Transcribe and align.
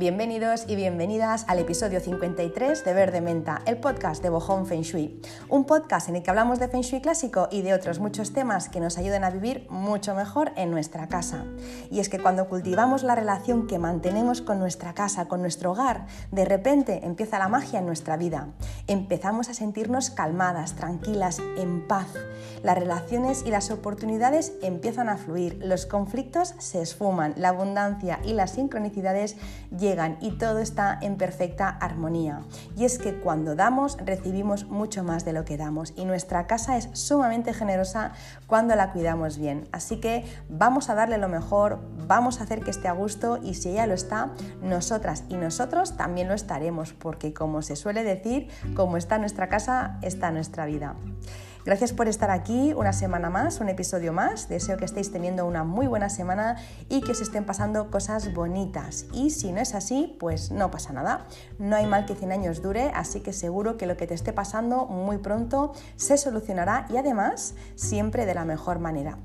Bienvenidos 0.00 0.64
y 0.66 0.76
bienvenidas 0.76 1.44
al 1.46 1.58
episodio 1.58 2.00
53 2.00 2.86
de 2.86 2.94
Verde 2.94 3.20
Menta, 3.20 3.60
el 3.66 3.76
podcast 3.76 4.22
de 4.22 4.30
Bojón 4.30 4.64
Feng 4.64 4.80
Shui. 4.80 5.20
Un 5.50 5.66
podcast 5.66 6.08
en 6.08 6.16
el 6.16 6.22
que 6.22 6.30
hablamos 6.30 6.58
de 6.58 6.68
Feng 6.68 6.80
Shui 6.80 7.02
clásico 7.02 7.48
y 7.50 7.60
de 7.60 7.74
otros 7.74 7.98
muchos 7.98 8.32
temas 8.32 8.70
que 8.70 8.80
nos 8.80 8.96
ayuden 8.96 9.24
a 9.24 9.30
vivir 9.30 9.66
mucho 9.68 10.14
mejor 10.14 10.52
en 10.56 10.70
nuestra 10.70 11.08
casa. 11.08 11.44
Y 11.90 12.00
es 12.00 12.08
que 12.08 12.18
cuando 12.18 12.48
cultivamos 12.48 13.02
la 13.02 13.14
relación 13.14 13.66
que 13.66 13.78
mantenemos 13.78 14.40
con 14.40 14.58
nuestra 14.58 14.94
casa, 14.94 15.28
con 15.28 15.42
nuestro 15.42 15.72
hogar, 15.72 16.06
de 16.30 16.46
repente 16.46 17.04
empieza 17.04 17.38
la 17.38 17.48
magia 17.48 17.80
en 17.80 17.84
nuestra 17.84 18.16
vida. 18.16 18.48
Empezamos 18.86 19.50
a 19.50 19.54
sentirnos 19.54 20.08
calmadas, 20.08 20.76
tranquilas, 20.76 21.40
en 21.58 21.86
paz. 21.86 22.08
Las 22.62 22.78
relaciones 22.78 23.42
y 23.44 23.50
las 23.50 23.70
oportunidades 23.70 24.54
empiezan 24.62 25.10
a 25.10 25.18
fluir, 25.18 25.58
los 25.62 25.84
conflictos 25.84 26.54
se 26.56 26.80
esfuman, 26.80 27.34
la 27.36 27.50
abundancia 27.50 28.18
y 28.24 28.32
las 28.32 28.52
sincronicidades 28.52 29.36
llegan 29.76 29.89
y 30.20 30.30
todo 30.32 30.60
está 30.60 30.98
en 31.02 31.16
perfecta 31.16 31.68
armonía. 31.68 32.42
Y 32.76 32.84
es 32.84 32.98
que 32.98 33.18
cuando 33.18 33.56
damos, 33.56 33.96
recibimos 34.04 34.66
mucho 34.68 35.02
más 35.02 35.24
de 35.24 35.32
lo 35.32 35.44
que 35.44 35.56
damos 35.56 35.92
y 35.96 36.04
nuestra 36.04 36.46
casa 36.46 36.76
es 36.76 36.88
sumamente 36.92 37.52
generosa 37.52 38.12
cuando 38.46 38.76
la 38.76 38.92
cuidamos 38.92 39.36
bien. 39.36 39.68
Así 39.72 40.00
que 40.00 40.24
vamos 40.48 40.90
a 40.90 40.94
darle 40.94 41.18
lo 41.18 41.28
mejor, 41.28 41.80
vamos 42.06 42.40
a 42.40 42.44
hacer 42.44 42.60
que 42.60 42.70
esté 42.70 42.86
a 42.86 42.92
gusto 42.92 43.40
y 43.42 43.54
si 43.54 43.70
ella 43.70 43.86
lo 43.86 43.94
está, 43.94 44.30
nosotras 44.62 45.24
y 45.28 45.34
nosotros 45.34 45.96
también 45.96 46.28
lo 46.28 46.34
estaremos, 46.34 46.92
porque 46.92 47.34
como 47.34 47.60
se 47.62 47.74
suele 47.74 48.04
decir, 48.04 48.48
como 48.76 48.96
está 48.96 49.18
nuestra 49.18 49.48
casa, 49.48 49.98
está 50.02 50.30
nuestra 50.30 50.66
vida. 50.66 50.94
Gracias 51.64 51.92
por 51.92 52.08
estar 52.08 52.30
aquí 52.30 52.72
una 52.72 52.94
semana 52.94 53.28
más, 53.28 53.60
un 53.60 53.68
episodio 53.68 54.14
más. 54.14 54.48
Deseo 54.48 54.78
que 54.78 54.86
estéis 54.86 55.12
teniendo 55.12 55.44
una 55.46 55.62
muy 55.62 55.86
buena 55.86 56.08
semana 56.08 56.56
y 56.88 57.02
que 57.02 57.12
os 57.12 57.20
estén 57.20 57.44
pasando 57.44 57.90
cosas 57.90 58.32
bonitas. 58.32 59.06
Y 59.12 59.28
si 59.28 59.52
no 59.52 59.60
es 59.60 59.74
así, 59.74 60.16
pues 60.18 60.50
no 60.50 60.70
pasa 60.70 60.94
nada. 60.94 61.26
No 61.58 61.76
hay 61.76 61.86
mal 61.86 62.06
que 62.06 62.14
100 62.14 62.32
años 62.32 62.62
dure, 62.62 62.90
así 62.94 63.20
que 63.20 63.34
seguro 63.34 63.76
que 63.76 63.86
lo 63.86 63.98
que 63.98 64.06
te 64.06 64.14
esté 64.14 64.32
pasando 64.32 64.86
muy 64.86 65.18
pronto 65.18 65.72
se 65.96 66.16
solucionará 66.16 66.86
y 66.88 66.96
además 66.96 67.54
siempre 67.74 68.24
de 68.24 68.34
la 68.34 68.46
mejor 68.46 68.78
manera. 68.78 69.18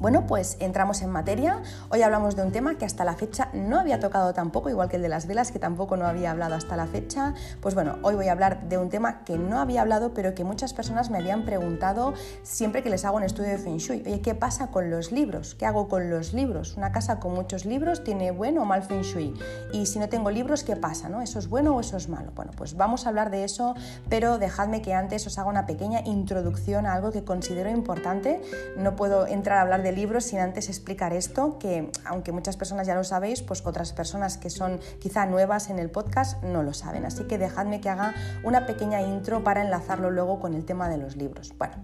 Bueno, 0.00 0.26
pues 0.26 0.56
entramos 0.60 1.02
en 1.02 1.10
materia. 1.10 1.62
Hoy 1.88 2.02
hablamos 2.02 2.34
de 2.34 2.42
un 2.42 2.50
tema 2.50 2.76
que 2.76 2.84
hasta 2.84 3.04
la 3.04 3.14
fecha 3.14 3.48
no 3.52 3.78
había 3.78 4.00
tocado 4.00 4.34
tampoco, 4.34 4.68
igual 4.68 4.88
que 4.88 4.96
el 4.96 5.02
de 5.02 5.08
las 5.08 5.26
velas, 5.26 5.52
que 5.52 5.60
tampoco 5.60 5.96
no 5.96 6.06
había 6.06 6.32
hablado 6.32 6.56
hasta 6.56 6.76
la 6.76 6.86
fecha. 6.86 7.32
Pues 7.60 7.74
bueno, 7.74 7.98
hoy 8.02 8.16
voy 8.16 8.26
a 8.26 8.32
hablar 8.32 8.68
de 8.68 8.76
un 8.76 8.90
tema 8.90 9.24
que 9.24 9.38
no 9.38 9.60
había 9.60 9.82
hablado, 9.82 10.12
pero 10.12 10.34
que 10.34 10.42
muchas 10.42 10.74
personas 10.74 11.10
me 11.10 11.18
habían 11.18 11.44
preguntado 11.44 12.12
siempre 12.42 12.82
que 12.82 12.90
les 12.90 13.04
hago 13.04 13.16
un 13.18 13.22
estudio 13.22 13.50
de 13.50 13.58
Feng 13.58 13.78
Shui. 13.78 14.02
Oye, 14.04 14.20
¿qué 14.20 14.34
pasa 14.34 14.66
con 14.72 14.90
los 14.90 15.12
libros? 15.12 15.54
¿Qué 15.54 15.64
hago 15.64 15.88
con 15.88 16.10
los 16.10 16.34
libros? 16.34 16.76
Una 16.76 16.90
casa 16.90 17.20
con 17.20 17.32
muchos 17.32 17.64
libros 17.64 18.02
tiene 18.02 18.32
bueno 18.32 18.62
o 18.62 18.64
mal 18.64 18.82
Feng 18.82 19.02
Shui. 19.02 19.32
Y 19.72 19.86
si 19.86 20.00
no 20.00 20.08
tengo 20.08 20.30
libros, 20.30 20.64
¿qué 20.64 20.74
pasa? 20.74 21.08
¿no? 21.08 21.22
¿Eso 21.22 21.38
es 21.38 21.48
bueno 21.48 21.76
o 21.76 21.80
eso 21.80 21.96
es 21.96 22.08
malo? 22.08 22.32
Bueno, 22.34 22.50
pues 22.56 22.76
vamos 22.76 23.06
a 23.06 23.10
hablar 23.10 23.30
de 23.30 23.44
eso, 23.44 23.74
pero 24.08 24.38
dejadme 24.38 24.82
que 24.82 24.92
antes 24.92 25.24
os 25.28 25.38
haga 25.38 25.48
una 25.48 25.66
pequeña 25.66 26.00
introducción 26.04 26.84
a 26.84 26.94
algo 26.94 27.12
que 27.12 27.22
considero 27.22 27.70
importante. 27.70 28.42
No 28.76 28.96
puedo 28.96 29.28
entrar 29.28 29.58
a 29.58 29.62
hablar 29.62 29.83
de 29.84 29.92
libros 29.92 30.24
sin 30.24 30.40
antes 30.40 30.68
explicar 30.68 31.12
esto, 31.12 31.58
que 31.60 31.92
aunque 32.04 32.32
muchas 32.32 32.56
personas 32.56 32.88
ya 32.88 32.96
lo 32.96 33.04
sabéis, 33.04 33.42
pues 33.42 33.64
otras 33.64 33.92
personas 33.92 34.36
que 34.36 34.50
son 34.50 34.80
quizá 34.98 35.26
nuevas 35.26 35.70
en 35.70 35.78
el 35.78 35.90
podcast 35.90 36.42
no 36.42 36.64
lo 36.64 36.74
saben. 36.74 37.04
Así 37.04 37.22
que 37.24 37.38
dejadme 37.38 37.80
que 37.80 37.88
haga 37.88 38.14
una 38.42 38.66
pequeña 38.66 39.00
intro 39.02 39.44
para 39.44 39.62
enlazarlo 39.62 40.10
luego 40.10 40.40
con 40.40 40.54
el 40.54 40.64
tema 40.64 40.88
de 40.88 40.98
los 40.98 41.14
libros. 41.14 41.54
Bueno. 41.56 41.76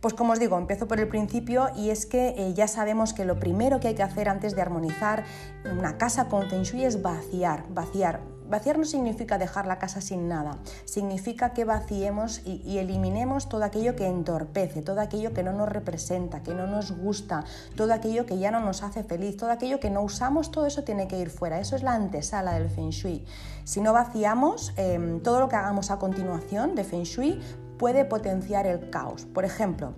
Pues 0.00 0.14
como 0.14 0.32
os 0.32 0.38
digo, 0.38 0.56
empiezo 0.58 0.88
por 0.88 0.98
el 0.98 1.08
principio 1.08 1.68
y 1.76 1.90
es 1.90 2.06
que 2.06 2.34
eh, 2.36 2.54
ya 2.54 2.68
sabemos 2.68 3.12
que 3.12 3.24
lo 3.24 3.38
primero 3.38 3.80
que 3.80 3.88
hay 3.88 3.94
que 3.94 4.02
hacer 4.02 4.28
antes 4.28 4.54
de 4.54 4.62
armonizar 4.62 5.24
una 5.70 5.98
casa 5.98 6.28
con 6.28 6.48
Feng 6.48 6.62
Shui 6.62 6.84
es 6.84 7.02
vaciar, 7.02 7.64
vaciar 7.68 8.20
Vaciar 8.50 8.78
no 8.78 8.84
significa 8.84 9.38
dejar 9.38 9.68
la 9.68 9.78
casa 9.78 10.00
sin 10.00 10.26
nada, 10.26 10.58
significa 10.84 11.52
que 11.52 11.64
vaciemos 11.64 12.42
y, 12.44 12.78
eliminemos 12.78 13.48
todo 13.48 13.62
aquello 13.62 13.94
que 13.94 14.08
entorpece, 14.08 14.82
todo 14.82 15.00
aquello 15.00 15.32
que 15.32 15.44
no 15.44 15.52
nos 15.52 15.68
representa, 15.68 16.42
que 16.42 16.52
no 16.52 16.66
nos 16.66 16.90
gusta, 16.90 17.44
todo 17.76 17.94
aquello 17.94 18.26
que 18.26 18.38
ya 18.38 18.50
no 18.50 18.58
nos 18.58 18.82
hace 18.82 19.04
feliz, 19.04 19.36
todo 19.36 19.52
aquello 19.52 19.78
que 19.78 19.88
no 19.88 20.02
usamos, 20.02 20.50
todo 20.50 20.66
eso 20.66 20.82
tiene 20.82 21.06
que 21.06 21.16
ir 21.16 21.30
fuera. 21.30 21.60
Eso 21.60 21.76
es 21.76 21.84
la 21.84 21.94
antesala 21.94 22.54
del 22.54 22.68
Feng 22.68 22.90
Shui. 22.90 23.24
Si 23.62 23.80
no 23.80 23.92
vaciamos, 23.92 24.72
em, 24.76 25.20
todo 25.20 25.38
lo 25.38 25.48
que 25.48 25.54
hagamos 25.54 25.92
a 25.92 26.00
continuación 26.00 26.74
de 26.74 26.82
Feng 26.82 27.04
Shui 27.04 27.40
puede 27.80 28.04
potenciar 28.04 28.66
el 28.66 28.90
caos. 28.90 29.24
Por 29.24 29.46
ejemplo, 29.46 29.94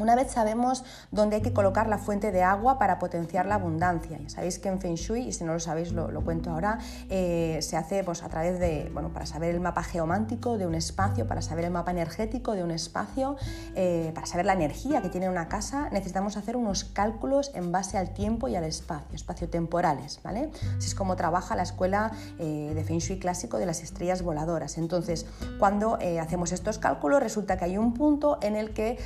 una 0.00 0.14
vez 0.14 0.32
sabemos 0.32 0.84
dónde 1.10 1.36
hay 1.36 1.42
que 1.42 1.52
colocar 1.52 1.88
la 1.88 1.98
fuente 1.98 2.32
de 2.32 2.42
agua 2.42 2.78
para 2.78 2.98
potenciar 2.98 3.46
la 3.46 3.56
abundancia. 3.56 4.18
Ya 4.18 4.28
sabéis 4.28 4.58
que 4.58 4.68
en 4.68 4.80
Feng 4.80 4.94
Shui, 4.94 5.28
y 5.28 5.32
si 5.32 5.44
no 5.44 5.52
lo 5.52 5.60
sabéis 5.60 5.92
lo, 5.92 6.20
cuento 6.22 6.50
ahora, 6.50 6.78
eh, 7.08 7.58
se 7.62 7.76
hace 7.76 8.04
pues, 8.04 8.22
a 8.22 8.28
través 8.28 8.58
de, 8.58 8.90
bueno, 8.92 9.12
para 9.12 9.26
saber 9.26 9.54
el 9.54 9.60
mapa 9.60 9.82
geomántico 9.82 10.58
de 10.58 10.66
un 10.66 10.74
espacio, 10.74 11.26
para 11.26 11.42
saber 11.42 11.64
el 11.64 11.70
mapa 11.70 11.90
energético 11.90 12.52
de 12.52 12.62
un 12.62 12.70
espacio, 12.70 13.36
eh, 13.74 14.12
para 14.14 14.26
saber 14.26 14.46
la 14.46 14.52
energía 14.52 15.02
que 15.02 15.08
tiene 15.08 15.28
una 15.28 15.48
casa, 15.48 15.88
necesitamos 15.90 16.36
hacer 16.36 16.56
unos 16.56 16.84
cálculos 16.84 17.50
en 17.54 17.72
base 17.72 17.98
al 17.98 18.12
tiempo 18.12 18.48
y 18.48 18.56
al 18.56 18.64
espacio, 18.64 19.14
espacio-temporales. 19.14 20.20
¿vale? 20.22 20.50
Así 20.76 20.88
es 20.88 20.94
como 20.94 21.16
trabaja 21.16 21.56
la 21.56 21.62
escuela 21.62 22.12
eh, 22.38 22.72
de 22.74 22.84
Feng 22.84 22.98
Shui 22.98 23.18
clásico 23.18 23.58
de 23.58 23.66
las 23.66 23.82
estrellas 23.82 24.22
voladoras. 24.22 24.78
Entonces, 24.78 25.26
cuando 25.58 25.98
hacemos 26.20 26.52
estos 26.52 26.78
cálculos, 26.78 27.22
resulta 27.22 27.56
que 27.56 27.64
hay 27.64 27.78
un 27.78 27.94
punto 27.94 28.38
en 28.42 28.56
el 28.56 28.72
que 28.72 28.98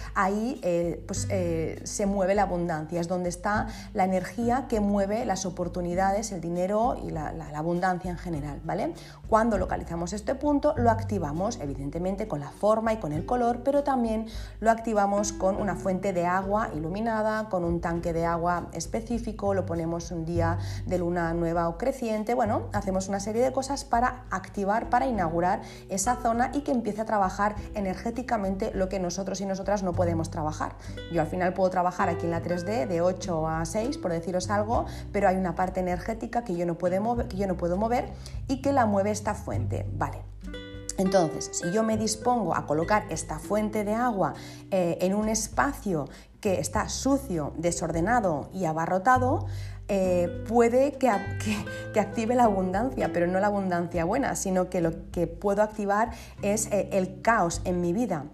pues, 1.07 1.27
eh, 1.31 1.81
se 1.85 2.07
mueve 2.07 2.35
la 2.35 2.43
abundancia, 2.43 3.01
es 3.01 3.09
donde 3.09 3.29
está 3.29 3.69
la 3.93 4.05
energía 4.05 4.67
que 4.69 4.81
mueve 4.81 5.25
las 5.25 5.47
oportunidades, 5.47 6.33
el 6.33 6.41
dinero 6.41 6.97
y 7.03 7.11
la, 7.11 7.33
abundancia 7.55 8.11
en 8.11 8.19
general. 8.19 8.61
¿vale? 8.65 8.95
Cuando 9.29 9.59
localizamos 9.59 10.13
este 10.13 10.35
punto, 10.35 10.75
lo 10.77 10.91
activamos 10.91 11.59
evidentemente 11.61 12.29
con 12.29 12.41
la 12.41 12.51
forma 12.51 12.93
y 12.93 12.99
con 12.99 13.13
el 13.13 13.27
color, 13.27 13.63
pero 13.65 13.83
también 13.83 14.27
lo 14.61 14.71
activamos 14.71 15.33
con 15.33 15.57
una 15.57 15.77
fuente 15.77 16.13
de 16.13 16.27
agua 16.27 16.71
iluminada, 16.75 17.49
con 17.49 17.65
un 17.65 17.81
tanque 17.81 18.13
de 18.13 18.27
agua 18.27 18.69
específico, 18.73 19.55
lo 19.55 19.67
ponemos 19.67 20.11
un 20.11 20.25
día 20.25 20.59
de 20.87 20.99
luna 20.99 21.33
nueva 21.35 21.69
o 21.69 21.79
creciente, 21.79 22.35
bueno, 22.35 22.69
hacemos 22.73 23.09
una 23.09 23.21
serie 23.21 23.43
de 23.43 23.53
cosas 23.53 23.85
para 23.85 24.25
activar, 24.31 24.91
para 24.91 25.07
inaugurar 25.07 25.63
esa 25.89 26.17
zona 26.17 26.51
y 26.53 26.61
que 26.61 26.73
empiece 26.73 27.01
a 27.01 27.05
trabajar 27.05 27.55
energéticamente 27.75 28.73
lo 28.75 28.89
que 28.89 28.99
nosotros 28.99 29.41
y 29.41 29.47
nosotras 29.47 29.83
no 29.83 29.93
podemos 29.93 30.31
trabajar. 30.31 30.74
Yo 31.13 31.21
al 31.21 31.27
final 31.27 31.53
puedo 31.53 31.71
trabajar 31.71 32.09
aquí 32.09 32.25
en 32.25 32.31
la 32.31 32.43
3D 32.43 32.87
de 32.87 33.01
8 33.01 33.49
a 33.49 33.65
6, 33.65 33.99
por 33.99 34.13
deciros 34.13 34.51
algo, 34.51 34.87
pero 35.13 35.29
hay 35.29 35.37
una 35.37 35.55
parte 35.55 35.81
energética 35.81 36.45
que 36.45 36.57
yo 36.57 36.67
no 36.67 36.77
puedo 36.77 37.01
mover, 37.01 37.29
que 37.29 37.37
yo 37.37 37.47
no 37.47 37.57
puedo 37.57 37.77
mover 37.77 38.11
y 38.49 38.61
que 38.63 38.73
la 38.73 38.87
mueve 38.87 39.11
esta 39.11 39.35
fuente. 39.35 39.87
Vale. 39.93 40.23
Entonces, 40.97 41.51
si 41.53 41.73
yo 41.73 41.83
me 41.83 41.97
dispongo 41.97 42.55
a 42.55 42.67
colocar 42.67 43.05
esta 43.11 43.39
fuente 43.39 43.85
de 43.85 43.95
agua 43.95 44.35
eh, 44.71 44.99
en 45.01 45.15
un 45.15 45.29
espacio 45.29 46.09
que 46.41 46.61
está 46.61 46.89
sucio, 46.89 47.53
desordenado 47.57 48.51
y 48.53 48.67
abarrotado, 48.67 49.47
eh, 49.89 50.45
puede 50.49 50.93
que, 50.93 51.11
active 51.99 52.35
la 52.35 52.45
abundancia, 52.45 53.13
pero 53.13 53.27
no 53.27 53.41
la 53.41 53.49
abundancia 53.49 54.05
buena, 54.05 54.35
sino 54.37 54.71
que 54.71 54.81
lo 54.81 55.11
que 55.11 55.27
puedo 55.27 55.63
activar 55.63 56.11
es 56.43 56.67
eh, 56.67 56.91
el 56.93 57.21
caos 57.23 57.61
en 57.65 57.81
mi 57.81 57.93
vida. 57.93 58.27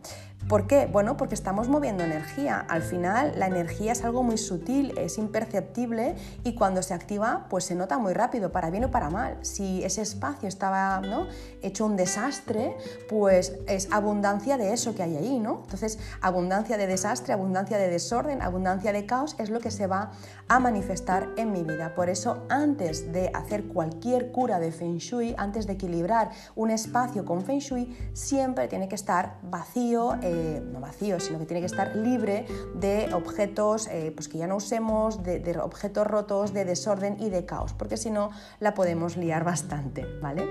¿Por 0.50 0.66
qué? 0.66 0.86
Bueno, 0.86 1.16
porque 1.16 1.36
estamos 1.36 1.68
moviendo 1.68 2.02
energía. 2.02 2.66
Al 2.68 2.82
final 2.82 3.34
la 3.36 3.46
energía 3.46 3.92
es 3.92 4.02
algo 4.02 4.24
muy 4.24 4.36
sutil, 4.36 4.98
es 4.98 5.16
imperceptible 5.16 6.16
y 6.42 6.56
cuando 6.56 6.82
se 6.82 6.92
activa 6.92 7.46
pues 7.48 7.62
se 7.62 7.76
nota 7.76 7.98
muy 7.98 8.14
rápido, 8.14 8.50
para 8.50 8.68
bien 8.68 8.82
o 8.82 8.90
para 8.90 9.10
mal. 9.10 9.38
Si 9.42 9.84
ese 9.84 10.02
espacio 10.02 10.48
estaba 10.48 11.00
¿no? 11.02 11.28
hecho 11.62 11.86
un 11.86 11.94
desastre, 11.94 12.76
pues 13.08 13.58
es 13.68 13.92
abundancia 13.92 14.56
de 14.56 14.72
eso 14.72 14.92
que 14.92 15.04
hay 15.04 15.16
ahí, 15.18 15.38
¿no? 15.38 15.60
Entonces, 15.62 16.00
abundancia 16.20 16.76
de 16.76 16.88
desastre, 16.88 17.32
abundancia 17.32 17.78
de 17.78 17.88
desorden, 17.88 18.42
abundancia 18.42 18.92
de 18.92 19.06
caos 19.06 19.36
es 19.38 19.50
lo 19.50 19.60
que 19.60 19.70
se 19.70 19.86
va 19.86 20.10
a 20.48 20.58
manifestar 20.58 21.28
en 21.36 21.52
mi 21.52 21.62
vida. 21.62 21.94
Por 21.94 22.10
eso, 22.10 22.44
antes 22.48 23.12
de 23.12 23.30
hacer 23.34 23.68
cualquier 23.68 24.32
cura 24.32 24.58
de 24.58 24.72
Feng 24.72 24.98
Shui, 24.98 25.32
antes 25.38 25.68
de 25.68 25.74
equilibrar 25.74 26.30
un 26.56 26.72
espacio 26.72 27.24
con 27.24 27.44
Feng 27.44 27.60
Shui, 27.60 27.96
siempre 28.14 28.66
tiene 28.66 28.88
que 28.88 28.96
estar 28.96 29.38
vacío. 29.42 30.18
Eh, 30.22 30.39
no 30.72 30.80
vacío, 30.80 31.20
sino 31.20 31.38
que 31.38 31.46
tiene 31.46 31.60
que 31.60 31.66
estar 31.66 31.96
libre 31.96 32.46
de 32.74 33.12
objetos 33.14 33.88
eh, 33.88 34.12
pues 34.14 34.28
que 34.28 34.38
ya 34.38 34.46
no 34.46 34.56
usemos, 34.56 35.22
de, 35.22 35.58
objetos 35.60 36.06
rotos, 36.06 36.52
de 36.52 36.64
desorden 36.64 37.16
y 37.20 37.30
de 37.30 37.44
caos, 37.44 37.72
porque 37.72 37.96
si 37.96 38.10
no 38.10 38.30
la 38.58 38.74
podemos 38.74 39.16
liar 39.16 39.44
bastante, 39.44 40.06
¿vale? 40.20 40.46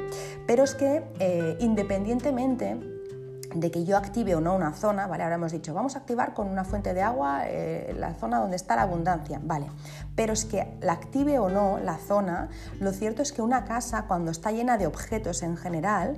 Pero 0.47 0.63
es 0.63 0.75
que 0.75 1.03
eh, 1.19 1.57
independientemente 1.59 2.77
de 3.53 3.71
que 3.71 3.83
yo 3.83 3.97
active 3.97 4.35
o 4.35 4.41
no 4.41 4.55
una 4.55 4.73
zona, 4.73 5.07
¿vale? 5.07 5.23
Ahora 5.23 5.35
hemos 5.35 5.51
dicho, 5.51 5.73
vamos 5.73 5.95
a 5.95 5.99
activar 5.99 6.33
con 6.33 6.47
una 6.47 6.63
fuente 6.63 6.93
de 6.93 7.01
agua 7.01 7.43
eh, 7.47 7.95
la 7.97 8.13
zona 8.13 8.39
donde 8.39 8.55
está 8.55 8.75
la 8.75 8.83
abundancia, 8.83 9.39
¿vale? 9.43 9.67
Pero 10.15 10.33
es 10.33 10.45
que 10.45 10.77
la 10.81 10.93
active 10.93 11.39
o 11.39 11.49
no 11.49 11.79
la 11.79 11.97
zona, 11.97 12.49
lo 12.79 12.91
cierto 12.91 13.21
es 13.21 13.31
que 13.31 13.41
una 13.41 13.65
casa 13.65 14.05
cuando 14.07 14.31
está 14.31 14.51
llena 14.51 14.77
de 14.77 14.87
objetos 14.87 15.41
en 15.41 15.57
general, 15.57 16.17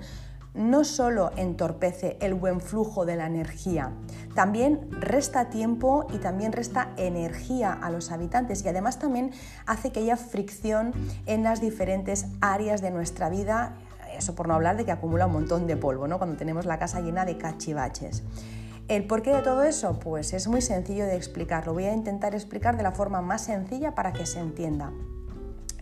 no 0.53 0.83
solo 0.83 1.31
entorpece 1.37 2.17
el 2.19 2.33
buen 2.33 2.59
flujo 2.59 3.05
de 3.05 3.15
la 3.15 3.25
energía, 3.25 3.91
también 4.35 4.89
resta 4.91 5.49
tiempo 5.49 6.07
y 6.13 6.17
también 6.17 6.51
resta 6.51 6.89
energía 6.97 7.73
a 7.73 7.89
los 7.89 8.11
habitantes 8.11 8.63
y 8.63 8.67
además 8.67 8.99
también 8.99 9.31
hace 9.65 9.91
que 9.91 10.01
haya 10.01 10.17
fricción 10.17 10.93
en 11.25 11.43
las 11.43 11.61
diferentes 11.61 12.25
áreas 12.41 12.81
de 12.81 12.91
nuestra 12.91 13.29
vida, 13.29 13.77
eso 14.17 14.35
por 14.35 14.47
no 14.47 14.53
hablar 14.53 14.77
de 14.77 14.85
que 14.85 14.91
acumula 14.91 15.25
un 15.25 15.33
montón 15.33 15.67
de 15.67 15.77
polvo, 15.77 16.07
¿no? 16.07 16.17
cuando 16.17 16.35
tenemos 16.37 16.65
la 16.65 16.79
casa 16.79 17.01
llena 17.01 17.25
de 17.25 17.37
cachivaches. 17.37 18.23
¿El 18.87 19.07
porqué 19.07 19.33
de 19.33 19.41
todo 19.41 19.63
eso? 19.63 19.99
Pues 19.99 20.33
es 20.33 20.49
muy 20.49 20.61
sencillo 20.61 21.05
de 21.05 21.15
explicar. 21.15 21.65
Lo 21.65 21.73
voy 21.73 21.85
a 21.85 21.93
intentar 21.93 22.35
explicar 22.35 22.75
de 22.75 22.83
la 22.83 22.91
forma 22.91 23.21
más 23.21 23.45
sencilla 23.45 23.95
para 23.95 24.11
que 24.11 24.25
se 24.25 24.39
entienda. 24.39 24.91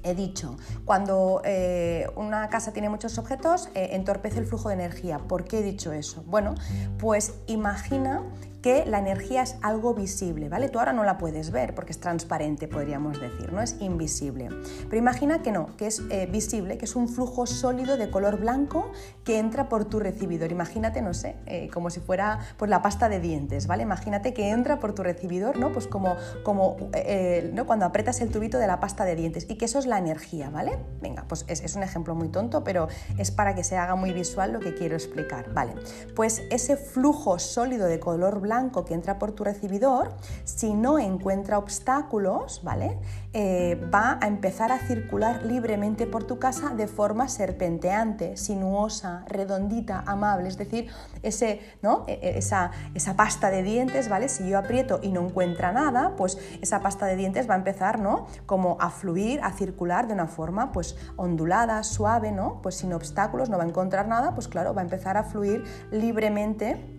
He 0.04 0.16
dicho, 0.16 0.58
cuando 0.86 1.42
eh, 1.44 2.10
una 2.16 2.50
casa 2.50 2.72
tiene 2.72 2.90
muchos 2.90 3.18
objetos, 3.18 3.70
eh, 3.76 3.90
entorpece 3.94 4.40
el 4.40 4.46
flujo 4.46 4.70
de 4.70 4.76
energía. 4.76 5.20
¿Por 5.20 5.44
qué 5.46 5.60
he 5.60 5.64
dicho 5.64 5.92
eso? 5.92 6.24
Bueno, 6.26 6.56
pues 6.98 7.34
imagina 7.48 8.24
que 8.62 8.86
la 8.86 9.00
energía 9.00 9.42
es 9.42 9.56
algo 9.62 9.94
visible, 9.94 10.50
¿vale? 10.50 10.70
Tú 10.70 10.80
ahora 10.80 10.94
no 10.94 11.04
la 11.04 11.18
puedes 11.18 11.52
ver 11.52 11.74
porque 11.76 11.92
es 11.92 12.00
transparente, 12.00 12.68
podríamos 12.68 13.20
decir, 13.20 13.54
¿no? 13.54 13.62
Es 13.62 13.78
invisible. 13.80 14.50
Pero 14.90 14.98
imagina 14.98 15.42
que 15.42 15.52
no, 15.52 15.78
que 15.78 15.88
es 15.88 16.02
eh, 16.10 16.28
visible, 16.30 16.78
que 16.78 16.86
es 16.86 16.96
un 16.96 17.08
flujo 17.08 17.46
sólido 17.46 17.96
de 17.98 18.10
color 18.10 18.40
blanco 18.40 18.92
que 19.24 19.40
entra 19.40 19.70
por 19.70 19.86
tu 19.86 20.00
recibidor. 20.00 20.52
Imagínate, 20.52 21.02
no 21.02 21.14
sé, 21.14 21.38
eh, 21.46 21.70
como 21.74 21.90
si 21.90 22.00
fuera 22.02 22.40
pues, 22.58 22.70
la 22.70 22.82
pasta 22.82 23.08
de 23.08 23.20
dientes, 23.20 23.68
¿vale? 23.68 23.84
Imagínate 23.84 24.34
que 24.34 24.50
entra 24.50 24.80
por 24.80 24.94
tu 24.94 25.04
recibidor, 25.04 25.58
¿no? 25.58 25.72
Pues 25.72 25.88
como, 25.88 26.18
como 26.44 26.76
eh, 26.94 27.52
¿no? 27.54 27.66
cuando 27.66 27.86
apretas 27.86 28.20
el 28.20 28.30
tubito 28.30 28.58
de 28.58 28.68
la 28.68 28.80
pasta 28.80 29.06
de 29.06 29.16
dientes 29.16 29.46
y 29.50 29.56
que 29.56 29.66
eso 29.66 29.80
es 29.80 29.86
la 29.86 29.98
energía, 29.98 30.50
¿vale? 30.50 30.80
Venga, 31.02 31.26
pues 31.28 31.46
es, 31.48 31.62
es 31.62 31.76
un 31.76 31.84
ejemplo 31.84 32.14
muy 32.14 32.28
tonto, 32.28 32.64
pero 32.64 32.90
es 33.18 33.32
para 33.32 33.56
que 33.56 33.64
se 33.64 33.78
haga 33.78 33.96
muy 33.96 34.12
visual 34.12 34.52
lo 34.52 34.60
que 34.60 34.74
quiero 34.74 34.96
explicar, 34.96 35.54
¿vale? 35.54 35.76
Pues 36.16 36.44
ese 36.50 36.76
flujo 36.76 37.40
sólido 37.40 37.88
de 37.88 38.00
color 38.00 38.42
blanco 38.42 38.49
que 38.86 38.94
entra 38.96 39.20
por 39.20 39.32
tu 39.32 39.44
recibidor, 39.44 40.12
si 40.44 40.74
no 40.74 40.98
encuentra 40.98 41.60
obstáculos, 41.60 42.62
¿vale? 42.64 42.98
Eh, 43.32 43.80
va 43.94 44.18
a 44.20 44.28
empezar 44.28 44.72
a 44.72 44.80
circular 44.80 45.46
libremente 45.46 46.08
por 46.08 46.24
tu 46.24 46.40
casa 46.40 46.70
de 46.70 46.88
forma 46.88 47.28
serpenteante, 47.28 48.38
sinuosa, 48.38 49.24
redondita, 49.28 50.04
amable, 50.08 50.50
es 50.50 50.58
decir, 50.58 50.88
ese, 51.22 51.62
¿no? 51.84 52.06
E, 52.08 52.14
e, 52.14 52.38
esa, 52.40 52.72
esa 52.96 53.16
pasta 53.16 53.52
de 53.52 53.62
dientes, 53.62 54.10
¿vale? 54.10 54.30
Si 54.30 54.50
yo 54.50 54.58
aprieto 54.58 55.00
y 55.04 55.10
no 55.10 55.22
encuentra 55.22 55.72
nada, 55.72 56.16
pues 56.18 56.40
esa 56.62 56.82
pasta 56.82 57.06
de 57.06 57.16
dientes 57.16 57.48
va 57.48 57.54
a 57.54 57.58
empezar, 57.58 58.00
¿no? 58.00 58.26
Como 58.48 58.78
a 58.80 58.90
fluir, 58.90 59.42
a 59.44 59.52
circular 59.52 60.08
de 60.08 60.14
una 60.14 60.28
forma, 60.28 60.72
pues 60.72 60.98
ondulada, 61.18 61.84
suave, 61.84 62.32
¿no? 62.32 62.62
Pues 62.64 62.76
sin 62.76 62.94
obstáculos, 62.94 63.50
no 63.50 63.58
va 63.58 63.64
a 63.64 63.68
encontrar 63.68 64.08
nada, 64.08 64.34
pues 64.34 64.48
claro, 64.48 64.74
va 64.74 64.82
a 64.82 64.86
empezar 64.86 65.18
a 65.18 65.24
fluir 65.24 65.64
libremente 65.92 66.99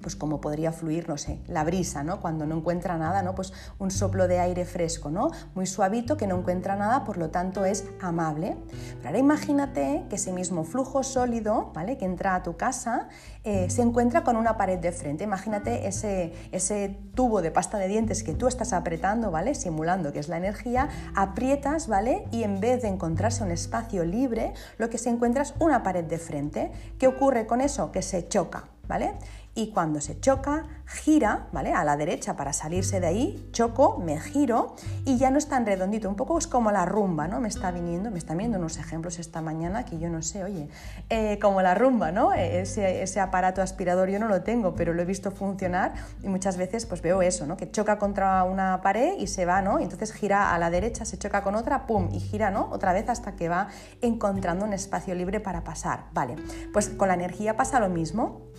pues 0.00 0.16
como 0.16 0.40
podría 0.40 0.72
fluir, 0.72 1.08
no 1.08 1.16
sé, 1.16 1.40
la 1.46 1.64
brisa, 1.64 2.02
¿no? 2.02 2.20
Cuando 2.20 2.46
no 2.46 2.56
encuentra 2.56 2.96
nada, 2.96 3.22
¿no? 3.22 3.34
Pues 3.34 3.52
un 3.78 3.90
soplo 3.90 4.28
de 4.28 4.40
aire 4.40 4.64
fresco, 4.64 5.10
¿no? 5.10 5.30
Muy 5.54 5.66
suavito 5.66 6.16
que 6.16 6.26
no 6.26 6.38
encuentra 6.38 6.76
nada, 6.76 7.04
por 7.04 7.18
lo 7.18 7.30
tanto 7.30 7.64
es 7.64 7.84
amable. 8.00 8.56
Pero 8.96 9.08
ahora 9.08 9.18
imagínate 9.18 10.04
que 10.08 10.16
ese 10.16 10.32
mismo 10.32 10.64
flujo 10.64 11.02
sólido, 11.02 11.70
¿vale? 11.74 11.96
Que 11.98 12.04
entra 12.04 12.34
a 12.34 12.42
tu 12.42 12.56
casa, 12.56 13.08
eh, 13.44 13.68
se 13.70 13.82
encuentra 13.82 14.24
con 14.24 14.36
una 14.36 14.56
pared 14.56 14.78
de 14.78 14.92
frente. 14.92 15.24
Imagínate 15.24 15.86
ese, 15.86 16.32
ese 16.52 16.98
tubo 17.14 17.42
de 17.42 17.50
pasta 17.50 17.78
de 17.78 17.88
dientes 17.88 18.22
que 18.22 18.34
tú 18.34 18.46
estás 18.46 18.72
apretando, 18.72 19.30
¿vale? 19.30 19.54
Simulando 19.54 20.12
que 20.12 20.18
es 20.18 20.28
la 20.28 20.36
energía, 20.36 20.88
aprietas, 21.14 21.88
¿vale? 21.88 22.26
Y 22.30 22.42
en 22.42 22.60
vez 22.60 22.82
de 22.82 22.88
encontrarse 22.88 23.44
un 23.44 23.50
espacio 23.50 24.04
libre, 24.04 24.54
lo 24.78 24.90
que 24.90 24.98
se 24.98 25.10
encuentra 25.10 25.42
es 25.42 25.54
una 25.58 25.82
pared 25.82 26.04
de 26.04 26.18
frente. 26.18 26.72
¿Qué 26.98 27.06
ocurre 27.06 27.46
con 27.46 27.60
eso? 27.60 27.92
Que 27.92 28.02
se 28.02 28.28
choca, 28.28 28.68
¿vale? 28.88 29.14
Y 29.54 29.70
cuando 29.70 30.00
se 30.00 30.18
choca, 30.18 30.64
gira, 30.86 31.46
¿vale? 31.52 31.72
A 31.72 31.84
la 31.84 31.96
derecha 31.96 32.36
para 32.36 32.52
salirse 32.52 33.00
de 33.00 33.06
ahí, 33.06 33.48
choco, 33.52 33.98
me 33.98 34.20
giro 34.20 34.74
y 35.04 35.16
ya 35.16 35.30
no 35.30 35.38
es 35.38 35.48
tan 35.48 35.64
redondito, 35.64 36.08
un 36.08 36.16
poco 36.16 36.36
es 36.38 36.46
como 36.46 36.72
la 36.72 36.84
rumba, 36.84 37.28
¿no? 37.28 37.40
Me 37.40 37.48
está 37.48 37.70
viniendo, 37.70 38.10
me 38.10 38.18
están 38.18 38.38
viendo 38.38 38.58
unos 38.58 38.78
ejemplos 38.78 39.18
esta 39.18 39.40
mañana 39.40 39.84
que 39.84 39.98
yo 39.98 40.08
no 40.08 40.22
sé, 40.22 40.42
oye, 40.42 40.68
eh, 41.08 41.38
como 41.40 41.62
la 41.62 41.74
rumba, 41.74 42.10
¿no? 42.10 42.32
Ese, 42.32 43.02
ese, 43.02 43.20
aparato 43.20 43.62
aspirador 43.62 44.10
yo 44.10 44.18
no 44.18 44.28
lo 44.28 44.42
tengo, 44.42 44.74
pero 44.74 44.92
lo 44.92 45.02
he 45.02 45.04
visto 45.04 45.30
funcionar 45.30 45.94
y 46.22 46.28
muchas 46.28 46.56
veces 46.56 46.84
pues 46.84 47.00
veo 47.00 47.22
eso, 47.22 47.46
¿no? 47.46 47.56
Que 47.56 47.70
choca 47.70 47.98
contra 47.98 48.42
una 48.44 48.82
pared 48.82 49.14
y 49.18 49.28
se 49.28 49.46
va, 49.46 49.62
¿no? 49.62 49.78
entonces 49.78 50.12
gira 50.12 50.54
a 50.54 50.58
la 50.58 50.70
derecha, 50.70 51.04
se 51.04 51.18
choca 51.18 51.42
con 51.42 51.54
otra, 51.54 51.86
pum, 51.86 52.08
y 52.12 52.18
gira, 52.18 52.50
¿no? 52.50 52.68
Otra 52.72 52.92
vez 52.92 53.08
hasta 53.08 53.36
que 53.36 53.48
va 53.48 53.68
encontrando 54.00 54.64
un 54.64 54.72
espacio 54.72 55.14
libre 55.14 55.40
para 55.40 55.62
pasar, 55.62 56.06
¿vale? 56.12 56.36
Pues 56.72 56.88
con 56.88 57.08
la 57.08 57.14
energía 57.14 57.56
pasa 57.56 57.78
lo 57.78 57.88
mismo 57.88 58.53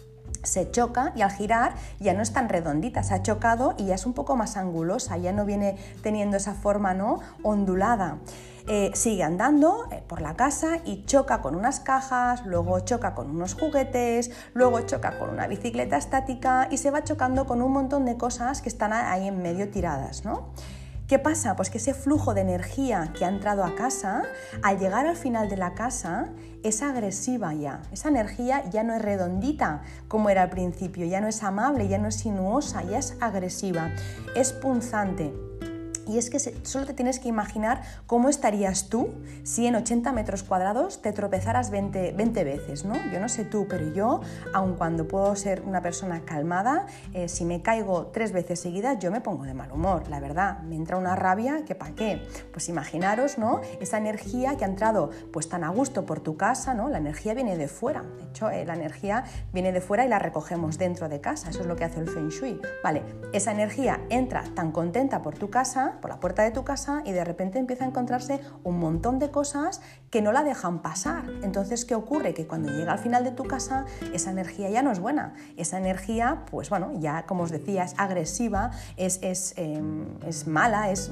se 0.45 0.71
choca 0.71 1.11
y 1.15 1.21
al 1.21 1.31
girar 1.31 1.75
ya 1.99 2.13
no 2.13 2.21
es 2.21 2.33
tan 2.33 2.49
redondita, 2.49 3.03
se 3.03 3.13
ha 3.13 3.23
chocado 3.23 3.75
y 3.77 3.85
ya 3.85 3.95
es 3.95 4.05
un 4.05 4.13
poco 4.13 4.35
más 4.35 4.57
angulosa, 4.57 5.17
ya 5.17 5.31
no 5.31 5.45
viene 5.45 5.77
teniendo 6.01 6.37
esa 6.37 6.53
forma 6.53 6.93
¿no? 6.93 7.19
ondulada. 7.43 8.17
Eh, 8.67 8.89
sigue 8.95 9.21
andando 9.21 9.87
eh, 9.91 10.01
por 10.07 10.21
la 10.21 10.35
casa 10.35 10.79
y 10.85 11.05
choca 11.05 11.41
con 11.41 11.55
unas 11.55 11.79
cajas, 11.79 12.47
luego 12.47 12.79
choca 12.79 13.13
con 13.13 13.29
unos 13.29 13.53
juguetes, 13.53 14.31
luego 14.55 14.81
choca 14.81 15.19
con 15.19 15.29
una 15.29 15.45
bicicleta 15.45 15.97
estática 15.97 16.67
y 16.71 16.77
se 16.77 16.89
va 16.89 17.03
chocando 17.03 17.45
con 17.45 17.61
un 17.61 17.71
montón 17.71 18.05
de 18.05 18.17
cosas 18.17 18.63
que 18.63 18.69
están 18.69 18.91
ahí 18.91 19.27
en 19.27 19.43
medio 19.43 19.69
tiradas. 19.69 20.25
¿no? 20.25 20.49
¿Qué 21.07 21.19
pasa? 21.19 21.55
Pues 21.55 21.69
que 21.69 21.77
ese 21.77 21.93
flujo 21.93 22.33
de 22.33 22.41
energía 22.41 23.13
que 23.15 23.25
ha 23.25 23.29
entrado 23.29 23.63
a 23.63 23.75
casa, 23.75 24.23
al 24.63 24.79
llegar 24.79 25.05
al 25.05 25.15
final 25.15 25.49
de 25.49 25.55
la 25.55 25.75
casa, 25.75 26.29
es 26.63 26.81
agresiva 26.81 27.53
ya. 27.53 27.83
Esa 27.91 28.09
energía 28.09 28.67
ya 28.71 28.81
no 28.81 28.95
es 28.95 29.03
redondita 29.03 29.83
como 30.07 30.31
era 30.31 30.41
al 30.41 30.49
principio, 30.49 31.05
ya 31.05 31.21
no 31.21 31.27
es 31.27 31.43
amable, 31.43 31.87
ya 31.87 31.99
no 31.99 32.07
es 32.07 32.15
sinuosa, 32.15 32.81
ya 32.81 32.97
es 32.97 33.17
agresiva, 33.19 33.91
es 34.35 34.51
punzante. 34.51 35.44
Y 36.07 36.17
es 36.17 36.29
que 36.29 36.39
solo 36.39 36.85
te 36.85 36.93
tienes 36.93 37.19
que 37.19 37.27
imaginar 37.27 37.81
cómo 38.07 38.29
estarías 38.29 38.89
tú 38.89 39.09
si 39.43 39.65
en 39.67 39.75
80 39.75 40.11
metros 40.11 40.43
cuadrados 40.43 41.01
te 41.01 41.11
tropezaras 41.11 41.71
20, 41.71 42.13
20 42.13 42.43
veces, 42.43 42.85
¿no? 42.85 42.95
Yo 43.11 43.19
no 43.19 43.29
sé 43.29 43.45
tú, 43.45 43.67
pero 43.69 43.91
yo, 43.93 44.21
aun 44.53 44.75
cuando 44.75 45.07
puedo 45.07 45.35
ser 45.35 45.61
una 45.61 45.81
persona 45.81 46.21
calmada, 46.25 46.85
eh, 47.13 47.27
si 47.27 47.45
me 47.45 47.61
caigo 47.61 48.07
tres 48.07 48.31
veces 48.31 48.59
seguidas, 48.59 48.99
yo 48.99 49.11
me 49.11 49.21
pongo 49.21 49.43
de 49.43 49.53
mal 49.53 49.71
humor, 49.71 50.07
la 50.09 50.19
verdad. 50.19 50.59
Me 50.59 50.75
entra 50.75 50.97
una 50.97 51.15
rabia 51.15 51.63
que 51.65 51.75
para 51.75 51.95
qué. 51.95 52.21
Pues 52.51 52.69
imaginaros, 52.69 53.37
¿no? 53.37 53.61
Esa 53.79 53.97
energía 53.97 54.57
que 54.57 54.65
ha 54.65 54.67
entrado 54.67 55.09
pues 55.31 55.49
tan 55.49 55.63
a 55.63 55.69
gusto 55.69 56.05
por 56.05 56.19
tu 56.19 56.37
casa, 56.37 56.73
¿no? 56.73 56.89
La 56.89 56.97
energía 56.97 57.33
viene 57.33 57.57
de 57.57 57.67
fuera. 57.67 58.03
De 58.03 58.25
hecho, 58.29 58.49
eh, 58.49 58.65
la 58.65 58.73
energía 58.73 59.23
viene 59.53 59.71
de 59.71 59.81
fuera 59.81 60.05
y 60.05 60.09
la 60.09 60.19
recogemos 60.19 60.77
dentro 60.77 61.09
de 61.09 61.21
casa. 61.21 61.49
Eso 61.49 61.61
es 61.61 61.65
lo 61.67 61.75
que 61.75 61.85
hace 61.85 61.99
el 61.99 62.09
Feng 62.09 62.29
Shui. 62.29 62.59
Vale, 62.83 63.03
esa 63.33 63.51
energía 63.51 64.01
entra 64.09 64.43
tan 64.55 64.71
contenta 64.71 65.21
por 65.21 65.37
tu 65.37 65.49
casa, 65.49 65.94
por 66.01 66.09
la 66.09 66.19
puerta 66.19 66.43
de 66.43 66.51
tu 66.51 66.63
casa 66.63 67.01
y 67.05 67.11
de 67.11 67.23
repente 67.23 67.59
empieza 67.59 67.85
a 67.85 67.87
encontrarse 67.87 68.41
un 68.63 68.79
montón 68.79 69.19
de 69.19 69.31
cosas 69.31 69.81
que 70.09 70.21
no 70.21 70.31
la 70.31 70.43
dejan 70.43 70.81
pasar. 70.81 71.25
Entonces, 71.43 71.85
¿qué 71.85 71.95
ocurre? 71.95 72.33
Que 72.33 72.47
cuando 72.47 72.71
llega 72.71 72.93
al 72.93 72.99
final 72.99 73.23
de 73.23 73.31
tu 73.31 73.43
casa, 73.43 73.85
esa 74.13 74.31
energía 74.31 74.69
ya 74.69 74.81
no 74.81 74.91
es 74.91 74.99
buena. 74.99 75.33
Esa 75.57 75.77
energía, 75.77 76.43
pues 76.49 76.69
bueno, 76.69 76.91
ya 76.99 77.25
como 77.25 77.43
os 77.43 77.51
decía, 77.51 77.83
es 77.83 77.93
agresiva, 77.97 78.71
es, 78.97 79.19
es, 79.21 79.53
em, 79.57 80.05
es 80.25 80.47
mala, 80.47 80.91
es, 80.91 81.11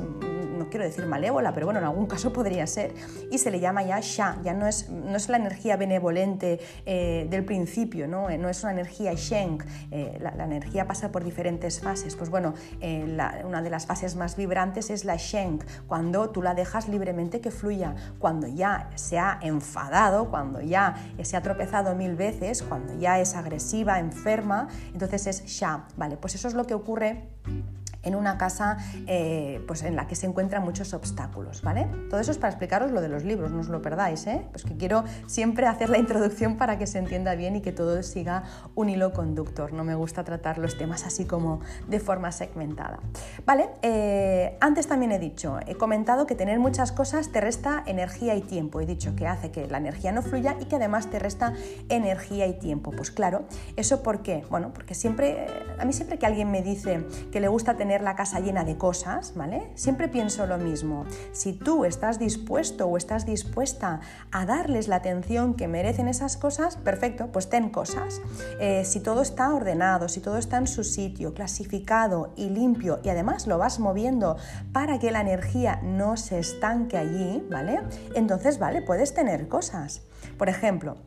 no 0.57 0.69
quiero 0.69 0.85
decir 0.85 1.05
malévola, 1.05 1.53
pero 1.53 1.65
bueno, 1.65 1.79
en 1.79 1.85
algún 1.85 2.05
caso 2.05 2.31
podría 2.31 2.67
ser. 2.67 2.93
Y 3.31 3.37
se 3.37 3.51
le 3.51 3.59
llama 3.59 3.83
ya 3.83 3.99
Sha, 3.99 4.37
ya 4.43 4.53
no 4.53 4.67
es, 4.67 4.89
no 4.89 5.15
es 5.15 5.29
la 5.29 5.37
energía 5.37 5.77
benevolente 5.77 6.59
eh, 6.85 7.27
del 7.29 7.43
principio, 7.45 8.07
¿no? 8.07 8.29
no 8.37 8.49
es 8.49 8.63
una 8.63 8.71
energía 8.71 9.13
Sheng. 9.13 9.59
Eh, 9.91 10.17
la, 10.19 10.43
energía 10.43 10.87
pasa 10.87 11.11
por 11.11 11.23
diferentes 11.23 11.79
fases. 11.79 12.15
Pues 12.15 12.29
bueno, 12.29 12.53
eh, 12.81 13.05
una 13.45 13.61
de 13.61 13.69
las 13.69 13.85
fases 13.85 14.15
más 14.15 14.35
vibrantes 14.35 14.72
es 14.77 15.05
la 15.05 15.15
Sheng, 15.15 15.59
cuando 15.87 16.29
tú 16.29 16.41
la 16.41 16.53
dejas 16.53 16.87
libremente 16.87 17.41
que 17.41 17.51
fluya, 17.51 17.95
cuando 18.19 18.47
ya 18.47 18.89
se 18.95 19.19
ha 19.19 19.39
enfadado, 19.41 20.29
cuando 20.29 20.61
ya 20.61 20.95
se 21.21 21.37
ha 21.37 21.41
tropezado 21.41 21.95
mil 21.95 22.15
veces, 22.15 22.63
cuando 22.63 22.97
ya 22.97 23.19
es 23.19 23.35
agresiva, 23.35 23.99
enferma, 23.99 24.67
entonces 24.93 25.27
es 25.27 25.45
Sha. 25.45 25.85
Vale, 25.97 26.17
pues 26.17 26.35
eso 26.35 26.47
es 26.47 26.53
lo 26.53 26.65
que 26.65 26.73
ocurre 26.73 27.29
en 28.03 28.15
una 28.15 28.37
casa 28.37 28.77
eh, 29.07 29.63
pues 29.67 29.83
en 29.83 29.95
la 29.95 30.07
que 30.07 30.15
se 30.15 30.27
encuentran 30.27 30.63
muchos 30.63 30.93
obstáculos, 30.93 31.61
¿vale? 31.61 31.87
Todo 32.09 32.19
eso 32.19 32.31
es 32.31 32.37
para 32.37 32.51
explicaros 32.51 32.91
lo 32.91 33.01
de 33.01 33.09
los 33.09 33.23
libros, 33.23 33.51
no 33.51 33.61
os 33.61 33.69
lo 33.69 33.81
perdáis, 33.81 34.27
¿eh? 34.27 34.45
Pues 34.51 34.63
que 34.63 34.75
quiero 34.77 35.03
siempre 35.27 35.67
hacer 35.67 35.89
la 35.89 35.97
introducción 35.97 36.57
para 36.57 36.77
que 36.77 36.87
se 36.87 36.99
entienda 36.99 37.35
bien 37.35 37.55
y 37.55 37.61
que 37.61 37.71
todo 37.71 38.01
siga 38.03 38.43
un 38.75 38.89
hilo 38.89 39.13
conductor. 39.13 39.73
No 39.73 39.83
me 39.83 39.95
gusta 39.95 40.23
tratar 40.23 40.57
los 40.57 40.77
temas 40.77 41.05
así 41.05 41.25
como 41.25 41.61
de 41.87 41.99
forma 41.99 42.31
segmentada. 42.31 42.99
¿Vale? 43.45 43.69
Eh, 43.81 44.57
antes 44.59 44.87
también 44.87 45.11
he 45.11 45.19
dicho, 45.19 45.59
he 45.65 45.75
comentado 45.75 46.25
que 46.25 46.35
tener 46.35 46.59
muchas 46.59 46.91
cosas 46.91 47.31
te 47.31 47.41
resta 47.41 47.83
energía 47.85 48.35
y 48.35 48.41
tiempo. 48.41 48.81
He 48.81 48.85
dicho 48.85 49.15
que 49.15 49.27
hace 49.27 49.51
que 49.51 49.67
la 49.67 49.77
energía 49.77 50.11
no 50.11 50.21
fluya 50.21 50.55
y 50.59 50.65
que 50.65 50.75
además 50.75 51.09
te 51.09 51.19
resta 51.19 51.53
energía 51.89 52.47
y 52.47 52.59
tiempo. 52.59 52.91
Pues 52.91 53.11
claro, 53.11 53.45
¿eso 53.75 54.03
por 54.03 54.21
qué? 54.23 54.43
Bueno, 54.49 54.71
porque 54.73 54.93
siempre 54.93 55.47
a 55.79 55.85
mí 55.85 55.93
siempre 55.93 56.17
que 56.17 56.25
alguien 56.25 56.51
me 56.51 56.61
dice 56.61 57.05
que 57.31 57.39
le 57.39 57.47
gusta 57.47 57.75
tener 57.75 57.92
la 58.01 58.15
casa 58.15 58.39
llena 58.39 58.63
de 58.63 58.77
cosas, 58.77 59.33
¿vale? 59.35 59.71
Siempre 59.75 60.07
pienso 60.07 60.45
lo 60.47 60.57
mismo. 60.57 61.05
Si 61.31 61.53
tú 61.53 61.85
estás 61.85 62.19
dispuesto 62.19 62.87
o 62.87 62.97
estás 62.97 63.25
dispuesta 63.25 63.99
a 64.31 64.45
darles 64.45 64.87
la 64.87 64.97
atención 64.97 65.53
que 65.53 65.67
merecen 65.67 66.07
esas 66.07 66.37
cosas, 66.37 66.77
perfecto, 66.77 67.27
pues 67.31 67.49
ten 67.49 67.69
cosas. 67.69 68.21
Eh, 68.59 68.83
si 68.85 68.99
todo 68.99 69.21
está 69.21 69.53
ordenado, 69.53 70.09
si 70.09 70.19
todo 70.19 70.37
está 70.37 70.57
en 70.57 70.67
su 70.67 70.83
sitio, 70.83 71.33
clasificado 71.33 72.33
y 72.35 72.49
limpio 72.49 72.99
y 73.03 73.09
además 73.09 73.47
lo 73.47 73.57
vas 73.57 73.79
moviendo 73.79 74.37
para 74.71 74.99
que 74.99 75.11
la 75.11 75.21
energía 75.21 75.79
no 75.83 76.17
se 76.17 76.39
estanque 76.39 76.97
allí, 76.97 77.45
¿vale? 77.49 77.81
Entonces, 78.15 78.59
vale, 78.59 78.81
puedes 78.81 79.13
tener 79.13 79.47
cosas. 79.47 80.01
Por 80.37 80.49
ejemplo, 80.49 80.97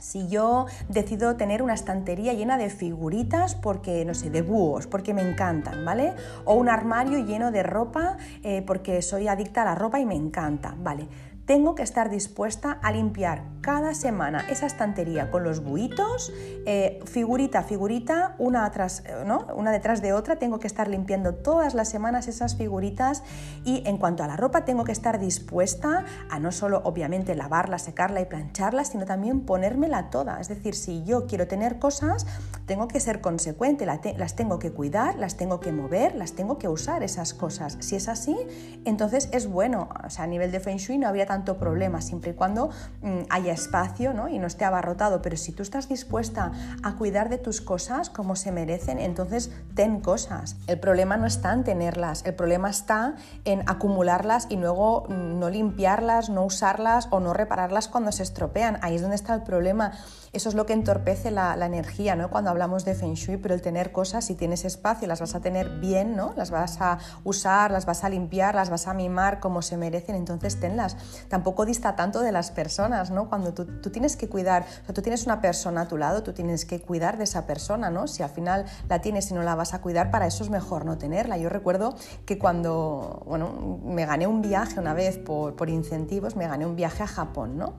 si 0.00 0.28
yo 0.28 0.66
decido 0.88 1.36
tener 1.36 1.62
una 1.62 1.74
estantería 1.74 2.32
llena 2.32 2.58
de 2.58 2.70
figuritas 2.70 3.54
porque, 3.54 4.04
no 4.04 4.14
sé, 4.14 4.30
de 4.30 4.42
búhos, 4.42 4.86
porque 4.86 5.14
me 5.14 5.22
encantan, 5.22 5.84
¿vale? 5.84 6.14
O 6.44 6.54
un 6.54 6.68
armario 6.68 7.24
lleno 7.24 7.50
de 7.50 7.62
ropa 7.62 8.16
eh, 8.42 8.62
porque 8.66 9.02
soy 9.02 9.28
adicta 9.28 9.62
a 9.62 9.66
la 9.66 9.74
ropa 9.74 10.00
y 10.00 10.06
me 10.06 10.14
encanta, 10.14 10.74
¿vale? 10.78 11.06
Tengo 11.50 11.74
que 11.74 11.82
estar 11.82 12.10
dispuesta 12.10 12.78
a 12.80 12.92
limpiar 12.92 13.42
cada 13.60 13.92
semana 13.92 14.46
esa 14.48 14.66
estantería 14.66 15.32
con 15.32 15.42
los 15.42 15.64
buitos, 15.64 16.32
eh, 16.64 17.00
figurita 17.06 17.64
figurita, 17.64 18.36
una, 18.38 18.70
tras, 18.70 19.00
eh, 19.00 19.24
¿no? 19.26 19.48
una 19.56 19.72
detrás 19.72 20.00
de 20.00 20.12
otra, 20.12 20.36
tengo 20.36 20.60
que 20.60 20.68
estar 20.68 20.86
limpiando 20.86 21.34
todas 21.34 21.74
las 21.74 21.88
semanas 21.88 22.28
esas 22.28 22.54
figuritas 22.54 23.24
y 23.64 23.82
en 23.84 23.98
cuanto 23.98 24.22
a 24.22 24.28
la 24.28 24.36
ropa 24.36 24.64
tengo 24.64 24.84
que 24.84 24.92
estar 24.92 25.18
dispuesta 25.18 26.04
a 26.30 26.38
no 26.38 26.52
solo 26.52 26.82
obviamente 26.84 27.34
lavarla, 27.34 27.80
secarla 27.80 28.20
y 28.20 28.26
plancharla, 28.26 28.84
sino 28.84 29.04
también 29.04 29.40
ponérmela 29.40 30.08
toda. 30.08 30.40
Es 30.40 30.46
decir, 30.46 30.76
si 30.76 31.02
yo 31.02 31.26
quiero 31.26 31.48
tener 31.48 31.80
cosas, 31.80 32.26
tengo 32.66 32.86
que 32.86 33.00
ser 33.00 33.20
consecuente, 33.20 33.86
las 33.86 34.36
tengo 34.36 34.60
que 34.60 34.70
cuidar, 34.70 35.16
las 35.16 35.36
tengo 35.36 35.58
que 35.58 35.72
mover, 35.72 36.14
las 36.14 36.34
tengo 36.34 36.58
que 36.58 36.68
usar 36.68 37.02
esas 37.02 37.34
cosas. 37.34 37.76
Si 37.80 37.96
es 37.96 38.08
así, 38.08 38.36
entonces 38.84 39.28
es 39.32 39.48
bueno. 39.48 39.88
O 40.06 40.10
sea, 40.10 40.24
a 40.24 40.28
nivel 40.28 40.52
de 40.52 40.60
Feng 40.60 40.76
Shui 40.76 40.96
no 40.96 41.08
habría 41.08 41.26
tanto 41.26 41.39
problema, 41.44 42.00
siempre 42.00 42.32
y 42.32 42.34
cuando 42.34 42.70
mm, 43.02 43.22
haya 43.28 43.52
espacio 43.52 44.12
¿no? 44.12 44.28
y 44.28 44.38
no 44.38 44.46
esté 44.46 44.64
abarrotado. 44.64 45.22
Pero 45.22 45.36
si 45.36 45.52
tú 45.52 45.62
estás 45.62 45.88
dispuesta 45.88 46.52
a 46.82 46.96
cuidar 46.96 47.28
de 47.28 47.38
tus 47.38 47.60
cosas 47.60 48.10
como 48.10 48.36
se 48.36 48.52
merecen, 48.52 48.98
entonces 48.98 49.50
ten 49.74 50.00
cosas. 50.00 50.56
El 50.66 50.78
problema 50.78 51.16
no 51.16 51.26
está 51.26 51.52
en 51.52 51.64
tenerlas, 51.64 52.24
el 52.24 52.34
problema 52.34 52.70
está 52.70 53.16
en 53.44 53.68
acumularlas 53.68 54.46
y 54.48 54.56
luego 54.56 55.06
mm, 55.08 55.38
no 55.38 55.50
limpiarlas, 55.50 56.30
no 56.30 56.44
usarlas 56.44 57.08
o 57.10 57.20
no 57.20 57.32
repararlas 57.32 57.88
cuando 57.88 58.12
se 58.12 58.22
estropean. 58.22 58.78
Ahí 58.82 58.96
es 58.96 59.02
donde 59.02 59.16
está 59.16 59.34
el 59.34 59.42
problema. 59.42 59.92
Eso 60.32 60.48
es 60.48 60.54
lo 60.54 60.64
que 60.64 60.72
entorpece 60.74 61.32
la, 61.32 61.54
energía, 61.66 62.14
¿no? 62.14 62.30
Cuando 62.30 62.50
hablamos 62.50 62.84
de 62.84 62.94
Feng 62.94 63.14
Shui, 63.14 63.36
pero 63.36 63.54
el 63.54 63.62
tener 63.62 63.90
cosas, 63.90 64.24
si 64.24 64.34
tienes 64.34 64.64
espacio, 64.64 65.08
las 65.08 65.20
vas 65.20 65.34
a 65.34 65.40
tener 65.40 65.80
bien, 65.80 66.14
¿no? 66.16 66.32
Las 66.36 66.50
vas 66.52 66.80
a 66.80 66.98
usar, 67.24 67.70
las 67.72 67.84
vas 67.84 68.04
a 68.04 68.08
limpiar, 68.08 68.54
las 68.54 68.70
vas 68.70 68.86
a 68.86 68.94
mimar 68.94 69.40
como 69.40 69.60
se 69.60 69.76
merecen, 69.76 70.14
entonces 70.14 70.60
tenlas. 70.60 70.96
Tampoco 71.28 71.64
dista 71.64 71.96
tanto 71.96 72.20
de 72.20 72.32
las 72.32 72.50
personas, 72.50 73.10
¿no? 73.10 73.28
Cuando 73.28 73.52
tú, 73.52 73.90
tienes 73.90 74.16
que 74.16 74.28
cuidar, 74.28 74.64
o 74.88 74.92
tú 74.92 75.02
tienes 75.02 75.26
una 75.26 75.40
persona 75.40 75.82
a 75.82 75.88
tu 75.88 75.96
lado, 75.96 76.22
tú 76.22 76.32
tienes 76.32 76.64
que 76.64 76.80
cuidar 76.80 77.18
de 77.18 77.24
esa 77.24 77.46
persona, 77.46 77.90
¿no? 77.90 78.06
Si 78.06 78.22
al 78.22 78.30
final 78.30 78.66
la 78.88 79.00
tienes 79.00 79.30
y 79.30 79.34
no 79.34 79.42
la 79.42 79.54
vas 79.54 79.74
a 79.74 79.80
cuidar, 79.80 80.10
para 80.10 80.26
eso 80.26 80.44
es 80.44 80.50
mejor 80.50 80.84
no 80.84 80.98
tenerla. 80.98 81.36
Yo 81.38 81.48
recuerdo 81.48 81.94
que 82.24 82.38
cuando, 82.38 83.22
bueno, 83.26 83.80
me 83.84 84.06
gané 84.06 84.26
un 84.26 84.42
viaje 84.42 84.80
una 84.80 84.94
vez 84.94 85.18
por, 85.18 85.56
por 85.56 85.68
incentivos, 85.70 86.36
me 86.36 86.46
gané 86.46 86.66
un 86.66 86.76
viaje 86.76 87.02
a 87.02 87.06
Japón, 87.06 87.56
¿no? 87.56 87.74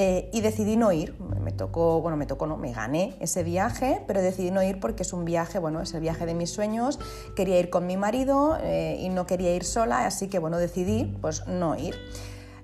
Eh, 0.00 0.30
y 0.32 0.42
decidí 0.42 0.76
no 0.76 0.92
ir. 0.92 1.16
Me 1.42 1.50
tocó, 1.50 2.00
bueno, 2.00 2.16
me 2.16 2.24
tocó, 2.24 2.46
no, 2.46 2.56
me 2.56 2.72
gané 2.72 3.16
ese 3.18 3.42
viaje, 3.42 4.02
pero 4.06 4.22
decidí 4.22 4.52
no 4.52 4.62
ir 4.62 4.78
porque 4.78 5.02
es 5.02 5.12
un 5.12 5.24
viaje, 5.24 5.58
bueno, 5.58 5.80
es 5.80 5.92
el 5.92 6.00
viaje 6.00 6.24
de 6.24 6.34
mis 6.34 6.50
sueños. 6.50 7.00
Quería 7.34 7.58
ir 7.58 7.68
con 7.68 7.84
mi 7.84 7.96
marido 7.96 8.56
eh, 8.62 8.96
y 9.00 9.08
no 9.08 9.26
quería 9.26 9.52
ir 9.56 9.64
sola, 9.64 10.06
así 10.06 10.28
que, 10.28 10.38
bueno, 10.38 10.58
decidí 10.58 11.16
pues 11.20 11.48
no 11.48 11.76
ir. 11.76 11.96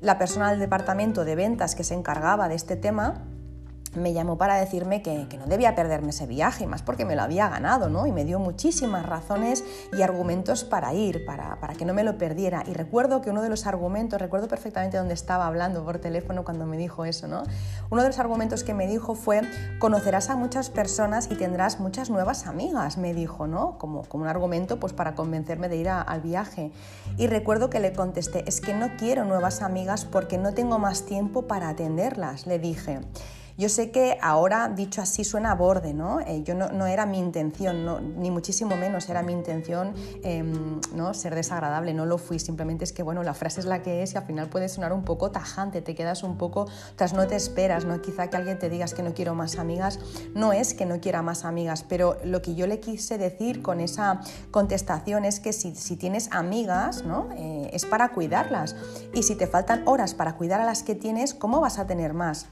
La 0.05 0.19
persona 0.19 0.51
del 0.51 0.61
departamento 0.61 1.25
de 1.25 1.35
ventas 1.35 1.75
que 1.75 1.83
se 1.83 1.95
encargaba 1.95 2.47
de 2.47 2.55
este 2.55 2.77
tema 2.77 3.23
me 3.97 4.13
llamó 4.13 4.39
para 4.39 4.57
decirme 4.57 5.03
que, 5.03 5.27
no 5.39 5.47
debía 5.47 5.75
perderme 5.75 6.11
ese 6.11 6.27
viaje, 6.27 6.67
más 6.67 6.83
porque 6.83 7.05
me 7.05 7.17
lo 7.17 7.23
había 7.23 7.49
ganado, 7.49 7.89
¿no? 7.89 8.07
Y 8.07 8.13
me 8.13 8.25
dio 8.25 8.39
muchísimas 8.39 9.05
razones 9.07 9.65
y 9.93 10.03
argumentos 10.03 10.65
para 10.65 10.95
ir, 10.95 11.25
para, 11.25 11.57
para, 11.61 11.75
que 11.75 11.85
no 11.85 11.95
me 11.95 12.05
lo 12.05 12.19
perdiera. 12.19 12.63
Y 12.67 12.73
recuerdo 12.73 13.21
que 13.21 13.31
uno 13.31 13.43
de 13.43 13.49
los 13.49 13.67
argumentos, 13.67 14.21
recuerdo 14.21 14.49
perfectamente 14.49 14.97
dónde 14.97 15.15
estaba 15.15 15.47
hablando 15.47 15.85
por 15.85 15.99
teléfono 15.99 16.45
cuando 16.45 16.67
me 16.67 16.77
dijo 16.77 17.05
eso, 17.05 17.29
¿no? 17.29 17.43
Uno 17.91 18.03
de 18.03 18.09
los 18.09 18.19
argumentos 18.19 18.65
que 18.65 18.75
me 18.75 18.87
dijo 18.87 19.15
fue, 19.15 19.43
conocerás 19.79 20.31
a 20.31 20.37
muchas 20.37 20.71
personas 20.71 21.29
y 21.31 21.35
tendrás 21.35 21.81
muchas 21.81 22.11
nuevas 22.11 22.47
amigas, 22.47 22.99
me 22.99 23.15
dijo, 23.15 23.47
¿no? 23.47 23.79
Como, 23.79 24.03
como 24.05 24.25
un 24.25 24.29
argumento 24.29 24.79
pues 24.79 24.93
para 24.93 25.15
convencerme 25.15 25.69
de 25.69 25.77
ir 25.77 25.89
al 25.89 26.21
viaje. 26.21 26.73
Y 27.17 27.27
recuerdo 27.27 27.71
que 27.71 27.81
le 27.81 27.93
contesté, 27.93 28.45
es 28.47 28.61
que 28.61 28.75
no 28.75 28.97
quiero 28.97 29.25
nuevas 29.25 29.63
amigas 29.63 30.05
porque 30.05 30.39
no 30.39 30.55
tengo 30.55 30.79
más 30.79 31.03
tiempo 31.03 31.43
para 31.43 31.69
atenderlas, 31.69 32.47
le 32.47 32.59
dije. 32.59 33.01
Yo 33.57 33.69
sé 33.69 33.93
que 33.93 34.19
ahora, 34.21 34.69
dicho 34.69 35.01
así, 35.01 35.23
suena 35.23 35.53
a 35.53 35.55
borde, 35.55 35.95
¿no? 35.95 36.19
Eh, 36.21 36.43
yo 36.43 36.55
no, 36.55 36.87
era 36.87 37.07
mi 37.07 37.19
intención, 37.19 38.21
ni 38.21 38.33
muchísimo 38.33 38.77
menos 38.77 39.09
era 39.09 39.23
mi 39.23 39.33
intención 39.33 39.95
em, 40.25 40.81
¿no? 40.93 41.15
ser 41.15 41.37
desagradable, 41.37 41.95
no 41.95 42.05
lo 42.05 42.19
fui, 42.19 42.41
simplemente 42.41 42.83
es 42.83 42.93
que, 42.93 43.05
bueno, 43.05 43.23
la 43.23 43.33
frase 43.33 43.61
es 43.61 43.67
la 43.67 43.81
que 43.81 44.03
es 44.03 44.15
y 44.15 44.17
al 44.17 44.25
final 44.25 44.49
puede 44.49 44.69
sonar 44.69 44.93
un 44.93 45.05
poco 45.05 45.31
tajante, 45.31 45.83
te 45.83 45.95
quedas 45.95 46.25
un 46.25 46.37
poco, 46.37 46.67
tras 46.97 47.13
no 47.13 47.29
te 47.29 47.37
esperas, 47.37 47.85
¿no? 47.85 48.03
Quizá 48.03 48.29
que 48.29 48.37
alguien 48.37 48.59
te 48.59 48.69
digas 48.69 48.93
que 48.93 49.05
no 49.05 49.15
quiero 49.15 49.37
más 49.37 49.57
amigas, 49.59 50.01
no 50.35 50.53
es 50.53 50.75
que 50.75 50.85
no 50.85 51.01
quiera 51.01 51.23
más 51.23 51.45
amigas, 51.45 51.85
pero 51.89 52.17
lo 52.25 52.43
que 52.43 52.57
yo 52.57 52.67
le 52.67 52.81
quise 52.81 53.19
decir 53.19 53.63
con 53.63 53.79
esa 53.79 54.21
contestación 54.51 55.25
es 55.25 55.39
que 55.39 55.53
si, 55.53 55.73
tienes 55.97 56.29
amigas, 56.33 57.05
¿no? 57.05 57.29
Eh, 57.37 57.71
es 57.73 57.87
para 57.87 58.09
cuidarlas 58.09 58.75
y 59.13 59.23
si 59.23 59.37
te 59.37 59.47
faltan 59.47 59.87
horas 59.87 60.15
para 60.15 60.37
cuidar 60.37 60.61
a 60.61 60.65
las 60.65 60.83
que 60.83 60.97
tienes, 60.97 61.35
¿cómo 61.35 61.61
vas 61.61 61.79
a 61.79 61.87
tener 61.87 62.15
más? 62.15 62.49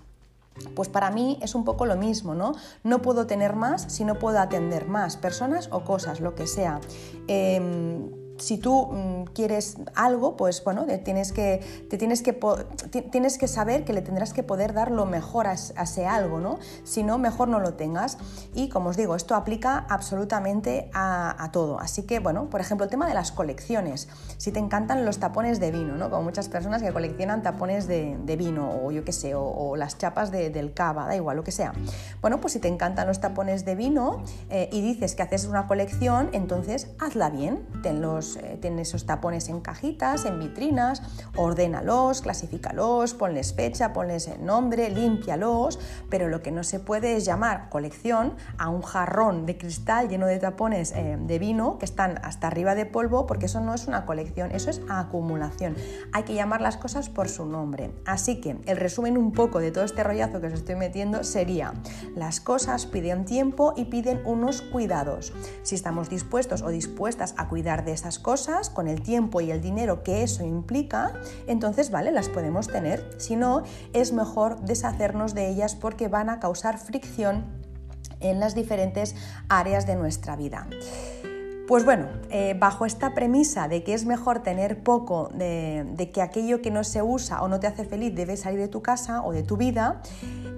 Pues 0.75 0.89
para 0.89 1.11
mí 1.11 1.39
es 1.43 1.55
un 1.55 1.65
poco 1.65 1.87
lo 1.87 1.97
mismo, 1.97 2.35
¿no? 2.35 2.55
No 2.85 3.03
puedo 3.03 3.27
tener 3.27 3.57
más 3.57 3.85
si 3.93 4.05
no 4.05 4.19
puedo 4.19 4.39
atender 4.39 4.87
más 4.87 5.17
personas 5.17 5.69
o 5.73 5.85
cosas, 5.85 6.21
lo 6.21 6.35
que 6.35 6.47
sea. 6.47 6.81
Em, 7.27 8.22
si 8.43 8.59
tú 8.59 8.87
mm, 8.87 9.25
quieres 9.35 9.77
algo, 9.95 10.37
pues 10.37 10.63
bueno, 10.65 10.85
te 10.85 10.99
tienes, 10.99 11.33
que, 11.33 11.61
te 11.89 11.97
tienes, 11.97 12.23
que, 12.23 12.33
tienes 13.11 13.39
que 13.39 13.47
saber 13.49 13.85
que 13.85 13.93
le 13.93 14.03
tendrás 14.03 14.33
que 14.33 14.43
poder 14.43 14.73
dar 14.73 14.91
lo 14.91 15.07
mejor 15.07 15.47
a, 15.47 15.53
ese 15.53 16.07
algo, 16.07 16.41
¿no? 16.41 16.59
Si 16.85 17.03
no, 17.03 17.19
mejor 17.19 17.49
no 17.49 17.61
lo 17.61 17.75
tengas. 17.75 18.19
Y 18.55 18.69
como 18.69 18.91
os 18.91 18.97
digo, 18.97 19.15
esto 19.15 19.35
aplica 19.37 19.87
absolutamente 19.89 20.91
a, 20.93 21.49
todo. 21.53 21.79
Así 21.79 22.03
que, 22.05 22.19
bueno, 22.19 22.49
por 22.51 22.61
ejemplo, 22.61 22.85
el 22.85 22.91
tema 22.91 23.07
de 23.07 23.15
las 23.15 23.31
colecciones. 23.31 24.09
Si 24.39 24.51
te 24.53 24.59
encantan 24.59 25.05
los 25.05 25.19
tapones 25.19 25.61
de 25.61 25.71
vino, 25.71 25.97
¿no? 25.97 26.11
Como 26.11 26.23
muchas 26.23 26.49
personas 26.49 26.83
que 26.83 26.93
coleccionan 26.93 27.43
tapones 27.43 27.87
de, 27.87 28.17
vino 28.37 28.71
o 28.83 28.91
yo 28.91 29.05
qué 29.05 29.13
sé, 29.13 29.35
o, 29.35 29.77
las 29.77 29.99
chapas 29.99 30.31
del 30.31 30.75
cava, 30.75 31.07
da 31.07 31.15
igual, 31.15 31.37
lo 31.37 31.45
que 31.45 31.53
sea. 31.53 31.73
Bueno, 32.21 32.41
pues 32.41 32.55
si 32.55 32.59
te 32.59 32.69
encantan 32.69 33.07
los 33.07 33.21
tapones 33.21 33.65
de 33.65 33.75
vino 33.75 34.23
eh, 34.51 34.69
y 34.73 34.81
dices 34.81 35.15
que 35.15 35.23
haces 35.23 35.45
una 35.45 35.67
colección, 35.67 36.31
entonces 36.33 36.89
hazla 36.99 37.31
bien, 37.31 37.67
tenlos 37.83 38.32
eh, 38.37 38.59
tienes 38.61 38.89
esos 38.89 39.07
tapones 39.07 39.49
en 39.49 39.61
cajitas, 39.61 40.25
en 40.25 40.39
vitrinas, 40.39 41.03
ordénalos, 41.37 42.23
clasifícalos, 42.23 43.15
ponles 43.15 43.55
fecha, 43.55 43.93
ponles 43.93 44.39
nombre, 44.41 44.91
límpialos, 44.91 45.79
pero 46.11 46.29
lo 46.29 46.43
que 46.43 46.51
no 46.51 46.65
se 46.65 46.81
puede 46.81 47.17
es 47.17 47.25
llamar 47.25 47.69
colección 47.71 48.35
a 48.59 48.69
un 48.69 48.83
jarrón 48.83 49.47
de 49.47 49.57
cristal 49.57 50.09
lleno 50.09 50.27
de 50.27 50.39
tapones 50.39 50.93
eh, 50.93 51.19
de 51.21 51.39
vino 51.39 51.79
que 51.79 51.85
están 51.85 52.19
hasta 52.23 52.47
arriba 52.47 52.75
de 52.75 52.87
polvo, 52.87 53.27
porque 53.27 53.47
eso 53.47 53.61
no 53.61 53.75
es 53.75 53.87
una 53.87 54.07
colección, 54.07 54.51
eso 54.53 54.71
es 54.71 54.81
acumulación. 54.89 55.77
Hay 56.13 56.25
que 56.25 56.35
llamar 56.35 56.61
las 56.61 56.77
cosas 56.77 57.09
por 57.09 57.29
su 57.29 57.47
nombre. 57.47 57.93
Así 58.07 58.41
que 58.41 58.57
el 58.67 58.77
resumen 58.77 59.17
un 59.17 59.33
poco 59.33 59.59
de 59.61 59.71
todo 59.71 59.85
este 59.85 60.03
rollazo 60.03 60.41
que 60.41 60.49
os 60.49 60.53
estoy 60.53 60.77
metiendo 60.77 61.25
sería, 61.25 61.75
las 62.15 62.41
cosas 62.41 62.87
piden 62.87 63.25
tiempo 63.25 63.75
y 63.77 63.87
piden 63.87 64.21
unos 64.25 64.63
cuidados. 64.63 65.33
Si 65.63 65.75
estamos 65.75 66.09
dispuestos 66.09 66.63
o 66.63 66.69
dispuestas 66.69 67.35
a 67.37 67.49
cuidar 67.49 67.85
de 67.85 67.93
esas 67.93 68.19
cosas 68.23 68.71
con 68.71 68.89
el 68.89 69.03
tiempo 69.03 69.41
y 69.41 69.51
el 69.51 69.61
dinero 69.61 70.03
que 70.03 70.23
eso 70.23 70.45
implica, 70.45 71.13
entonces, 71.47 71.91
vale, 71.91 72.13
las 72.13 72.29
podemos 72.29 72.69
tener. 72.69 73.05
Si 73.19 73.37
no, 73.37 73.63
es 73.93 74.13
mejor 74.13 74.61
deshacernos 74.61 75.35
de 75.35 75.49
ellas 75.49 75.75
porque 75.75 76.09
van 76.09 76.31
a 76.31 76.41
causar 76.41 76.79
fricción 76.79 77.45
en 78.21 78.41
las 78.41 78.55
diferentes 78.55 79.15
áreas 79.49 79.87
de 79.87 79.97
nuestra 79.97 80.37
vida. 80.37 80.67
Pues 81.69 81.85
bueno, 81.85 82.09
eh, 82.31 82.55
bajo 82.59 82.87
esta 82.87 83.15
premisa 83.15 83.69
de 83.69 83.83
que 83.83 83.95
es 83.95 84.05
mejor 84.05 84.43
tener 84.43 84.83
poco, 84.83 85.31
de, 85.33 85.87
de, 85.97 86.11
que 86.11 86.21
aquello 86.21 86.61
que 86.61 86.71
no 86.71 86.85
se 86.85 87.03
usa 87.03 87.43
o 87.43 87.49
no 87.49 87.61
te 87.61 87.67
hace 87.67 87.85
feliz 87.85 88.15
debe 88.15 88.37
salir 88.37 88.59
de 88.59 88.69
tu 88.69 88.83
casa 88.83 89.23
o 89.23 89.33
de 89.33 89.43
tu 89.43 89.57
vida, 89.57 90.03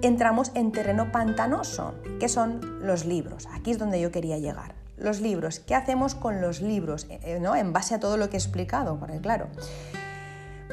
entramos 0.01 0.51
en 0.55 0.71
terreno 0.71 1.11
pantanoso, 1.11 1.93
que 2.19 2.27
son 2.27 2.79
los 2.81 3.05
libros. 3.05 3.47
Aquí 3.53 3.71
es 3.71 3.77
donde 3.77 4.01
yo 4.01 4.11
quería 4.11 4.39
llegar 4.39 4.84
los 4.97 5.21
libros. 5.21 5.59
¿Qué 5.59 5.75
hacemos 5.75 6.15
con 6.15 6.41
los 6.41 6.61
libros? 6.61 7.07
Eh, 7.09 7.19
eh, 7.23 7.39
¿no? 7.39 7.55
En 7.55 7.73
base 7.73 7.95
a 7.95 7.99
todo 7.99 8.17
lo 8.17 8.29
que 8.29 8.37
he 8.37 8.39
explicado, 8.39 8.97
porque 8.99 9.19
claro. 9.19 9.47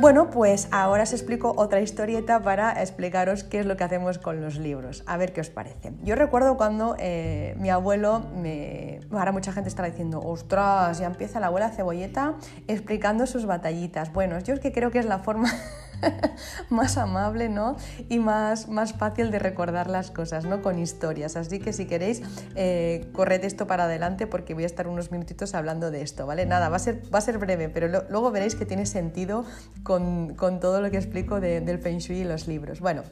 Bueno, 0.00 0.30
pues 0.30 0.68
ahora 0.70 1.02
os 1.02 1.12
explico 1.12 1.52
otra 1.56 1.80
historieta 1.82 2.40
para 2.42 2.80
explicaros 2.80 3.44
qué 3.44 3.60
es 3.60 3.66
lo 3.66 3.76
que 3.76 3.84
hacemos 3.84 4.18
con 4.18 4.40
los 4.40 4.56
libros. 4.56 5.04
A 5.06 5.18
ver 5.18 5.34
qué 5.34 5.42
os 5.42 5.50
parece. 5.50 5.92
Yo 6.02 6.14
recuerdo 6.14 6.56
cuando 6.56 6.96
eh, 6.98 7.54
mi 7.58 7.68
abuelo 7.68 8.22
me... 8.34 9.00
Ahora 9.12 9.32
mucha 9.32 9.52
gente 9.52 9.68
estará 9.68 9.90
diciendo, 9.90 10.20
ostras, 10.20 10.98
ya 10.98 11.06
empieza 11.06 11.40
la 11.40 11.48
abuela 11.48 11.68
cebolleta 11.68 12.36
explicando 12.68 13.26
sus 13.26 13.44
batallitas. 13.44 14.12
Bueno, 14.14 14.38
yo 14.38 14.54
es 14.54 14.60
que 14.60 14.72
creo 14.72 14.90
que 14.90 14.98
es 14.98 15.06
la 15.06 15.18
forma 15.18 15.50
más 16.70 16.96
amable 16.98 17.48
¿no? 17.48 17.76
y 18.08 18.18
más, 18.18 18.68
más 18.68 18.92
fácil 18.92 19.30
de 19.30 19.38
recordar 19.38 19.88
las 19.88 20.10
cosas, 20.10 20.44
¿no? 20.44 20.62
con 20.62 20.78
historias. 20.78 21.36
Así 21.36 21.58
que 21.58 21.72
si 21.72 21.86
queréis, 21.86 22.22
eh, 22.54 23.08
corred 23.12 23.44
esto 23.44 23.66
para 23.66 23.84
adelante 23.84 24.26
porque 24.26 24.54
voy 24.54 24.64
a 24.64 24.66
estar 24.66 24.88
unos 24.88 25.10
minutitos 25.10 25.54
hablando 25.54 25.90
de 25.90 26.02
esto. 26.02 26.26
¿vale? 26.26 26.46
Nada, 26.46 26.68
va 26.68 26.76
a 26.76 26.80
ser, 26.80 27.02
va 27.12 27.18
a 27.18 27.22
ser 27.22 27.38
breve, 27.38 27.68
pero 27.68 27.88
luego 28.08 28.30
veréis 28.30 28.54
que 28.54 28.66
tiene 28.66 28.86
sentido 28.86 29.44
con, 29.82 30.36
todo 30.60 30.80
lo 30.80 30.90
que 30.90 30.96
explico 30.96 31.40
del 31.40 31.78
Feng 31.78 31.98
Shui 31.98 32.20
y 32.20 32.24
los 32.24 32.46
libros. 32.46 32.80
Bueno, 32.80 33.02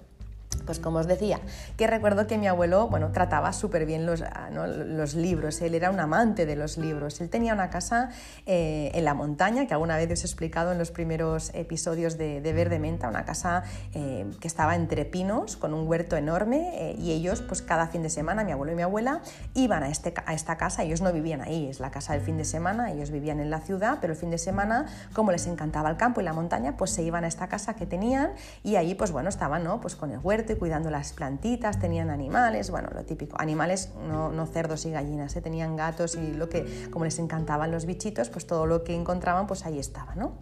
pues 0.70 0.78
como 0.78 1.00
os 1.00 1.08
decía, 1.08 1.40
que 1.76 1.88
recuerdo 1.88 2.28
que 2.28 2.38
mi 2.38 2.46
abuelo, 2.46 2.86
bueno, 2.86 3.10
trataba 3.10 3.52
súper 3.52 3.86
bien 3.86 4.06
los, 4.06 4.22
ah, 4.22 4.50
los, 4.52 5.14
libros, 5.16 5.60
él 5.62 5.74
era 5.74 5.90
un 5.90 5.98
amante 5.98 6.46
de 6.46 6.54
los 6.54 6.78
libros, 6.78 7.20
él 7.20 7.28
tenía 7.28 7.54
una 7.54 7.70
casa 7.70 8.10
eh, 8.46 8.92
en 8.94 9.04
la 9.04 9.12
montaña, 9.12 9.66
que 9.66 9.74
alguna 9.74 9.96
vez 9.96 10.12
os 10.12 10.22
he 10.22 10.26
explicado 10.26 10.70
en 10.70 10.78
los 10.78 10.92
primeros 10.92 11.50
episodios 11.54 12.16
de, 12.16 12.40
de 12.40 12.52
Verde 12.52 12.78
Menta, 12.78 13.08
una 13.08 13.24
casa 13.24 13.64
eh, 13.94 14.30
que 14.38 14.46
estaba 14.46 14.76
entre 14.76 15.04
pinos, 15.04 15.56
con 15.56 15.74
un 15.74 15.88
huerto 15.88 16.16
enorme, 16.16 16.70
eh, 16.74 16.94
y 16.96 17.10
ellos, 17.10 17.42
pues 17.42 17.62
cada 17.62 17.88
fin 17.88 18.04
de 18.04 18.10
semana, 18.10 18.44
mi 18.44 18.52
abuelo 18.52 18.70
y 18.70 18.76
mi 18.76 18.82
abuela, 18.82 19.22
iban 19.54 19.82
a, 19.82 19.88
este, 19.88 20.14
a 20.24 20.34
esta 20.34 20.56
casa, 20.56 20.84
ellos 20.84 21.00
no 21.00 21.12
vivían 21.12 21.40
ahí, 21.40 21.66
es 21.66 21.80
la 21.80 21.90
casa 21.90 22.12
del 22.12 22.22
fin 22.22 22.36
de 22.36 22.44
semana, 22.44 22.92
ellos 22.92 23.10
vivían 23.10 23.40
en 23.40 23.50
la 23.50 23.58
ciudad, 23.58 23.98
pero 24.00 24.12
el 24.12 24.18
fin 24.20 24.30
de 24.30 24.38
semana, 24.38 24.86
como 25.14 25.32
les 25.32 25.48
encantaba 25.48 25.90
el 25.90 25.96
campo 25.96 26.20
y 26.20 26.24
la 26.24 26.32
montaña, 26.32 26.76
pues 26.76 26.92
se 26.92 27.02
iban 27.02 27.24
a 27.24 27.26
esta 27.26 27.48
casa 27.48 27.74
que 27.74 27.86
tenían, 27.86 28.34
y 28.62 28.76
ahí, 28.76 28.94
pues 28.94 29.10
bueno, 29.10 29.28
estaban, 29.28 29.64
¿no? 29.64 29.80
Pues 29.80 29.96
con 29.96 30.12
el 30.12 30.20
huerto 30.22 30.59
cuidando 30.60 30.90
las 30.90 31.12
plantitas, 31.12 31.80
tenían 31.80 32.10
animales, 32.10 32.70
bueno, 32.70 32.90
lo 32.94 33.02
típico, 33.04 33.34
animales, 33.40 33.88
no, 34.06 34.46
cerdos 34.46 34.84
y 34.86 34.90
gallinas, 34.90 35.34
¿eh? 35.34 35.40
tenían 35.40 35.74
gatos 35.74 36.14
y 36.14 36.34
lo 36.34 36.48
que, 36.48 36.88
como 36.90 37.06
les 37.06 37.18
encantaban 37.18 37.72
los 37.72 37.86
bichitos, 37.86 38.28
pues 38.28 38.46
todo 38.46 38.66
lo 38.66 38.84
que 38.84 38.94
encontraban, 38.94 39.46
pues 39.46 39.66
ahí 39.66 39.78
estaba, 39.78 40.14
¿no? 40.14 40.34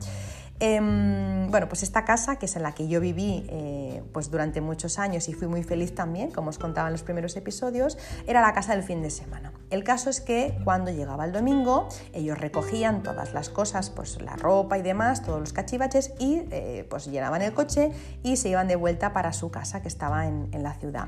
Em, 0.61 1.51
bueno, 1.51 1.69
pues 1.69 1.83
esta 1.83 2.05
casa, 2.05 2.37
que 2.37 2.47
es 2.47 2.57
en 2.57 2.63
la 2.63 2.73
que 2.73 2.89
yo 2.89 3.01
viví 3.01 3.47
eh, 3.49 4.03
pues 4.13 4.31
durante 4.31 4.61
muchos 4.61 4.99
años 4.99 5.29
y 5.29 5.33
fui 5.33 5.47
muy 5.47 5.63
feliz 5.63 5.95
también, 5.95 6.31
como 6.33 6.51
os 6.51 6.59
contaba 6.59 6.89
en 6.89 6.93
los 6.93 7.03
primeros 7.03 7.37
episodios, 7.37 7.97
era 8.27 8.41
la 8.41 8.53
casa 8.53 8.75
del 8.75 8.83
fin 8.83 9.01
de 9.03 9.11
semana. 9.11 9.53
El 9.71 9.85
caso 9.85 10.11
es 10.11 10.21
que 10.21 10.59
cuando 10.65 10.91
llegaba 10.91 11.25
el 11.25 11.33
domingo, 11.33 11.89
ellos 12.13 12.39
recogían 12.39 13.03
todas 13.03 13.35
las 13.35 13.51
cosas, 13.51 13.91
pues 13.91 14.21
la 14.21 14.35
ropa 14.35 14.79
y 14.79 14.83
demás, 14.83 15.23
todos 15.23 15.39
los 15.39 15.53
cachivaches, 15.53 16.13
y 16.19 16.43
eh, 16.51 16.87
pues 16.91 17.07
llenaban 17.07 17.43
el 17.43 17.53
coche 17.53 17.93
y 18.23 18.37
se 18.37 18.49
iban 18.49 18.67
de 18.67 18.77
vuelta 18.77 19.13
para 19.13 19.33
su 19.33 19.51
casa 19.51 19.81
que 19.81 19.89
estaba 19.89 20.27
en, 20.27 20.49
en 20.53 20.63
la 20.63 20.75
ciudad. 20.75 21.07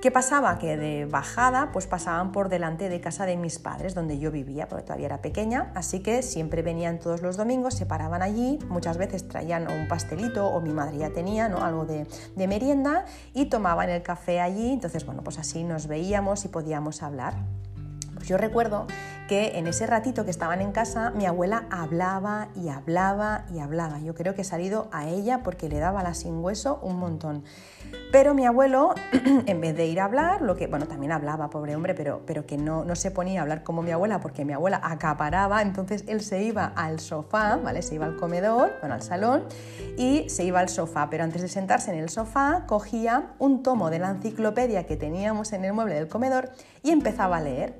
¿Qué 0.00 0.10
pasaba? 0.10 0.58
Que 0.58 0.78
de 0.78 1.04
bajada 1.04 1.72
pues 1.72 1.86
pasaban 1.86 2.32
por 2.32 2.48
delante 2.48 2.88
de 2.88 3.02
casa 3.02 3.26
de 3.26 3.36
mis 3.36 3.58
padres, 3.58 3.94
donde 3.94 4.18
yo 4.18 4.30
vivía, 4.30 4.66
porque 4.66 4.84
todavía 4.84 5.04
era 5.04 5.20
pequeña, 5.20 5.70
así 5.74 6.00
que 6.00 6.22
siempre 6.22 6.62
venían 6.62 6.98
todos 6.98 7.20
los 7.20 7.36
domingos, 7.36 7.74
se 7.74 7.84
paraban 7.84 8.22
allí, 8.22 8.58
muchas 8.70 8.96
veces 8.96 9.28
traían 9.28 9.70
un 9.70 9.88
pastelito 9.88 10.46
o 10.46 10.62
mi 10.62 10.72
madre 10.72 10.96
ya 10.96 11.10
tenía 11.10 11.50
¿no? 11.50 11.62
algo 11.62 11.84
de, 11.84 12.06
de 12.34 12.48
merienda 12.48 13.04
y 13.34 13.50
tomaban 13.50 13.90
el 13.90 14.02
café 14.02 14.40
allí, 14.40 14.72
entonces 14.72 15.04
bueno, 15.04 15.22
pues 15.22 15.38
así 15.38 15.64
nos 15.64 15.86
veíamos 15.86 16.46
y 16.46 16.48
podíamos 16.48 17.02
hablar. 17.02 17.34
Pues 18.14 18.26
yo 18.26 18.38
recuerdo 18.38 18.86
que 19.28 19.58
en 19.58 19.66
ese 19.66 19.86
ratito 19.86 20.24
que 20.24 20.30
estaban 20.30 20.60
en 20.60 20.72
casa, 20.72 21.10
mi 21.10 21.24
abuela 21.24 21.66
hablaba 21.70 22.48
y 22.54 22.68
hablaba 22.68 23.44
y 23.50 23.60
hablaba. 23.60 23.98
Yo 24.00 24.14
creo 24.14 24.34
que 24.34 24.42
he 24.42 24.44
salido 24.44 24.88
a 24.92 25.08
ella 25.08 25.42
porque 25.42 25.68
le 25.68 25.78
daba 25.78 26.02
la 26.02 26.14
sin 26.14 26.42
hueso 26.44 26.80
un 26.82 26.98
montón. 26.98 27.44
Pero 28.12 28.34
mi 28.34 28.44
abuelo, 28.44 28.94
en 29.46 29.60
vez 29.60 29.76
de 29.76 29.86
ir 29.86 30.00
a 30.00 30.04
hablar, 30.04 30.42
lo 30.42 30.56
que, 30.56 30.66
bueno, 30.66 30.86
también 30.86 31.12
hablaba, 31.12 31.48
pobre 31.48 31.76
hombre, 31.76 31.94
pero, 31.94 32.22
pero 32.26 32.44
que 32.44 32.58
no, 32.58 32.84
no 32.84 32.96
se 32.96 33.10
ponía 33.10 33.40
a 33.40 33.42
hablar 33.42 33.62
como 33.62 33.82
mi 33.82 33.92
abuela, 33.92 34.20
porque 34.20 34.44
mi 34.44 34.52
abuela 34.52 34.80
acaparaba, 34.82 35.62
entonces 35.62 36.04
él 36.08 36.20
se 36.20 36.42
iba 36.42 36.72
al 36.74 36.98
sofá, 36.98 37.56
¿vale? 37.56 37.82
Se 37.82 37.94
iba 37.94 38.06
al 38.06 38.16
comedor, 38.16 38.72
bueno, 38.80 38.94
al 38.94 39.02
salón, 39.02 39.44
y 39.96 40.28
se 40.28 40.44
iba 40.44 40.60
al 40.60 40.68
sofá, 40.68 41.08
pero 41.08 41.22
antes 41.24 41.42
de 41.42 41.48
sentarse 41.48 41.92
en 41.92 41.98
el 41.98 42.08
sofá, 42.08 42.64
cogía 42.66 43.34
un 43.38 43.62
tomo 43.62 43.90
de 43.90 44.00
la 44.00 44.10
enciclopedia 44.10 44.86
que 44.86 44.96
teníamos 44.96 45.52
en 45.52 45.64
el 45.64 45.72
mueble 45.72 45.94
del 45.94 46.08
comedor 46.08 46.50
y 46.82 46.90
empezaba 46.90 47.36
a 47.36 47.40
leer 47.40 47.74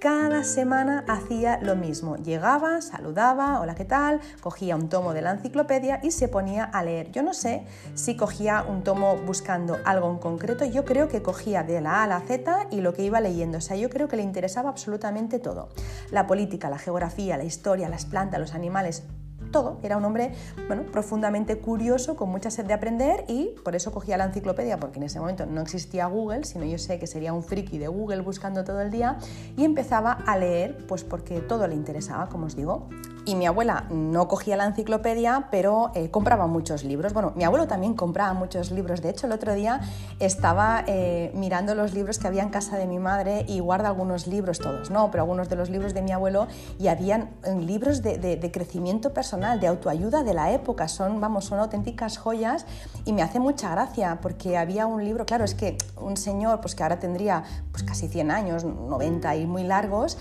cada 0.00 0.44
semana 0.44 1.04
hacía 1.08 1.58
lo 1.60 1.74
mismo. 1.74 2.16
Llegaba, 2.16 2.80
saludaba, 2.80 3.60
hola, 3.60 3.74
¿qué 3.74 3.84
tal? 3.84 4.20
Cogía 4.40 4.76
un 4.76 4.88
tomo 4.88 5.12
de 5.12 5.22
la 5.22 5.32
enciclopedia 5.32 6.00
y 6.02 6.12
se 6.12 6.28
ponía 6.28 6.64
a 6.64 6.84
leer. 6.84 7.10
Yo 7.10 7.22
no 7.22 7.34
sé 7.34 7.64
si 7.94 8.16
cogía 8.16 8.64
un 8.68 8.84
tomo 8.84 9.16
buscando 9.16 9.78
algo 9.84 10.10
en 10.10 10.18
concreto, 10.18 10.64
yo 10.64 10.84
creo 10.84 11.08
que 11.08 11.22
cogía 11.22 11.62
de 11.62 11.80
la 11.80 11.96
A 11.96 12.04
a 12.04 12.06
la 12.06 12.20
Z 12.20 12.68
y 12.70 12.80
lo 12.80 12.94
que 12.94 13.02
iba 13.02 13.20
leyendo. 13.20 13.58
O 13.58 13.60
sea, 13.60 13.76
yo 13.76 13.90
creo 13.90 14.08
que 14.08 14.16
le 14.16 14.22
interesaba 14.22 14.70
absolutamente 14.70 15.38
todo. 15.38 15.68
La 16.10 16.26
política, 16.26 16.70
la 16.70 16.78
geografía, 16.78 17.36
la 17.36 17.44
historia, 17.44 17.88
las 17.88 18.06
plantas, 18.06 18.38
los 18.38 18.54
animales, 18.54 19.02
todo. 19.50 19.78
Era 19.82 19.96
un 19.96 20.04
hombre 20.04 20.32
bueno, 20.66 20.84
profundamente 20.90 21.58
curioso, 21.58 22.16
con 22.16 22.30
mucha 22.30 22.50
sed 22.50 22.66
de 22.66 22.74
aprender 22.74 23.24
y 23.28 23.50
por 23.64 23.74
eso 23.74 23.92
cogía 23.92 24.16
la 24.16 24.24
enciclopedia, 24.24 24.78
porque 24.78 24.98
en 24.98 25.04
ese 25.04 25.20
momento 25.20 25.46
no 25.46 25.60
existía 25.60 26.06
Google, 26.06 26.44
sino 26.44 26.64
yo 26.64 26.78
sé 26.78 26.98
que 26.98 27.06
sería 27.06 27.32
un 27.32 27.42
friki 27.42 27.78
de 27.78 27.88
Google 27.88 28.20
buscando 28.20 28.64
todo 28.64 28.80
el 28.80 28.90
día 28.90 29.18
y 29.56 29.64
empezaba 29.64 30.12
a 30.12 30.36
leer, 30.36 30.86
pues 30.86 31.04
porque 31.04 31.40
todo 31.40 31.66
le 31.66 31.74
interesaba, 31.74 32.28
como 32.28 32.46
os 32.46 32.56
digo 32.56 32.88
y 33.28 33.34
mi 33.34 33.44
abuela 33.44 33.84
no 33.90 34.26
cogía 34.26 34.56
la 34.56 34.64
enciclopedia, 34.64 35.48
pero 35.50 35.90
eh, 35.94 36.10
compraba 36.10 36.46
muchos 36.46 36.82
libros. 36.82 37.12
Bueno, 37.12 37.34
mi 37.36 37.44
abuelo 37.44 37.66
también 37.66 37.92
compraba 37.92 38.32
muchos 38.32 38.70
libros. 38.70 39.02
De 39.02 39.10
hecho, 39.10 39.26
el 39.26 39.32
otro 39.32 39.52
día 39.52 39.82
estaba 40.18 40.82
eh, 40.86 41.30
mirando 41.34 41.74
los 41.74 41.92
libros 41.92 42.18
que 42.18 42.26
había 42.26 42.42
en 42.42 42.48
casa 42.48 42.78
de 42.78 42.86
mi 42.86 42.98
madre 42.98 43.44
y 43.46 43.60
guarda 43.60 43.88
algunos 43.88 44.26
libros, 44.26 44.60
todos 44.60 44.88
no, 44.88 45.10
pero 45.10 45.24
algunos 45.24 45.50
de 45.50 45.56
los 45.56 45.68
libros 45.68 45.92
de 45.92 46.00
mi 46.00 46.10
abuelo 46.10 46.48
y 46.78 46.88
habían 46.88 47.28
eh, 47.44 47.54
libros 47.54 48.02
de, 48.02 48.50
crecimiento 48.50 49.12
personal, 49.12 49.60
de 49.60 49.66
autoayuda 49.66 50.22
de 50.22 50.32
la 50.32 50.50
época. 50.52 50.88
Son, 50.88 51.20
vamos, 51.20 51.44
son 51.44 51.58
auténticas 51.58 52.16
joyas 52.16 52.64
y 53.04 53.12
me 53.12 53.20
hace 53.20 53.40
mucha 53.40 53.70
gracia 53.70 54.20
porque 54.22 54.56
había 54.56 54.86
un 54.86 55.04
libro, 55.04 55.26
claro, 55.26 55.44
es 55.44 55.54
que 55.54 55.76
un 56.00 56.16
señor 56.16 56.62
pues 56.62 56.74
que 56.74 56.82
ahora 56.82 56.98
tendría 56.98 57.44
pues 57.72 57.82
casi 57.82 58.08
100 58.08 58.30
años, 58.30 58.64
90 58.64 59.36
y 59.36 59.46
muy 59.46 59.64
largos, 59.64 60.16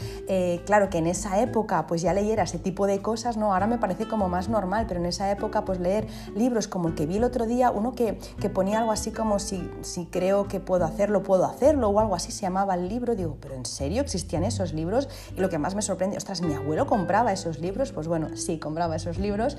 claro 0.66 0.90
que 0.90 0.98
en 0.98 1.08
esa 1.08 1.40
época 1.40 1.88
pues 1.88 2.02
ya 2.02 2.14
leyera 2.14 2.44
ese 2.44 2.60
tipo 2.60 2.86
de 2.86 2.97
cosas, 3.00 3.38
¿no? 3.38 3.54
Ahora 3.54 3.68
me 3.68 3.78
parece 3.78 4.08
como 4.08 4.30
más 4.30 4.50
normal, 4.50 4.86
pero 4.88 5.00
en 5.00 5.06
esa 5.06 5.32
época 5.32 5.66
pues 5.66 5.80
leer 5.80 6.08
libros 6.36 6.68
como 6.68 6.88
el 6.90 6.96
que 6.96 7.06
vi 7.06 7.18
el 7.18 7.24
otro 7.24 7.46
día, 7.46 7.72
uno 7.72 7.94
que, 7.94 8.18
que 8.40 8.50
ponía 8.50 8.80
algo 8.80 8.92
así 8.92 9.12
como 9.12 9.40
si, 9.40 9.70
si 9.82 10.06
creo 10.06 10.48
que 10.48 10.60
puedo 10.60 10.86
hacerlo, 10.86 11.24
puedo 11.24 11.46
hacerlo, 11.46 11.90
o 11.90 12.00
algo 12.00 12.16
así 12.16 12.32
se 12.32 12.42
llamaba 12.42 12.76
el 12.76 12.88
libro, 12.88 13.16
digo, 13.16 13.38
pero 13.42 13.56
¿en 13.56 13.66
serio 13.66 14.02
existían 14.02 14.44
esos 14.44 14.74
libros? 14.74 15.10
Y 15.36 15.42
lo 15.42 15.50
que 15.50 15.58
más 15.58 15.76
me 15.76 15.82
sorprende, 15.82 16.18
ostras, 16.18 16.42
mi 16.42 16.54
abuelo 16.54 16.86
compraba 16.86 17.32
esos 17.32 17.60
libros, 17.60 17.92
pues 17.92 18.08
bueno, 18.08 18.36
sí, 18.36 18.60
compraba 18.60 18.96
esos 18.96 19.18
libros, 19.18 19.58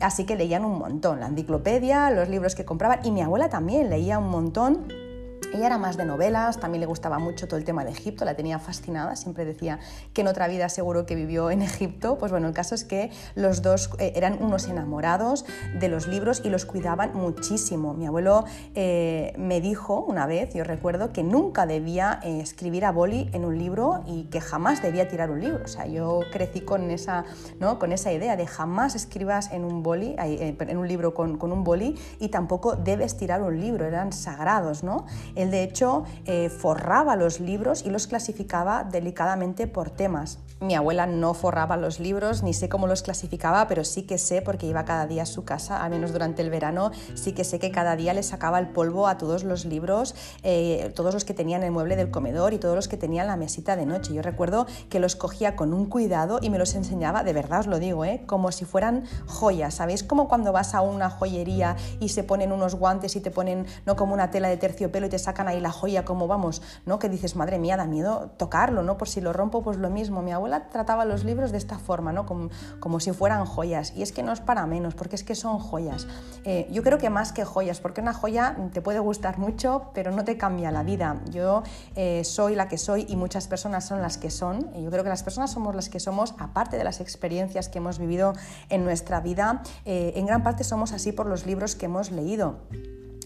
así 0.00 0.24
que 0.24 0.36
leían 0.36 0.64
un 0.64 0.78
montón, 0.78 1.20
la 1.20 1.26
enciclopedia, 1.26 2.10
los 2.10 2.28
libros 2.28 2.54
que 2.54 2.64
compraban, 2.64 3.00
y 3.04 3.10
mi 3.10 3.22
abuela 3.22 3.48
también 3.48 3.90
leía 3.90 4.18
un 4.18 4.28
montón 4.28 5.09
ella 5.52 5.66
era 5.66 5.78
más 5.78 5.96
de 5.96 6.04
novelas, 6.04 6.60
también 6.60 6.80
le 6.80 6.86
gustaba 6.86 7.18
mucho 7.18 7.48
todo 7.48 7.58
el 7.58 7.64
tema 7.64 7.84
de 7.84 7.90
Egipto, 7.90 8.24
la 8.24 8.34
tenía 8.34 8.58
fascinada, 8.58 9.16
siempre 9.16 9.44
decía 9.44 9.78
que 10.12 10.20
en 10.20 10.28
otra 10.28 10.48
vida 10.48 10.68
seguro 10.68 11.06
que 11.06 11.14
vivió 11.14 11.50
en 11.50 11.62
Egipto. 11.62 12.18
Pues 12.18 12.30
bueno, 12.30 12.48
el 12.48 12.54
caso 12.54 12.74
es 12.74 12.84
que 12.84 13.10
los 13.34 13.62
dos 13.62 13.90
eh, 13.98 14.12
eran 14.14 14.42
unos 14.42 14.68
enamorados 14.68 15.44
de 15.78 15.88
los 15.88 16.06
libros 16.06 16.42
y 16.44 16.50
los 16.50 16.66
cuidaban 16.66 17.12
muchísimo. 17.14 17.94
Mi 17.94 18.06
abuelo 18.06 18.44
eh, 18.74 19.32
me 19.36 19.60
dijo 19.60 20.00
una 20.00 20.26
vez, 20.26 20.54
yo 20.54 20.64
recuerdo, 20.64 21.12
que 21.12 21.22
nunca 21.22 21.66
debía 21.66 22.20
eh, 22.22 22.40
escribir 22.40 22.84
a 22.84 22.92
boli 22.92 23.28
en 23.32 23.44
un 23.44 23.58
libro 23.58 24.04
y 24.06 24.24
que 24.24 24.40
jamás 24.40 24.82
debía 24.82 25.08
tirar 25.08 25.30
un 25.30 25.40
libro. 25.40 25.64
O 25.64 25.68
sea, 25.68 25.86
yo 25.86 26.20
crecí 26.32 26.60
con 26.60 26.90
esa, 26.90 27.24
¿no? 27.58 27.78
con 27.78 27.92
esa 27.92 28.12
idea 28.12 28.36
de 28.36 28.46
jamás 28.46 28.94
escribas 28.94 29.50
en 29.52 29.64
un, 29.64 29.82
boli, 29.82 30.14
en 30.18 30.78
un 30.78 30.86
libro 30.86 31.14
con, 31.14 31.38
con 31.38 31.52
un 31.52 31.64
boli 31.64 31.98
y 32.18 32.28
tampoco 32.28 32.76
debes 32.76 33.16
tirar 33.16 33.42
un 33.42 33.60
libro, 33.60 33.84
eran 33.84 34.12
sagrados, 34.12 34.84
¿no? 34.84 35.06
Él 35.34 35.50
de 35.50 35.62
hecho 35.62 36.04
eh, 36.26 36.48
forraba 36.48 37.16
los 37.16 37.40
libros 37.40 37.84
y 37.84 37.90
los 37.90 38.06
clasificaba 38.06 38.84
delicadamente 38.84 39.66
por 39.66 39.90
temas. 39.90 40.38
Mi 40.60 40.74
abuela 40.74 41.06
no 41.06 41.32
forraba 41.34 41.76
los 41.76 42.00
libros, 42.00 42.42
ni 42.42 42.52
sé 42.52 42.68
cómo 42.68 42.86
los 42.86 43.02
clasificaba, 43.02 43.66
pero 43.66 43.84
sí 43.84 44.02
que 44.02 44.18
sé, 44.18 44.42
porque 44.42 44.66
iba 44.66 44.84
cada 44.84 45.06
día 45.06 45.22
a 45.22 45.26
su 45.26 45.44
casa, 45.44 45.82
al 45.82 45.90
menos 45.90 46.12
durante 46.12 46.42
el 46.42 46.50
verano, 46.50 46.90
sí 47.14 47.32
que 47.32 47.44
sé 47.44 47.58
que 47.58 47.70
cada 47.70 47.96
día 47.96 48.12
le 48.12 48.22
sacaba 48.22 48.58
el 48.58 48.68
polvo 48.68 49.08
a 49.08 49.16
todos 49.16 49.44
los 49.44 49.64
libros, 49.64 50.14
eh, 50.42 50.92
todos 50.94 51.14
los 51.14 51.24
que 51.24 51.32
tenían 51.32 51.62
el 51.62 51.70
mueble 51.70 51.96
del 51.96 52.10
comedor 52.10 52.52
y 52.52 52.58
todos 52.58 52.74
los 52.74 52.88
que 52.88 52.96
tenían 52.96 53.26
la 53.26 53.36
mesita 53.36 53.76
de 53.76 53.86
noche. 53.86 54.12
Yo 54.12 54.22
recuerdo 54.22 54.66
que 54.88 55.00
los 55.00 55.16
cogía 55.16 55.56
con 55.56 55.72
un 55.72 55.86
cuidado 55.86 56.40
y 56.42 56.50
me 56.50 56.58
los 56.58 56.74
enseñaba, 56.74 57.24
de 57.24 57.32
verdad 57.32 57.60
os 57.60 57.66
lo 57.66 57.78
digo, 57.78 58.04
¿eh? 58.04 58.22
como 58.26 58.52
si 58.52 58.64
fueran 58.64 59.04
joyas. 59.26 59.74
¿Sabéis? 59.74 60.02
Como 60.02 60.28
cuando 60.28 60.52
vas 60.52 60.74
a 60.74 60.80
una 60.80 61.10
joyería 61.10 61.76
y 62.00 62.10
se 62.10 62.24
ponen 62.24 62.52
unos 62.52 62.74
guantes 62.74 63.16
y 63.16 63.20
te 63.20 63.30
ponen 63.30 63.66
no 63.86 63.96
como 63.96 64.14
una 64.14 64.30
tela 64.30 64.48
de 64.48 64.56
terciopelo 64.56 65.06
y 65.06 65.10
te 65.10 65.18
sacan 65.20 65.48
ahí 65.48 65.60
la 65.60 65.70
joya 65.70 66.04
como 66.04 66.26
vamos, 66.26 66.62
¿no? 66.86 66.98
Que 66.98 67.08
dices, 67.08 67.36
madre 67.36 67.58
mía, 67.58 67.76
da 67.76 67.86
miedo 67.86 68.32
tocarlo, 68.36 68.82
¿no? 68.82 68.96
Por 68.96 69.08
si 69.08 69.20
lo 69.20 69.32
rompo, 69.32 69.62
pues 69.62 69.76
lo 69.76 69.90
mismo. 69.90 70.22
Mi 70.22 70.32
abuela 70.32 70.68
trataba 70.68 71.04
los 71.04 71.24
libros 71.24 71.52
de 71.52 71.58
esta 71.58 71.78
forma, 71.78 72.12
¿no? 72.12 72.26
Como, 72.26 72.50
como 72.80 73.00
si 73.00 73.12
fueran 73.12 73.44
joyas. 73.46 73.92
Y 73.96 74.02
es 74.02 74.12
que 74.12 74.22
no 74.22 74.32
es 74.32 74.40
para 74.40 74.66
menos, 74.66 74.94
porque 74.94 75.16
es 75.16 75.24
que 75.24 75.34
son 75.34 75.58
joyas. 75.58 76.06
Eh, 76.44 76.68
yo 76.70 76.82
creo 76.82 76.98
que 76.98 77.10
más 77.10 77.32
que 77.32 77.44
joyas, 77.44 77.80
porque 77.80 78.00
una 78.00 78.12
joya 78.12 78.56
te 78.72 78.82
puede 78.82 78.98
gustar 78.98 79.38
mucho, 79.38 79.90
pero 79.94 80.10
no 80.10 80.24
te 80.24 80.36
cambia 80.36 80.70
la 80.70 80.82
vida. 80.82 81.20
Yo 81.30 81.62
eh, 81.96 82.24
soy 82.24 82.54
la 82.54 82.68
que 82.68 82.78
soy 82.78 83.06
y 83.08 83.16
muchas 83.16 83.48
personas 83.48 83.86
son 83.86 84.02
las 84.02 84.18
que 84.18 84.30
son. 84.30 84.70
Y 84.74 84.82
yo 84.82 84.90
creo 84.90 85.04
que 85.04 85.10
las 85.10 85.22
personas 85.22 85.50
somos 85.50 85.74
las 85.74 85.88
que 85.88 86.00
somos, 86.00 86.34
aparte 86.38 86.76
de 86.76 86.84
las 86.84 87.00
experiencias 87.00 87.68
que 87.68 87.78
hemos 87.78 87.98
vivido 87.98 88.32
en 88.68 88.84
nuestra 88.84 89.20
vida, 89.20 89.62
eh, 89.84 90.12
en 90.16 90.26
gran 90.26 90.42
parte 90.42 90.64
somos 90.64 90.92
así 90.92 91.12
por 91.12 91.26
los 91.26 91.46
libros 91.46 91.74
que 91.74 91.86
hemos 91.86 92.10
leído. 92.10 92.58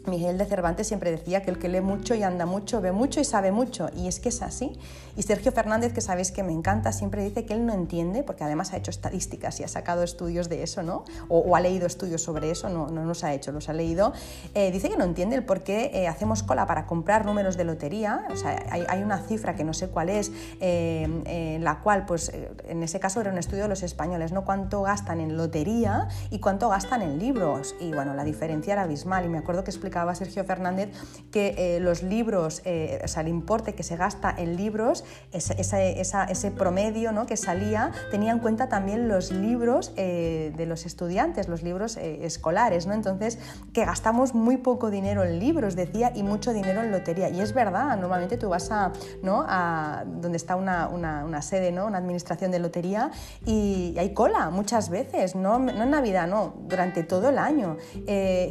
Miguel 0.07 0.37
de 0.37 0.45
Cervantes 0.45 0.87
siempre 0.87 1.11
decía 1.11 1.43
que 1.43 1.51
el 1.51 1.59
que 1.59 1.69
lee 1.69 1.81
mucho 1.81 2.15
y 2.15 2.23
anda 2.23 2.47
mucho, 2.47 2.81
ve 2.81 2.93
mucho 2.93 3.21
y 3.21 3.25
sabe 3.25 3.53
mucho, 3.53 3.89
y 3.97 4.09
es 4.09 4.21
que 4.21 4.29
es 4.29 4.43
así. 4.43 4.73
Y 5.17 5.23
Sergio 5.23 5.53
Fernández, 5.53 5.93
que 5.93 6.01
sabéis 6.01 6.33
que 6.33 6.43
me 6.43 6.53
encanta, 6.53 6.93
siempre 6.93 7.23
dice 7.23 7.45
que 7.45 7.55
él 7.55 7.65
no 7.65 7.73
entiende, 7.73 8.23
porque 8.23 8.45
además 8.45 8.73
ha 8.73 8.77
hecho 8.77 8.91
estadísticas 8.91 9.61
y 9.61 9.65
ha 9.65 9.69
sacado 9.69 10.03
estudios 10.03 10.49
de 10.49 10.63
eso, 10.63 10.83
¿no? 10.83 11.05
O, 11.29 11.55
ha 11.57 11.61
leído 11.61 11.87
estudios 11.87 12.23
sobre 12.23 12.51
eso, 12.51 12.69
no, 12.69 12.89
no 12.89 13.05
los 13.05 13.25
ha 13.25 13.33
hecho, 13.33 13.53
los 13.53 13.69
ha 13.69 13.73
leído. 13.73 14.13
Eh, 14.55 14.71
dice 14.73 14.89
que 14.89 14.97
no 14.97 15.05
entiende 15.05 15.37
el 15.37 15.45
por 15.45 15.63
qué 15.63 15.91
eh, 15.95 16.09
hacemos 16.09 16.43
cola 16.43 16.67
para 16.67 16.87
comprar 16.87 17.25
números 17.25 17.57
de 17.57 17.65
lotería, 17.65 18.27
o 18.31 18.37
sea, 18.37 18.63
hay, 18.71 19.03
una 19.03 19.19
cifra 19.19 19.55
que 19.55 19.65
no 19.65 19.75
sé 19.75 19.89
cuál 19.89 20.09
es, 20.09 20.33
eh, 20.61 21.59
la 21.61 21.81
cual, 21.81 22.07
pues, 22.07 22.33
en 22.67 22.83
ese 22.83 23.01
caso 23.01 23.21
era 23.21 23.31
un 23.31 23.39
estudio 23.39 23.65
de 23.65 23.69
los 23.69 23.83
españoles, 23.83 24.33
¿no? 24.33 24.45
Cuánto 24.45 24.83
gastan 24.83 25.21
en 25.21 25.37
lotería 25.37 26.09
y 26.31 26.41
cuánto 26.41 26.69
gastan 26.69 27.03
en 27.03 27.19
libros. 27.19 27.75
Y 27.81 27.93
bueno, 27.93 28.15
la 28.15 28.25
diferencia 28.25 28.73
era 28.73 28.83
abismal, 28.83 29.25
y 29.25 29.29
me 29.29 29.39
acuerdo 29.39 29.63
que 29.65 29.71
explicaba 29.95 30.15
Sergio 30.17 30.45
Fernández 30.45 30.91
que 31.31 31.55
eh, 31.57 31.81
los 31.81 32.03
libros, 32.03 32.63
eh, 32.65 33.01
o 33.05 33.09
sea, 33.09 33.23
el 33.23 33.29
importe 33.29 33.75
que 33.75 33.85
se 33.85 33.97
gasta 33.97 34.35
en 34.37 34.57
libros, 34.57 35.05
ese 35.33 36.51
promedio 36.51 37.13
¿no? 37.13 37.27
que 37.27 37.37
salía, 37.37 37.93
tenía 38.11 38.33
en 38.33 38.41
cuenta 38.41 38.69
también 38.69 39.07
los 39.07 39.31
libros 39.31 39.93
eh, 39.97 40.53
de 40.57 40.67
los 40.67 40.85
estudiantes, 40.85 41.49
los 41.49 41.63
libros 41.63 41.97
escolares, 41.97 42.87
¿no? 42.87 42.95
Entonces, 42.95 43.39
que 43.73 43.85
gastamos 43.85 44.35
muy 44.35 44.57
poco 44.57 44.91
dinero 44.91 45.23
en 45.23 45.39
libros, 45.39 45.77
decía, 45.77 46.11
y 46.15 46.25
mucho 46.25 46.53
dinero 46.53 46.83
en 46.83 46.91
lotería. 46.91 47.29
Y 47.29 47.41
es 47.41 47.55
verdad, 47.55 47.97
normalmente 47.97 48.37
tú 48.37 48.49
vas 48.49 48.71
a, 48.73 48.93
¿no? 49.23 49.45
a 49.49 50.05
donde 50.07 50.37
está 50.37 50.57
una, 50.57 50.89
una, 50.89 51.43
sede, 51.43 51.71
¿no? 51.71 51.87
una 51.87 51.99
administración 51.99 52.51
de 52.51 52.59
lotería, 52.59 53.13
y 53.47 53.95
hay 53.99 54.13
cola 54.13 54.51
muchas 54.51 54.91
veces, 54.91 55.37
no, 55.37 55.59
no 55.59 55.83
en 55.83 55.91
Navidad, 55.91 56.27
no, 56.27 56.55
durante 56.67 57.05
todo 57.05 57.29
el 57.29 57.39
año. 57.39 57.77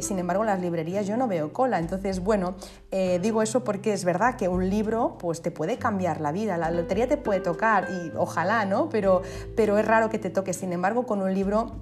sin 0.00 0.18
embargo, 0.18 0.42
en 0.42 0.48
las 0.48 0.60
librerías 0.60 1.06
yo 1.06 1.16
no 1.16 1.28
veo 1.28 1.33
cola. 1.52 1.78
Entonces, 1.78 2.20
bueno, 2.20 2.54
eh, 2.90 3.18
digo 3.22 3.42
eso 3.42 3.64
porque 3.64 3.92
es 3.92 4.04
verdad 4.04 4.36
que 4.36 4.48
un 4.48 4.68
libro 4.68 5.16
pues 5.18 5.42
te 5.42 5.50
puede 5.50 5.78
cambiar 5.78 6.20
la 6.20 6.32
vida. 6.32 6.56
La 6.56 6.70
lotería 6.70 7.08
te 7.08 7.16
puede 7.16 7.40
tocar 7.40 7.88
y 7.90 8.12
ojalá, 8.16 8.64
¿no? 8.64 8.88
Pero, 8.88 9.22
pero 9.56 9.78
es 9.78 9.86
raro 9.86 10.10
que 10.10 10.18
te 10.18 10.30
toque. 10.30 10.52
Sin 10.52 10.72
embargo, 10.72 11.06
con 11.06 11.20
un 11.22 11.32
libro 11.34 11.72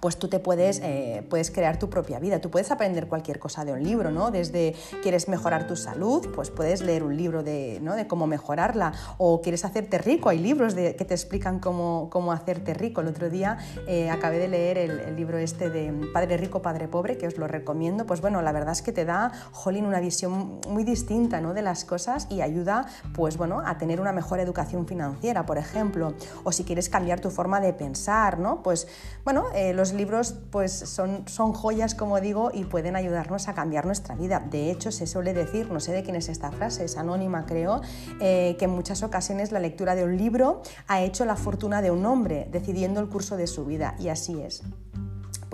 pues 0.00 0.16
tú 0.16 0.28
te 0.28 0.38
puedes, 0.38 0.80
eh, 0.82 1.26
puedes 1.28 1.50
crear 1.50 1.78
tu 1.78 1.90
propia 1.90 2.18
vida. 2.18 2.40
Tú 2.40 2.50
puedes 2.50 2.70
aprender 2.70 3.06
cualquier 3.08 3.38
cosa 3.38 3.64
de 3.64 3.72
un 3.72 3.82
libro, 3.82 4.10
¿no? 4.10 4.30
Desde 4.30 4.74
quieres 5.02 5.28
mejorar 5.28 5.66
tu 5.66 5.76
salud, 5.76 6.28
pues 6.34 6.50
puedes 6.50 6.82
leer 6.82 7.02
un 7.02 7.16
libro 7.16 7.42
de, 7.42 7.78
¿no? 7.82 7.94
de 7.94 8.06
cómo 8.06 8.26
mejorarla. 8.26 8.92
O 9.18 9.40
quieres 9.40 9.64
hacerte 9.64 9.98
rico, 9.98 10.28
hay 10.28 10.38
libros 10.38 10.74
que 10.74 10.92
te 10.92 11.14
explican 11.14 11.58
cómo, 11.58 12.08
cómo 12.10 12.32
hacerte 12.32 12.74
rico. 12.74 13.00
El 13.00 13.08
otro 13.08 13.30
día 13.30 13.58
eh, 13.86 14.10
acabé 14.10 14.38
de 14.38 14.48
leer 14.48 14.78
el, 14.78 15.14
libro 15.14 15.38
este 15.38 15.70
de 15.70 15.92
Padre 16.12 16.36
Rico, 16.36 16.60
Padre 16.60 16.88
Pobre, 16.88 17.16
que 17.16 17.26
os 17.26 17.38
lo 17.38 17.46
recomiendo. 17.46 18.06
Pues 18.06 18.20
bueno, 18.20 18.42
la 18.42 18.52
verdad 18.52 18.72
es 18.72 18.82
que 18.82 18.92
te 18.92 19.04
da, 19.04 19.32
jolín, 19.52 19.86
una 19.86 20.00
visión 20.00 20.60
muy 20.68 20.82
distinta 20.84 21.40
¿no? 21.40 21.54
de 21.54 21.62
las 21.62 21.84
cosas 21.84 22.26
y 22.30 22.40
ayuda, 22.40 22.86
pues 23.14 23.36
bueno, 23.36 23.62
a 23.64 23.78
tener 23.78 24.00
una 24.00 24.12
mejor 24.12 24.40
educación 24.40 24.86
financiera, 24.86 25.46
por 25.46 25.58
ejemplo. 25.58 26.14
O 26.42 26.52
si 26.52 26.64
quieres 26.64 26.88
cambiar 26.88 27.20
tu 27.20 27.30
forma 27.30 27.60
de 27.60 27.72
pensar, 27.72 28.38
¿no? 28.38 28.62
Pues 28.62 28.88
bueno, 29.24 29.46
eh, 29.54 29.72
los 29.72 29.83
libros 29.92 30.34
pues 30.50 30.72
son, 30.72 31.28
son 31.28 31.52
joyas, 31.52 31.94
como 31.94 32.20
digo, 32.20 32.50
y 32.52 32.64
pueden 32.64 32.96
ayudarnos 32.96 33.48
a 33.48 33.54
cambiar 33.54 33.86
nuestra 33.86 34.14
vida. 34.14 34.40
De 34.40 34.70
hecho, 34.70 34.90
se 34.90 35.06
suele 35.06 35.34
decir, 35.34 35.70
no 35.70 35.80
sé 35.80 35.92
de 35.92 36.02
quién 36.02 36.16
es 36.16 36.28
esta 36.28 36.50
frase, 36.50 36.84
es 36.84 36.96
anónima 36.96 37.46
creo, 37.46 37.80
eh, 38.20 38.56
que 38.58 38.64
en 38.66 38.70
muchas 38.70 39.02
ocasiones 39.02 39.52
la 39.52 39.60
lectura 39.60 39.94
de 39.94 40.04
un 40.04 40.16
libro 40.16 40.62
ha 40.86 41.02
hecho 41.02 41.24
la 41.24 41.36
fortuna 41.36 41.82
de 41.82 41.90
un 41.90 42.06
hombre, 42.06 42.48
decidiendo 42.50 43.00
el 43.00 43.08
curso 43.08 43.36
de 43.36 43.46
su 43.46 43.64
vida, 43.64 43.94
y 43.98 44.08
así 44.08 44.40
es. 44.40 44.62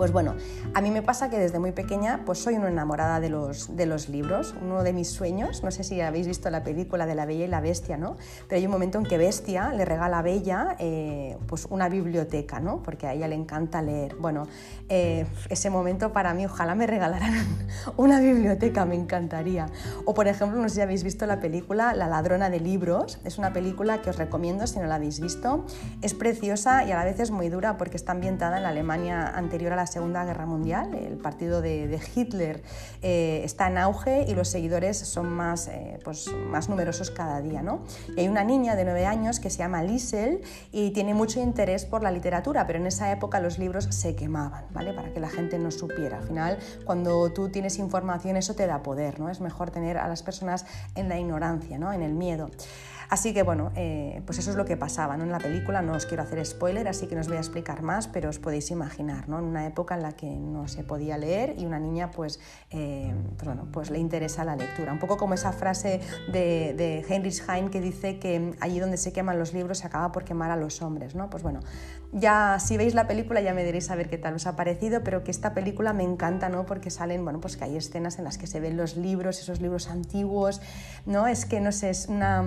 Pues 0.01 0.11
bueno, 0.11 0.33
a 0.73 0.81
mí 0.81 0.89
me 0.89 1.03
pasa 1.03 1.29
que 1.29 1.37
desde 1.37 1.59
muy 1.59 1.73
pequeña 1.73 2.21
pues 2.25 2.39
soy 2.39 2.55
una 2.55 2.69
enamorada 2.69 3.19
de 3.19 3.29
los, 3.29 3.75
de 3.75 3.85
los 3.85 4.09
libros, 4.09 4.55
uno 4.59 4.81
de 4.81 4.93
mis 4.93 5.09
sueños, 5.09 5.61
no 5.63 5.69
sé 5.69 5.83
si 5.83 6.01
habéis 6.01 6.25
visto 6.25 6.49
la 6.49 6.63
película 6.63 7.05
de 7.05 7.13
La 7.13 7.27
Bella 7.27 7.45
y 7.45 7.47
la 7.47 7.61
Bestia, 7.61 7.97
¿no? 7.97 8.17
Pero 8.47 8.57
hay 8.57 8.65
un 8.65 8.71
momento 8.71 8.97
en 8.97 9.05
que 9.05 9.19
Bestia 9.19 9.71
le 9.71 9.85
regala 9.85 10.17
a 10.17 10.21
Bella 10.23 10.75
eh, 10.79 11.37
pues 11.45 11.67
una 11.69 11.87
biblioteca, 11.87 12.59
¿no? 12.59 12.81
Porque 12.81 13.05
a 13.05 13.13
ella 13.13 13.27
le 13.27 13.35
encanta 13.35 13.83
leer. 13.83 14.15
Bueno, 14.15 14.47
eh, 14.89 15.27
ese 15.49 15.69
momento 15.69 16.11
para 16.11 16.33
mí, 16.33 16.47
ojalá 16.47 16.73
me 16.73 16.87
regalaran 16.87 17.35
una 17.95 18.19
biblioteca, 18.21 18.85
me 18.85 18.95
encantaría. 18.95 19.67
O 20.05 20.15
por 20.15 20.27
ejemplo, 20.27 20.59
no 20.59 20.67
sé 20.67 20.75
si 20.77 20.81
habéis 20.81 21.03
visto 21.03 21.27
la 21.27 21.39
película 21.39 21.93
La 21.93 22.07
ladrona 22.07 22.49
de 22.49 22.59
libros, 22.59 23.19
es 23.23 23.37
una 23.37 23.53
película 23.53 24.01
que 24.01 24.09
os 24.09 24.17
recomiendo 24.17 24.65
si 24.65 24.79
no 24.79 24.87
la 24.87 24.95
habéis 24.95 25.19
visto. 25.19 25.63
Es 26.01 26.15
preciosa 26.15 26.85
y 26.85 26.91
a 26.91 26.95
la 26.95 27.05
vez 27.05 27.19
es 27.19 27.29
muy 27.29 27.49
dura 27.49 27.77
porque 27.77 27.97
está 27.97 28.13
ambientada 28.13 28.57
en 28.57 28.63
la 28.63 28.69
Alemania 28.69 29.27
anterior 29.27 29.73
a 29.73 29.75
la 29.75 29.90
Segunda 29.91 30.23
Guerra 30.25 30.45
Mundial. 30.45 30.93
El 30.95 31.17
partido 31.17 31.61
de, 31.61 31.99
Hitler 32.15 32.63
eh, 33.01 33.41
está 33.43 33.67
en 33.67 33.77
auge 33.77 34.25
y 34.27 34.33
los 34.33 34.47
seguidores 34.47 34.97
son 34.97 35.29
más, 35.29 35.67
eh, 35.67 35.99
pues, 36.03 36.27
más 36.49 36.69
numerosos 36.69 37.11
cada 37.11 37.41
día. 37.41 37.61
¿no? 37.61 37.81
Y 38.15 38.21
hay 38.21 38.27
una 38.27 38.43
niña 38.43 38.75
de 38.75 38.85
nueve 38.85 39.05
años 39.05 39.39
que 39.39 39.49
se 39.49 39.59
llama 39.59 39.83
Liesel 39.83 40.41
y 40.71 40.91
tiene 40.91 41.13
mucho 41.13 41.39
interés 41.39 41.85
por 41.85 42.03
la 42.03 42.11
literatura, 42.11 42.65
pero 42.67 42.79
en 42.79 42.87
esa 42.87 43.11
época 43.11 43.39
los 43.39 43.59
libros 43.59 43.85
se 43.91 44.15
quemaban, 44.15 44.65
¿vale? 44.71 44.93
para 44.93 45.13
que 45.13 45.19
la 45.19 45.29
gente 45.29 45.59
no 45.59 45.71
supiera. 45.71 46.17
Al 46.17 46.23
final, 46.23 46.57
cuando 46.85 47.31
tú 47.31 47.49
tienes 47.49 47.77
información, 47.77 48.37
eso 48.37 48.55
te 48.55 48.67
da 48.67 48.81
poder. 48.83 49.19
¿no? 49.19 49.29
Es 49.29 49.41
mejor 49.41 49.71
tener 49.71 49.97
a 49.97 50.07
las 50.07 50.23
personas 50.23 50.65
en 50.95 51.09
la 51.09 51.19
ignorancia, 51.19 51.77
¿no? 51.77 51.91
en 51.91 52.01
el 52.01 52.13
miedo. 52.13 52.49
Así 53.11 53.33
que 53.33 53.43
bueno, 53.43 53.73
eh, 53.75 54.21
pues 54.25 54.39
eso 54.39 54.51
es 54.51 54.55
lo 54.55 54.63
que 54.63 54.77
pasaba 54.77 55.17
¿no? 55.17 55.25
en 55.25 55.33
la 55.33 55.39
película, 55.39 55.81
no 55.81 55.91
os 55.91 56.05
quiero 56.05 56.23
hacer 56.23 56.45
spoiler, 56.45 56.87
así 56.87 57.07
que 57.07 57.15
no 57.15 57.19
os 57.19 57.27
voy 57.27 57.35
a 57.35 57.41
explicar 57.41 57.81
más, 57.81 58.07
pero 58.07 58.29
os 58.29 58.39
podéis 58.39 58.71
imaginar, 58.71 59.27
¿no? 59.27 59.37
en 59.39 59.43
una 59.43 59.67
época 59.67 59.95
en 59.95 60.01
la 60.01 60.13
que 60.13 60.27
no 60.27 60.69
se 60.69 60.85
podía 60.85 61.17
leer 61.17 61.55
y 61.57 61.65
una 61.65 61.77
niña 61.77 62.09
pues, 62.09 62.39
eh, 62.69 63.13
pues, 63.35 63.43
bueno, 63.43 63.67
pues 63.69 63.89
le 63.89 63.99
interesa 63.99 64.45
la 64.45 64.55
lectura. 64.55 64.93
Un 64.93 64.99
poco 64.99 65.17
como 65.17 65.33
esa 65.33 65.51
frase 65.51 65.99
de, 66.31 66.73
de 66.77 67.05
Heinrich 67.05 67.43
Heine 67.49 67.69
que 67.69 67.81
dice 67.81 68.17
que 68.17 68.55
allí 68.61 68.79
donde 68.79 68.95
se 68.95 69.11
queman 69.11 69.37
los 69.37 69.53
libros 69.53 69.79
se 69.79 69.87
acaba 69.87 70.13
por 70.13 70.23
quemar 70.23 70.49
a 70.49 70.55
los 70.55 70.81
hombres. 70.81 71.13
¿no? 71.13 71.29
Pues 71.29 71.43
bueno, 71.43 71.59
ya 72.13 72.59
si 72.59 72.77
veis 72.77 72.93
la 72.93 73.07
película 73.07 73.41
ya 73.41 73.53
me 73.53 73.65
diréis 73.65 73.91
a 73.91 73.95
ver 73.95 74.09
qué 74.09 74.19
tal 74.19 74.35
os 74.35 74.47
ha 74.47 74.55
parecido, 74.55 75.03
pero 75.03 75.25
que 75.25 75.31
esta 75.31 75.53
película 75.53 75.91
me 75.91 76.03
encanta 76.03 76.47
¿no? 76.47 76.65
porque 76.65 76.89
salen, 76.89 77.25
bueno, 77.25 77.41
pues 77.41 77.57
que 77.57 77.65
hay 77.65 77.75
escenas 77.75 78.19
en 78.19 78.23
las 78.23 78.37
que 78.37 78.47
se 78.47 78.61
ven 78.61 78.77
los 78.77 78.95
libros, 78.95 79.41
esos 79.41 79.59
libros 79.59 79.89
antiguos, 79.89 80.61
¿no? 81.05 81.27
es 81.27 81.45
que 81.45 81.59
no 81.59 81.73
sé, 81.73 81.89
es 81.89 82.07
una 82.07 82.45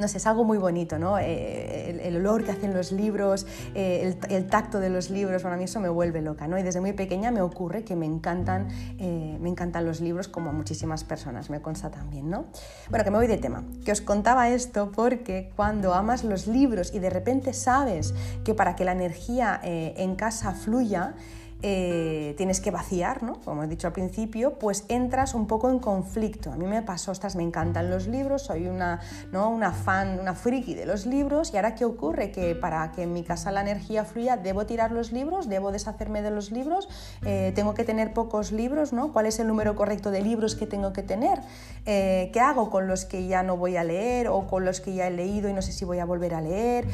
no 0.00 0.08
sé, 0.08 0.18
es 0.18 0.26
algo 0.26 0.44
muy 0.44 0.58
bonito, 0.58 0.98
¿no? 0.98 1.18
Eh, 1.18 2.00
el, 2.02 2.16
olor 2.16 2.44
que 2.44 2.50
hacen 2.50 2.74
los 2.74 2.90
libros, 2.90 3.46
eh, 3.74 4.16
el, 4.28 4.46
tacto 4.46 4.80
de 4.80 4.90
los 4.90 5.10
libros, 5.10 5.42
bueno, 5.42 5.54
a 5.54 5.58
mí 5.58 5.64
eso 5.64 5.80
me 5.80 5.88
vuelve 5.88 6.22
loca, 6.22 6.48
¿no? 6.48 6.58
Y 6.58 6.62
desde 6.62 6.80
muy 6.80 6.92
pequeña 6.92 7.30
me 7.30 7.42
ocurre 7.42 7.84
que 7.84 7.94
me 7.94 8.06
encantan, 8.06 8.68
eh, 8.98 9.38
me 9.40 9.48
encantan 9.48 9.84
los 9.84 10.00
libros 10.00 10.28
como 10.28 10.50
a 10.50 10.52
muchísimas 10.52 11.04
personas, 11.04 11.50
me 11.50 11.60
consta 11.60 11.90
también, 11.90 12.30
¿no? 12.30 12.46
Bueno, 12.88 13.04
que 13.04 13.10
me 13.10 13.18
voy 13.18 13.26
de 13.26 13.38
tema, 13.38 13.64
que 13.84 13.92
os 13.92 14.00
contaba 14.00 14.48
esto 14.48 14.90
porque 14.90 15.52
cuando 15.54 15.94
amas 15.94 16.24
los 16.24 16.46
libros 16.46 16.92
y 16.94 16.98
de 16.98 17.10
repente 17.10 17.52
sabes 17.52 18.14
que 18.44 18.54
para 18.54 18.74
que 18.74 18.84
la 18.84 18.92
energía 18.92 19.60
en 19.62 20.16
casa 20.16 20.52
fluya, 20.52 21.14
eh, 21.62 22.34
tienes 22.36 22.60
que 22.60 22.70
vaciar, 22.70 23.22
¿no? 23.22 23.40
como 23.44 23.64
he 23.64 23.66
dicho 23.66 23.86
al 23.86 23.92
principio, 23.92 24.58
pues 24.58 24.84
entras 24.88 25.34
un 25.34 25.46
poco 25.46 25.70
en 25.70 25.78
conflicto. 25.78 26.52
A 26.52 26.56
mí 26.56 26.66
me 26.66 26.82
pasó, 26.82 27.12
estas 27.12 27.36
me 27.36 27.42
encantan 27.42 27.90
los 27.90 28.06
libros, 28.06 28.42
soy 28.42 28.66
una, 28.66 29.00
¿no? 29.32 29.50
una 29.50 29.72
fan, 29.72 30.18
una 30.20 30.34
friki 30.34 30.74
de 30.74 30.86
los 30.86 31.06
libros 31.06 31.52
y 31.52 31.56
ahora 31.56 31.74
¿qué 31.74 31.84
ocurre? 31.84 32.32
Que 32.32 32.54
para 32.54 32.92
que 32.92 33.02
en 33.02 33.12
mi 33.12 33.24
casa 33.24 33.50
la 33.52 33.60
energía 33.60 34.04
fluya, 34.04 34.36
¿debo 34.36 34.66
tirar 34.66 34.92
los 34.92 35.12
libros? 35.12 35.48
¿Debo 35.48 35.72
deshacerme 35.72 36.22
de 36.22 36.30
los 36.30 36.50
libros? 36.50 36.88
Eh, 37.24 37.52
¿Tengo 37.54 37.74
que 37.74 37.84
tener 37.84 38.12
pocos 38.12 38.52
libros? 38.52 38.92
¿no? 38.92 39.12
¿Cuál 39.12 39.26
es 39.26 39.38
el 39.38 39.46
número 39.46 39.76
correcto 39.76 40.10
de 40.10 40.22
libros 40.22 40.54
que 40.54 40.66
tengo 40.66 40.92
que 40.92 41.02
tener? 41.02 41.40
Eh, 41.86 42.30
¿Qué 42.32 42.40
hago 42.40 42.70
con 42.70 42.86
los 42.86 43.04
que 43.04 43.26
ya 43.26 43.42
no 43.42 43.56
voy 43.56 43.76
a 43.76 43.84
leer 43.84 44.28
o 44.28 44.46
con 44.46 44.64
los 44.64 44.80
que 44.80 44.94
ya 44.94 45.08
he 45.08 45.10
leído 45.10 45.48
y 45.48 45.52
no 45.52 45.62
sé 45.62 45.72
si 45.72 45.84
voy 45.84 45.98
a 45.98 46.04
volver 46.04 46.34
a 46.34 46.40
leer? 46.40 46.86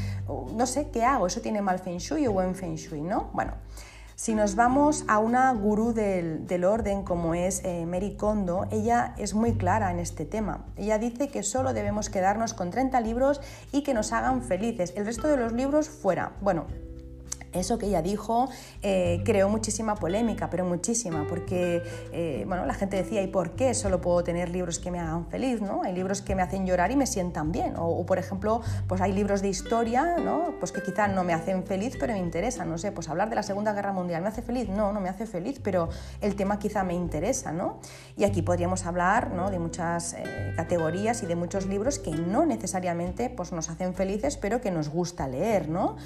no 0.54 0.66
sé, 0.66 0.90
¿qué 0.90 1.04
hago? 1.04 1.26
¿Eso 1.26 1.40
tiene 1.40 1.62
mal 1.62 1.78
feng 1.78 1.98
shui 1.98 2.26
o 2.26 2.32
buen 2.32 2.54
feng 2.54 2.76
shui? 2.76 3.00
¿no? 3.00 3.30
Bueno, 3.32 3.52
si 4.16 4.34
nos 4.34 4.54
vamos 4.54 5.04
a 5.08 5.18
una 5.18 5.52
gurú 5.52 5.92
del, 5.92 6.64
orden 6.64 7.02
como 7.02 7.34
es 7.34 7.62
eh, 7.64 7.84
Mary 7.84 8.16
Kondo, 8.16 8.66
ella 8.70 9.14
es 9.18 9.34
muy 9.34 9.52
clara 9.58 9.90
en 9.90 9.98
este 9.98 10.24
tema. 10.24 10.64
Ella 10.78 10.96
dice 10.96 11.28
que 11.28 11.42
solo 11.42 11.74
debemos 11.74 12.08
quedarnos 12.08 12.54
con 12.54 12.70
30 12.70 12.98
libros 13.02 13.42
y 13.72 13.82
que 13.82 13.92
nos 13.92 14.14
hagan 14.14 14.42
felices. 14.42 14.94
El 14.96 15.04
resto 15.04 15.28
de 15.28 15.36
los 15.36 15.52
libros 15.52 15.90
fuera. 15.90 16.32
Bueno, 16.40 16.64
eso 17.56 17.78
que 17.78 17.86
ella 17.86 18.02
dijo 18.02 18.48
eh, 18.82 19.22
creó 19.24 19.48
muchísima 19.48 19.94
polémica, 19.94 20.50
pero 20.50 20.64
muchísima, 20.64 21.26
porque 21.28 21.82
eh, 22.12 22.44
bueno, 22.46 22.66
la 22.66 22.74
gente 22.74 22.96
decía, 22.96 23.22
¿y 23.22 23.26
por 23.26 23.52
qué 23.52 23.74
solo 23.74 24.00
puedo 24.00 24.22
tener 24.22 24.48
libros 24.50 24.78
que 24.78 24.90
me 24.90 24.98
hagan 24.98 25.26
feliz? 25.26 25.60
¿no? 25.60 25.82
Hay 25.82 25.94
libros 25.94 26.22
que 26.22 26.34
me 26.34 26.42
hacen 26.42 26.66
llorar 26.66 26.90
y 26.90 26.96
me 26.96 27.06
sientan 27.06 27.52
bien. 27.52 27.74
O, 27.76 28.04
por 28.06 28.18
ejemplo, 28.18 28.60
pues 28.86 29.00
hay 29.00 29.12
libros 29.12 29.42
de 29.42 29.48
historia 29.48 30.16
¿no? 30.18 30.54
pues 30.58 30.72
que 30.72 30.82
quizás 30.82 31.12
no 31.12 31.24
me 31.24 31.32
hacen 31.32 31.64
feliz, 31.64 31.96
pero 31.98 32.12
me 32.12 32.18
interesan. 32.18 32.68
No 32.68 32.78
sé, 32.78 32.92
pues 32.92 33.08
hablar 33.08 33.28
de 33.30 33.36
la 33.36 33.42
Segunda 33.42 33.72
Guerra 33.72 33.92
Mundial, 33.92 34.22
¿me 34.22 34.28
hace 34.28 34.42
feliz? 34.42 34.68
No, 34.68 34.92
no 34.92 35.00
me 35.00 35.08
hace 35.08 35.26
feliz, 35.26 35.60
pero 35.62 35.88
el 36.20 36.36
tema 36.36 36.58
quizá 36.58 36.84
me 36.84 36.94
interesa. 36.94 37.52
¿no? 37.52 37.80
Y 38.16 38.24
aquí 38.24 38.42
podríamos 38.42 38.86
hablar 38.86 39.30
¿no? 39.32 39.50
de 39.50 39.58
muchas 39.58 40.14
eh, 40.14 40.52
categorías 40.56 41.22
y 41.22 41.26
de 41.26 41.36
muchos 41.36 41.66
libros 41.66 41.98
que 41.98 42.10
no 42.10 42.46
necesariamente 42.46 43.30
pues, 43.30 43.52
nos 43.52 43.68
hacen 43.70 43.94
felices, 43.94 44.36
pero 44.36 44.60
que 44.60 44.70
nos 44.70 44.88
gusta 44.88 45.28
leer. 45.28 45.68
¿no? 45.68 45.96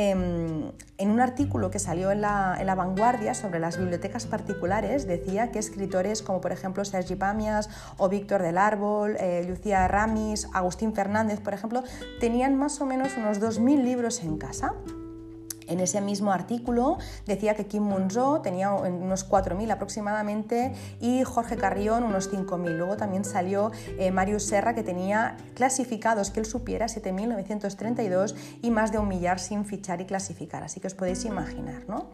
Em, 0.00 0.70
en 0.96 1.10
un 1.10 1.20
artículo 1.20 1.72
que 1.72 1.80
salió 1.80 2.12
en 2.12 2.20
la, 2.20 2.74
vanguardia 2.76 3.34
sobre 3.34 3.58
las 3.58 3.78
bibliotecas 3.78 4.26
particulares 4.26 5.08
decía 5.08 5.50
que 5.50 5.58
escritores 5.58 6.22
como 6.22 6.40
por 6.40 6.52
ejemplo 6.52 6.84
Sergi 6.84 7.16
Pamias 7.16 7.68
o 7.96 8.08
Víctor 8.08 8.42
del 8.42 8.58
Árbol, 8.58 9.16
eh, 9.18 9.44
Lucía 9.48 9.88
Ramis, 9.88 10.46
Agustín 10.54 10.94
Fernández, 10.94 11.40
por 11.40 11.52
ejemplo, 11.52 11.82
tenían 12.20 12.56
más 12.56 12.80
o 12.80 12.86
menos 12.86 13.16
unos 13.16 13.40
2.000 13.40 13.82
libros 13.82 14.22
en 14.22 14.38
casa. 14.38 14.72
En 15.68 15.80
ese 15.80 16.00
mismo 16.00 16.32
artículo 16.32 16.98
decía 17.26 17.54
que 17.54 17.66
Kim 17.66 17.82
Munzo 17.82 18.40
tenía 18.40 18.72
unos 18.72 19.28
4.000 19.28 19.70
aproximadamente 19.70 20.72
y 21.00 21.22
Jorge 21.24 21.56
Carrión 21.56 22.02
unos 22.02 22.32
5.000. 22.32 22.76
Luego 22.76 22.96
también 22.96 23.24
salió 23.24 23.70
eh, 23.98 24.10
Mario 24.10 24.40
Serra 24.40 24.74
que 24.74 24.82
tenía 24.82 25.36
clasificados, 25.54 26.30
que 26.30 26.40
él 26.40 26.46
supiera, 26.46 26.86
7.932 26.86 28.34
y 28.62 28.70
más 28.70 28.92
de 28.92 28.98
un 28.98 29.08
millar 29.08 29.38
sin 29.38 29.64
fichar 29.64 30.00
y 30.00 30.06
clasificar. 30.06 30.62
Así 30.62 30.80
que 30.80 30.86
os 30.86 30.94
podéis 30.94 31.24
imaginar, 31.24 31.84
¿no? 31.88 32.08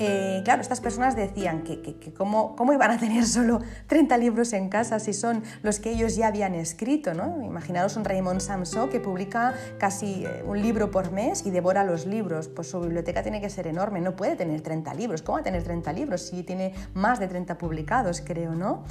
Eh, 0.00 0.42
claro, 0.44 0.60
estas 0.60 0.80
personas 0.80 1.14
decían 1.14 1.62
que, 1.62 1.96
cómo, 2.16 2.56
iban 2.72 2.90
a 2.90 2.98
tener 2.98 3.24
solo 3.26 3.60
30 3.86 4.18
libros 4.18 4.52
en 4.52 4.68
casa 4.68 4.98
si 4.98 5.12
son 5.12 5.44
los 5.62 5.78
que 5.78 5.90
ellos 5.92 6.16
ya 6.16 6.28
habían 6.28 6.54
escrito. 6.54 7.14
¿no? 7.14 7.44
Imaginaros 7.44 7.96
un 7.96 8.04
Raymond 8.04 8.40
Samso 8.40 8.90
que 8.90 8.98
publica 8.98 9.54
casi 9.78 10.24
eh, 10.24 10.42
un 10.44 10.60
libro 10.60 10.90
por 10.90 11.12
mes 11.12 11.46
y 11.46 11.50
devora 11.50 11.84
los 11.84 12.06
libros. 12.06 12.48
Pues 12.48 12.68
su 12.68 12.80
biblioteca 12.80 13.22
tiene 13.22 13.40
que 13.40 13.50
ser 13.50 13.66
enorme, 13.68 14.00
no 14.00 14.16
puede 14.16 14.34
tener 14.34 14.62
30 14.62 14.94
libros. 14.94 15.22
¿Cómo 15.22 15.36
va 15.36 15.40
a 15.40 15.44
tener 15.44 15.62
30 15.62 15.92
libros 15.92 16.22
si 16.22 16.42
tiene 16.42 16.74
más 16.94 17.20
de 17.20 17.28
30 17.28 17.56
publicados, 17.56 18.20
creo? 18.20 18.54
¿no? 18.54 18.84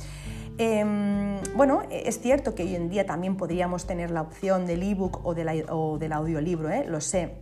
Em, 0.58 1.40
bueno, 1.56 1.82
es 1.90 2.22
cierto 2.22 2.56
que 2.56 2.64
hoy 2.64 2.76
en 2.76 2.88
día 2.90 3.06
también 3.06 3.36
podríamos 3.36 3.88
tener 3.88 4.12
la 4.12 4.22
opción 4.22 4.66
del 4.66 4.84
ebook 4.84 5.26
o, 5.26 5.34
o 5.70 5.98
del 5.98 6.14
audiolibro, 6.14 6.70
¿eh? 6.70 6.86
lo 6.88 7.02
sé 7.02 7.40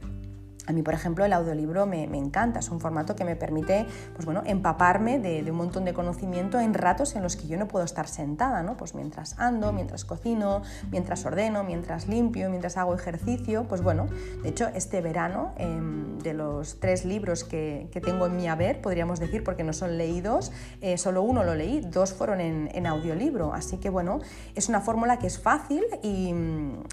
a 0.68 0.74
mí, 0.74 0.84
por 0.84 0.94
ejemplo, 0.94 1.26
el 1.26 1.34
audiolibro 1.34 1.88
me, 1.88 2.04
encanta, 2.04 2.60
es 2.60 2.70
un 2.70 2.80
formato 2.80 3.16
que 3.16 3.26
me 3.26 3.36
permite 3.36 3.88
pues 4.14 4.26
bueno, 4.26 4.44
empaparme 4.46 5.18
de, 5.18 5.50
un 5.50 5.58
montón 5.58 5.86
de 5.86 5.94
conocimiento 5.94 6.60
en 6.60 6.76
ratos 6.76 7.16
en 7.16 7.24
los 7.24 7.36
que 7.36 7.48
yo 7.48 7.58
no 7.58 7.68
puedo 7.68 7.84
estar 7.84 8.08
sentada, 8.08 8.62
¿no? 8.62 8.78
pues 8.78 8.94
mientras 8.94 9.40
ando, 9.40 9.74
mientras 9.74 10.06
cocino, 10.06 10.62
mientras 10.92 11.26
ordeno, 11.26 11.64
mientras 11.64 12.08
limpio, 12.08 12.50
mientras 12.50 12.78
hago 12.78 12.94
ejercicio. 12.94 13.66
Pues 13.68 13.82
bueno, 13.82 14.08
de 14.44 14.50
hecho, 14.50 14.68
este 14.68 15.02
verano, 15.02 15.54
em, 15.58 16.20
de 16.20 16.34
los 16.34 16.80
tres 16.80 17.06
libros 17.06 17.44
que, 17.44 17.90
tengo 18.02 18.26
en 18.26 18.36
mi 18.36 18.48
haber, 18.48 18.82
podríamos 18.82 19.20
decir, 19.20 19.44
porque 19.44 19.64
no 19.64 19.74
son 19.74 19.98
leídos, 19.98 20.52
eh, 20.82 20.98
solo 20.98 21.22
uno 21.22 21.44
lo 21.44 21.54
leí, 21.54 21.82
dos 21.82 22.14
fueron 22.14 22.42
en, 22.42 22.88
audiolibro. 22.88 23.54
Así 23.54 23.78
que 23.78 23.90
bueno, 23.90 24.20
es 24.56 24.70
una 24.70 24.82
fórmula 24.82 25.18
que 25.18 25.28
es 25.28 25.40
fácil 25.40 25.84
y 26.02 26.34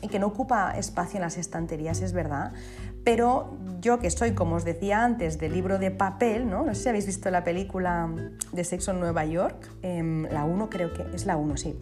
que 0.08 0.18
no 0.18 0.26
ocupa 0.26 0.72
espacio 0.72 1.16
en 1.16 1.22
las 1.22 1.38
estanterías, 1.38 2.02
es 2.02 2.12
verdad 2.12 2.52
pero 3.08 3.56
yo 3.80 4.00
que 4.00 4.10
soy, 4.10 4.32
como 4.32 4.56
os 4.56 4.66
decía 4.66 5.02
antes, 5.02 5.38
de 5.38 5.48
libro 5.48 5.78
de 5.78 5.90
papel, 5.90 6.50
¿no? 6.50 6.66
No 6.66 6.74
sé 6.74 6.82
si 6.82 6.88
habéis 6.90 7.06
visto 7.06 7.30
la 7.30 7.42
película 7.42 8.06
de 8.52 8.64
Sexo 8.64 8.90
en 8.90 9.00
Nueva 9.00 9.24
York, 9.24 9.66
em, 9.80 10.24
la 10.24 10.44
1 10.44 10.68
creo 10.68 10.92
que 10.92 11.06
es 11.14 11.24
la 11.24 11.38
1, 11.38 11.56
sí. 11.56 11.74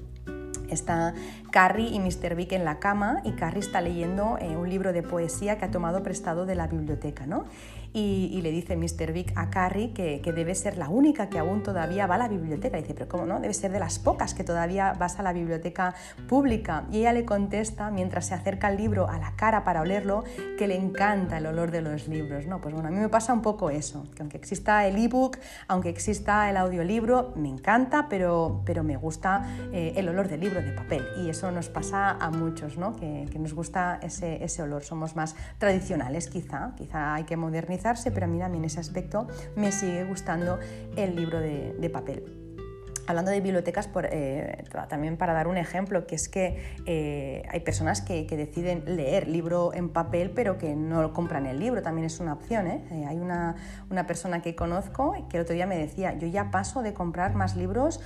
Está 0.70 1.14
Carrie 1.50 1.88
y 1.88 1.98
Mr. 1.98 2.36
Vick 2.36 2.52
en 2.52 2.64
la 2.64 2.78
cama 2.78 3.22
y 3.24 3.32
Carrie 3.32 3.58
está 3.58 3.80
leyendo 3.80 4.38
eh, 4.40 4.56
un 4.56 4.70
libro 4.70 4.92
de 4.92 5.02
poesía 5.02 5.58
que 5.58 5.64
ha 5.64 5.70
tomado 5.72 6.04
prestado 6.04 6.46
de 6.46 6.54
la 6.54 6.68
biblioteca, 6.68 7.26
¿no? 7.26 7.46
Y, 7.98 8.42
le 8.42 8.50
dice 8.50 8.76
Mr. 8.76 9.12
Vick 9.12 9.32
a 9.36 9.48
Carrie 9.48 9.92
que, 9.92 10.20
debe 10.36 10.54
ser 10.54 10.76
la 10.76 10.90
única 10.90 11.30
que 11.30 11.38
aún 11.38 11.62
todavía 11.62 12.06
va 12.06 12.16
a 12.16 12.18
la 12.18 12.28
biblioteca. 12.28 12.76
dice, 12.76 12.92
pero 12.92 13.08
¿cómo 13.08 13.24
no? 13.24 13.40
Debe 13.40 13.54
ser 13.54 13.72
de 13.72 13.80
las 13.80 13.98
pocas 13.98 14.34
que 14.34 14.44
todavía 14.44 14.92
vas 14.92 15.18
a 15.18 15.22
la 15.22 15.32
biblioteca 15.32 15.94
pública. 16.28 16.84
Y 16.92 16.98
ella 16.98 17.14
le 17.14 17.24
contesta, 17.24 17.90
mientras 17.90 18.26
se 18.26 18.34
acerca 18.34 18.68
el 18.68 18.76
libro 18.76 19.08
a 19.08 19.18
la 19.18 19.32
cara 19.36 19.64
para 19.64 19.80
olerlo, 19.80 20.24
que 20.58 20.68
le 20.68 20.76
encanta 20.76 21.38
el 21.38 21.46
olor 21.46 21.70
de 21.70 21.80
los 21.80 22.06
libros. 22.06 22.46
No, 22.46 22.60
pues 22.60 22.74
bueno, 22.74 22.88
a 22.88 22.92
mí 22.92 22.98
me 22.98 23.08
pasa 23.08 23.32
un 23.32 23.40
poco 23.40 23.70
eso, 23.70 24.06
que 24.14 24.20
aunque 24.20 24.36
exista 24.36 24.86
el 24.86 25.02
ebook, 25.02 25.38
aunque 25.66 25.88
exista 25.88 26.50
el 26.50 26.58
audiolibro, 26.58 27.32
me 27.34 27.48
encanta, 27.48 28.08
pero, 28.10 28.60
pero 28.66 28.84
me 28.84 28.98
gusta 28.98 29.46
eh, 29.72 29.94
el 29.96 30.10
olor 30.10 30.28
del 30.28 30.40
libro 30.40 30.60
de 30.60 30.72
papel. 30.72 31.02
Y 31.24 31.30
eso 31.30 31.50
nos 31.50 31.70
pasa 31.70 32.10
a 32.10 32.30
muchos, 32.30 32.76
¿no? 32.76 32.94
que, 32.94 33.26
nos 33.38 33.54
gusta 33.54 34.00
ese, 34.02 34.44
ese 34.44 34.62
olor. 34.62 34.82
Somos 34.82 35.16
más 35.16 35.34
tradicionales 35.58 36.28
quizá, 36.28 36.72
quizá 36.76 37.14
hay 37.14 37.24
que 37.24 37.36
modernizar 37.36 37.85
pero 38.12 38.26
a 38.26 38.28
mí 38.28 38.38
también 38.38 38.64
ese 38.64 38.80
aspecto 38.80 39.28
me 39.54 39.70
sigue 39.70 40.04
gustando 40.04 40.58
el 40.96 41.14
libro 41.14 41.38
de, 41.40 41.90
papel. 41.92 42.24
Hablando 43.06 43.30
de 43.30 43.40
bibliotecas, 43.40 43.88
eh, 44.10 44.64
también 44.88 45.16
para 45.16 45.32
dar 45.32 45.46
un 45.46 45.56
ejemplo, 45.56 46.08
que 46.08 46.16
es 46.16 46.28
que 46.28 46.60
eh, 46.86 47.44
hay 47.48 47.60
personas 47.60 48.00
que, 48.00 48.26
deciden 48.26 48.96
leer 48.96 49.28
libro 49.28 49.72
en 49.72 49.90
papel, 49.90 50.30
pero 50.30 50.58
que 50.58 50.74
no 50.74 51.12
compran 51.12 51.46
el 51.46 51.60
libro, 51.60 51.80
también 51.82 52.06
es 52.06 52.18
una 52.18 52.32
opción. 52.32 52.66
¿eh? 52.66 53.06
hay 53.08 53.18
una, 53.18 53.54
persona 54.08 54.42
que 54.42 54.56
conozco 54.56 55.14
que 55.30 55.36
el 55.36 55.44
otro 55.44 55.54
día 55.54 55.66
me 55.66 55.78
decía, 55.78 56.18
yo 56.18 56.26
ya 56.26 56.50
paso 56.50 56.82
de 56.82 56.92
comprar 56.92 57.36
más 57.36 57.54
libros 57.54 58.00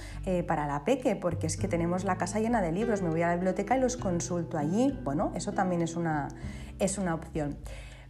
para 0.47 0.67
la 0.67 0.85
peque, 0.85 1.17
porque 1.17 1.47
es 1.47 1.57
que 1.57 1.69
tenemos 1.69 2.05
la 2.05 2.19
casa 2.19 2.39
llena 2.39 2.61
de 2.61 2.71
libros, 2.71 3.01
me 3.01 3.09
voy 3.09 3.23
a 3.23 3.29
la 3.29 3.35
biblioteca 3.37 3.79
y 3.79 3.81
los 3.81 3.97
consulto 3.97 4.59
allí. 4.59 4.99
Bueno, 5.03 5.33
eso 5.35 5.53
también 5.53 5.81
es 5.81 5.97
una, 5.97 6.29
es 6.79 6.99
una 6.99 7.15
opción. 7.15 7.57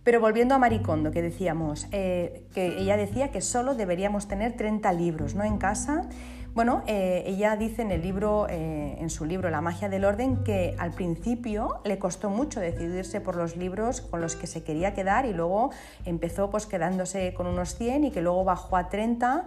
Pero 0.02 0.20
volviendo 0.20 0.54
a 0.54 0.58
Maricondo, 0.58 1.10
que 1.10 1.20
decíamos, 1.20 1.86
eh, 1.92 2.46
que 2.54 2.78
ella 2.78 2.96
decía 2.96 3.30
que 3.30 3.42
solo 3.42 3.74
deberíamos 3.74 4.28
tener 4.28 4.56
30 4.56 4.92
libros 4.94 5.34
¿no? 5.34 5.44
en 5.44 5.58
casa. 5.58 6.08
Bueno, 6.54 6.82
eh, 6.86 7.22
ella 7.26 7.54
dice 7.56 7.82
en 7.82 7.90
el 7.90 8.02
libro, 8.02 8.46
eh, 8.48 8.96
en 8.98 9.10
su 9.10 9.24
libro 9.24 9.50
La 9.50 9.60
magia 9.60 9.88
del 9.88 10.04
orden, 10.04 10.42
que 10.42 10.74
al 10.78 10.92
principio 10.92 11.80
le 11.84 11.98
costó 11.98 12.30
mucho 12.30 12.60
decidirse 12.60 13.20
por 13.20 13.36
los 13.36 13.56
libros 13.56 14.00
con 14.00 14.20
los 14.20 14.36
que 14.36 14.46
se 14.46 14.64
quería 14.64 14.94
quedar 14.94 15.26
y 15.26 15.34
luego 15.34 15.70
empezó 16.06 16.50
pues 16.50 16.66
quedándose 16.66 17.34
con 17.34 17.46
unos 17.46 17.76
100 17.76 18.04
y 18.04 18.10
que 18.10 18.22
luego 18.22 18.42
bajó 18.42 18.76
a 18.78 18.88
30 18.88 19.46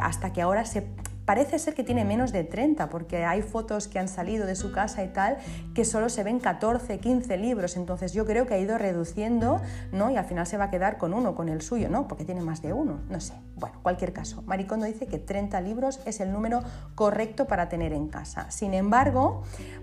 hasta 0.00 0.32
que 0.32 0.42
ahora 0.42 0.64
se 0.64 0.86
parece 1.28 1.58
ser 1.58 1.74
que 1.74 1.84
tiene 1.84 2.06
menos 2.06 2.32
de 2.32 2.42
30, 2.42 2.88
porque 2.88 3.26
hay 3.26 3.42
fotos 3.42 3.86
que 3.86 3.98
han 3.98 4.08
salido 4.08 4.46
de 4.46 4.56
su 4.56 4.72
casa 4.72 5.04
y 5.04 5.08
tal, 5.08 5.36
que 5.74 5.84
solo 5.84 6.08
se 6.08 6.24
ven 6.24 6.40
14, 6.40 7.00
15 7.00 7.36
libros, 7.36 7.76
entonces 7.76 8.14
yo 8.14 8.24
creo 8.24 8.46
que 8.46 8.54
ha 8.54 8.58
ido 8.58 8.78
reduciendo, 8.78 9.60
¿no? 9.92 10.10
Y 10.10 10.16
al 10.16 10.24
final 10.24 10.46
se 10.46 10.56
va 10.56 10.64
a 10.64 10.70
quedar 10.70 10.96
con 10.96 11.12
uno, 11.12 11.34
con 11.34 11.50
el 11.50 11.60
suyo, 11.60 11.90
¿no? 11.90 12.08
Porque 12.08 12.24
tiene 12.24 12.40
más 12.40 12.62
de 12.62 12.72
uno, 12.72 13.00
no 13.10 13.20
sé. 13.20 13.34
Bueno, 13.56 13.78
cualquier 13.82 14.14
caso, 14.14 14.40
Maricondo 14.46 14.86
dice 14.86 15.06
que 15.06 15.18
30 15.18 15.60
libros 15.60 16.00
es 16.06 16.20
el 16.20 16.32
número 16.32 16.62
correcto 16.94 17.46
para 17.46 17.68
tener 17.68 17.92
en 17.92 18.08
casa. 18.08 18.50
Sin 18.50 18.72
embargo, 18.72 19.42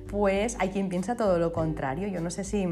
pues 0.09 0.57
hay 0.57 0.69
quien 0.69 0.89
piensa 0.89 1.15
todo 1.15 1.37
lo 1.37 1.53
contrario. 1.53 2.07
Yo 2.07 2.21
no 2.21 2.31
sé 2.31 2.43
si 2.43 2.67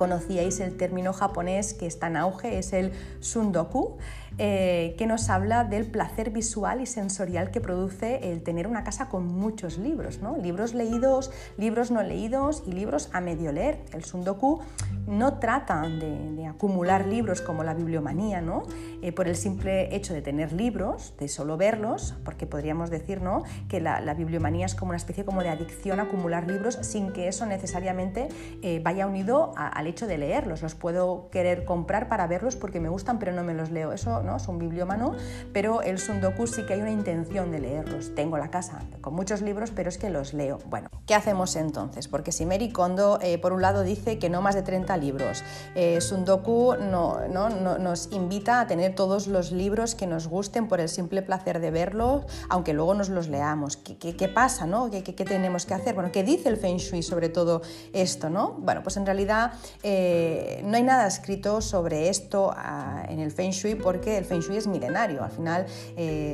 conocíais 0.00 0.60
el 0.60 0.78
término 0.78 1.12
japonés 1.12 1.74
que 1.74 1.86
está 1.86 2.06
en 2.06 2.16
auge, 2.16 2.58
es 2.58 2.72
el 2.72 2.92
sundoku, 3.20 3.98
eh, 4.38 4.94
que 4.96 5.06
nos 5.06 5.28
habla 5.28 5.64
del 5.64 5.84
placer 5.84 6.30
visual 6.30 6.80
y 6.80 6.86
sensorial 6.86 7.50
que 7.50 7.60
produce 7.60 8.32
el 8.32 8.42
tener 8.42 8.66
una 8.66 8.82
casa 8.82 9.10
con 9.10 9.26
muchos 9.26 9.76
libros, 9.76 10.22
¿no? 10.22 10.38
libros 10.38 10.72
leídos, 10.72 11.30
libros 11.58 11.90
no 11.90 12.02
leídos 12.02 12.62
y 12.66 12.72
libros 12.72 13.10
a 13.12 13.20
medio 13.20 13.52
leer. 13.52 13.80
El 13.92 14.04
sundoku 14.04 14.60
no 15.06 15.34
trata 15.34 15.82
de, 15.82 16.46
acumular 16.46 17.06
libros 17.06 17.42
como 17.42 17.62
la 17.64 17.74
bibliomanía, 17.74 18.40
¿no? 18.40 18.62
Eh, 19.02 19.12
por 19.12 19.28
el 19.28 19.36
simple 19.36 19.94
hecho 19.94 20.14
de 20.14 20.22
tener 20.22 20.52
libros, 20.52 21.14
de 21.18 21.28
solo 21.28 21.56
verlos, 21.56 22.14
porque 22.24 22.46
podríamos 22.46 22.90
decir 22.90 23.20
¿no? 23.20 23.44
que 23.68 23.80
la, 23.80 24.14
bibliomanía 24.14 24.66
es 24.66 24.74
como 24.74 24.90
una 24.90 24.96
especie 24.96 25.24
como 25.24 25.42
de 25.42 25.48
adicción 25.50 26.00
a 26.00 26.04
acumular 26.04 26.46
libros 26.46 26.78
sin 26.82 27.12
que 27.12 27.28
eso 27.28 27.46
necesariamente 27.46 28.28
eh, 28.62 28.80
vaya 28.82 29.06
unido 29.06 29.52
al 29.56 29.86
hecho 29.90 30.06
de 30.06 30.18
leerlos. 30.18 30.62
Los 30.62 30.74
puedo 30.74 31.28
querer 31.30 31.64
comprar 31.64 32.08
para 32.08 32.26
verlos 32.26 32.56
porque 32.56 32.80
me 32.80 32.88
gustan, 32.88 33.18
pero 33.18 33.32
no 33.32 33.44
me 33.44 33.54
los 33.54 33.70
leo. 33.70 33.92
Eso 33.92 34.22
¿no? 34.22 34.36
es 34.36 34.48
un 34.48 34.58
bibliómano, 34.58 35.14
pero 35.52 35.82
el 35.82 35.98
Sundoku 35.98 36.46
sí 36.46 36.64
que 36.64 36.74
hay 36.74 36.80
una 36.80 36.90
intención 36.90 37.50
de 37.50 37.60
leerlos. 37.60 38.14
Tengo 38.14 38.38
la 38.38 38.50
casa 38.50 38.80
con 39.00 39.14
muchos 39.14 39.42
libros, 39.42 39.70
pero 39.70 39.88
es 39.88 39.98
que 39.98 40.10
los 40.10 40.32
leo. 40.32 40.58
Bueno, 40.66 40.88
¿qué 41.06 41.14
hacemos 41.14 41.56
entonces? 41.56 42.08
Porque 42.08 42.32
si 42.32 42.46
Mary 42.46 42.70
Kondo, 42.70 43.18
eh, 43.22 43.38
por 43.38 43.52
un 43.52 43.62
lado, 43.62 43.82
dice 43.82 44.18
que 44.18 44.30
no 44.30 44.42
más 44.42 44.54
de 44.54 44.62
30 44.62 44.96
libros, 44.96 45.42
eh, 45.74 46.00
Sundoku 46.00 46.76
no, 46.80 47.28
no, 47.28 47.50
nos 47.50 48.12
invita 48.12 48.60
a 48.60 48.66
tener 48.66 48.94
todos 48.94 49.26
los 49.26 49.52
libros 49.52 49.94
que 49.94 50.06
nos 50.06 50.28
gusten 50.28 50.68
por 50.68 50.80
el 50.80 50.88
simple 50.88 51.22
placer 51.22 51.60
de 51.60 51.70
verlos, 51.70 52.24
aunque 52.48 52.72
luego 52.72 52.94
nos 52.94 53.08
los 53.08 53.28
leamos. 53.28 53.76
¿Qué, 53.76 54.28
pasa? 54.28 54.66
¿no? 54.66 54.90
¿Qué, 54.90 55.02
¿Qué, 55.02 55.24
tenemos 55.24 55.66
que 55.66 55.74
hacer? 55.74 55.94
Bueno, 55.94 56.10
¿qué 56.12 56.22
dice 56.22 56.48
el 56.48 56.56
Feng 56.56 56.78
Shui 56.78 57.02
sobre 57.02 57.28
todo 57.28 57.62
esto? 57.92 58.30
¿no? 58.30 58.56
Bueno, 58.58 58.82
pues 58.82 58.96
en 58.96 59.06
realidad 59.06 59.52
eh, 59.82 60.62
no 60.64 60.76
hay 60.76 60.82
nada 60.82 61.06
escrito 61.06 61.60
sobre 61.60 62.08
esto 62.08 62.52
ah, 62.56 63.04
en 63.08 63.20
el 63.20 63.30
Feng 63.30 63.50
Shui 63.50 63.74
porque 63.74 64.18
el 64.18 64.24
Feng 64.24 64.40
Shui 64.40 64.56
es 64.56 64.66
milenario. 64.66 65.22
Al 65.22 65.30
final, 65.30 65.66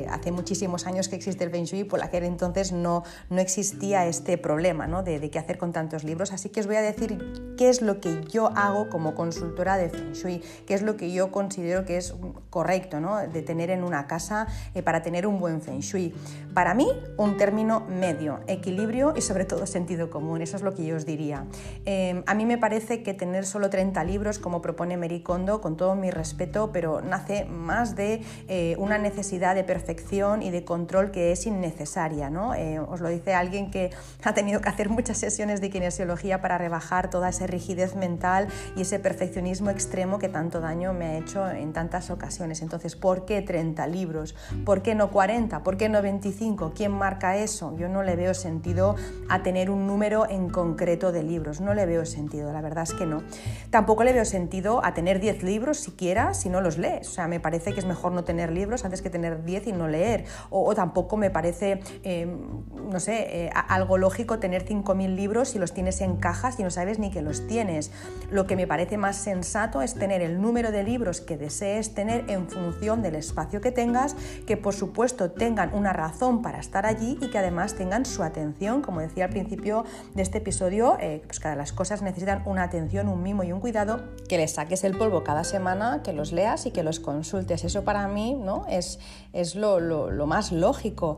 hace 0.09 0.31
muchísimos 0.31 0.85
años 0.87 1.09
que 1.09 1.15
existe 1.15 1.43
el 1.43 1.51
Feng 1.51 1.65
Shui, 1.65 1.83
por 1.83 2.03
aquel 2.03 2.23
entonces 2.23 2.71
no, 2.71 3.03
no 3.29 3.41
existía 3.41 4.05
este 4.05 4.37
problema 4.37 4.87
¿no? 4.87 5.03
de, 5.03 5.29
qué 5.29 5.39
hacer 5.39 5.57
con 5.57 5.71
tantos 5.71 6.03
libros. 6.03 6.31
Así 6.31 6.49
que 6.49 6.59
os 6.59 6.67
voy 6.67 6.75
a 6.75 6.81
decir 6.81 7.55
qué 7.57 7.69
es 7.69 7.81
lo 7.81 7.99
que 7.99 8.23
yo 8.25 8.47
hago 8.55 8.89
como 8.89 9.15
consultora 9.15 9.77
de 9.77 9.89
Feng 9.89 10.13
Shui, 10.13 10.41
qué 10.65 10.73
es 10.73 10.81
lo 10.81 10.97
que 10.97 11.11
yo 11.11 11.31
considero 11.31 11.85
que 11.85 11.97
es 11.97 12.13
correcto 12.49 12.99
¿no? 12.99 13.17
de 13.27 13.41
tener 13.41 13.69
en 13.69 13.83
una 13.83 14.07
casa 14.07 14.47
eh, 14.73 14.81
para 14.81 15.01
tener 15.01 15.27
un 15.27 15.39
buen 15.39 15.61
Feng 15.61 15.79
Shui. 15.79 16.13
Para 16.53 16.73
mí, 16.73 16.87
un 17.17 17.37
término 17.37 17.81
medio, 17.81 18.39
equilibrio 18.47 19.13
y 19.15 19.21
sobre 19.21 19.45
todo 19.45 19.65
sentido 19.65 20.09
común, 20.09 20.41
eso 20.41 20.57
es 20.57 20.63
lo 20.63 20.73
que 20.73 20.85
yo 20.85 20.95
os 20.95 21.05
diría. 21.05 21.45
Eh, 21.85 22.23
a 22.25 22.33
mí 22.33 22.45
me 22.45 22.57
parece 22.57 23.03
que 23.03 23.13
tener 23.13 23.36
solo 23.45 23.69
30 23.69 24.03
libros, 24.03 24.39
como 24.39 24.61
propone 24.61 24.97
Mericondo, 24.97 25.61
con 25.61 25.77
todo 25.77 25.95
mi 25.95 26.11
respeto, 26.11 26.71
pero 26.71 27.01
nace 27.01 27.45
más 27.45 27.95
de 27.95 28.23
eh, 28.47 28.75
una 28.77 28.97
necesidad 28.97 29.55
de 29.55 29.63
perfección 29.63 30.41
y 30.41 30.51
de 30.51 30.63
control 30.63 31.11
que 31.11 31.31
es 31.31 31.45
innecesaria. 31.45 32.29
¿no? 32.29 32.53
os 32.89 33.01
lo 33.01 33.09
dice 33.09 33.33
alguien 33.33 33.71
que 33.71 33.91
ha 34.23 34.33
tenido 34.33 34.61
que 34.61 34.69
hacer 34.69 34.89
muchas 34.89 35.17
sesiones 35.17 35.61
de 35.61 35.69
kinesiología 35.69 36.41
para 36.41 36.57
rebajar 36.57 37.09
toda 37.09 37.29
esa 37.29 37.47
rigidez 37.47 37.95
mental 37.95 38.47
y 38.75 38.81
ese 38.81 38.99
perfeccionismo 38.99 39.69
extremo 39.69 40.19
que 40.19 40.29
tanto 40.29 40.59
daño 40.59 40.93
me 40.93 41.05
ha 41.05 41.17
hecho 41.17 41.49
en 41.49 41.73
tantas 41.73 42.09
ocasiones. 42.09 42.61
Entonces, 42.61 42.95
¿por 42.95 43.25
qué 43.25 43.41
30 43.41 43.87
libros? 43.87 44.35
¿Por 44.65 44.81
qué 44.81 44.95
no 44.95 45.11
40? 45.11 45.63
¿Por 45.63 45.77
qué 45.77 45.89
no 45.89 46.01
25? 46.01 46.73
¿Quién 46.75 46.91
marca 46.91 47.37
eso? 47.37 47.75
Yo 47.77 47.89
no 47.89 48.03
le 48.03 48.15
veo 48.15 48.33
sentido 48.33 48.95
a 49.29 49.43
tener 49.43 49.69
un 49.69 49.87
número 49.87 50.29
en 50.29 50.49
concreto 50.49 51.11
de 51.11 51.23
libros, 51.23 51.61
no 51.61 51.73
le 51.73 51.85
veo 51.85 52.05
sentido, 52.05 52.51
la 52.51 52.61
verdad 52.61 52.83
es 52.83 52.93
que 52.93 53.05
no. 53.05 53.23
Tampoco 53.69 54.03
le 54.03 54.13
veo 54.13 54.25
sentido 54.25 54.83
a 54.83 54.93
tener 54.93 55.19
10 55.19 55.43
libros 55.43 55.77
siquiera 55.77 56.33
si 56.33 56.49
no 56.49 56.61
los 56.61 56.77
lees. 56.77 57.07
O 57.09 57.11
sea, 57.11 57.27
me 57.27 57.39
parece 57.39 57.73
que 57.73 57.79
es 57.79 57.85
mejor 57.85 58.11
no 58.11 58.23
tener 58.23 58.51
libros 58.51 58.85
antes 58.85 59.01
que 59.01 59.09
tener 59.09 59.43
10 59.43 59.67
y 59.67 59.71
no 59.73 59.87
leer. 59.87 60.25
O, 60.49 60.73
tampoco 60.73 61.17
me 61.17 61.29
parece, 61.29 61.81
em, 62.03 62.63
no 62.89 62.99
sé, 62.99 63.45
eh, 63.45 63.49
algo 63.67 63.97
lógico 63.97 64.39
tener 64.39 64.65
5.000 64.65 65.15
libros 65.15 65.49
si 65.49 65.59
los 65.59 65.73
tienes 65.73 66.01
en 66.01 66.17
cajas 66.17 66.59
y 66.59 66.63
no 66.63 66.71
sabes 66.71 66.99
ni 66.99 67.11
que 67.11 67.21
los 67.21 67.45
tienes. 67.47 67.91
Lo 68.31 68.47
que 68.47 68.55
me 68.55 68.67
parece 68.67 68.97
más 68.97 69.17
sensato 69.17 69.81
es 69.81 69.95
tener 69.95 70.21
el 70.21 70.41
número 70.41 70.71
de 70.71 70.83
libros 70.83 71.21
que 71.21 71.37
desees 71.37 71.93
tener 71.93 72.23
en 72.29 72.47
función 72.47 73.01
del 73.01 73.15
espacio 73.15 73.61
que 73.61 73.71
tengas, 73.71 74.15
que 74.45 74.57
por 74.57 74.73
supuesto 74.73 75.31
tengan 75.31 75.73
una 75.73 75.93
razón 75.93 76.41
para 76.41 76.59
estar 76.59 76.85
allí 76.85 77.17
y 77.21 77.29
que 77.29 77.37
además 77.37 77.75
tengan 77.75 78.05
su 78.05 78.23
atención. 78.23 78.81
Como 78.81 79.01
decía 79.01 79.25
al 79.25 79.31
principio 79.31 79.83
de 80.15 80.21
este 80.21 80.37
episodio, 80.37 80.97
eh, 80.99 81.21
pues 81.25 81.39
cada 81.39 81.55
las 81.55 81.73
cosas 81.73 82.01
necesitan 82.01 82.43
una 82.45 82.63
atención, 82.63 83.06
un 83.07 83.23
mimo 83.23 83.43
y 83.43 83.51
un 83.51 83.59
cuidado, 83.59 84.01
que 84.27 84.37
les 84.37 84.53
saques 84.53 84.83
el 84.83 84.97
polvo 84.97 85.23
cada 85.23 85.43
semana, 85.43 86.01
que 86.03 86.13
los 86.13 86.31
leas 86.31 86.65
y 86.65 86.71
que 86.71 86.83
los 86.83 86.99
consultes. 86.99 87.63
Eso 87.63 87.83
para 87.83 88.07
mí 88.07 88.35
¿no? 88.35 88.65
es, 88.69 88.99
es 89.37 89.55
lo, 89.55 89.79
lo 89.79 90.27
más 90.27 90.51
lógico. 90.51 91.17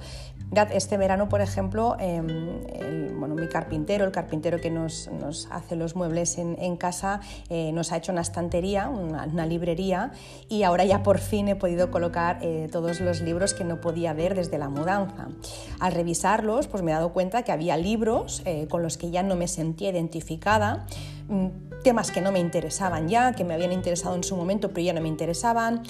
Este 0.72 0.98
verano, 0.98 1.30
por 1.30 1.42
ejemplo, 1.42 1.96
em, 2.00 3.20
bueno, 3.20 3.36
mi 3.36 3.48
carpintero, 3.48 4.04
el 4.06 4.12
carpintero 4.12 4.60
que 4.60 4.72
nos, 4.72 5.08
hace 5.52 5.76
los 5.76 5.96
muebles 5.96 6.40
en, 6.40 6.76
casa, 6.76 7.20
eh, 7.50 7.72
nos 7.72 7.92
ha 7.92 7.98
hecho 7.98 8.12
una 8.12 8.22
estantería, 8.22 8.90
una, 8.90 9.46
librería, 9.46 10.12
y 10.48 10.64
ahora 10.64 10.86
ya 10.86 11.04
por 11.04 11.20
fin 11.20 11.50
he 11.50 11.56
podido 11.56 11.92
colocar 11.92 12.40
eh, 12.42 12.68
todos 12.72 13.00
los 13.00 13.22
libros 13.22 13.54
que 13.54 13.64
no 13.64 13.80
podía 13.80 14.14
ver 14.14 14.34
desde 14.34 14.58
la 14.58 14.70
mudanza. 14.70 15.28
Al 15.80 15.92
revisarlos, 15.92 16.68
pues 16.68 16.82
me 16.82 16.92
he 16.92 16.96
dado 16.96 17.14
cuenta 17.14 17.44
que 17.44 17.52
había 17.52 17.78
libros 17.78 18.42
eh, 18.46 18.68
con 18.70 18.82
los 18.82 18.98
que 18.98 19.12
ya 19.12 19.22
no 19.22 19.36
me 19.36 19.48
sentía 19.48 19.90
identificada 19.90 20.88
mm, 21.28 21.48
temas 21.84 22.12
que 22.12 22.22
no 22.22 22.32
me 22.32 22.40
interesaban 22.40 23.08
ya, 23.08 23.34
que 23.34 23.44
me 23.46 23.54
habían 23.54 23.72
interesado 23.72 24.16
en 24.16 24.24
su 24.24 24.36
momento 24.36 24.70
pero 24.70 24.82
ya 24.82 24.94
no 24.94 25.00
me 25.00 25.08
interesaban, 25.08 25.84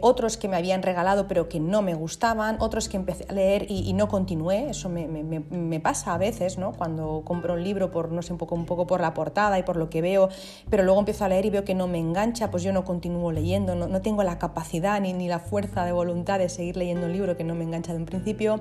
otros 0.00 0.38
que 0.38 0.48
me 0.48 0.56
habían 0.56 0.82
regalado 0.82 1.28
pero 1.28 1.50
que 1.50 1.60
no 1.60 1.73
me 1.82 1.94
gustaban, 1.94 2.56
otros 2.60 2.88
que 2.88 2.96
empecé 2.96 3.26
a 3.28 3.32
leer 3.32 3.66
y, 3.68 3.92
no 3.92 4.08
continué, 4.08 4.70
eso 4.70 4.88
me, 4.88 5.80
pasa 5.80 6.14
a 6.14 6.18
veces, 6.18 6.58
¿no? 6.58 6.72
Cuando 6.72 7.22
compro 7.24 7.54
un 7.54 7.64
libro 7.64 7.90
por, 7.90 8.10
no 8.10 8.22
sé, 8.22 8.32
un 8.32 8.38
poco, 8.38 8.54
un 8.54 8.66
poco 8.66 8.86
por 8.86 9.00
la 9.00 9.14
portada 9.14 9.58
y 9.58 9.62
por 9.62 9.76
lo 9.76 9.90
que 9.90 10.00
veo, 10.02 10.28
pero 10.70 10.82
luego 10.82 10.98
empiezo 10.98 11.24
a 11.24 11.28
leer 11.28 11.46
y 11.46 11.50
veo 11.50 11.64
que 11.64 11.74
no 11.74 11.86
me 11.86 11.98
engancha, 11.98 12.50
pues 12.50 12.62
yo 12.62 12.72
no 12.72 12.84
continúo 12.84 13.32
leyendo, 13.32 13.74
no, 13.74 14.00
tengo 14.00 14.22
la 14.22 14.38
capacidad 14.38 15.00
ni, 15.00 15.12
ni, 15.12 15.28
la 15.28 15.38
fuerza 15.38 15.84
de 15.84 15.92
voluntad 15.92 16.38
de 16.38 16.48
seguir 16.48 16.76
leyendo 16.76 17.06
un 17.06 17.12
libro 17.12 17.36
que 17.36 17.44
no 17.44 17.54
me 17.54 17.64
engancha 17.64 17.92
de 17.92 17.98
un 17.98 18.06
principio. 18.06 18.60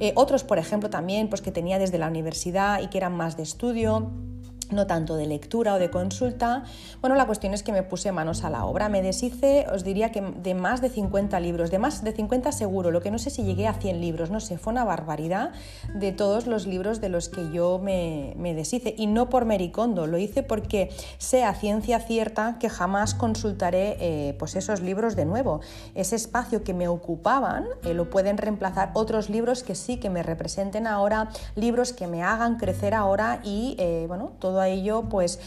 Eh, 0.00 0.12
otros, 0.16 0.44
por 0.44 0.58
ejemplo, 0.58 0.90
también, 0.90 1.28
pues 1.28 1.40
que 1.40 1.52
tenía 1.52 1.78
desde 1.78 1.98
la 1.98 2.08
universidad 2.08 2.80
y 2.80 2.88
que 2.88 2.98
eran 2.98 3.16
más 3.16 3.36
de 3.36 3.42
estudio 3.42 4.10
no 4.72 4.86
tanto 4.86 5.16
de 5.16 5.26
lectura 5.26 5.74
o 5.74 5.78
de 5.78 5.90
consulta. 5.90 6.64
Bueno, 7.00 7.16
la 7.16 7.26
cuestión 7.26 7.54
es 7.54 7.62
que 7.62 7.72
me 7.72 7.82
puse 7.82 8.12
manos 8.12 8.44
a 8.44 8.50
la 8.50 8.64
obra. 8.64 8.88
Me 8.88 9.02
deshice, 9.02 9.66
os 9.72 9.84
diría 9.84 10.12
que 10.12 10.20
de 10.20 10.54
más 10.54 10.80
de 10.80 10.88
50 10.88 11.38
libros, 11.40 11.70
de 11.70 11.78
más 11.78 12.04
de 12.04 12.12
50 12.12 12.52
seguro, 12.52 12.90
lo 12.90 13.00
que 13.00 13.10
no 13.10 13.18
sé 13.18 13.30
si 13.30 13.42
llegué 13.44 13.66
a 13.68 13.74
100 13.74 14.00
libros, 14.00 14.30
no 14.30 14.40
sé, 14.40 14.58
fue 14.58 14.72
una 14.72 14.84
barbaridad 14.84 15.52
de 15.94 16.12
todos 16.12 16.46
los 16.46 16.66
libros 16.66 17.00
de 17.00 17.08
los 17.08 17.28
que 17.28 17.50
yo 17.52 17.78
me, 17.78 18.34
deshice. 18.54 18.94
Y 18.96 19.06
no 19.06 19.28
por 19.28 19.44
mericondo, 19.44 20.06
lo 20.06 20.18
hice 20.18 20.42
porque 20.42 20.90
sé 21.18 21.44
a 21.44 21.54
ciencia 21.54 22.00
cierta 22.00 22.56
que 22.58 22.68
jamás 22.68 23.14
consultaré 23.14 23.96
eh, 24.00 24.36
pues 24.38 24.56
esos 24.56 24.80
libros 24.80 25.16
de 25.16 25.24
nuevo. 25.24 25.60
Ese 25.94 26.16
espacio 26.16 26.64
que 26.64 26.74
me 26.74 26.88
ocupaban 26.88 27.66
eh, 27.84 27.94
lo 27.94 28.10
pueden 28.10 28.38
reemplazar 28.38 28.90
otros 28.94 29.30
libros 29.30 29.62
que 29.62 29.74
sí 29.74 29.98
que 29.98 30.10
me 30.10 30.22
representen 30.22 30.86
ahora, 30.86 31.30
libros 31.54 31.92
que 31.92 32.06
me 32.06 32.22
hagan 32.22 32.56
crecer 32.56 32.94
ahora 32.94 33.40
y, 33.42 33.76
eh, 33.78 34.04
bueno, 34.08 34.32
todo 34.38 34.60
ello 34.68 35.02
pues 35.08 35.40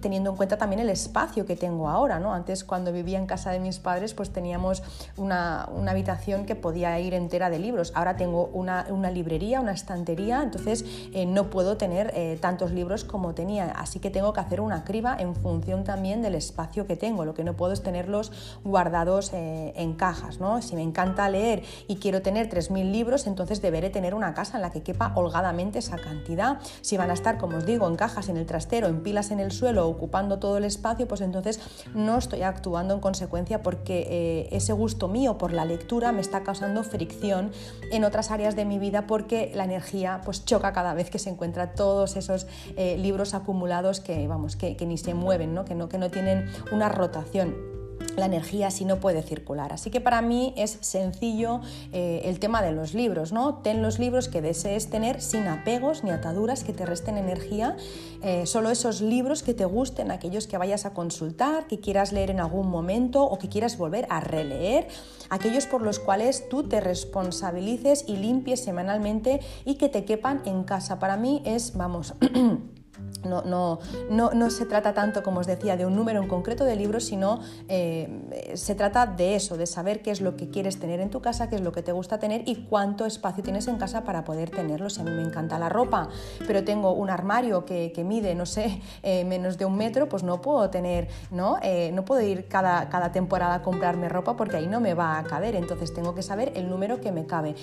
teniendo 0.00 0.30
en 0.30 0.36
cuenta 0.36 0.56
también 0.58 0.80
el 0.80 0.90
espacio 0.90 1.46
que 1.46 1.56
tengo 1.56 1.88
ahora. 1.88 2.18
¿no? 2.18 2.34
Antes 2.34 2.64
cuando 2.64 2.92
vivía 2.92 3.18
en 3.18 3.26
casa 3.26 3.50
de 3.50 3.60
mis 3.60 3.78
padres 3.78 4.14
pues 4.14 4.30
teníamos 4.30 4.82
una, 5.16 5.68
habitación 5.88 6.44
que 6.44 6.56
podía 6.56 6.98
ir 6.98 7.14
entera 7.14 7.50
de 7.50 7.58
libros. 7.58 7.92
Ahora 7.94 8.16
tengo 8.16 8.46
una, 8.46 8.84
librería, 9.10 9.60
una 9.60 9.72
estantería, 9.72 10.42
entonces 10.42 10.84
eh, 11.12 11.26
no 11.26 11.50
puedo 11.50 11.76
tener 11.76 12.12
eh, 12.14 12.38
tantos 12.40 12.72
libros 12.72 13.04
como 13.04 13.34
tenía. 13.34 13.70
Así 13.70 14.00
que 14.00 14.10
tengo 14.10 14.32
que 14.32 14.40
hacer 14.40 14.60
una 14.60 14.84
criba 14.84 15.16
en 15.18 15.34
función 15.34 15.84
también 15.84 16.22
del 16.22 16.34
espacio 16.34 16.86
que 16.86 16.96
tengo. 16.96 17.24
Lo 17.24 17.34
que 17.34 17.44
no 17.44 17.54
puedo 17.54 17.72
es 17.72 17.82
tenerlos 17.82 18.32
guardados 18.64 19.32
eh, 19.32 19.72
en 19.76 19.94
cajas. 19.94 20.40
¿no? 20.40 20.62
Si 20.62 20.74
me 20.74 20.82
encanta 20.82 21.28
leer 21.28 21.62
y 21.86 21.96
quiero 21.96 22.22
tener 22.22 22.48
3.000 22.48 22.90
libros, 22.90 23.26
entonces 23.26 23.62
deberé 23.62 23.90
tener 23.90 24.14
una 24.14 24.34
casa 24.34 24.56
en 24.56 24.62
la 24.62 24.70
que 24.70 24.82
quepa 24.82 25.12
holgadamente 25.14 25.78
esa 25.78 25.96
cantidad. 25.96 26.58
Si 26.80 26.96
van 26.96 27.10
a 27.10 27.14
estar, 27.14 27.38
como 27.38 27.58
os 27.58 27.66
digo, 27.66 27.86
en 27.88 27.96
cajas 28.04 28.28
en 28.28 28.36
el 28.36 28.44
trastero, 28.44 28.86
en 28.88 29.02
pilas 29.02 29.30
en 29.30 29.40
el 29.40 29.50
suelo, 29.50 29.88
ocupando 29.88 30.38
todo 30.38 30.58
el 30.58 30.64
espacio, 30.64 31.08
pues 31.08 31.22
entonces 31.22 31.58
no 31.94 32.18
estoy 32.18 32.42
actuando 32.42 32.92
en 32.92 33.00
consecuencia 33.00 33.62
porque 33.62 34.06
eh, 34.10 34.48
ese 34.54 34.74
gusto 34.74 35.08
mío 35.08 35.38
por 35.38 35.54
la 35.54 35.64
lectura 35.64 36.12
me 36.12 36.20
está 36.20 36.42
causando 36.42 36.82
fricción 36.82 37.50
en 37.90 38.04
otras 38.04 38.30
áreas 38.30 38.56
de 38.56 38.66
mi 38.66 38.78
vida 38.78 39.06
porque 39.06 39.52
la 39.54 39.64
energía 39.64 40.20
pues 40.22 40.44
choca 40.44 40.74
cada 40.74 40.92
vez 40.92 41.08
que 41.08 41.18
se 41.18 41.30
encuentra 41.30 41.72
todos 41.72 42.16
esos 42.16 42.46
eh, 42.76 42.98
libros 42.98 43.32
acumulados 43.32 44.00
que, 44.00 44.28
vamos, 44.28 44.54
que, 44.56 44.76
ni 44.84 44.98
se 44.98 45.14
mueven, 45.14 45.54
¿no? 45.54 45.64
Que, 45.64 45.74
no, 45.74 45.88
que 45.88 45.96
no 45.96 46.10
tienen 46.10 46.44
una 46.72 46.90
rotación 46.90 47.73
la 48.16 48.26
energía 48.26 48.70
si 48.70 48.84
no 48.84 49.00
puede 49.00 49.22
circular. 49.22 49.72
Así 49.72 49.90
que 49.90 50.00
para 50.00 50.22
mí 50.22 50.54
es 50.56 50.78
sencillo 50.80 51.60
eh, 51.92 52.22
el 52.24 52.38
tema 52.38 52.62
de 52.62 52.72
los 52.72 52.94
libros, 52.94 53.32
¿no? 53.32 53.56
Ten 53.56 53.82
los 53.82 53.98
libros 53.98 54.28
que 54.28 54.40
desees 54.40 54.90
tener 54.90 55.20
sin 55.20 55.46
apegos 55.48 56.04
ni 56.04 56.10
ataduras 56.10 56.64
que 56.64 56.72
te 56.72 56.86
resten 56.86 57.16
energía, 57.16 57.76
eh, 58.22 58.46
solo 58.46 58.70
esos 58.70 59.00
libros 59.00 59.42
que 59.42 59.54
te 59.54 59.64
gusten, 59.64 60.10
aquellos 60.10 60.46
que 60.46 60.58
vayas 60.58 60.86
a 60.86 60.94
consultar, 60.94 61.66
que 61.66 61.80
quieras 61.80 62.12
leer 62.12 62.30
en 62.30 62.40
algún 62.40 62.68
momento 62.68 63.24
o 63.24 63.38
que 63.38 63.48
quieras 63.48 63.76
volver 63.76 64.06
a 64.10 64.20
releer, 64.20 64.88
aquellos 65.30 65.66
por 65.66 65.82
los 65.82 65.98
cuales 65.98 66.48
tú 66.48 66.68
te 66.68 66.80
responsabilices 66.80 68.04
y 68.06 68.16
limpies 68.16 68.62
semanalmente 68.62 69.40
y 69.64 69.74
que 69.76 69.88
te 69.88 70.04
quepan 70.04 70.42
en 70.44 70.64
casa. 70.64 70.98
Para 70.98 71.16
mí 71.16 71.42
es, 71.44 71.76
vamos, 71.76 72.14
no, 73.24 73.42
no, 73.42 73.78
no, 74.10 74.30
no, 74.32 74.50
se 74.50 74.66
trata 74.66 74.94
tanto, 74.94 75.22
como 75.22 75.40
os 75.40 75.46
decía, 75.46 75.76
de 75.76 75.86
un 75.86 75.94
número 75.94 76.22
en 76.22 76.28
concreto 76.28 76.64
de 76.64 76.76
libros, 76.76 77.04
sino 77.04 77.40
eh, 77.68 78.52
se 78.54 78.74
trata 78.74 79.06
de 79.06 79.36
eso, 79.36 79.56
de 79.56 79.66
saber 79.66 80.02
qué 80.02 80.10
es 80.10 80.20
lo 80.20 80.36
que 80.36 80.48
quieres 80.48 80.78
tener 80.78 81.00
en 81.00 81.10
tu 81.10 81.20
casa, 81.20 81.48
qué 81.48 81.56
es 81.56 81.62
lo 81.62 81.72
que 81.72 81.82
te 81.82 81.92
gusta 81.92 82.18
tener 82.18 82.42
y 82.46 82.66
cuánto 82.66 83.06
espacio 83.06 83.42
tienes 83.42 83.68
en 83.68 83.76
casa 83.76 84.04
para 84.04 84.24
poder 84.24 84.50
tenerlo. 84.50 84.90
Si 84.90 85.00
a 85.00 85.04
mí 85.04 85.10
me 85.10 85.22
encanta 85.22 85.58
la 85.58 85.68
ropa, 85.68 86.08
pero 86.46 86.64
tengo 86.64 86.92
un 86.92 87.10
armario 87.10 87.64
que, 87.64 87.92
que 87.92 88.04
mide, 88.04 88.34
no 88.34 88.46
sé, 88.46 88.80
eh, 89.02 89.24
menos 89.24 89.58
de 89.58 89.64
un 89.64 89.76
metro, 89.76 90.08
pues 90.08 90.22
no 90.22 90.40
puedo 90.40 90.70
tener, 90.70 91.08
¿no? 91.30 91.58
Eh, 91.62 91.90
no 91.92 92.04
puedo 92.04 92.22
ir 92.22 92.48
cada, 92.48 92.88
cada, 92.88 93.12
temporada 93.12 93.56
a 93.56 93.62
comprarme 93.62 94.08
ropa 94.08 94.36
porque 94.36 94.56
ahí 94.56 94.66
no 94.66 94.80
me 94.80 94.94
va 94.94 95.18
a 95.18 95.24
caber. 95.24 95.56
Entonces 95.56 95.92
tengo 95.94 96.14
que 96.14 96.22
saber 96.22 96.52
el 96.56 96.68
número 96.68 97.00
que 97.00 97.12
me 97.12 97.26
cabe. 97.26 97.54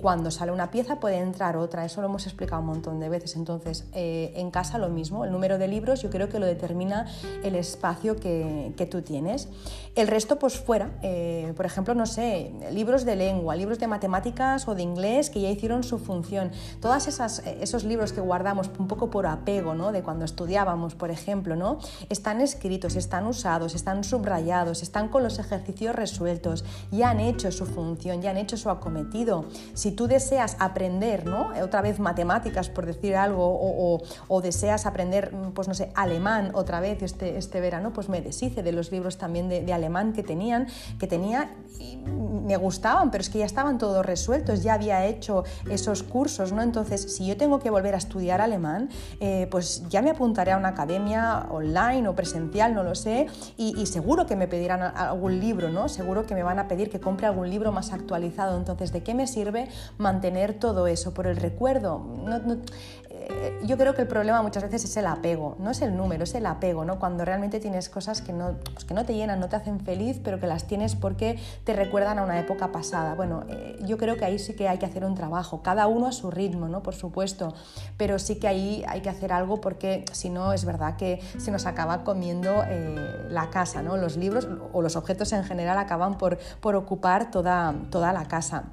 cuando 0.00 0.30
sale 0.30 0.52
una 0.52 0.70
pieza 0.70 1.00
puede 1.00 1.18
entrar 1.18 1.56
otra, 1.56 1.84
eso 1.84 2.00
lo 2.00 2.08
hemos 2.08 2.26
explicado 2.26 2.60
un 2.62 2.68
montón 2.68 3.00
de 3.00 3.08
veces. 3.08 3.36
Entonces, 3.36 3.86
en 3.92 4.50
casa 4.50 4.78
lo 4.78 4.88
mismo 4.88 5.03
el 5.10 5.32
número 5.32 5.58
de 5.58 5.68
libros 5.68 6.02
yo 6.02 6.10
creo 6.10 6.28
que 6.28 6.38
lo 6.38 6.46
determina 6.46 7.06
el 7.42 7.54
espacio 7.54 8.16
que, 8.16 8.88
tú 8.90 9.02
tienes. 9.02 9.48
El 9.94 10.08
resto 10.08 10.38
pues 10.38 10.58
fuera, 10.58 10.90
eh, 11.02 11.52
por 11.56 11.64
ejemplo, 11.66 11.94
no 11.94 12.06
sé, 12.06 12.52
libros 12.70 13.04
de 13.04 13.16
lengua, 13.16 13.56
libros 13.56 13.78
de 13.78 13.86
matemáticas 13.86 14.68
o 14.68 14.74
de 14.74 14.82
inglés 14.82 15.30
que 15.30 15.40
ya 15.40 15.48
hicieron 15.48 15.82
su 15.84 15.98
función. 15.98 16.50
Todos 16.80 17.06
esos 17.06 17.84
libros 17.84 18.12
que 18.12 18.20
guardamos 18.20 18.70
un 18.78 18.88
poco 18.88 19.10
por 19.10 19.26
apego, 19.26 19.74
¿no? 19.74 19.92
de 19.92 20.02
cuando 20.02 20.24
estudiábamos, 20.24 20.94
por 20.94 21.10
ejemplo, 21.10 21.56
¿no? 21.56 21.78
están 22.08 22.40
escritos, 22.40 22.96
están 22.96 23.26
usados, 23.26 23.74
están 23.74 24.04
subrayados, 24.04 24.82
están 24.82 25.08
con 25.08 25.22
los 25.22 25.38
ejercicios 25.38 25.94
resueltos, 25.94 26.64
ya 26.90 27.10
han 27.10 27.20
hecho 27.20 27.52
su 27.52 27.66
función, 27.66 28.20
ya 28.20 28.30
han 28.30 28.36
hecho 28.36 28.56
su 28.56 28.70
acometido. 28.70 29.44
Si 29.74 29.92
tú 29.92 30.06
deseas 30.06 30.56
aprender, 30.58 31.24
¿no? 31.26 31.52
otra 31.62 31.82
vez 31.82 32.00
matemáticas, 32.00 32.68
por 32.68 32.86
decir 32.86 33.16
algo, 33.16 33.44
o, 33.46 34.02
o 34.28 34.40
deseas 34.40 34.86
aprender 34.86 34.93
aprender, 34.94 35.34
mm, 35.34 35.50
pues 35.52 35.66
no 35.66 35.74
sé, 35.74 35.90
alemán 35.94 36.52
otra 36.54 36.78
vez 36.78 37.02
este, 37.02 37.36
este 37.36 37.60
verano, 37.60 37.92
pues 37.92 38.08
me 38.08 38.22
deshice 38.22 38.62
de 38.62 38.70
los 38.70 38.92
libros 38.92 39.18
también 39.18 39.48
de, 39.48 39.72
alemán 39.72 40.12
que 40.12 40.22
tenían, 40.22 40.68
que 41.00 41.08
tenía 41.08 41.50
y 41.80 41.96
me 41.96 42.56
gustaban, 42.56 43.10
pero 43.10 43.22
es 43.22 43.28
que 43.28 43.40
ya 43.40 43.44
estaban 43.44 43.76
todos 43.78 44.06
resueltos, 44.06 44.62
ya 44.62 44.74
había 44.74 45.04
hecho 45.04 45.42
esos 45.68 46.04
cursos, 46.04 46.52
¿no? 46.52 46.62
Entonces, 46.62 47.16
si 47.16 47.26
yo 47.26 47.36
tengo 47.36 47.58
que 47.58 47.70
volver 47.70 47.94
a 47.94 47.98
estudiar 47.98 48.40
alemán, 48.40 48.88
eh, 49.18 49.48
pues 49.50 49.82
ya 49.88 50.00
me 50.00 50.10
apuntaré 50.10 50.52
a 50.52 50.56
una 50.56 50.68
academia 50.68 51.46
online 51.50 52.06
o 52.06 52.14
presencial, 52.14 52.72
no 52.74 52.84
lo 52.84 52.94
sé, 52.94 53.26
y, 53.56 53.84
seguro 53.86 54.26
que 54.26 54.36
me 54.36 54.46
pedirán 54.46 54.82
algún 54.82 55.40
libro, 55.40 55.68
¿no? 55.70 55.88
Seguro 55.88 56.24
que 56.26 56.34
me 56.34 56.42
van 56.42 56.58
a 56.58 56.68
pedir 56.68 56.90
que 56.90 57.00
compre 57.00 57.26
algún 57.26 57.50
libro 57.50 57.72
más 57.72 57.92
actualizado. 57.92 58.56
Entonces, 58.56 58.92
¿de 58.92 59.02
qué 59.02 59.14
me 59.14 59.26
sirve 59.26 59.68
mantener 59.98 60.54
todo 60.54 60.86
eso? 60.86 61.12
Por 61.14 61.26
el 61.26 61.36
recuerdo. 61.36 62.00
Yo 63.62 63.76
creo 63.78 63.94
que 63.94 64.02
el 64.02 64.08
problema 64.08 64.42
muchas 64.42 64.62
veces 64.62 64.84
es 64.84 64.96
el 64.96 65.06
apego, 65.06 65.56
no 65.58 65.70
es 65.70 65.80
el 65.82 65.96
número, 65.96 66.24
es 66.24 66.34
el 66.34 66.46
apego, 66.46 66.84
¿no? 66.84 66.98
Cuando 66.98 67.24
realmente 67.24 67.60
tienes 67.60 67.88
cosas 67.88 68.20
que 68.20 68.32
no, 68.32 68.56
pues 68.72 68.84
que 68.84 68.94
no 68.94 69.04
te 69.04 69.14
llenan, 69.14 69.40
no 69.40 69.48
te 69.48 69.56
hacen 69.56 69.80
feliz, 69.80 70.20
pero 70.22 70.38
que 70.40 70.46
las 70.46 70.66
tienes 70.66 70.96
porque 70.96 71.38
te 71.64 71.72
recuerdan 71.72 72.18
a 72.18 72.22
una 72.22 72.38
época 72.38 72.72
pasada. 72.72 73.14
Bueno, 73.14 73.44
eh, 73.48 73.78
yo 73.86 73.96
creo 73.96 74.16
que 74.16 74.24
ahí 74.24 74.38
sí 74.38 74.54
que 74.54 74.68
hay 74.68 74.78
que 74.78 74.86
hacer 74.86 75.04
un 75.04 75.14
trabajo, 75.14 75.62
cada 75.62 75.86
uno 75.86 76.06
a 76.06 76.12
su 76.12 76.30
ritmo, 76.30 76.68
¿no? 76.68 76.82
Por 76.82 76.94
supuesto, 76.94 77.54
pero 77.96 78.18
sí 78.18 78.36
que 78.36 78.48
ahí 78.48 78.84
hay 78.88 79.00
que 79.00 79.08
hacer 79.08 79.32
algo 79.32 79.60
porque 79.60 80.04
si 80.12 80.30
no 80.30 80.52
es 80.52 80.64
verdad 80.64 80.96
que 80.96 81.20
se 81.38 81.50
nos 81.50 81.66
acaba 81.66 82.04
comiendo 82.04 82.62
eh, 82.66 83.26
la 83.30 83.50
casa, 83.50 83.82
¿no? 83.82 83.96
Los 83.96 84.16
libros 84.16 84.48
o 84.72 84.82
los 84.82 84.96
objetos 84.96 85.32
en 85.32 85.44
general 85.44 85.78
acaban 85.78 86.18
por, 86.18 86.38
por 86.60 86.74
ocupar 86.74 87.30
toda, 87.30 87.74
toda 87.90 88.12
la 88.12 88.26
casa. 88.26 88.64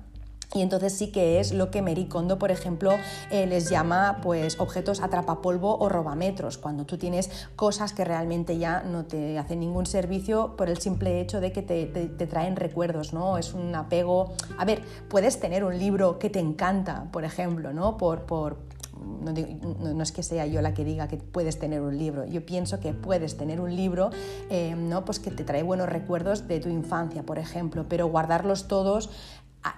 Y 0.53 0.61
entonces 0.61 0.93
sí 0.93 1.11
que 1.11 1.39
es 1.39 1.53
lo 1.53 1.71
que 1.71 1.81
Mericondo, 1.81 2.37
por 2.37 2.51
ejemplo, 2.51 2.91
eh, 3.31 3.45
les 3.47 3.69
llama 3.69 4.19
pues, 4.21 4.59
objetos 4.59 4.99
atrapapolvo 4.99 5.77
o 5.77 5.87
robametros, 5.87 6.57
cuando 6.57 6.85
tú 6.85 6.97
tienes 6.97 7.29
cosas 7.55 7.93
que 7.93 8.03
realmente 8.03 8.57
ya 8.57 8.81
no 8.81 9.05
te 9.05 9.39
hacen 9.39 9.61
ningún 9.61 9.85
servicio 9.85 10.57
por 10.57 10.69
el 10.69 10.77
simple 10.79 11.21
hecho 11.21 11.39
de 11.39 11.53
que 11.53 11.61
te, 11.61 11.85
traen 12.27 12.57
recuerdos, 12.57 13.13
¿no? 13.13 13.37
Es 13.37 13.53
un 13.53 13.73
apego... 13.75 14.33
A 14.57 14.65
ver, 14.65 14.81
puedes 15.09 15.39
tener 15.39 15.63
un 15.63 15.77
libro 15.79 16.19
que 16.19 16.29
te 16.29 16.39
encanta, 16.39 17.07
por 17.11 17.23
ejemplo, 17.23 17.71
¿no? 17.71 17.95
Por, 17.97 18.23
por, 18.23 18.57
no, 19.01 20.03
es 20.03 20.11
que 20.11 20.23
sea 20.23 20.45
yo 20.45 20.61
la 20.61 20.73
que 20.73 20.83
diga 20.83 21.07
que 21.07 21.17
puedes 21.17 21.59
tener 21.59 21.81
un 21.81 21.97
libro, 21.97 22.25
yo 22.25 22.45
pienso 22.45 22.79
que 22.79 22.93
puedes 22.93 23.37
tener 23.37 23.59
un 23.59 23.75
libro 23.75 24.09
eh, 24.49 24.75
¿no? 24.75 25.05
pues 25.05 25.19
que 25.19 25.31
te 25.31 25.43
trae 25.43 25.63
buenos 25.63 25.89
recuerdos 25.89 26.47
de 26.47 26.59
tu 26.59 26.69
infancia, 26.69 27.23
por 27.23 27.39
ejemplo, 27.39 27.85
pero 27.87 28.07
guardarlos 28.07 28.67
todos 28.67 29.09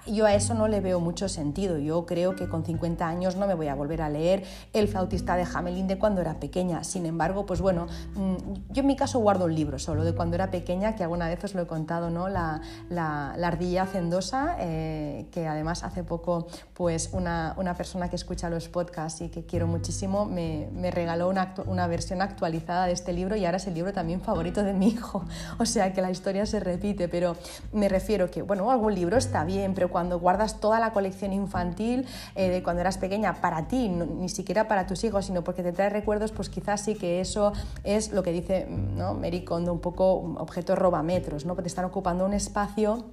yo 0.07 0.25
a 0.25 0.33
eso 0.33 0.53
no 0.53 0.67
le 0.67 0.81
veo 0.81 0.99
mucho 0.99 1.29
sentido. 1.29 1.77
Yo 1.77 2.05
creo 2.05 2.35
que 2.35 2.47
con 2.47 2.63
50 2.63 3.07
años 3.07 3.35
no 3.35 3.47
me 3.47 3.53
voy 3.53 3.67
a 3.67 3.75
volver 3.75 4.01
a 4.01 4.09
leer 4.09 4.43
El 4.73 4.87
flautista 4.87 5.35
de 5.35 5.43
Hamelin 5.43 5.87
de 5.87 5.97
cuando 5.97 6.21
era 6.21 6.39
pequeña. 6.39 6.83
Sin 6.83 7.05
embargo, 7.05 7.45
pues 7.45 7.61
bueno, 7.61 7.87
mm, 8.15 8.35
yo 8.69 8.81
en 8.81 8.87
mi 8.87 8.95
caso 8.95 9.19
guardo 9.19 9.45
un 9.45 9.55
libro 9.55 9.79
solo 9.79 10.03
de 10.03 10.13
cuando 10.13 10.35
era 10.35 10.51
pequeña, 10.51 10.95
que 10.95 11.03
alguna 11.03 11.27
vez 11.27 11.43
os 11.43 11.53
lo 11.53 11.61
he 11.61 11.67
contado, 11.67 12.09
¿no? 12.09 12.29
La, 12.29 12.61
la, 12.89 13.33
ardilla 13.43 13.83
hacendosa, 13.83 14.55
eh, 14.59 15.27
que 15.31 15.47
además 15.47 15.83
hace 15.83 16.03
poco 16.03 16.47
pues 16.73 17.09
una, 17.13 17.53
una, 17.57 17.75
persona 17.75 18.09
que 18.09 18.15
escucha 18.15 18.49
los 18.49 18.69
podcasts 18.69 19.21
y 19.21 19.29
que 19.29 19.45
quiero 19.45 19.67
muchísimo 19.67 20.25
me, 20.25 20.69
me 20.73 20.91
regaló 20.91 21.29
una, 21.29 21.53
una, 21.65 21.87
versión 21.87 22.21
actualizada 22.21 22.85
de 22.85 22.93
este 22.93 23.13
libro 23.13 23.35
y 23.35 23.45
ahora 23.45 23.57
es 23.57 23.67
el 23.67 23.73
libro 23.73 23.91
también 23.93 24.21
favorito 24.21 24.63
de 24.63 24.73
mi 24.73 24.87
hijo. 24.87 25.25
O 25.59 25.65
sea 25.65 25.93
que 25.93 26.01
la 26.01 26.11
historia 26.11 26.45
se 26.45 26.59
repite, 26.59 27.07
pero 27.07 27.35
me 27.71 27.87
refiero 27.89 28.29
que, 28.29 28.41
bueno, 28.41 28.69
algún 28.71 28.95
libro 28.95 29.17
está 29.17 29.43
bien, 29.43 29.72
pero 29.73 29.89
cuando 29.89 30.19
guardas 30.19 30.59
toda 30.59 30.79
la 30.79 30.93
colección 30.93 31.33
infantil 31.33 32.05
eh, 32.35 32.49
de 32.49 32.63
cuando 32.63 32.81
eras 32.81 32.97
pequeña 32.97 33.35
para 33.41 33.67
ti, 33.67 33.89
ni 33.89 34.29
siquiera 34.29 34.67
para 34.67 34.85
tus 34.85 35.03
hijos, 35.03 35.25
sino 35.25 35.43
porque 35.43 35.63
te 35.63 35.71
trae 35.71 35.89
recuerdos, 35.89 36.31
pues 36.31 36.49
quizás 36.49 36.81
sí 36.81 36.95
que 36.95 37.19
eso 37.19 37.53
es 37.83 38.11
lo 38.11 38.23
que 38.23 38.31
dice 38.31 38.67
¿no? 38.69 39.13
Mary 39.13 39.43
Kondo, 39.43 39.73
un 39.73 39.79
poco 39.79 40.35
objetos 40.37 40.77
robametros, 40.77 41.45
¿no? 41.45 41.55
te 41.63 41.67
están 41.67 41.85
ocupando 41.85 42.25
un 42.25 42.33
espacio 42.33 43.05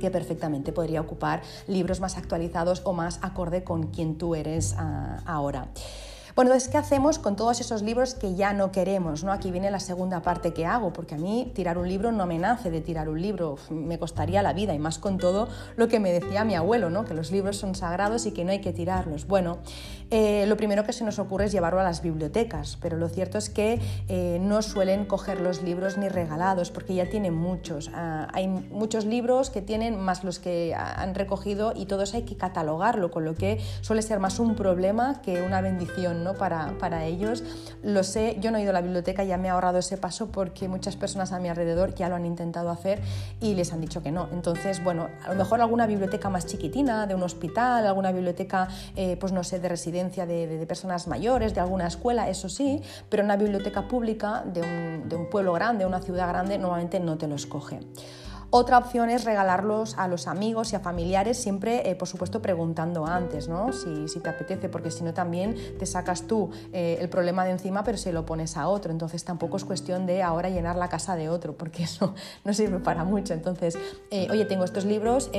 que 0.00 0.10
perfectamente 0.10 0.72
podría 0.72 1.00
ocupar 1.00 1.42
libros 1.68 2.00
más 2.00 2.16
actualizados 2.16 2.82
o 2.84 2.92
más 2.92 3.20
acorde 3.22 3.62
con 3.62 3.88
quien 3.88 4.18
tú 4.18 4.34
eres 4.34 4.74
ah, 4.76 5.18
ahora. 5.24 5.68
Bueno, 6.36 6.50
entonces, 6.50 6.68
¿qué 6.70 6.76
hacemos 6.76 7.18
con 7.18 7.34
todos 7.34 7.62
esos 7.62 7.80
libros 7.80 8.14
que 8.14 8.34
ya 8.34 8.52
no 8.52 8.70
queremos? 8.70 9.24
¿no? 9.24 9.32
Aquí 9.32 9.50
viene 9.50 9.70
la 9.70 9.80
segunda 9.80 10.20
parte 10.20 10.52
que 10.52 10.66
hago, 10.66 10.92
porque 10.92 11.14
a 11.14 11.16
mí 11.16 11.50
tirar 11.54 11.78
un 11.78 11.88
libro 11.88 12.12
no 12.12 12.26
me 12.26 12.38
nace 12.38 12.70
de 12.70 12.82
tirar 12.82 13.08
un 13.08 13.22
libro, 13.22 13.56
me 13.70 13.98
costaría 13.98 14.42
la 14.42 14.52
vida 14.52 14.74
y 14.74 14.78
más 14.78 14.98
con 14.98 15.16
todo 15.16 15.48
lo 15.76 15.88
que 15.88 15.98
me 15.98 16.12
decía 16.12 16.44
mi 16.44 16.54
abuelo, 16.54 16.90
¿no? 16.90 17.06
que 17.06 17.14
los 17.14 17.30
libros 17.30 17.56
son 17.56 17.74
sagrados 17.74 18.26
y 18.26 18.32
que 18.32 18.44
no 18.44 18.50
hay 18.50 18.60
que 18.60 18.74
tirarlos. 18.74 19.26
Bueno, 19.26 19.60
eh, 20.10 20.44
lo 20.46 20.58
primero 20.58 20.84
que 20.84 20.92
se 20.92 21.04
nos 21.04 21.18
ocurre 21.18 21.46
es 21.46 21.52
llevarlo 21.52 21.80
a 21.80 21.84
las 21.84 22.02
bibliotecas, 22.02 22.76
pero 22.82 22.98
lo 22.98 23.08
cierto 23.08 23.38
es 23.38 23.48
que 23.48 23.80
eh, 24.08 24.38
no 24.38 24.60
suelen 24.60 25.06
coger 25.06 25.40
los 25.40 25.62
libros 25.62 25.96
ni 25.96 26.10
regalados, 26.10 26.70
porque 26.70 26.94
ya 26.94 27.08
tienen 27.08 27.32
muchos. 27.32 27.90
Ah, 27.94 28.28
hay 28.34 28.46
muchos 28.46 29.06
libros 29.06 29.48
que 29.48 29.62
tienen 29.62 29.98
más 29.98 30.22
los 30.22 30.38
que 30.38 30.74
han 30.74 31.14
recogido 31.14 31.72
y 31.74 31.86
todos 31.86 32.12
hay 32.12 32.24
que 32.24 32.36
catalogarlo, 32.36 33.10
con 33.10 33.24
lo 33.24 33.34
que 33.34 33.58
suele 33.80 34.02
ser 34.02 34.20
más 34.20 34.38
un 34.38 34.54
problema 34.54 35.22
que 35.22 35.40
una 35.40 35.62
bendición 35.62 36.25
para, 36.34 37.04
ellos. 37.04 37.42
Lo 37.82 38.02
sé, 38.02 38.36
yo 38.40 38.50
no 38.50 38.58
he 38.58 38.62
ido 38.62 38.70
a 38.70 38.72
la 38.72 38.80
biblioteca, 38.80 39.24
ya 39.24 39.36
me 39.36 39.48
he 39.48 39.50
ahorrado 39.50 39.78
ese 39.78 39.96
paso 39.96 40.28
porque 40.28 40.68
muchas 40.68 40.96
personas 40.96 41.32
a 41.32 41.38
mi 41.38 41.48
alrededor 41.48 41.94
ya 41.94 42.08
lo 42.08 42.16
han 42.16 42.26
intentado 42.26 42.70
hacer 42.70 43.00
y 43.40 43.54
les 43.54 43.72
han 43.72 43.80
dicho 43.80 44.02
que 44.02 44.12
no. 44.12 44.28
Entonces, 44.32 44.82
bueno, 44.82 45.08
a 45.24 45.30
lo 45.30 45.36
mejor 45.36 45.60
alguna 45.60 45.86
biblioteca 45.86 46.30
más 46.30 46.46
chiquitina, 46.46 47.06
de 47.06 47.14
un 47.14 47.22
hospital, 47.22 47.86
alguna 47.86 48.12
biblioteca, 48.12 48.68
eh, 48.96 49.16
pues 49.18 49.32
no 49.32 49.44
sé, 49.44 49.58
de 49.60 49.68
residencia 49.68 50.26
de, 50.26 50.64
personas 50.66 51.06
mayores, 51.06 51.54
de 51.54 51.60
alguna 51.60 51.86
escuela, 51.86 52.28
eso 52.28 52.48
sí, 52.48 52.82
pero 53.08 53.22
una 53.22 53.36
biblioteca 53.36 53.86
pública 53.86 54.42
de 54.44 54.62
un, 54.62 55.08
de 55.08 55.16
un 55.16 55.30
pueblo 55.30 55.52
grande, 55.52 55.86
una 55.86 56.00
ciudad 56.00 56.28
grande, 56.28 56.58
normalmente 56.58 56.98
no 56.98 57.16
te 57.18 57.28
lo 57.28 57.36
escoge. 57.36 57.80
Otra 58.58 58.78
opción 58.78 59.10
es 59.10 59.24
regalarlos 59.26 59.98
a 59.98 60.08
los 60.08 60.26
amigos 60.26 60.72
y 60.72 60.76
a 60.76 60.80
familiares, 60.80 61.36
siempre, 61.36 61.90
eh, 61.90 61.94
por 61.94 62.08
supuesto, 62.08 62.40
preguntando 62.40 63.04
antes, 63.04 63.48
¿no? 63.48 63.70
Si, 63.74 64.18
te 64.18 64.30
apetece, 64.30 64.70
porque 64.70 64.90
si 64.90 65.04
no 65.04 65.12
también 65.12 65.54
te 65.78 65.84
sacas 65.84 66.22
tú 66.22 66.48
eh, 66.72 66.96
el 66.98 67.10
problema 67.10 67.44
de 67.44 67.50
encima, 67.50 67.84
pero 67.84 67.98
se 67.98 68.14
lo 68.14 68.24
pones 68.24 68.56
a 68.56 68.68
otro. 68.68 68.92
Entonces 68.92 69.24
tampoco 69.24 69.58
es 69.58 69.66
cuestión 69.66 70.06
de 70.06 70.22
ahora 70.22 70.48
llenar 70.48 70.76
la 70.76 70.88
casa 70.88 71.16
de 71.16 71.28
otro, 71.28 71.54
porque 71.54 71.82
eso 71.82 72.14
no 72.46 72.54
sirve 72.54 72.78
para 72.78 73.04
mucho. 73.04 73.34
Entonces, 73.34 73.76
eh, 74.10 74.26
oye, 74.30 74.46
tengo 74.46 74.64
estos 74.64 74.86
libros, 74.86 75.30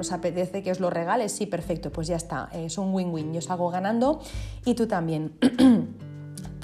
¿os 0.00 0.10
apetece 0.10 0.64
que 0.64 0.72
os 0.72 0.80
los 0.80 0.92
regales? 0.92 1.30
Sí, 1.30 1.46
perfecto, 1.46 1.92
pues 1.92 2.08
ya 2.08 2.16
está, 2.16 2.48
es 2.52 2.76
un 2.76 2.92
win-win. 2.92 3.32
Yo 3.32 3.40
salgo 3.40 3.70
ganando 3.70 4.18
y 4.64 4.74
tú 4.74 4.88
también. 4.88 5.38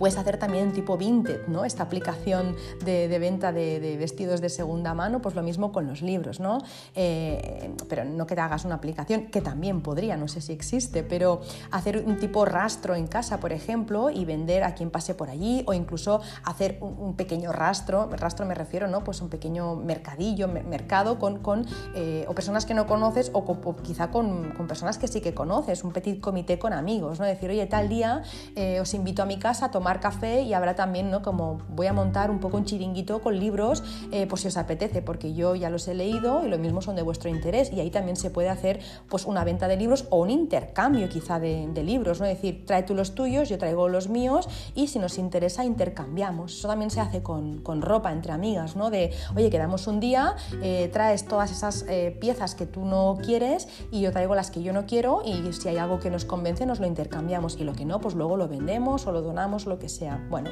Puedes 0.00 0.16
hacer 0.16 0.38
también 0.38 0.72
tipo 0.72 0.96
Vinted, 0.96 1.46
¿no? 1.46 1.66
esta 1.66 1.82
aplicación 1.82 2.56
de, 2.82 3.18
venta 3.18 3.52
de, 3.52 3.98
vestidos 3.98 4.40
de 4.40 4.48
segunda 4.48 4.94
mano, 4.94 5.20
pues 5.20 5.34
lo 5.34 5.42
mismo 5.42 5.72
con 5.72 5.86
los 5.86 6.00
libros, 6.00 6.40
¿no? 6.40 6.56
Eh, 6.94 7.70
pero 7.86 8.06
no 8.06 8.26
que 8.26 8.34
te 8.34 8.40
hagas 8.40 8.64
una 8.64 8.76
aplicación, 8.76 9.26
que 9.26 9.42
también 9.42 9.82
podría, 9.82 10.16
no 10.16 10.26
sé 10.26 10.40
si 10.40 10.54
existe, 10.54 11.02
pero 11.02 11.42
hacer 11.70 12.02
un 12.06 12.18
tipo 12.18 12.46
rastro 12.46 12.94
en 12.94 13.08
casa, 13.08 13.40
por 13.40 13.52
ejemplo, 13.52 14.08
y 14.08 14.24
vender 14.24 14.64
a 14.64 14.74
quien 14.74 14.90
pase 14.90 15.14
por 15.14 15.28
allí, 15.28 15.64
o 15.66 15.74
incluso 15.74 16.22
hacer 16.44 16.78
un, 16.80 17.14
pequeño 17.14 17.52
rastro, 17.52 18.08
rastro 18.08 18.46
me 18.46 18.54
refiero, 18.54 18.88
¿no? 18.88 19.04
pues 19.04 19.20
un 19.20 19.28
pequeño 19.28 19.76
mercadillo, 19.76 20.48
mercado 20.48 21.18
con, 21.18 21.40
con 21.40 21.66
eh, 21.94 22.24
o 22.26 22.34
personas 22.34 22.64
que 22.64 22.72
no 22.72 22.86
conoces 22.86 23.30
o, 23.34 23.44
quizá 23.82 24.10
con, 24.10 24.52
con, 24.52 24.66
personas 24.66 24.96
que 24.96 25.08
sí 25.08 25.20
que 25.20 25.34
conoces, 25.34 25.84
un 25.84 25.92
petit 25.92 26.22
comité 26.22 26.58
con 26.58 26.72
amigos, 26.72 27.20
¿no? 27.20 27.26
decir, 27.26 27.50
oye, 27.50 27.66
tal 27.66 27.90
día 27.90 28.22
eh, 28.56 28.80
os 28.80 28.94
invito 28.94 29.22
a 29.22 29.26
mi 29.26 29.38
casa 29.38 29.66
a 29.66 29.70
tomar 29.70 29.89
café 29.98 30.42
y 30.42 30.54
habrá 30.54 30.76
también, 30.76 31.10
¿no? 31.10 31.22
Como 31.22 31.58
voy 31.68 31.88
a 31.88 31.92
montar 31.92 32.30
un 32.30 32.38
poco 32.38 32.58
un 32.58 32.64
chiringuito 32.64 33.20
con 33.20 33.40
libros, 33.40 33.82
eh, 34.12 34.26
pues 34.28 34.42
si 34.42 34.48
os 34.48 34.56
apetece, 34.56 35.02
porque 35.02 35.34
yo 35.34 35.56
ya 35.56 35.70
los 35.70 35.88
he 35.88 35.94
leído 35.94 36.46
y 36.46 36.48
lo 36.48 36.58
mismo 36.58 36.82
son 36.82 36.94
de 36.94 37.02
vuestro 37.02 37.28
interés 37.28 37.72
y 37.72 37.80
ahí 37.80 37.90
también 37.90 38.16
se 38.16 38.30
puede 38.30 38.48
hacer 38.48 38.80
pues 39.08 39.24
una 39.24 39.42
venta 39.42 39.66
de 39.66 39.76
libros 39.76 40.06
o 40.10 40.20
un 40.20 40.30
intercambio 40.30 41.08
quizá 41.08 41.40
de, 41.40 41.80
libros, 41.80 42.20
¿no? 42.20 42.26
Es 42.26 42.36
decir, 42.36 42.66
trae 42.66 42.82
tú 42.82 42.94
los 42.94 43.14
tuyos, 43.14 43.48
yo 43.48 43.56
traigo 43.56 43.88
los 43.88 44.10
míos 44.10 44.46
y 44.74 44.88
si 44.88 44.98
nos 44.98 45.16
interesa 45.16 45.64
intercambiamos. 45.64 46.58
Eso 46.58 46.68
también 46.68 46.90
se 46.90 47.00
hace 47.00 47.22
con, 47.22 47.62
ropa 47.80 48.12
entre 48.12 48.32
amigas, 48.32 48.76
¿no? 48.76 48.90
De, 48.90 49.12
oye, 49.34 49.48
quedamos 49.48 49.86
un 49.86 49.98
día, 49.98 50.36
eh, 50.62 50.90
traes 50.92 51.24
todas 51.24 51.50
esas 51.50 51.86
eh, 51.88 52.14
piezas 52.20 52.54
que 52.54 52.66
tú 52.66 52.84
no 52.84 53.16
quieres 53.24 53.66
y 53.90 54.02
yo 54.02 54.12
traigo 54.12 54.34
las 54.34 54.50
que 54.50 54.62
yo 54.62 54.74
no 54.74 54.84
quiero 54.84 55.22
y 55.24 55.52
si 55.54 55.68
hay 55.68 55.78
algo 55.78 55.98
que 56.00 56.10
nos 56.10 56.26
convence 56.26 56.66
nos 56.66 56.80
lo 56.80 56.86
intercambiamos 56.86 57.56
y 57.56 57.64
lo 57.64 57.72
que 57.72 57.84
no, 57.84 58.00
pues 58.00 58.14
luego 58.14 58.36
lo 58.36 58.48
vendemos 58.48 59.06
o 59.06 59.12
lo 59.12 59.22
donamos, 59.22 59.66
lo 59.66 59.78
que 59.80 59.88
sea. 59.88 60.24
Bueno, 60.30 60.50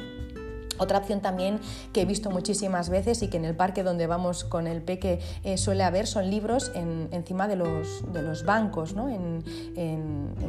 otra 0.79 0.99
opción 0.99 1.21
también 1.21 1.59
que 1.93 2.01
he 2.01 2.05
visto 2.05 2.31
muchísimas 2.31 2.89
veces 2.89 3.21
y 3.21 3.27
que 3.27 3.37
en 3.37 3.45
el 3.45 3.55
parque 3.55 3.83
donde 3.83 4.07
vamos 4.07 4.43
con 4.43 4.67
el 4.67 4.81
peque 4.81 5.19
eh, 5.43 5.57
suele 5.57 5.83
haber 5.83 6.07
son 6.07 6.29
libros 6.29 6.71
encima 6.75 7.47
de 7.47 7.55
los, 7.55 8.11
de 8.11 8.21
los 8.21 8.45
bancos, 8.45 8.95
¿no? 8.95 9.09
en, 9.09 9.43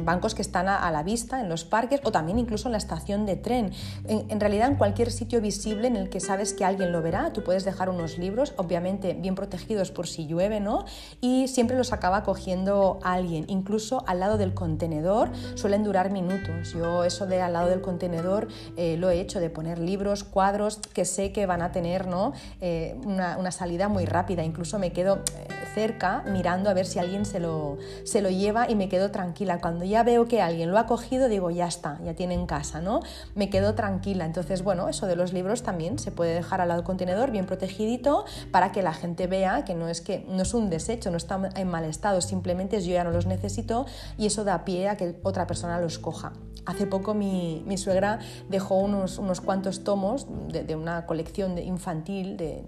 bancos 0.03 0.33
que 0.33 0.41
están 0.41 0.67
a, 0.67 0.89
la 0.91 1.03
vista 1.03 1.41
en 1.41 1.49
los 1.49 1.63
parques 1.63 2.01
o 2.03 2.11
también 2.11 2.39
incluso 2.39 2.67
en 2.67 2.71
la 2.71 2.77
estación 2.77 3.25
de 3.25 3.35
tren. 3.35 3.71
En, 4.07 4.39
realidad 4.39 4.69
en 4.69 4.75
cualquier 4.75 5.11
sitio 5.11 5.41
visible 5.41 5.87
en 5.87 5.95
el 5.95 6.09
que 6.09 6.19
sabes 6.19 6.53
que 6.53 6.65
alguien 6.65 6.91
lo 6.91 7.01
verá, 7.01 7.33
tú 7.33 7.43
puedes 7.43 7.65
dejar 7.65 7.89
unos 7.89 8.17
libros, 8.17 8.53
obviamente 8.57 9.13
bien 9.13 9.35
protegidos 9.35 9.91
por 9.91 10.07
si 10.07 10.25
llueve, 10.25 10.59
¿no? 10.59 10.85
y 11.19 11.47
siempre 11.47 11.77
los 11.77 11.93
acaba 11.93 12.23
cogiendo 12.23 12.99
alguien, 13.03 13.45
incluso 13.47 14.03
al 14.07 14.19
lado 14.19 14.37
del 14.37 14.53
contenedor 14.53 15.29
suelen 15.55 15.83
durar 15.83 16.11
minutos. 16.11 16.73
Yo 16.73 17.03
eso 17.03 17.25
de 17.25 17.41
al 17.41 17.53
lado 17.53 17.69
del 17.69 17.81
contenedor 17.81 18.47
eh, 18.77 18.97
lo 18.97 19.09
he 19.09 19.19
hecho, 19.19 19.39
de 19.39 19.49
poner 19.49 19.79
libros 19.79 20.20
cuadros 20.23 20.77
que 20.93 21.05
sé 21.05 21.31
que 21.31 21.45
van 21.45 21.61
a 21.61 21.71
tener 21.71 22.07
¿no? 22.07 22.33
Eh, 22.61 22.95
una, 23.03 23.51
salida 23.51 23.89
muy 23.89 24.05
rápida. 24.05 24.43
Incluso 24.43 24.79
me 24.79 24.93
quedo 24.93 25.17
eh, 25.17 25.47
cerca 25.73 26.23
mirando 26.27 26.69
a 26.69 26.73
ver 26.73 26.85
si 26.85 26.99
alguien 26.99 27.25
se 27.25 27.39
lo, 27.39 27.77
se 28.05 28.21
lo 28.21 28.29
lleva 28.29 28.69
y 28.69 28.75
me 28.75 28.87
quedo 28.87 29.11
tranquila. 29.11 29.59
Cuando 29.59 29.85
ya 29.85 30.03
veo 30.03 30.27
que 30.27 30.41
alguien 30.41 30.71
lo 30.71 30.77
ha 30.77 30.85
cogido, 30.85 31.27
digo, 31.27 31.49
ya 31.49 31.67
está, 31.67 31.99
ya 32.03 32.13
tiene 32.13 32.33
en 32.33 32.45
casa, 32.45 32.81
¿no? 32.81 33.01
Me 33.35 33.49
quedo 33.49 33.75
tranquila. 33.75 34.25
Entonces, 34.25 34.63
bueno, 34.63 34.87
eso 34.87 35.05
de 35.07 35.15
los 35.15 35.33
libros 35.33 35.63
también 35.63 35.99
se 35.99 36.11
puede 36.11 36.33
dejar 36.33 36.61
al 36.61 36.69
lado 36.69 36.81
del 36.81 36.85
contenedor 36.85 37.31
bien 37.31 37.45
protegidito 37.45 38.25
para 38.51 38.71
que 38.71 38.81
la 38.81 38.93
gente 38.93 39.27
vea 39.27 39.65
que 39.65 39.75
no 39.75 39.87
es 39.87 40.01
que 40.01 40.25
no 40.29 40.43
es 40.43 40.53
un 40.53 40.69
desecho, 40.69 41.11
no 41.11 41.17
está 41.17 41.39
en 41.55 41.67
mal 41.67 41.85
estado, 41.85 42.21
simplemente 42.21 42.81
yo 42.81 42.93
ya 42.93 43.03
no 43.03 43.11
los 43.11 43.25
necesito 43.25 43.85
y 44.17 44.27
eso 44.27 44.43
da 44.43 44.63
pie 44.65 44.89
a 44.89 44.97
que 44.97 45.15
otra 45.23 45.47
persona 45.47 45.79
los 45.79 45.99
coja. 45.99 46.33
Hace 46.65 46.85
poco 46.85 47.13
mi, 47.13 47.63
suegra 47.77 48.19
dejó 48.49 48.75
unos, 48.75 49.17
unos 49.17 49.41
cuantos 49.41 49.83
tomos 49.83 50.27
de, 50.49 50.75
una 50.75 51.05
colección 51.05 51.57
infantil 51.57 52.37
de, 52.37 52.63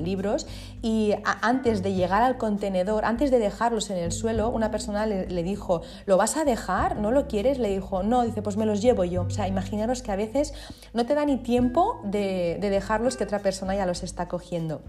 libros 0.00 0.46
y 0.82 1.14
antes 1.40 1.82
de 1.82 1.94
llegar 1.94 2.22
al 2.22 2.36
contenedor, 2.38 3.04
antes 3.04 3.30
de 3.30 3.38
dejarlos 3.38 3.90
en 3.90 3.96
el 3.96 4.12
suelo, 4.12 4.50
una 4.50 4.70
persona 4.70 5.06
le, 5.06 5.42
dijo, 5.42 5.82
¿lo 6.06 6.16
vas 6.16 6.36
a 6.36 6.44
dejar? 6.44 6.96
¿No 6.98 7.12
lo 7.12 7.28
quieres? 7.28 7.58
Le 7.58 7.68
dijo, 7.68 8.02
no, 8.02 8.24
dice, 8.24 8.42
pues 8.42 8.56
me 8.56 8.66
los 8.66 8.82
llevo 8.82 9.04
yo. 9.04 9.22
O 9.22 9.30
sea, 9.30 9.48
imaginaros 9.48 10.02
que 10.02 10.12
a 10.12 10.16
veces 10.16 10.52
no 10.92 11.06
te 11.06 11.14
da 11.14 11.24
ni 11.24 11.38
tiempo 11.38 12.00
de 12.04 12.58
dejarlos 12.60 13.16
que 13.16 13.24
otra 13.24 13.38
persona 13.38 13.74
ya 13.74 13.86
los 13.86 14.02
está 14.02 14.28
cogiendo. 14.28 14.82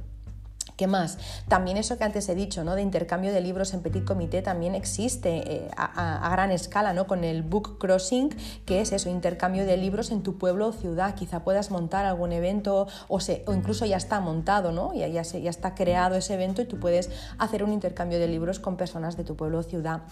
¿Qué 0.78 0.86
más? 0.86 1.18
También 1.48 1.76
eso 1.76 1.98
que 1.98 2.04
antes 2.04 2.30
he 2.30 2.36
dicho, 2.36 2.64
¿no? 2.64 2.76
De 2.76 2.84
intercambio 2.84 3.34
de 3.34 3.42
libros 3.42 3.74
en 3.74 3.82
petit 3.82 4.06
comité 4.06 4.44
también 4.44 4.76
existe 4.76 5.42
eh, 5.52 5.72
a, 5.76 6.30
gran 6.32 6.52
escala, 6.52 6.94
¿no? 6.94 7.08
Con 7.08 7.24
el 7.24 7.42
book 7.42 7.80
crossing, 7.80 8.30
que 8.64 8.80
es 8.82 8.92
eso, 8.92 9.10
intercambio 9.10 9.66
de 9.66 9.76
libros 9.76 10.12
en 10.12 10.22
tu 10.22 10.38
pueblo 10.38 10.68
o 10.68 10.72
ciudad. 10.72 11.16
Quizá 11.16 11.44
puedas 11.44 11.72
montar 11.72 12.06
algún 12.06 12.32
evento 12.32 12.88
o, 13.08 13.20
se, 13.20 13.44
o 13.48 13.56
incluso 13.56 13.88
ya 13.88 13.98
está 13.98 14.20
montado, 14.20 14.72
¿no? 14.72 14.94
Ya, 14.94 15.08
ya, 15.08 15.24
ya 15.24 15.50
está 15.50 15.74
creado 15.74 16.16
ese 16.16 16.36
evento 16.36 16.62
y 16.62 16.66
tú 16.66 16.80
puedes 16.80 17.10
hacer 17.40 17.64
un 17.64 17.74
intercambio 17.74 18.20
de 18.20 18.28
libros 18.28 18.60
con 18.60 18.78
personas 18.78 19.18
de 19.18 19.24
tu 19.24 19.36
pueblo 19.36 19.58
o 19.58 19.64
ciudad. 19.64 20.04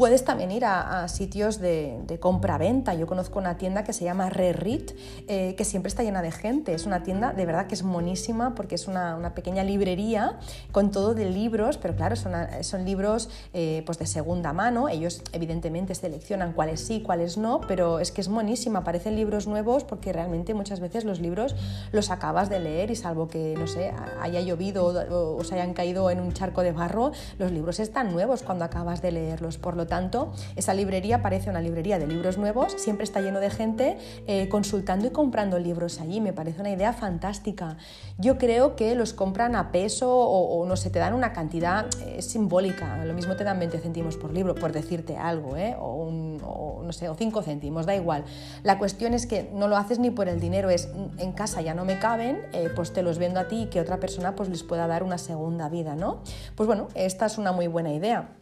Puedes 0.00 0.24
también 0.24 0.50
ir 0.50 0.64
a, 0.64 1.06
sitios 1.08 1.60
de, 1.60 2.16
compra-venta. 2.20 2.94
Yo 2.94 3.06
conozco 3.06 3.38
una 3.38 3.58
tienda 3.58 3.84
que 3.84 3.92
se 3.92 4.02
llama 4.02 4.30
Rerit, 4.30 4.92
eh, 5.28 5.54
que 5.58 5.64
siempre 5.66 5.88
está 5.88 6.02
llena 6.02 6.22
de 6.22 6.32
gente. 6.32 6.72
Es 6.72 6.86
una 6.86 7.02
tienda 7.02 7.34
de 7.34 7.44
verdad 7.44 7.66
que 7.66 7.74
es 7.74 7.82
monísima 7.82 8.54
porque 8.54 8.76
es 8.76 8.88
una, 8.88 9.34
pequeña 9.34 9.62
librería 9.62 10.38
con 10.72 10.90
todo 10.90 11.12
de 11.12 11.28
libros, 11.28 11.76
pero 11.76 11.96
claro, 11.96 12.16
son, 12.16 12.84
libros 12.86 13.28
eh, 13.52 13.82
pues 13.84 13.98
de 13.98 14.06
segunda 14.06 14.54
mano. 14.54 14.88
Ellos 14.88 15.22
evidentemente 15.32 15.94
seleccionan 15.94 16.54
cuáles 16.54 16.80
sí, 16.80 17.02
cuáles 17.02 17.36
no, 17.36 17.60
pero 17.68 18.00
es 18.00 18.10
que 18.10 18.22
es 18.22 18.30
monísima. 18.30 18.82
Parecen 18.84 19.16
libros 19.16 19.46
nuevos 19.46 19.84
porque 19.84 20.14
realmente 20.14 20.54
muchas 20.54 20.80
veces 20.80 21.04
los 21.04 21.20
libros 21.20 21.54
los 21.92 22.10
acabas 22.10 22.48
de 22.48 22.58
leer 22.58 22.90
y 22.90 22.96
salvo 22.96 23.28
que, 23.28 23.54
no 23.58 23.66
sé, 23.66 23.92
haya 24.22 24.40
llovido 24.40 24.86
o, 24.86 25.36
o 25.36 25.44
se 25.44 25.56
hayan 25.56 25.74
caído 25.74 26.10
en 26.10 26.20
un 26.20 26.32
charco 26.32 26.62
de 26.62 26.72
barro, 26.72 27.12
los 27.38 27.52
libros 27.52 27.80
están 27.80 28.12
nuevos 28.12 28.42
cuando 28.42 28.64
acabas 28.64 29.02
de 29.02 29.12
leerlos. 29.12 29.58
Por 29.58 29.76
lo 29.76 29.89
tanto, 29.90 30.32
esa 30.56 30.72
librería 30.72 31.20
parece 31.20 31.50
una 31.50 31.60
librería 31.60 31.98
de 31.98 32.06
libros 32.06 32.38
nuevos, 32.38 32.72
siempre 32.78 33.04
está 33.04 33.20
lleno 33.20 33.40
de 33.40 33.50
gente 33.50 33.98
eh, 34.26 34.48
consultando 34.48 35.06
y 35.06 35.10
comprando 35.10 35.58
libros 35.58 36.00
allí, 36.00 36.22
me 36.22 36.32
parece 36.32 36.62
una 36.62 36.70
idea 36.70 36.94
fantástica. 36.94 37.76
Yo 38.16 38.38
creo 38.38 38.76
que 38.76 38.94
los 38.94 39.12
compran 39.12 39.54
a 39.54 39.70
peso 39.72 40.10
o, 40.10 40.64
no 40.64 40.76
sé, 40.76 40.88
te 40.88 40.98
dan 40.98 41.12
una 41.12 41.34
cantidad 41.34 41.86
eh, 42.06 42.22
simbólica, 42.22 43.04
lo 43.04 43.12
mismo 43.12 43.36
te 43.36 43.44
dan 43.44 43.58
20 43.58 43.78
céntimos 43.80 44.16
por 44.16 44.32
libro, 44.32 44.54
por 44.54 44.72
decirte 44.72 45.18
algo, 45.18 45.58
¿eh? 45.58 45.76
o, 45.78 46.80
no 46.82 46.92
sé, 46.92 47.10
o 47.10 47.14
5 47.14 47.42
céntimos, 47.42 47.84
da 47.84 47.94
igual. 47.94 48.24
La 48.62 48.78
cuestión 48.78 49.12
es 49.12 49.26
que 49.26 49.50
no 49.52 49.68
lo 49.68 49.76
haces 49.76 49.98
ni 49.98 50.10
por 50.10 50.28
el 50.28 50.40
dinero, 50.40 50.70
es 50.70 50.88
mm, 50.88 51.20
en 51.20 51.32
casa 51.32 51.60
ya 51.60 51.74
no 51.74 51.84
me 51.84 51.98
caben, 51.98 52.40
pues 52.74 52.92
te 52.92 53.02
los 53.02 53.18
vendo 53.18 53.40
a 53.40 53.48
ti 53.48 53.62
y 53.62 53.66
que 53.66 53.80
otra 53.80 53.98
persona 53.98 54.34
pues 54.34 54.48
les 54.48 54.62
pueda 54.62 54.86
dar 54.86 55.02
una 55.02 55.18
segunda 55.18 55.68
vida, 55.68 55.96
¿no? 55.96 56.22
Pues 56.54 56.66
bueno, 56.66 56.88
esta 56.94 57.26
es 57.26 57.36
una 57.36 57.52
muy 57.52 57.66
buena 57.66 57.92
idea 57.92 58.39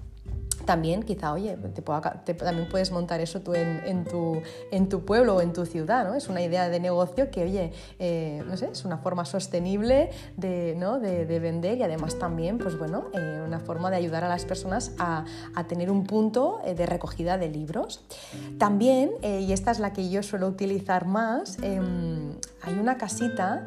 también 0.68 1.02
quizá, 1.02 1.32
oye, 1.32 1.56
también 2.36 2.68
puedes 2.68 2.92
montar 2.92 3.22
eso 3.22 3.40
tú 3.40 3.54
en, 3.54 4.04
tu, 4.04 4.42
en 4.70 4.90
tu 4.90 5.06
pueblo 5.06 5.36
o 5.36 5.40
en 5.40 5.54
tu 5.54 5.64
ciudad, 5.64 6.06
¿no? 6.06 6.14
Es 6.14 6.28
una 6.28 6.42
idea 6.42 6.68
de 6.68 6.78
negocio 6.78 7.30
que, 7.30 7.44
oye, 7.44 7.72
eh, 7.98 8.44
no 8.46 8.54
sé, 8.58 8.68
es 8.70 8.84
una 8.84 8.98
forma 8.98 9.24
sostenible 9.24 10.10
de, 10.36 10.74
¿no? 10.76 11.00
de, 11.00 11.24
vender 11.38 11.78
y 11.78 11.84
además 11.84 12.18
también, 12.18 12.58
pues 12.58 12.76
bueno, 12.76 13.06
eh, 13.14 13.42
una 13.46 13.60
forma 13.60 13.88
de 13.88 13.96
ayudar 13.96 14.24
a 14.24 14.28
las 14.28 14.44
personas 14.44 14.92
a, 14.98 15.24
a 15.54 15.64
tener 15.64 15.90
un 15.90 16.04
punto 16.04 16.60
eh, 16.66 16.74
de 16.74 16.84
recogida 16.84 17.38
de 17.38 17.48
libros. 17.48 18.04
También, 18.58 19.12
y 19.22 19.50
esta 19.52 19.70
es 19.70 19.78
la 19.78 19.94
que 19.94 20.10
yo 20.10 20.22
suelo 20.22 20.48
utilizar 20.48 21.06
más, 21.06 21.56
em, 21.62 22.34
hay 22.60 22.74
una 22.78 22.98
casita 22.98 23.64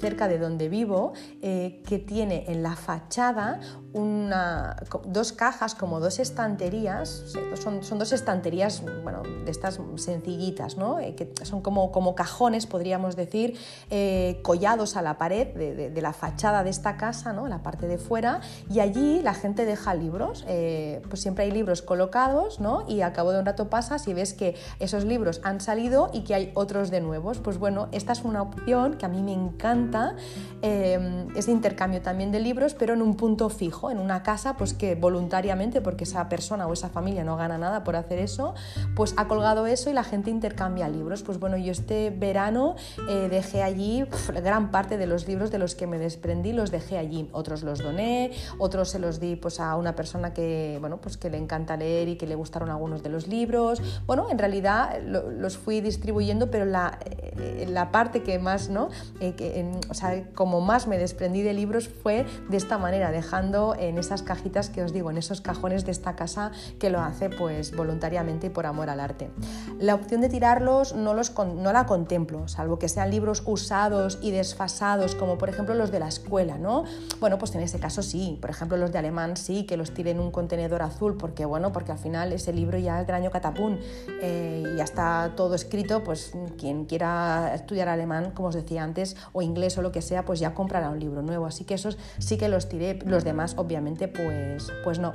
cerca 0.00 0.28
de 0.28 0.38
donde 0.38 0.68
vivo 0.68 1.12
que 1.42 2.04
tiene 2.06 2.44
en 2.48 2.62
la 2.62 2.76
fachada 2.76 3.60
una, 3.92 4.76
dos 5.06 5.32
cajas 5.32 5.74
como 5.74 6.00
dos 6.00 6.05
estanterías, 6.18 7.36
son, 7.54 7.82
son, 7.82 7.98
dos 7.98 8.12
estanterías, 8.12 8.82
bueno, 9.02 9.22
de 9.44 9.50
estas 9.50 9.80
sencillitas, 9.96 10.76
¿no? 10.76 10.98
Eh, 10.98 11.14
que 11.14 11.32
son 11.44 11.62
como, 11.62 11.92
como 11.92 12.14
cajones, 12.14 12.66
podríamos 12.66 13.16
decir, 13.16 13.58
eh, 13.90 14.40
collados 14.42 14.96
a 14.96 15.02
la 15.02 15.18
pared 15.18 15.48
de, 15.54 16.02
la 16.02 16.12
fachada 16.12 16.62
de 16.62 16.70
esta 16.70 16.96
casa, 16.96 17.32
¿no? 17.32 17.48
la 17.48 17.62
parte 17.62 17.86
de 17.88 17.98
fuera, 17.98 18.40
y 18.70 18.80
allí 18.80 19.22
la 19.22 19.34
gente 19.34 19.64
deja 19.64 19.94
libros, 19.94 20.44
eh, 20.46 21.00
pues 21.08 21.22
siempre 21.22 21.44
hay 21.44 21.50
libros 21.50 21.82
colocados, 21.82 22.60
¿no? 22.60 22.84
y 22.86 23.00
al 23.00 23.12
cabo 23.12 23.32
de 23.32 23.40
un 23.40 23.46
rato 23.46 23.70
pasas 23.70 24.06
y 24.08 24.14
ves 24.14 24.34
que 24.34 24.54
esos 24.78 25.04
libros 25.04 25.40
han 25.42 25.60
salido 25.60 26.10
y 26.12 26.22
que 26.24 26.34
hay 26.34 26.52
otros 26.54 26.90
de 26.90 27.00
nuevos. 27.00 27.38
Pues 27.38 27.58
bueno, 27.58 27.88
esta 27.92 28.12
es 28.12 28.22
una 28.22 28.42
opción 28.42 28.98
que 28.98 29.06
a 29.06 29.08
mí 29.08 29.22
me 29.22 29.32
encanta, 29.32 30.16
es 30.62 31.46
de 31.46 31.52
intercambio 31.52 32.02
también 32.02 32.32
de 32.32 32.40
libros, 32.40 32.74
pero 32.74 32.94
en 32.94 33.02
un 33.02 33.14
punto 33.16 33.48
fijo, 33.48 33.90
en 33.90 33.98
una 33.98 34.22
casa, 34.22 34.56
pues 34.56 34.74
que 34.74 34.94
voluntariamente, 34.94 35.80
porque 35.80 35.95
esa 36.04 36.28
persona 36.28 36.66
o 36.66 36.72
esa 36.72 36.88
familia 36.88 37.24
no 37.24 37.36
gana 37.36 37.58
nada 37.58 37.84
por 37.84 37.96
hacer 37.96 38.18
eso, 38.18 38.54
pues 38.94 39.14
ha 39.16 39.28
colgado 39.28 39.66
eso 39.66 39.90
y 39.90 39.92
la 39.92 40.04
gente 40.04 40.30
intercambia 40.30 40.88
libros. 40.88 41.22
Pues 41.22 41.38
bueno, 41.38 41.56
yo 41.56 41.72
este 41.72 42.10
verano 42.10 42.76
eh, 43.08 43.28
dejé 43.30 43.62
allí 43.62 44.04
gran 44.42 44.70
parte 44.70 44.98
de 44.98 45.06
los 45.06 45.26
libros 45.26 45.50
de 45.50 45.58
los 45.58 45.74
que 45.74 45.86
me 45.86 45.98
desprendí, 45.98 46.52
los 46.52 46.70
dejé 46.70 46.98
allí. 46.98 47.28
Otros 47.32 47.62
los 47.62 47.80
doné, 47.80 48.32
otros 48.58 48.90
se 48.90 48.98
los 48.98 49.20
di 49.20 49.36
pues, 49.36 49.60
a 49.60 49.76
una 49.76 49.94
persona 49.94 50.32
que, 50.32 50.78
bueno, 50.80 50.98
pues 50.98 51.16
que 51.16 51.30
le 51.30 51.38
encanta 51.38 51.76
leer 51.76 52.08
y 52.08 52.16
que 52.16 52.26
le 52.26 52.34
gustaron 52.34 52.70
algunos 52.70 53.02
de 53.02 53.10
los 53.10 53.28
libros. 53.28 53.80
Bueno, 54.06 54.28
en 54.30 54.38
realidad 54.38 55.00
los 55.02 55.56
fui 55.56 55.80
distribuyendo, 55.80 56.50
pero 56.50 56.64
la, 56.64 56.98
eh, 57.04 57.66
la 57.68 57.90
parte 57.90 58.22
que 58.22 58.38
más, 58.38 58.68
¿no? 58.68 58.88
Eh, 59.20 59.34
que, 59.34 59.70
o 59.88 59.94
sea, 59.94 60.24
como 60.34 60.60
más 60.60 60.86
me 60.86 60.98
desprendí 60.98 61.42
de 61.42 61.54
libros 61.54 61.88
fue 61.88 62.26
de 62.48 62.56
esta 62.56 62.78
manera, 62.78 63.10
dejando 63.10 63.74
en 63.78 63.98
esas 63.98 64.22
cajitas 64.22 64.70
que 64.70 64.82
os 64.82 64.92
digo, 64.92 65.10
en 65.10 65.18
esos 65.18 65.40
cajones 65.40 65.75
de 65.84 65.92
esta 65.92 66.16
casa 66.16 66.52
que 66.78 66.88
lo 66.90 67.00
hace 67.00 67.28
pues 67.28 67.76
voluntariamente 67.76 68.46
y 68.46 68.50
por 68.50 68.66
amor 68.66 68.88
al 68.88 69.00
arte. 69.00 69.30
La 69.78 69.94
opción 69.94 70.22
de 70.22 70.28
tirarlos 70.28 70.94
no, 70.94 71.12
los, 71.12 71.34
no 71.36 71.72
la 71.72 71.86
contemplo, 71.86 72.48
salvo 72.48 72.78
que 72.78 72.88
sean 72.88 73.10
libros 73.10 73.42
usados 73.44 74.18
y 74.22 74.30
desfasados, 74.30 75.14
como 75.14 75.36
por 75.36 75.50
ejemplo 75.50 75.74
los 75.74 75.90
de 75.90 76.00
la 76.00 76.08
escuela, 76.08 76.56
¿no? 76.56 76.84
Bueno, 77.20 77.38
pues 77.38 77.54
en 77.54 77.60
ese 77.60 77.78
caso 77.78 78.02
sí, 78.02 78.38
por 78.40 78.50
ejemplo 78.50 78.76
los 78.76 78.92
de 78.92 78.98
alemán 78.98 79.36
sí, 79.36 79.64
que 79.64 79.76
los 79.76 79.92
tiren 79.92 80.06
en 80.06 80.20
un 80.20 80.30
contenedor 80.30 80.82
azul, 80.82 81.16
porque 81.16 81.44
bueno, 81.44 81.72
porque 81.72 81.92
al 81.92 81.98
final 81.98 82.32
ese 82.32 82.52
libro 82.52 82.78
ya 82.78 83.00
es 83.00 83.08
año 83.16 83.30
catapún 83.30 83.78
eh, 84.20 84.62
y 84.72 84.76
ya 84.76 84.84
está 84.84 85.32
todo 85.36 85.54
escrito, 85.54 86.04
pues 86.04 86.32
quien 86.58 86.84
quiera 86.84 87.52
estudiar 87.54 87.88
alemán, 87.88 88.30
como 88.32 88.48
os 88.48 88.54
decía 88.54 88.84
antes, 88.84 89.16
o 89.32 89.42
inglés 89.42 89.76
o 89.78 89.82
lo 89.82 89.92
que 89.92 90.02
sea, 90.02 90.24
pues 90.24 90.38
ya 90.38 90.54
comprará 90.54 90.90
un 90.90 91.00
libro 91.00 91.22
nuevo. 91.22 91.46
Así 91.46 91.64
que 91.64 91.74
esos 91.74 91.98
sí 92.18 92.36
que 92.36 92.48
los 92.48 92.68
tiré, 92.68 92.98
los 93.04 93.24
demás 93.24 93.54
obviamente 93.56 94.08
pues, 94.08 94.72
pues 94.84 94.98
no. 94.98 95.12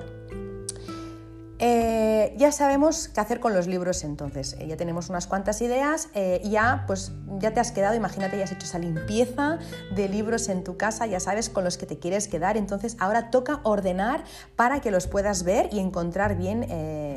Eh, 1.64 2.34
ya 2.38 2.52
sabemos 2.52 3.08
qué 3.08 3.20
hacer 3.20 3.40
con 3.40 3.54
los 3.54 3.68
libros 3.68 4.04
entonces, 4.04 4.56
eh, 4.58 4.66
ya 4.66 4.78
tenemos 4.78 5.10
unas 5.10 5.28
cuantas 5.28 5.62
ideas, 5.62 6.10
eh, 6.16 6.42
ya 6.44 6.86
pues 6.88 7.12
ya 7.38 7.54
te 7.54 7.60
has 7.60 7.72
quedado, 7.72 7.94
imagínate, 7.94 8.36
ya 8.36 8.46
has 8.46 8.52
hecho 8.52 8.66
esa 8.66 8.80
limpieza 8.80 9.60
de 9.94 10.10
libros 10.10 10.50
en 10.50 10.64
tu 10.64 10.76
casa, 10.76 11.06
ya 11.06 11.20
sabes 11.20 11.52
con 11.52 11.64
los 11.64 11.78
que 11.78 11.86
te 11.86 12.00
quieres 12.00 12.28
quedar, 12.28 12.58
entonces 12.58 12.98
ahora 13.00 13.30
toca 13.30 13.60
ordenar 13.62 14.24
para 14.56 14.82
que 14.82 14.90
los 14.90 15.06
puedas 15.06 15.44
ver 15.44 15.70
y 15.72 15.78
encontrar 15.78 16.36
bien, 16.36 16.62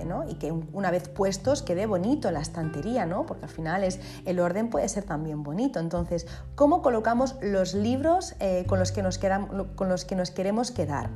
¿no? 0.07 0.29
y 0.29 0.35
que 0.35 0.53
una 0.53 0.91
vez 0.91 1.09
puestos 1.09 1.63
quede 1.63 1.87
bonito 1.87 2.31
la 2.31 2.41
estantería, 2.41 3.07
¿no? 3.07 3.25
porque 3.25 3.47
al 3.47 3.51
final 3.51 3.83
es, 3.83 3.99
el 4.27 4.41
orden 4.41 4.69
puede 4.69 4.91
ser 4.91 5.05
también 5.05 5.43
bonito, 5.43 5.81
entonces, 5.81 6.27
¿cómo 6.55 6.83
colocamos 6.83 7.37
los 7.41 7.73
libros 7.73 8.35
con, 8.67 8.79
los 8.79 8.93
que 8.93 9.03
nos 9.03 9.17
quedan, 9.17 9.47
con 9.75 9.89
los 9.89 10.05
que 10.05 10.17
nos 10.17 10.31
queremos 10.31 10.71
quedar? 10.71 11.09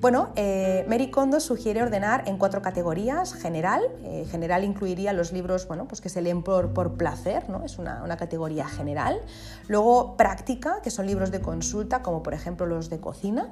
Bueno, 0.00 0.30
Mary 0.88 1.10
Kondo 1.12 1.38
sugiere 1.38 1.82
ordenar 1.82 2.24
en 2.26 2.38
cuatro 2.38 2.60
categorías 2.60 2.71
categorías, 2.72 3.34
general, 3.34 3.82
eh, 4.02 4.26
general 4.30 4.64
incluiría 4.64 5.12
los 5.12 5.30
libros 5.30 5.68
bueno, 5.68 5.86
pues 5.86 6.00
que 6.00 6.08
se 6.08 6.22
leen 6.22 6.42
por, 6.42 6.72
por 6.72 6.94
placer, 6.94 7.50
¿no? 7.50 7.64
es 7.64 7.78
una, 7.78 8.02
una, 8.02 8.16
categoría 8.16 8.66
general. 8.66 9.20
Luego 9.68 10.16
práctica, 10.16 10.80
que 10.82 10.90
son 10.90 11.06
libros 11.06 11.30
de 11.30 11.42
consulta, 11.42 12.00
como 12.00 12.22
por 12.22 12.32
ejemplo 12.32 12.64
los 12.64 12.88
de 12.88 12.98
cocina. 12.98 13.50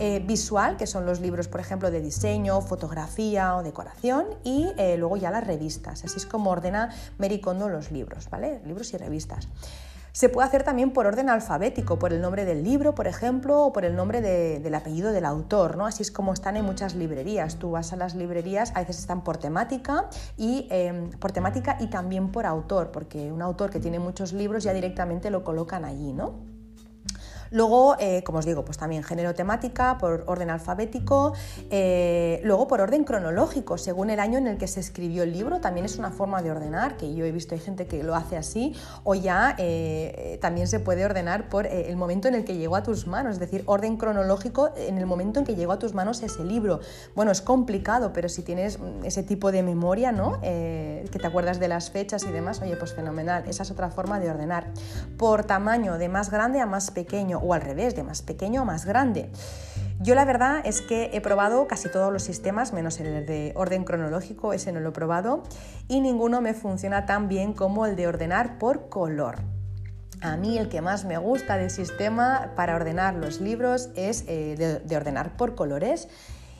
Eh, 0.00 0.20
visual, 0.26 0.76
que 0.76 0.88
son 0.88 1.06
los 1.06 1.20
libros, 1.20 1.46
por 1.46 1.60
ejemplo, 1.60 1.92
de 1.92 2.00
diseño, 2.00 2.60
fotografía 2.60 3.54
o 3.54 3.62
decoración. 3.62 4.26
Y 4.42 4.72
eh, 4.78 4.96
luego 4.96 5.16
ya 5.16 5.30
las 5.30 5.46
revistas. 5.46 6.04
Así 6.04 6.16
es 6.16 6.26
como 6.26 6.50
ordena 6.50 6.90
Mary 7.18 7.40
los 7.46 7.92
libros, 7.92 8.28
¿vale? 8.30 8.60
Libros 8.64 8.92
y 8.94 8.96
revistas. 8.96 9.46
Se 10.16 10.30
puede 10.30 10.48
hacer 10.48 10.62
también 10.62 10.92
por 10.92 11.04
orden 11.04 11.28
alfabético, 11.28 11.98
por 11.98 12.14
el 12.14 12.22
nombre 12.22 12.46
del 12.46 12.64
libro, 12.64 12.94
por 12.94 13.06
ejemplo, 13.06 13.60
o 13.60 13.72
por 13.74 13.84
el 13.84 13.94
nombre 13.94 14.22
del 14.22 14.74
apellido 14.74 15.12
del 15.12 15.26
autor, 15.26 15.76
¿no? 15.76 15.84
Así 15.84 16.02
es 16.02 16.10
como 16.10 16.32
están 16.32 16.56
en 16.56 16.64
muchas 16.64 16.94
librerías. 16.94 17.56
Tú 17.56 17.72
vas 17.72 17.92
a 17.92 17.96
las 17.96 18.14
librerías, 18.14 18.72
a 18.74 18.80
veces 18.80 18.98
están 18.98 19.22
por 19.22 19.36
temática 19.36 20.08
y 20.38 20.68
em, 20.70 21.10
por 21.10 21.32
temática 21.32 21.76
y 21.80 21.88
también 21.88 22.32
por 22.32 22.46
autor, 22.46 22.92
porque 22.92 23.30
un 23.30 23.42
autor 23.42 23.68
que 23.68 23.78
tiene 23.78 23.98
muchos 23.98 24.32
libros 24.32 24.64
ya 24.64 24.72
directamente 24.72 25.28
lo 25.28 25.44
colocan 25.44 25.84
allí, 25.84 26.14
¿no? 26.14 26.55
Luego, 27.50 27.96
eh, 27.98 28.22
como 28.24 28.38
os 28.38 28.46
digo, 28.46 28.64
pues 28.64 28.78
también 28.78 29.02
género 29.02 29.34
temática, 29.34 29.98
por 29.98 30.24
orden 30.26 30.50
alfabético, 30.50 31.32
eh, 31.70 32.40
luego 32.44 32.68
por 32.68 32.80
orden 32.80 33.04
cronológico, 33.04 33.78
según 33.78 34.10
el 34.10 34.20
año 34.20 34.38
en 34.38 34.46
el 34.46 34.58
que 34.58 34.66
se 34.66 34.80
escribió 34.80 35.22
el 35.22 35.32
libro, 35.32 35.60
también 35.60 35.86
es 35.86 35.98
una 35.98 36.10
forma 36.10 36.42
de 36.42 36.50
ordenar, 36.50 36.96
que 36.96 37.14
yo 37.14 37.24
he 37.24 37.32
visto 37.32 37.54
hay 37.54 37.60
gente 37.60 37.86
que 37.86 38.02
lo 38.02 38.14
hace 38.14 38.36
así, 38.36 38.74
o 39.04 39.14
ya 39.14 39.54
eh, 39.58 40.38
también 40.40 40.66
se 40.66 40.80
puede 40.80 41.04
ordenar 41.04 41.48
por 41.48 41.66
el 41.66 41.96
momento 41.96 42.28
en 42.28 42.34
el 42.34 42.44
que 42.44 42.56
llegó 42.56 42.76
a 42.76 42.82
tus 42.82 43.06
manos, 43.06 43.34
es 43.34 43.38
decir, 43.40 43.62
orden 43.66 43.96
cronológico 43.96 44.70
en 44.76 44.98
el 44.98 45.06
momento 45.06 45.40
en 45.40 45.46
que 45.46 45.54
llegó 45.54 45.72
a 45.72 45.78
tus 45.78 45.94
manos 45.94 46.22
ese 46.22 46.44
libro. 46.44 46.80
Bueno, 47.14 47.30
es 47.30 47.40
complicado, 47.40 48.12
pero 48.12 48.28
si 48.28 48.42
tienes 48.42 48.78
mm, 48.78 49.04
ese 49.04 49.22
tipo 49.22 49.52
de 49.52 49.62
memoria, 49.62 50.12
¿no? 50.12 50.40
que 50.40 51.18
te 51.20 51.26
acuerdas 51.26 51.58
de 51.58 51.68
las 51.68 51.90
fechas 51.90 52.24
y 52.24 52.30
demás, 52.30 52.60
oye, 52.62 52.76
pues 52.76 52.92
fenomenal, 52.94 53.44
esa 53.46 53.62
es 53.62 53.70
otra 53.70 53.90
forma 53.90 54.20
de 54.20 54.30
ordenar. 54.30 54.66
Por 55.16 55.44
tamaño, 55.44 55.98
de 55.98 56.08
más 56.08 56.30
grande 56.30 56.60
a 56.60 56.66
más 56.66 56.90
pequeño 56.90 57.35
o 57.38 57.54
al 57.54 57.60
revés, 57.60 57.94
de 57.94 58.02
más 58.02 58.22
pequeño 58.22 58.62
a 58.62 58.64
más 58.64 58.84
grande. 58.84 59.30
Yo 60.00 60.14
la 60.14 60.24
verdad 60.24 60.60
es 60.64 60.82
que 60.82 61.10
he 61.14 61.20
probado 61.20 61.66
casi 61.66 61.88
todos 61.88 62.12
los 62.12 62.22
sistemas, 62.22 62.72
menos 62.72 63.00
el 63.00 63.24
de 63.24 63.52
orden 63.56 63.84
cronológico, 63.84 64.52
ese 64.52 64.72
no 64.72 64.80
lo 64.80 64.90
he 64.90 64.92
probado, 64.92 65.42
y 65.88 66.00
ninguno 66.00 66.40
me 66.40 66.52
funciona 66.52 67.06
tan 67.06 67.28
bien 67.28 67.54
como 67.54 67.86
el 67.86 67.96
de 67.96 68.06
ordenar 68.06 68.58
por 68.58 68.88
color. 68.88 69.36
A 70.20 70.36
mí 70.36 70.58
el 70.58 70.68
que 70.68 70.80
más 70.80 71.04
me 71.04 71.18
gusta 71.18 71.56
del 71.56 71.70
sistema 71.70 72.52
para 72.56 72.74
ordenar 72.76 73.14
los 73.14 73.40
libros 73.40 73.90
es 73.96 74.24
eh, 74.28 74.80
de 74.84 74.96
ordenar 74.96 75.36
por 75.36 75.54
colores 75.54 76.08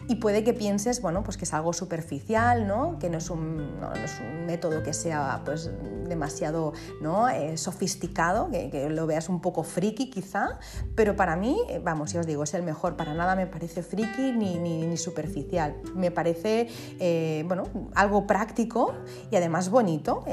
y 0.09 0.17
puede 0.17 0.45
que 0.45 0.55
pienses, 0.55 1.01
bueno, 1.03 1.23
pues 1.23 1.37
que 1.37 1.45
es 1.45 1.55
algo 1.55 1.73
superficial, 1.73 2.67
¿no? 2.67 2.99
Que 2.99 3.11
no 3.11 3.19
es 3.19 3.31
un, 3.31 3.81
no, 3.81 3.93
es 3.93 4.21
un 4.21 4.47
método 4.47 4.83
que 4.83 4.93
sea 4.93 5.43
pues 5.45 5.71
demasiado 6.09 6.73
¿no? 7.01 7.29
Eh, 7.29 7.57
sofisticado, 7.57 8.51
que, 8.51 8.89
lo 8.91 9.07
veas 9.07 9.29
un 9.29 9.41
poco 9.41 9.63
friki 9.63 10.11
quizá, 10.11 10.59
pero 10.95 11.17
para 11.17 11.37
mí, 11.37 11.59
eh, 11.69 11.81
vamos, 11.83 12.11
si 12.11 12.19
os 12.19 12.27
digo, 12.27 12.45
es 12.45 12.55
el 12.55 12.63
mejor, 12.63 12.97
para 12.97 13.15
nada 13.15 13.35
me 13.35 13.47
parece 13.47 13.83
friki 13.83 14.33
ni, 14.33 14.59
ni, 14.59 14.97
superficial, 14.97 15.77
me 15.95 16.11
parece, 16.11 16.69
eh, 16.99 17.45
bueno, 17.47 17.65
algo 17.95 18.27
práctico 18.27 18.95
y 19.31 19.37
además 19.37 19.69
bonito 19.69 20.25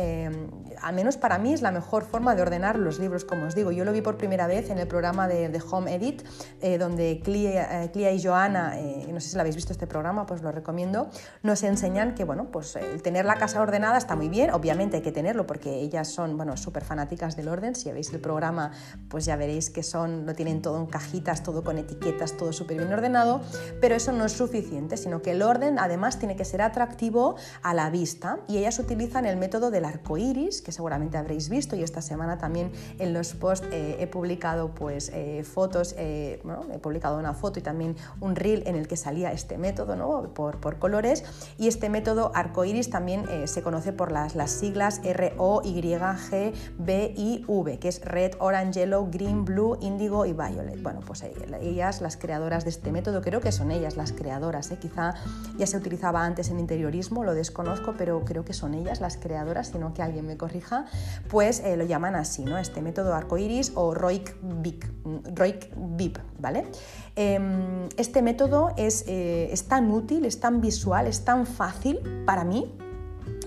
al 0.83 0.93
menos 0.93 1.15
para 1.15 1.37
mí 1.37 1.53
es 1.53 1.61
la 1.61 1.71
mejor 1.71 2.03
forma 2.03 2.35
de 2.35 2.41
ordenar 2.41 2.77
los 2.77 2.99
libros, 2.99 3.23
como 3.23 3.45
os 3.45 3.55
digo. 3.55 3.71
Yo 3.71 3.85
lo 3.85 3.93
vi 3.93 4.01
por 4.01 4.17
primera 4.17 4.47
vez 4.47 4.69
en 4.69 4.79
el 4.79 4.87
programa 4.87 5.29
de, 5.29 5.47
de 5.47 5.61
Home 5.71 5.95
Edit, 5.95 6.23
eh, 6.61 6.77
donde 6.77 7.21
Clia, 7.23 7.85
eh, 7.85 8.13
y 8.13 8.21
Joana, 8.21 8.77
eh, 8.77 9.07
no 9.11 9.21
sé 9.21 9.29
si 9.29 9.35
lo 9.35 9.41
habéis 9.41 9.55
visto 9.55 9.62
este 9.71 9.87
programa, 9.87 10.25
pues 10.25 10.41
lo 10.41 10.51
recomiendo, 10.51 11.09
nos 11.41 11.63
enseñan 11.63 12.15
que, 12.15 12.25
bueno, 12.25 12.51
pues 12.51 12.75
el 12.75 13.01
tener 13.01 13.25
la 13.25 13.35
casa 13.35 13.61
ordenada 13.61 13.97
está 13.97 14.15
muy 14.15 14.29
bien, 14.29 14.51
obviamente 14.51 14.97
hay 14.97 15.03
que 15.03 15.11
tenerlo 15.11 15.47
porque 15.47 15.79
ellas 15.79 16.09
son, 16.09 16.35
bueno, 16.35 16.57
súper 16.57 16.83
fanáticas 16.83 17.35
del 17.35 17.47
orden. 17.47 17.75
Si 17.75 17.91
veis 17.91 18.11
el 18.13 18.19
programa, 18.19 18.71
pues 19.09 19.25
ya 19.25 19.35
veréis 19.35 19.69
que 19.69 19.83
son, 19.83 20.25
lo 20.25 20.33
tienen 20.33 20.61
todo 20.61 20.79
en 20.79 20.87
cajitas, 20.87 21.43
todo 21.43 21.63
con 21.63 21.77
etiquetas, 21.77 22.35
todo 22.37 22.51
súper 22.53 22.77
bien 22.77 22.91
ordenado, 22.91 23.41
pero 23.79 23.95
eso 23.95 24.11
no 24.11 24.25
es 24.25 24.33
suficiente, 24.33 24.97
sino 24.97 25.21
que 25.21 25.31
el 25.31 25.41
orden 25.41 25.79
además 25.79 26.19
tiene 26.19 26.35
que 26.35 26.45
ser 26.45 26.61
atractivo 26.61 27.35
a 27.61 27.73
la 27.73 27.89
vista 27.89 28.39
y 28.47 28.57
ellas 28.57 28.79
utilizan 28.79 29.25
el 29.25 29.37
método 29.37 29.71
del 29.71 29.85
arco 29.85 30.17
iris, 30.17 30.61
que 30.61 30.71
seguramente 30.71 31.17
habréis 31.17 31.49
visto 31.49 31.75
y 31.75 31.83
esta 31.83 32.01
semana 32.01 32.37
también 32.37 32.71
en 32.99 33.13
los 33.13 33.33
posts 33.33 33.67
eh, 33.71 33.97
he 33.99 34.07
publicado 34.07 34.73
pues 34.73 35.09
eh, 35.13 35.43
fotos, 35.43 35.95
eh, 35.97 36.41
he 36.73 36.79
publicado 36.79 37.17
una 37.17 37.33
foto 37.33 37.59
y 37.59 37.61
también 37.61 37.95
un 38.19 38.35
reel 38.35 38.63
en 38.65 38.75
el 38.75 38.87
que 38.87 38.97
salía 38.97 39.31
este 39.31 39.52
método 39.57 39.95
¿no? 39.95 40.33
por, 40.33 40.59
por 40.59 40.79
colores 40.79 41.23
y 41.57 41.67
este 41.67 41.89
método 41.89 42.31
arcoiris 42.33 42.89
también 42.89 43.25
se 43.45 43.61
conoce 43.61 43.93
por 43.93 44.11
las, 44.11 44.35
las 44.35 44.51
siglas 44.51 45.01
R, 45.03 45.33
O, 45.37 45.61
Y, 45.63 45.81
G, 45.81 46.53
B, 46.77 47.13
I, 47.15 47.45
V, 47.47 47.79
que 47.79 47.87
es 47.87 48.03
Red, 48.03 48.33
Orange, 48.39 48.81
Yellow, 48.81 49.09
Green, 49.11 49.45
Blue, 49.45 49.77
Indigo 49.81 50.25
y 50.25 50.33
Violet. 50.33 50.81
Bueno, 50.81 51.01
pues 51.05 51.23
ellas, 51.61 52.01
las 52.01 52.17
creadoras 52.17 52.63
de 52.63 52.71
este 52.71 52.91
método, 52.91 53.21
creo 53.21 53.41
que 53.41 53.51
son 53.51 53.71
ellas 53.71 53.97
las 53.97 54.11
creadoras, 54.11 54.73
quizá 54.81 55.13
ya 55.57 55.67
se 55.67 55.77
utilizaba 55.77 56.23
antes 56.23 56.49
en 56.49 56.59
interiorismo, 56.59 57.23
lo 57.23 57.33
desconozco, 57.33 57.93
pero 57.97 58.23
creo 58.25 58.43
que 58.45 58.53
son 58.53 58.73
ellas 58.73 59.01
las 59.01 59.17
creadoras, 59.17 59.67
sino 59.67 59.93
que 59.93 60.01
alguien 60.01 60.25
me 60.25 60.37
corrija 60.37 60.85
pues 61.29 61.59
eh, 61.59 61.77
lo 61.77 61.85
llaman 61.85 62.15
así, 62.15 62.43
¿no? 62.43 62.57
Este 62.57 62.81
método 62.81 63.13
arcoiris 63.13 63.71
o 63.75 63.93
Roik 63.93 64.35
Vip, 64.41 66.17
¿vale? 66.39 66.67
Em, 67.15 67.89
este 67.97 68.21
método 68.21 68.71
es, 68.75 69.05
eh, 69.07 69.49
es 69.51 69.65
tan 69.65 69.91
útil, 69.91 70.25
es 70.25 70.39
tan 70.39 70.61
visual, 70.61 71.07
es 71.07 71.23
tan 71.23 71.45
fácil 71.45 71.99
para 72.25 72.43
mí 72.43 72.71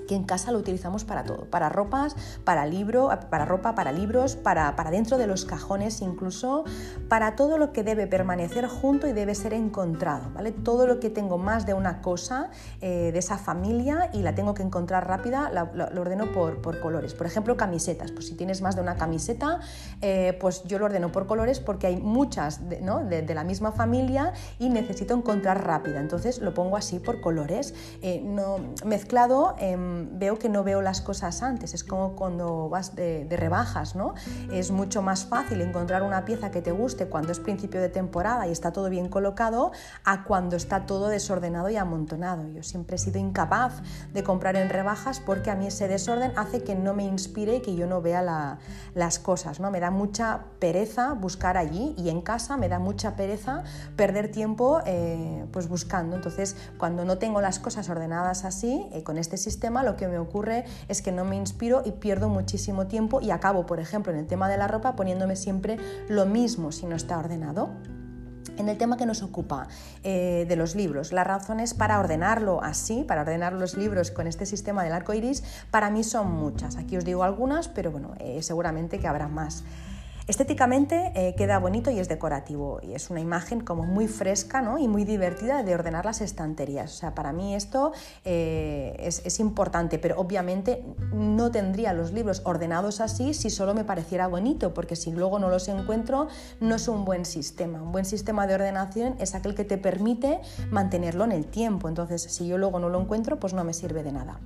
que 0.07 0.15
en 0.15 0.25
casa 0.25 0.53
lo 0.53 0.59
utilizamos 0.59 1.05
para 1.05 1.25
todo, 1.25 1.47
para 1.47 1.69
ropas, 1.69 2.17
para 2.45 2.67
libro, 2.67 3.11
para 3.31 3.45
ropa, 3.45 3.75
para 3.75 3.93
libros, 3.93 4.37
para, 4.37 4.77
para 4.77 4.91
dentro 4.91 5.19
de 5.19 5.27
los 5.27 5.45
cajones 5.45 6.01
incluso, 6.01 6.65
para 7.09 7.37
todo 7.37 7.59
lo 7.59 7.73
que 7.73 7.83
debe 7.83 8.07
permanecer 8.07 8.67
junto 8.67 9.07
y 9.07 9.13
debe 9.13 9.35
ser 9.35 9.53
encontrado, 9.53 10.31
¿vale? 10.33 10.53
Todo 10.53 10.87
lo 10.87 11.01
que 11.01 11.11
tengo 11.11 11.39
más 11.39 11.67
de 11.67 11.75
una 11.75 12.01
cosa 12.01 12.51
eh, 12.81 13.11
de 13.13 13.19
esa 13.19 13.39
familia 13.39 14.11
y 14.13 14.23
la 14.23 14.35
tengo 14.35 14.55
que 14.55 14.63
encontrar 14.63 15.07
rápida, 15.09 15.51
lo 15.51 16.01
ordeno 16.01 16.33
por, 16.33 16.61
por, 16.63 16.81
colores. 16.81 17.15
Por 17.15 17.27
ejemplo, 17.27 17.57
camisetas, 17.57 18.13
pues 18.13 18.29
si 18.29 18.35
tienes 18.35 18.63
más 18.63 18.77
de 18.77 18.83
una 18.83 18.97
camiseta, 18.97 19.61
eh, 20.03 20.37
pues 20.41 20.65
yo 20.65 20.79
lo 20.79 20.87
ordeno 20.87 21.13
por 21.13 21.27
colores 21.27 21.61
porque 21.61 21.87
hay 21.87 21.97
muchas 21.97 22.69
de, 22.69 22.81
¿no? 22.81 23.05
de, 23.05 23.35
la 23.35 23.45
misma 23.45 23.73
familia 23.73 24.33
y 24.59 24.71
necesito 24.71 25.15
encontrar 25.15 25.67
rápida, 25.67 26.01
entonces 26.01 26.39
lo 26.39 26.55
pongo 26.55 26.77
así 26.77 26.99
por 26.99 27.21
colores, 27.21 27.75
eh, 28.03 28.23
no, 28.25 28.59
mezclado. 28.85 29.57
Veo 30.13 30.39
que 30.39 30.49
no 30.49 30.65
veo 30.65 30.83
las 30.83 31.01
cosas 31.01 31.43
antes. 31.43 31.75
Es 31.75 31.85
como 31.85 32.17
cuando 32.17 32.69
vas 32.69 32.95
de, 32.95 33.27
rebajas, 33.37 33.95
¿no? 33.95 34.15
Es 34.51 34.71
mucho 34.71 35.03
más 35.03 35.27
fácil 35.27 35.61
encontrar 35.61 36.03
una 36.03 36.25
pieza 36.25 36.51
que 36.51 36.63
te 36.63 36.73
guste 36.73 37.07
cuando 37.07 37.33
es 37.33 37.39
principio 37.39 37.81
de 37.81 37.89
temporada 37.89 38.47
y 38.47 38.53
está 38.53 38.73
todo 38.73 38.89
bien 38.89 39.09
colocado 39.09 39.73
a 40.05 40.25
cuando 40.25 40.57
está 40.57 40.87
todo 40.87 41.09
desordenado 41.09 41.69
y 41.69 41.77
amontonado. 41.77 42.49
Yo 42.49 42.63
siempre 42.63 42.97
he 42.97 42.99
sido 42.99 43.19
incapaz 43.19 43.83
de 44.13 44.23
comprar 44.23 44.57
en 44.57 44.69
rebajas 44.69 45.21
porque 45.21 45.51
a 45.51 45.55
mí 45.55 45.67
ese 45.67 45.89
desorden 45.89 46.33
hace 46.37 46.63
que 46.63 46.75
no 46.75 46.95
me 46.95 47.05
inspire 47.05 47.57
y 47.57 47.61
que 47.63 47.77
yo 47.77 47.87
no 47.87 48.01
vea 48.01 48.59
las 48.95 49.19
cosas, 49.19 49.61
¿no? 49.61 49.71
Me 49.71 49.81
da 49.81 49.91
mucha 49.91 50.45
pereza 50.59 51.13
buscar 51.13 51.57
allí 51.57 51.95
y 51.97 52.09
en 52.09 52.23
casa 52.23 52.57
me 52.57 52.69
da 52.69 52.79
mucha 52.79 53.17
pereza 53.17 53.65
perder 53.97 54.31
tiempo 54.31 54.81
eh, 54.87 55.45
pues 55.53 55.69
buscando. 55.69 56.17
Entonces, 56.17 56.57
cuando 56.79 57.05
no 57.05 57.19
tengo 57.19 57.41
las 57.41 57.59
cosas 57.59 57.89
ordenadas 57.89 58.45
así, 58.45 58.89
eh, 58.93 59.03
con 59.03 59.19
este 59.19 59.37
sistema, 59.37 59.83
lo 59.87 59.97
que 59.97 60.09
me 60.09 60.19
ocurre 60.19 60.67
es 60.89 61.01
que 61.01 61.13
no 61.13 61.25
me 61.25 61.37
inspiro 61.37 61.83
y 61.87 61.93
pierdo 61.93 62.29
muchísimo 62.29 62.87
tiempo 62.87 63.23
y 63.23 63.31
acabo, 63.31 63.65
por 63.65 63.81
ejemplo, 63.81 64.13
en 64.13 64.19
el 64.19 64.27
tema 64.27 64.51
de 64.51 64.59
la 64.59 64.69
ropa 64.69 64.97
poniéndome 64.97 65.37
siempre 65.37 65.79
lo 66.09 66.27
mismo 66.27 66.73
si 66.73 66.85
no 66.85 66.95
está 66.95 67.19
ordenado. 67.19 67.71
En 68.59 68.69
el 68.69 68.79
tema 68.79 68.97
que 68.97 69.07
nos 69.07 69.23
ocupa 69.23 69.69
eh, 70.03 70.47
de 70.49 70.57
los 70.57 70.75
libros, 70.75 71.13
las 71.13 71.27
razones 71.27 71.75
para 71.75 72.01
ordenarlo 72.01 72.63
así, 72.63 73.05
para 73.05 73.21
ordenar 73.21 73.53
los 73.53 73.77
libros 73.77 74.11
con 74.11 74.27
este 74.27 74.47
sistema 74.47 74.83
del 74.83 74.93
arco 74.93 75.13
iris, 75.13 75.45
para 75.71 75.91
mí 75.91 76.03
son 76.03 76.33
muchas. 76.33 76.77
Aquí 76.77 76.97
os 76.97 77.05
digo 77.05 77.23
algunas, 77.23 77.69
pero 77.69 77.91
bueno, 77.91 78.15
seguramente 78.41 78.99
que 78.99 79.09
habrá 79.09 79.29
más. 79.29 79.63
Estéticamente 80.27 81.13
eh, 81.15 81.37
queda 81.37 81.61
bonito 81.61 81.93
y 81.93 82.01
es 82.01 82.09
decorativo 82.09 82.81
y 82.83 82.95
es 82.95 83.11
una 83.11 83.21
imagen 83.21 83.61
como 83.61 83.85
muy 83.85 84.09
fresca 84.09 84.61
¿no? 84.61 84.77
y 84.77 84.89
muy 84.89 85.05
divertida 85.05 85.63
de 85.63 85.73
ordenar 85.73 86.05
las 86.05 86.21
estanterías. 86.21 86.93
O 86.93 86.97
sea, 86.97 87.15
para 87.15 87.33
mí 87.33 87.55
esto 87.55 87.93
eh, 88.25 88.97
es, 88.99 89.39
importante, 89.39 90.01
pero 90.01 90.19
obviamente 90.19 90.83
no 91.13 91.53
tendría 91.53 91.93
los 91.93 92.13
libros 92.13 92.43
ordenados 92.45 93.01
así 93.01 93.35
si 93.35 93.51
solo 93.51 93.73
me 93.73 93.85
pareciera 93.85 94.27
bonito, 94.27 94.75
porque 94.75 94.97
si 94.97 95.13
luego 95.13 95.39
no 95.39 95.49
los 95.49 95.69
encuentro 95.69 96.27
no 96.59 96.75
es 96.75 96.89
un 96.89 97.05
buen 97.05 97.25
sistema. 97.25 97.81
Un 97.81 97.93
buen 97.93 98.05
sistema 98.05 98.49
de 98.49 98.55
ordenación 98.55 99.15
es 99.21 99.37
aquel 99.37 99.55
que 99.55 99.65
te 99.65 99.79
permite 99.79 100.41
mantenerlo 100.71 101.23
en 101.23 101.33
el 101.33 101.47
tiempo. 101.47 101.89
Entonces, 101.89 102.23
si 102.23 102.49
yo 102.49 102.59
luego 102.59 102.81
no 102.81 102.89
lo 102.89 103.01
encuentro, 103.01 103.39
pues 103.39 103.55
no 103.55 103.63
me 103.63 103.73
sirve 103.73 104.03
de 104.03 104.11
nada. 104.11 104.41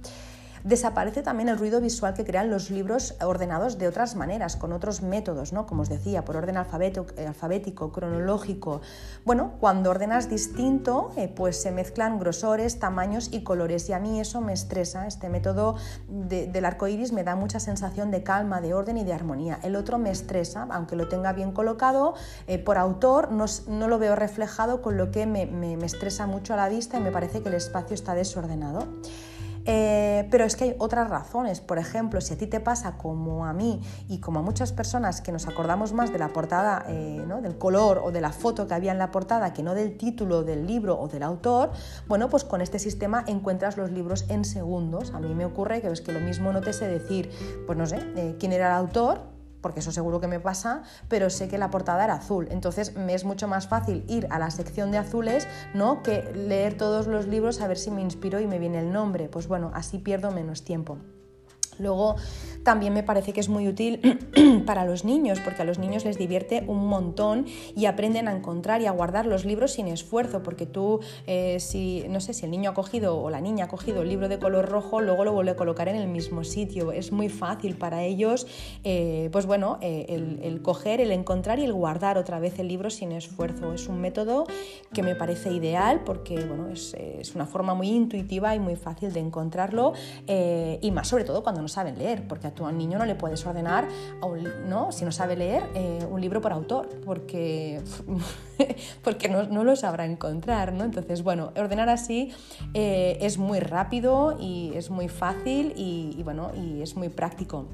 Desaparece 0.64 1.22
también 1.22 1.48
el 1.48 1.58
ruido 1.58 1.80
visual 1.80 2.12
que 2.12 2.24
crean 2.24 2.50
los 2.50 2.70
libros 2.70 3.14
ordenados 3.22 3.78
de 3.78 3.88
otras 3.88 4.14
maneras, 4.14 4.56
con 4.56 4.72
otros 4.72 5.00
métodos, 5.00 5.52
¿no? 5.52 5.66
como 5.66 5.82
os 5.82 5.88
decía, 5.88 6.24
por 6.24 6.36
orden 6.36 6.56
eh, 6.56 7.26
alfabético, 7.26 7.92
cronológico. 7.92 8.82
Bueno, 9.24 9.52
cuando 9.58 9.90
ordenas 9.90 10.28
distinto, 10.28 11.12
eh, 11.16 11.28
pues 11.28 11.60
se 11.60 11.70
mezclan 11.70 12.18
grosores, 12.18 12.78
tamaños 12.78 13.30
y 13.32 13.42
colores, 13.42 13.88
y 13.88 13.94
a 13.94 13.98
mí 13.98 14.20
eso 14.20 14.40
me 14.42 14.52
estresa. 14.52 15.06
Este 15.06 15.30
método 15.30 15.76
del 16.08 16.64
arco 16.64 16.88
iris 16.88 17.12
me 17.12 17.24
da 17.24 17.36
mucha 17.36 17.58
sensación 17.58 18.10
de 18.10 18.22
calma, 18.22 18.60
de 18.60 18.74
orden 18.74 18.98
y 18.98 19.04
de 19.04 19.14
armonía. 19.14 19.58
El 19.62 19.76
otro 19.76 19.98
me 19.98 20.10
estresa, 20.10 20.66
aunque 20.70 20.94
lo 20.94 21.08
tenga 21.08 21.32
bien 21.32 21.52
colocado, 21.52 22.14
eh, 22.46 22.58
por 22.58 22.76
autor 22.76 23.30
no, 23.32 23.88
lo 23.88 23.98
veo 23.98 24.14
reflejado, 24.14 24.82
con 24.82 24.96
lo 24.98 25.10
que 25.10 25.26
me 25.26 25.74
estresa 25.84 26.26
mucho 26.26 26.52
a 26.52 26.56
la 26.56 26.68
vista 26.68 26.98
y 26.98 27.00
me 27.00 27.10
parece 27.10 27.42
que 27.42 27.48
el 27.48 27.54
espacio 27.54 27.94
está 27.94 28.14
desordenado. 28.14 28.86
Eh, 29.66 30.26
pero 30.30 30.44
es 30.44 30.56
que 30.56 30.64
hay 30.64 30.74
otras 30.78 31.08
razones. 31.10 31.60
Por 31.60 31.78
ejemplo, 31.78 32.20
si 32.20 32.34
a 32.34 32.38
ti 32.38 32.46
te 32.46 32.60
pasa 32.60 32.96
como 32.96 33.46
a 33.46 33.52
mí 33.52 33.80
y 34.08 34.18
como 34.18 34.40
a 34.40 34.42
muchas 34.42 34.72
personas 34.72 35.20
que 35.20 35.32
nos 35.32 35.46
acordamos 35.46 35.92
más 35.92 36.12
de 36.12 36.18
la 36.18 36.28
portada, 36.28 36.84
eh, 36.88 37.24
del 37.42 37.58
color 37.58 38.00
o 38.02 38.10
de 38.10 38.20
la 38.20 38.32
foto 38.32 38.66
que 38.66 38.74
había 38.74 38.92
en 38.92 38.98
la 38.98 39.10
portada 39.10 39.52
que 39.52 39.62
no 39.62 39.74
del 39.74 39.96
título 39.96 40.42
del 40.42 40.66
libro 40.66 40.98
o 40.98 41.08
del 41.08 41.22
autor, 41.22 41.70
bueno, 42.06 42.28
pues 42.28 42.44
con 42.44 42.60
este 42.60 42.78
sistema 42.78 43.24
encuentras 43.26 43.76
los 43.76 43.90
libros 43.90 44.26
en 44.28 44.44
segundos. 44.44 45.12
A 45.14 45.20
mí 45.20 45.34
me 45.34 45.44
ocurre 45.44 45.80
que 45.80 45.88
es 45.88 46.00
que 46.00 46.12
lo 46.12 46.20
mismo 46.20 46.52
no 46.52 46.60
te 46.60 46.72
sé 46.72 46.88
decir, 46.88 47.30
pues 47.66 47.78
no 47.78 47.86
sé, 47.86 47.98
eh, 48.16 48.36
quién 48.38 48.52
era 48.52 48.68
el 48.68 48.74
autor, 48.74 49.29
porque 49.60 49.80
eso 49.80 49.92
seguro 49.92 50.20
que 50.20 50.26
me 50.26 50.40
pasa, 50.40 50.82
pero 51.08 51.30
sé 51.30 51.48
que 51.48 51.58
la 51.58 51.70
portada 51.70 52.04
era 52.04 52.14
azul. 52.14 52.48
Entonces 52.50 52.96
me 52.96 53.14
es 53.14 53.24
mucho 53.24 53.48
más 53.48 53.68
fácil 53.68 54.04
ir 54.08 54.26
a 54.30 54.38
la 54.38 54.50
sección 54.50 54.90
de 54.90 54.98
azules, 54.98 55.46
¿no? 55.74 56.02
Que 56.02 56.32
leer 56.34 56.76
todos 56.76 57.06
los 57.06 57.26
libros 57.26 57.60
a 57.60 57.68
ver 57.68 57.78
si 57.78 57.90
me 57.90 58.02
inspiro 58.02 58.40
y 58.40 58.46
me 58.46 58.58
viene 58.58 58.78
el 58.78 58.92
nombre. 58.92 59.28
Pues 59.28 59.48
bueno, 59.48 59.70
así 59.74 59.98
pierdo 59.98 60.30
menos 60.30 60.64
tiempo. 60.64 60.98
Luego 61.80 62.16
también 62.62 62.92
me 62.92 63.02
parece 63.02 63.32
que 63.32 63.40
es 63.40 63.48
muy 63.48 63.68
útil 63.68 64.00
para 64.66 64.84
los 64.84 65.04
niños, 65.04 65.40
porque 65.40 65.62
a 65.62 65.64
los 65.64 65.78
niños 65.78 66.04
les 66.04 66.18
divierte 66.18 66.64
un 66.66 66.86
montón 66.86 67.46
y 67.74 67.86
aprenden 67.86 68.28
a 68.28 68.36
encontrar 68.36 68.82
y 68.82 68.86
a 68.86 68.90
guardar 68.90 69.26
los 69.26 69.44
libros 69.44 69.72
sin 69.72 69.88
esfuerzo, 69.88 70.42
porque 70.42 70.66
tú, 70.66 71.00
eh, 71.26 71.58
si, 71.60 72.04
no 72.08 72.20
sé, 72.20 72.34
si 72.34 72.44
el 72.44 72.50
niño 72.50 72.70
ha 72.70 72.74
cogido 72.74 73.18
o 73.18 73.30
la 73.30 73.40
niña 73.40 73.64
ha 73.66 73.68
cogido 73.68 74.02
el 74.02 74.08
libro 74.08 74.28
de 74.28 74.38
color 74.38 74.68
rojo, 74.68 75.00
luego 75.00 75.24
lo 75.24 75.32
vuelve 75.32 75.52
a 75.52 75.56
colocar 75.56 75.88
en 75.88 75.96
el 75.96 76.08
mismo 76.08 76.44
sitio. 76.44 76.92
Es 76.92 77.12
muy 77.12 77.28
fácil 77.28 77.76
para 77.76 78.02
ellos, 78.04 78.46
eh, 78.84 79.28
pues 79.32 79.46
bueno, 79.46 79.78
eh, 79.80 80.38
el, 80.42 80.62
coger, 80.62 81.00
el 81.00 81.12
encontrar 81.12 81.58
y 81.58 81.64
el 81.64 81.72
guardar 81.72 82.18
otra 82.18 82.38
vez 82.40 82.58
el 82.58 82.68
libro 82.68 82.90
sin 82.90 83.12
esfuerzo. 83.12 83.72
Es 83.72 83.88
un 83.88 84.00
método 84.00 84.44
que 84.92 85.02
me 85.02 85.14
parece 85.14 85.52
ideal 85.52 86.02
porque, 86.04 86.44
bueno, 86.44 86.68
es, 86.68 86.94
es 86.94 87.34
una 87.34 87.46
forma 87.46 87.74
muy 87.74 87.88
intuitiva 87.88 88.54
y 88.54 88.58
muy 88.58 88.76
fácil 88.76 89.12
de 89.12 89.20
encontrarlo 89.20 89.94
y 90.26 90.90
más 90.90 91.08
sobre 91.08 91.24
todo 91.24 91.42
cuando 91.42 91.62
no 91.62 91.68
saben 91.70 91.98
leer, 91.98 92.28
porque 92.28 92.48
a 92.48 92.54
tu 92.54 92.70
niño 92.70 92.98
no 92.98 93.06
le 93.06 93.14
puedes 93.14 93.44
ordenar, 93.46 93.88
¿no? 94.66 94.92
si 94.92 95.04
no 95.04 95.12
sabe 95.12 95.36
leer, 95.36 95.62
eh, 95.74 96.06
un 96.10 96.20
libro 96.20 96.40
por 96.40 96.52
autor, 96.52 96.88
porque, 97.04 97.80
porque 99.02 99.28
no, 99.28 99.44
no, 99.44 99.64
lo 99.64 99.76
sabrá 99.76 100.04
encontrar. 100.04 100.72
¿no? 100.72 100.84
Entonces, 100.84 101.22
bueno, 101.22 101.52
ordenar 101.56 101.88
así 101.88 102.32
eh, 102.74 103.18
es 103.20 103.38
muy 103.38 103.60
rápido 103.60 104.36
y 104.38 104.72
es 104.74 104.90
muy 104.90 105.08
fácil 105.08 105.72
y, 105.76 106.20
bueno, 106.22 106.50
y 106.54 106.82
es 106.82 106.96
muy 106.96 107.08
práctico 107.08 107.66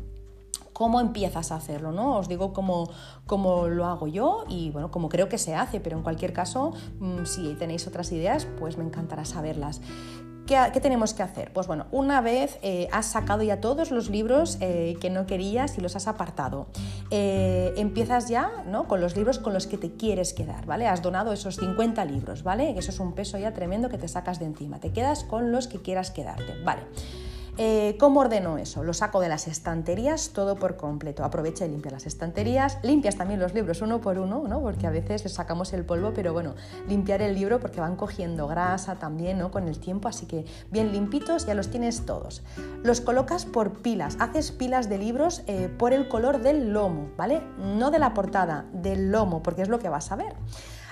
cómo 0.72 1.01
empiezas 1.01 1.53
a 1.53 1.57
hacerlo, 1.57 1.90
¿no? 1.90 2.18
Os 2.18 2.28
digo 2.28 2.53
cómo, 2.53 2.90
cómo, 3.26 3.66
lo 3.66 3.86
hago 3.86 4.09
yo 4.09 4.44
y 4.47 4.70
bueno, 4.72 4.90
como 4.90 5.09
creo 5.09 5.26
que 5.26 5.38
se 5.38 5.55
hace, 5.55 5.80
pero 5.80 5.97
en 5.97 6.03
cualquier 6.03 6.34
caso, 6.34 6.74
mm, 7.01 7.24
si 7.24 7.55
tenéis 7.55 7.86
otras 7.86 8.12
ideas, 8.12 8.47
pues 8.59 8.76
me 8.76 8.84
encantará 8.84 9.24
saberlas. 9.24 9.80
¿Qué, 10.47 10.80
tenemos 10.80 11.12
que 11.12 11.24
hacer? 11.24 11.53
Pues 11.53 11.66
bueno, 11.66 11.86
una 11.90 12.20
vez 12.20 12.61
eh, 12.62 12.88
has 12.92 13.07
sacado 13.07 13.42
ya 13.42 13.61
todos 13.61 13.90
los 13.90 14.09
libros 14.11 14.59
eh, 14.61 14.97
que 15.01 15.11
no 15.11 15.26
querías 15.26 15.76
y 15.76 15.80
los 15.80 15.97
has 15.97 16.07
apartado, 16.07 16.68
eh, 17.11 17.74
empiezas 17.76 18.28
ya 18.28 18.62
¿no? 18.64 18.86
con 18.86 19.01
los 19.01 19.16
libros 19.16 19.40
con 19.40 19.53
los 19.53 19.66
que 19.66 19.76
te 19.76 19.97
quieres 19.97 20.32
quedar, 20.34 20.64
¿vale? 20.64 20.86
Has 20.86 21.03
donado 21.03 21.32
esos 21.32 21.57
50 21.57 22.05
libros, 22.05 22.44
¿vale? 22.44 22.78
Eso 22.78 22.92
es 22.92 23.01
un 23.01 23.12
peso 23.12 23.38
ya 23.38 23.55
tremendo 23.55 23.88
que 23.88 23.99
te 23.99 24.07
sacas 24.07 24.38
de 24.38 24.47
encima. 24.47 24.78
Te 24.78 24.92
quedas 24.92 25.24
con 25.24 25.51
los 25.51 25.66
que 25.66 25.82
quieras 25.82 26.12
quedarte, 26.12 26.55
¿vale? 26.64 26.82
Eh, 27.59 27.96
¿Cómo 27.98 28.20
ordeno 28.20 28.59
eso? 28.59 28.84
Lo 28.84 28.92
saco 28.92 29.20
de 29.20 29.30
las 29.30 29.48
estanterías 29.48 30.30
todo 30.34 30.57
por 30.57 30.76
completo. 30.76 31.24
Aprovecha 31.24 31.64
y 31.64 31.70
limpia 31.70 31.90
las 31.90 32.04
estanterías. 32.04 32.78
Limpias 32.82 33.16
también 33.16 33.40
los 33.40 33.54
libros 33.54 33.80
uno 33.80 34.02
por 34.02 34.18
uno, 34.18 34.44
¿no? 34.46 34.61
porque 34.61 34.86
a 34.86 34.90
veces 34.90 35.24
les 35.24 35.32
sacamos 35.32 35.72
el 35.72 35.84
polvo, 35.84 36.12
pero 36.14 36.34
bueno, 36.34 36.54
limpiar 36.86 37.22
el 37.22 37.34
libro 37.34 37.59
porque 37.59 37.80
van 37.80 37.96
cogiendo 37.96 38.46
grasa 38.46 38.96
también 38.96 39.38
¿no? 39.38 39.50
con 39.50 39.68
el 39.68 39.78
tiempo, 39.78 40.09
así 40.09 40.26
que 40.26 40.44
bien 40.70 40.92
limpitos 40.92 41.46
ya 41.46 41.54
los 41.54 41.70
tienes 41.70 42.04
todos. 42.04 42.42
Los 42.82 43.00
colocas 43.00 43.46
por 43.46 43.80
pilas, 43.80 44.18
haces 44.20 44.52
pilas 44.52 44.90
de 44.90 44.98
libros 44.98 45.42
eh, 45.46 45.70
por 45.78 45.94
el 45.94 46.09
color 46.09 46.42
del 46.42 46.74
lomo, 46.74 47.09
¿vale? 47.16 47.40
No 47.59 47.90
de 47.90 47.98
la 47.98 48.12
portada, 48.12 48.66
del 48.74 49.11
lomo, 49.11 49.42
porque 49.42 49.62
es 49.62 49.68
lo 49.68 49.78
que 49.78 49.88
vas 49.88 50.12
a 50.12 50.16
ver. 50.16 50.34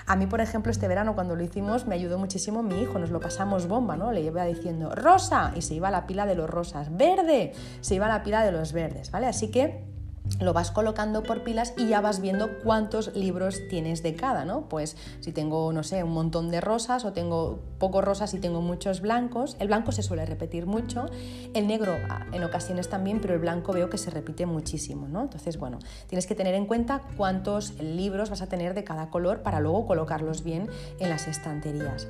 A 0.07 0.15
mí, 0.15 0.27
por 0.27 0.39
ejemplo, 0.39 0.71
este 0.71 0.87
verano 0.87 1.15
cuando 1.15 1.35
lo 1.35 1.43
hicimos 1.43 1.87
me 1.87 1.95
ayudó 1.95 2.19
muchísimo 2.19 2.61
mi 2.61 2.79
hijo, 2.79 2.99
nos 2.99 3.09
lo 3.09 3.19
pasamos 3.19 3.67
bomba, 3.67 3.95
¿no? 3.95 4.11
Le 4.11 4.21
iba 4.21 4.45
diciendo 4.45 4.93
rosa 4.93 5.51
y 5.55 5.63
se 5.63 5.73
iba 5.73 5.87
a 5.87 5.91
la 5.91 6.05
pila 6.05 6.27
de 6.27 6.35
los 6.35 6.49
rosas, 6.49 6.95
verde, 6.95 7.53
se 7.81 7.95
iba 7.95 8.05
a 8.05 8.09
la 8.09 8.23
pila 8.23 8.45
de 8.45 8.51
los 8.51 8.71
verdes, 8.71 9.09
¿vale? 9.09 9.25
Así 9.25 9.49
que 9.49 9.94
lo 10.39 10.53
vas 10.53 10.71
colocando 10.71 11.23
por 11.23 11.43
pilas 11.43 11.73
y 11.77 11.87
ya 11.87 12.01
vas 12.01 12.21
viendo 12.21 12.59
cuántos 12.63 13.15
libros 13.15 13.61
tienes 13.69 14.03
de 14.03 14.15
cada, 14.15 14.45
¿no? 14.45 14.67
Pues 14.69 14.97
si 15.19 15.31
tengo, 15.31 15.71
no 15.73 15.83
sé, 15.83 16.03
un 16.03 16.11
montón 16.11 16.49
de 16.49 16.61
rosas 16.61 17.05
o 17.05 17.13
tengo 17.13 17.59
pocos 17.79 18.03
rosas 18.03 18.33
y 18.33 18.39
tengo 18.39 18.61
muchos 18.61 19.01
blancos, 19.01 19.55
el 19.59 19.67
blanco 19.67 19.91
se 19.91 20.03
suele 20.03 20.25
repetir 20.25 20.65
mucho, 20.65 21.05
el 21.53 21.67
negro 21.67 21.95
ah, 22.09 22.25
en 22.31 22.43
ocasiones 22.43 22.89
también, 22.89 23.19
pero 23.21 23.33
el 23.33 23.39
blanco 23.39 23.73
veo 23.73 23.89
que 23.89 23.97
se 23.97 24.09
repite 24.09 24.45
muchísimo, 24.45 25.07
¿no? 25.07 25.21
Entonces, 25.21 25.57
bueno, 25.57 25.79
tienes 26.07 26.27
que 26.27 26.35
tener 26.35 26.55
en 26.55 26.65
cuenta 26.65 27.01
cuántos 27.17 27.79
libros 27.79 28.29
vas 28.29 28.41
a 28.41 28.47
tener 28.47 28.73
de 28.73 28.83
cada 28.83 29.09
color 29.09 29.41
para 29.41 29.59
luego 29.59 29.85
colocarlos 29.85 30.43
bien 30.43 30.69
en 30.99 31.09
las 31.09 31.27
estanterías. 31.27 32.07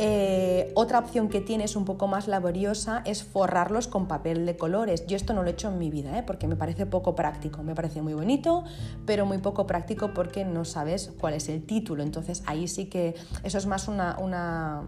Eh, 0.00 0.70
otra 0.74 1.00
opción 1.00 1.28
que 1.28 1.40
tienes 1.40 1.74
un 1.74 1.84
poco 1.84 2.06
más 2.06 2.28
laboriosa 2.28 3.02
es 3.04 3.24
forrarlos 3.24 3.88
con 3.88 4.06
papel 4.06 4.46
de 4.46 4.56
colores. 4.56 5.06
Yo 5.06 5.16
esto 5.16 5.34
no 5.34 5.42
lo 5.42 5.48
he 5.48 5.52
hecho 5.52 5.68
en 5.68 5.78
mi 5.78 5.90
vida, 5.90 6.16
¿eh? 6.18 6.22
porque 6.22 6.46
me 6.46 6.54
parece 6.54 6.86
poco 6.86 7.14
práctico. 7.14 7.57
Me 7.62 7.74
parece 7.74 8.02
muy 8.02 8.14
bonito, 8.14 8.64
pero 9.06 9.26
muy 9.26 9.38
poco 9.38 9.66
práctico 9.66 10.12
porque 10.14 10.44
no 10.44 10.64
sabes 10.64 11.12
cuál 11.20 11.34
es 11.34 11.48
el 11.48 11.64
título. 11.64 12.02
Entonces 12.02 12.42
ahí 12.46 12.68
sí 12.68 12.86
que 12.86 13.14
eso 13.44 13.58
es 13.58 13.66
más 13.66 13.88
una 13.88 14.84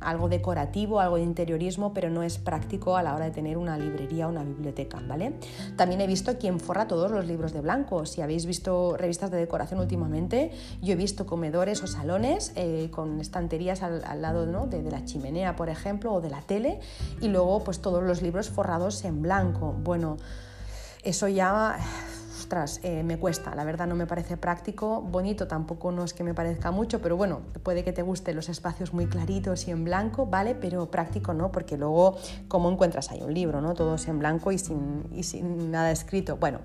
algo 0.00 0.28
decorativo, 0.28 1.00
algo 1.00 1.16
de 1.16 1.22
interiorismo, 1.22 1.92
pero 1.92 2.10
no 2.10 2.22
es 2.22 2.38
práctico 2.38 2.96
a 2.96 3.02
la 3.02 3.14
hora 3.14 3.26
de 3.26 3.30
tener 3.30 3.56
una 3.58 3.78
librería 3.78 4.26
o 4.26 4.30
una 4.30 4.44
biblioteca, 4.44 5.00
¿vale? 5.06 5.34
También 5.76 6.00
he 6.00 6.06
visto 6.06 6.38
quien 6.38 6.60
forra 6.60 6.86
todos 6.86 7.10
los 7.10 7.26
libros 7.26 7.52
de 7.52 7.60
blanco. 7.60 8.06
Si 8.06 8.20
habéis 8.20 8.46
visto 8.46 8.96
revistas 8.96 9.30
de 9.30 9.38
decoración 9.38 9.80
últimamente, 9.80 10.52
yo 10.82 10.92
he 10.92 10.96
visto 10.96 11.26
comedores 11.26 11.82
o 11.82 11.86
salones 11.86 12.52
eh, 12.56 12.88
con 12.90 13.20
estanterías 13.20 13.82
al, 13.82 14.22
lado 14.22 14.66
de, 14.66 14.82
de, 14.82 14.90
la 14.90 15.04
chimenea, 15.04 15.56
por 15.56 15.68
ejemplo, 15.68 16.12
o 16.12 16.20
de 16.20 16.30
la 16.30 16.42
tele, 16.42 16.80
y 17.20 17.28
luego 17.28 17.62
pues 17.64 17.80
todos 17.80 18.02
los 18.02 18.22
libros 18.22 18.50
forrados 18.50 19.04
en 19.04 19.22
blanco. 19.22 19.72
Bueno, 19.72 20.16
eso 21.02 21.28
ya 21.28 21.78
eh, 22.82 23.02
me 23.02 23.18
cuesta, 23.18 23.54
la 23.54 23.64
verdad 23.64 23.86
no 23.86 23.94
me 23.94 24.06
parece 24.06 24.38
práctico, 24.38 25.02
bonito 25.02 25.46
tampoco 25.46 25.92
no 25.92 26.04
es 26.04 26.14
que 26.14 26.24
me 26.24 26.32
parezca 26.32 26.70
mucho, 26.70 27.02
pero 27.02 27.14
bueno, 27.14 27.40
puede 27.62 27.84
que 27.84 27.92
te 27.92 28.00
gusten 28.00 28.36
los 28.36 28.48
espacios 28.48 28.94
muy 28.94 29.06
claritos 29.06 29.68
y 29.68 29.70
en 29.70 29.84
blanco, 29.84 30.24
¿vale? 30.24 30.54
Pero 30.54 30.90
práctico 30.90 31.34
no, 31.34 31.52
porque 31.52 31.76
luego, 31.76 32.16
¿cómo 32.48 32.70
encuentras 32.70 33.10
ahí 33.10 33.20
un 33.22 33.34
libro, 33.34 33.60
¿no? 33.60 33.74
Todos 33.74 34.08
en 34.08 34.18
blanco 34.18 34.50
y 34.50 34.58
sin, 34.58 35.04
y 35.12 35.24
sin 35.24 35.70
nada 35.70 35.90
escrito. 35.90 36.38
Bueno, 36.38 36.60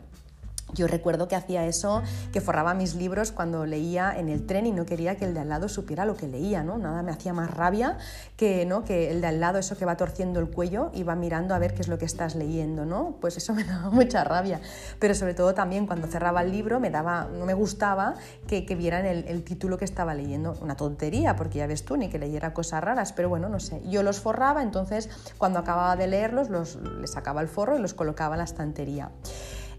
yo 0.73 0.87
recuerdo 0.87 1.27
que 1.27 1.35
hacía 1.35 1.65
eso, 1.65 2.01
que 2.31 2.41
forraba 2.41 2.73
mis 2.73 2.95
libros 2.95 3.31
cuando 3.31 3.65
leía 3.65 4.13
en 4.17 4.29
el 4.29 4.45
tren 4.45 4.65
y 4.65 4.71
no 4.71 4.85
quería 4.85 5.15
que 5.15 5.25
el 5.25 5.33
de 5.33 5.41
al 5.41 5.49
lado 5.49 5.69
supiera 5.69 6.05
lo 6.05 6.15
que 6.15 6.27
leía, 6.27 6.63
¿no? 6.63 6.77
Nada 6.77 7.03
me 7.03 7.11
hacía 7.11 7.33
más 7.33 7.51
rabia 7.51 7.97
que, 8.37 8.65
¿no? 8.65 8.83
que 8.83 9.11
el 9.11 9.21
de 9.21 9.27
al 9.27 9.39
lado, 9.39 9.59
eso 9.59 9.77
que 9.77 9.85
va 9.85 9.97
torciendo 9.97 10.39
el 10.39 10.49
cuello 10.49 10.91
y 10.93 11.03
va 11.03 11.15
mirando 11.15 11.55
a 11.55 11.59
ver 11.59 11.73
qué 11.73 11.81
es 11.81 11.87
lo 11.87 11.97
que 11.97 12.05
estás 12.05 12.35
leyendo, 12.35 12.85
¿no? 12.85 13.17
Pues 13.21 13.37
eso 13.37 13.53
me 13.55 13.63
daba 13.63 13.89
mucha 13.89 14.23
rabia. 14.23 14.59
Pero 14.99 15.15
sobre 15.15 15.33
todo 15.33 15.53
también 15.53 15.85
cuando 15.85 16.07
cerraba 16.07 16.41
el 16.41 16.51
libro 16.51 16.79
me 16.79 16.89
daba, 16.89 17.29
no 17.31 17.45
me 17.45 17.53
gustaba 17.53 18.15
que, 18.47 18.65
que 18.65 18.75
vieran 18.75 19.05
el, 19.05 19.25
el, 19.27 19.43
título 19.43 19.77
que 19.77 19.85
estaba 19.85 20.13
leyendo. 20.13 20.55
Una 20.61 20.75
tontería, 20.75 21.35
porque 21.35 21.59
ya 21.59 21.67
ves 21.67 21.85
tú, 21.85 21.97
ni 21.97 22.09
que 22.09 22.19
leyera 22.19 22.53
cosas 22.53 22.83
raras, 22.83 23.13
pero 23.13 23.29
bueno, 23.29 23.49
no 23.49 23.59
sé. 23.59 23.81
Yo 23.89 24.03
los 24.03 24.19
forraba, 24.19 24.63
entonces 24.63 25.09
cuando 25.37 25.59
acababa 25.59 25.95
de 25.95 26.07
leerlos 26.07 26.49
los, 26.49 26.75
les 26.75 27.11
sacaba 27.11 27.41
el 27.41 27.47
forro 27.47 27.77
y 27.77 27.81
los 27.81 27.93
colocaba 27.93 28.35
en 28.35 28.39
la 28.39 28.45
estantería. 28.45 29.11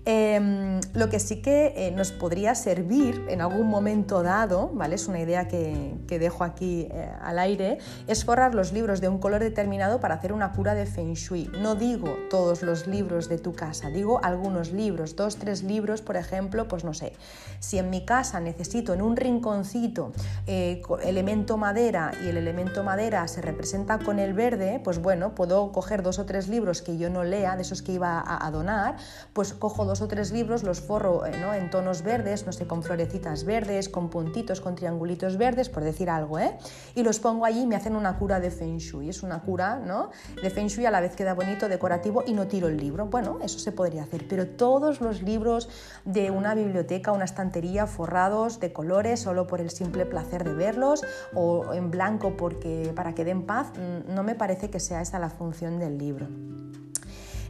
Em, 0.06 0.80
lo 0.92 1.08
que 1.08 1.18
sí 1.18 1.40
que 1.40 1.72
eh, 1.76 1.90
nos 1.90 2.12
podría 2.12 2.54
servir 2.54 3.24
en 3.30 3.40
algún 3.40 3.68
momento 3.68 4.22
dado, 4.22 4.70
¿vale? 4.74 4.96
es 4.96 5.08
una 5.08 5.18
idea 5.18 5.48
que, 5.48 5.94
dejo 6.06 6.44
aquí 6.44 6.88
eh, 6.90 7.10
al 7.22 7.38
aire, 7.38 7.78
es 8.06 8.24
forrar 8.24 8.54
los 8.54 8.72
libros 8.72 9.00
de 9.00 9.08
un 9.08 9.18
color 9.18 9.40
determinado 9.40 10.00
para 10.00 10.16
hacer 10.16 10.32
una 10.32 10.52
cura 10.52 10.74
de 10.74 10.84
Feng 10.84 11.14
Shui. 11.14 11.50
No 11.58 11.74
digo 11.74 12.16
todos 12.28 12.62
los 12.62 12.86
libros 12.86 13.30
de 13.30 13.38
tu 13.38 13.54
casa, 13.54 13.88
digo 13.88 14.20
algunos 14.22 14.72
libros, 14.72 15.16
dos, 15.16 15.36
tres 15.36 15.62
libros, 15.62 16.02
por 16.02 16.16
ejemplo, 16.16 16.68
pues 16.68 16.84
no 16.84 16.92
sé, 16.92 17.14
si 17.58 17.78
en 17.78 17.88
mi 17.88 18.04
casa 18.04 18.40
necesito 18.40 18.92
en 18.92 19.00
un 19.00 19.16
rinconcito 19.16 20.12
eh, 20.46 20.82
elemento 21.02 21.56
madera 21.56 22.12
y 22.22 22.28
el 22.28 22.36
elemento 22.36 22.84
madera 22.84 23.26
se 23.26 23.40
representa 23.40 23.98
con 23.98 24.18
el 24.18 24.34
verde, 24.34 24.80
pues 24.84 24.98
bueno, 25.00 25.34
puedo 25.34 25.72
coger 25.72 26.02
dos 26.02 26.18
o 26.18 26.26
tres 26.26 26.48
libros 26.48 26.82
que 26.82 26.98
yo 26.98 27.08
no 27.08 27.24
lea, 27.24 27.56
de 27.56 27.62
esos 27.62 27.80
que 27.80 27.92
iba 27.92 28.20
a, 28.20 28.46
a 28.46 28.50
donar, 28.50 28.96
pues 29.32 29.54
cojo 29.54 29.84
dos 29.84 29.93
o 30.00 30.08
tres 30.08 30.32
libros, 30.32 30.62
los 30.62 30.80
forro 30.80 31.26
eh, 31.26 31.32
en 31.56 31.70
tonos 31.70 32.02
verdes, 32.02 32.46
no 32.46 32.52
sé, 32.52 32.66
con 32.66 32.82
florecitas 32.82 33.44
verdes, 33.44 33.88
con 33.88 34.10
puntitos, 34.10 34.60
con 34.60 34.74
triangulitos 34.74 35.36
verdes, 35.36 35.68
por 35.68 35.84
decir 35.84 36.10
algo, 36.10 36.38
¿eh? 36.38 36.56
Y 36.94 37.02
los 37.02 37.18
pongo 37.18 37.44
allí 37.44 37.62
y 37.62 37.66
me 37.66 37.76
hacen 37.76 37.96
una 37.96 38.18
cura 38.18 38.40
de 38.40 38.50
Feng 38.50 38.78
Shui. 38.78 39.08
Es 39.08 39.22
una 39.22 39.40
cura, 39.42 39.76
¿no? 39.76 40.10
De 40.42 40.50
Feng 40.50 40.68
Shui 40.68 40.86
a 40.86 40.90
la 40.90 41.00
vez 41.00 41.16
queda 41.16 41.34
bonito, 41.34 41.68
decorativo 41.68 42.24
y 42.26 42.32
no 42.32 42.46
tiro 42.46 42.68
el 42.68 42.76
libro. 42.76 43.06
Bueno, 43.06 43.38
eso 43.42 43.58
se 43.58 43.72
podría 43.72 44.02
hacer, 44.02 44.26
pero 44.28 44.46
todos 44.46 45.00
los 45.00 45.22
libros 45.22 45.68
de 46.04 46.30
una 46.30 46.54
biblioteca, 46.54 47.12
una 47.12 47.24
estantería 47.24 47.86
forrados 47.86 48.60
de 48.60 48.72
colores 48.72 49.20
solo 49.20 49.46
por 49.46 49.60
el 49.60 49.70
simple 49.70 50.06
placer 50.06 50.44
de 50.44 50.54
verlos 50.54 51.02
o 51.34 51.72
en 51.74 51.90
blanco 51.90 52.36
porque 52.36 52.92
para 52.94 53.14
que 53.14 53.24
den 53.24 53.46
paz, 53.46 53.72
mm, 53.76 54.14
no 54.14 54.22
me 54.22 54.34
parece 54.34 54.70
que 54.70 54.80
sea 54.80 55.00
esa 55.00 55.18
la 55.18 55.30
función 55.30 55.78
del 55.78 55.98
libro. 55.98 56.26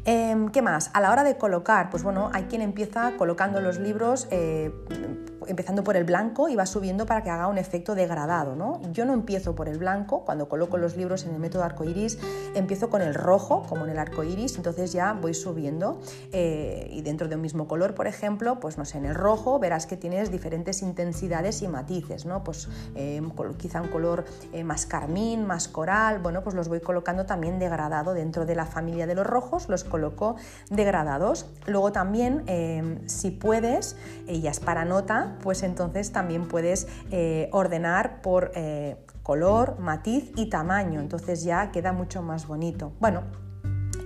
Em, 0.06 0.50
¿Qué 0.50 0.60
más? 0.60 0.90
A 0.92 1.00
la 1.00 1.10
hora 1.10 1.24
de 1.24 1.36
colocar, 1.36 1.88
pues 1.90 2.02
bueno, 2.02 2.30
hay 2.34 2.44
quien 2.44 2.60
empieza 2.60 3.16
colocando 3.16 3.60
los 3.60 3.78
libros 3.78 4.28
eh, 4.30 4.70
empezando 5.46 5.84
por 5.84 5.96
el 5.96 6.04
blanco 6.04 6.48
y 6.48 6.56
va 6.56 6.66
subiendo 6.66 7.06
para 7.06 7.22
que 7.22 7.30
haga 7.30 7.48
un 7.48 7.58
efecto 7.58 7.94
degradado. 7.94 8.54
¿no? 8.56 8.80
Yo 8.92 9.04
no 9.04 9.12
empiezo 9.12 9.54
por 9.54 9.68
el 9.68 9.78
blanco, 9.78 10.24
cuando 10.24 10.48
coloco 10.48 10.78
los 10.78 10.96
libros 10.96 11.24
en 11.24 11.34
el 11.34 11.40
método 11.40 11.64
arcoiris, 11.64 12.18
empiezo 12.54 12.90
con 12.90 13.02
el 13.02 13.14
rojo, 13.14 13.64
como 13.68 13.84
en 13.84 13.90
el 13.90 13.98
arcoiris, 13.98 14.56
entonces 14.56 14.92
ya 14.92 15.12
voy 15.12 15.34
subiendo 15.34 16.00
eh, 16.32 16.88
y 16.90 17.02
dentro 17.02 17.28
de 17.28 17.36
un 17.36 17.42
mismo 17.42 17.68
color, 17.68 17.94
por 17.94 18.06
ejemplo, 18.06 18.60
pues 18.60 18.78
no 18.78 18.84
sé, 18.84 18.98
en 18.98 19.06
el 19.06 19.14
rojo 19.14 19.58
verás 19.58 19.86
que 19.86 19.96
tienes 19.96 20.30
diferentes 20.30 20.82
intensidades 20.82 21.62
y 21.62 21.68
matices, 21.68 22.26
¿no? 22.26 22.44
Pues 22.44 22.68
eh, 22.94 23.22
quizá 23.56 23.82
un 23.82 23.88
color 23.88 24.24
eh, 24.52 24.64
más 24.64 24.86
carmín, 24.86 25.46
más 25.46 25.68
coral, 25.68 26.20
bueno, 26.20 26.42
pues 26.42 26.54
los 26.54 26.68
voy 26.68 26.80
colocando 26.80 27.26
también 27.26 27.58
degradado 27.58 28.14
dentro 28.14 28.46
de 28.46 28.54
la 28.54 28.66
familia 28.66 29.06
de 29.06 29.14
los 29.14 29.26
rojos, 29.26 29.68
los 29.68 29.84
coloco 29.84 30.36
degradados. 30.70 31.46
Luego 31.66 31.92
también, 31.92 32.44
si 33.06 33.30
puedes, 33.30 33.96
es 34.26 34.60
para 34.60 34.84
nota, 34.84 35.33
pues 35.42 35.62
entonces 35.62 36.12
también 36.12 36.48
puedes 36.48 36.86
eh, 37.10 37.48
ordenar 37.52 38.22
por 38.22 38.52
eh, 38.54 38.96
color, 39.22 39.78
matiz 39.78 40.32
y 40.36 40.48
tamaño, 40.48 41.00
entonces 41.00 41.44
ya 41.44 41.70
queda 41.70 41.92
mucho 41.92 42.22
más 42.22 42.46
bonito. 42.46 42.92
Bueno, 43.00 43.22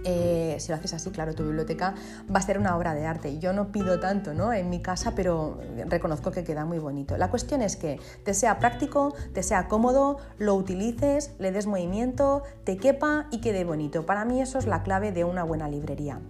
eh, 0.05 0.57
si 0.59 0.69
lo 0.71 0.77
haces 0.77 0.95
así, 0.95 1.11
claro, 1.11 1.35
tu 1.35 1.45
biblioteca 1.45 1.95
va 2.35 2.39
a 2.39 2.43
ser 2.43 2.59
una 2.59 2.77
obra 2.77 2.95
de 2.95 3.07
arte. 3.07 3.39
Yo 3.39 3.53
no 3.53 3.73
pido 3.73 4.01
tanto 4.01 4.33
¿no? 4.33 4.53
en 4.53 4.71
mi 4.71 4.81
casa, 4.81 5.13
pero 5.15 5.61
reconozco 5.87 6.31
que 6.31 6.45
queda 6.45 6.65
muy 6.65 6.79
bonito. 6.79 7.17
La 7.17 7.29
cuestión 7.31 7.63
es 7.63 7.77
que 7.77 8.01
te 8.25 8.35
sea 8.35 8.59
práctico, 8.59 9.15
te 9.35 9.43
sea 9.43 9.69
cómodo, 9.69 10.19
lo 10.39 10.55
utilices, 10.55 11.33
le 11.39 11.53
des 11.53 11.67
movimiento, 11.67 12.43
te 12.65 12.77
quepa 12.77 13.27
y 13.31 13.41
quede 13.41 13.65
bonito. 13.65 14.07
Para 14.07 14.25
mí 14.25 14.41
eso 14.41 14.59
es 14.59 14.67
la 14.67 14.83
clave 14.83 15.13
de 15.13 15.25
una 15.25 15.45
buena 15.45 15.69
librería. 15.69 16.21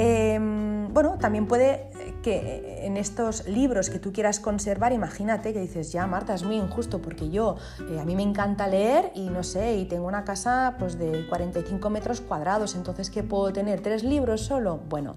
Em, 0.00 0.92
bueno, 0.94 1.18
también 1.18 1.46
puede 1.46 1.90
que 2.22 2.80
en 2.84 2.96
estos 2.96 3.46
libros 3.46 3.90
que 3.90 3.98
tú 3.98 4.12
quieras 4.12 4.40
conservar, 4.40 4.92
imagínate 4.92 5.52
que 5.52 5.60
dices, 5.60 5.92
ya 5.92 6.06
Marta, 6.06 6.34
es 6.34 6.42
muy 6.42 6.56
injusto 6.56 7.00
porque 7.00 7.30
yo, 7.30 7.56
eh, 7.90 8.00
a 8.00 8.04
mí 8.04 8.16
me 8.16 8.22
encanta 8.22 8.66
leer 8.66 9.10
y 9.14 9.28
no 9.30 9.42
sé, 9.42 9.76
y 9.76 9.84
tengo 9.86 10.06
una 10.06 10.24
casa 10.24 10.76
pues, 10.78 10.98
de 10.98 11.26
45 11.28 11.90
metros 11.90 12.20
cuadrados, 12.20 12.74
entonces 12.74 13.10
¿qué 13.10 13.22
puedo 13.22 13.52
tener? 13.52 13.80
¿Tres 13.80 14.02
libros 14.02 14.42
solo? 14.42 14.80
Bueno, 14.88 15.16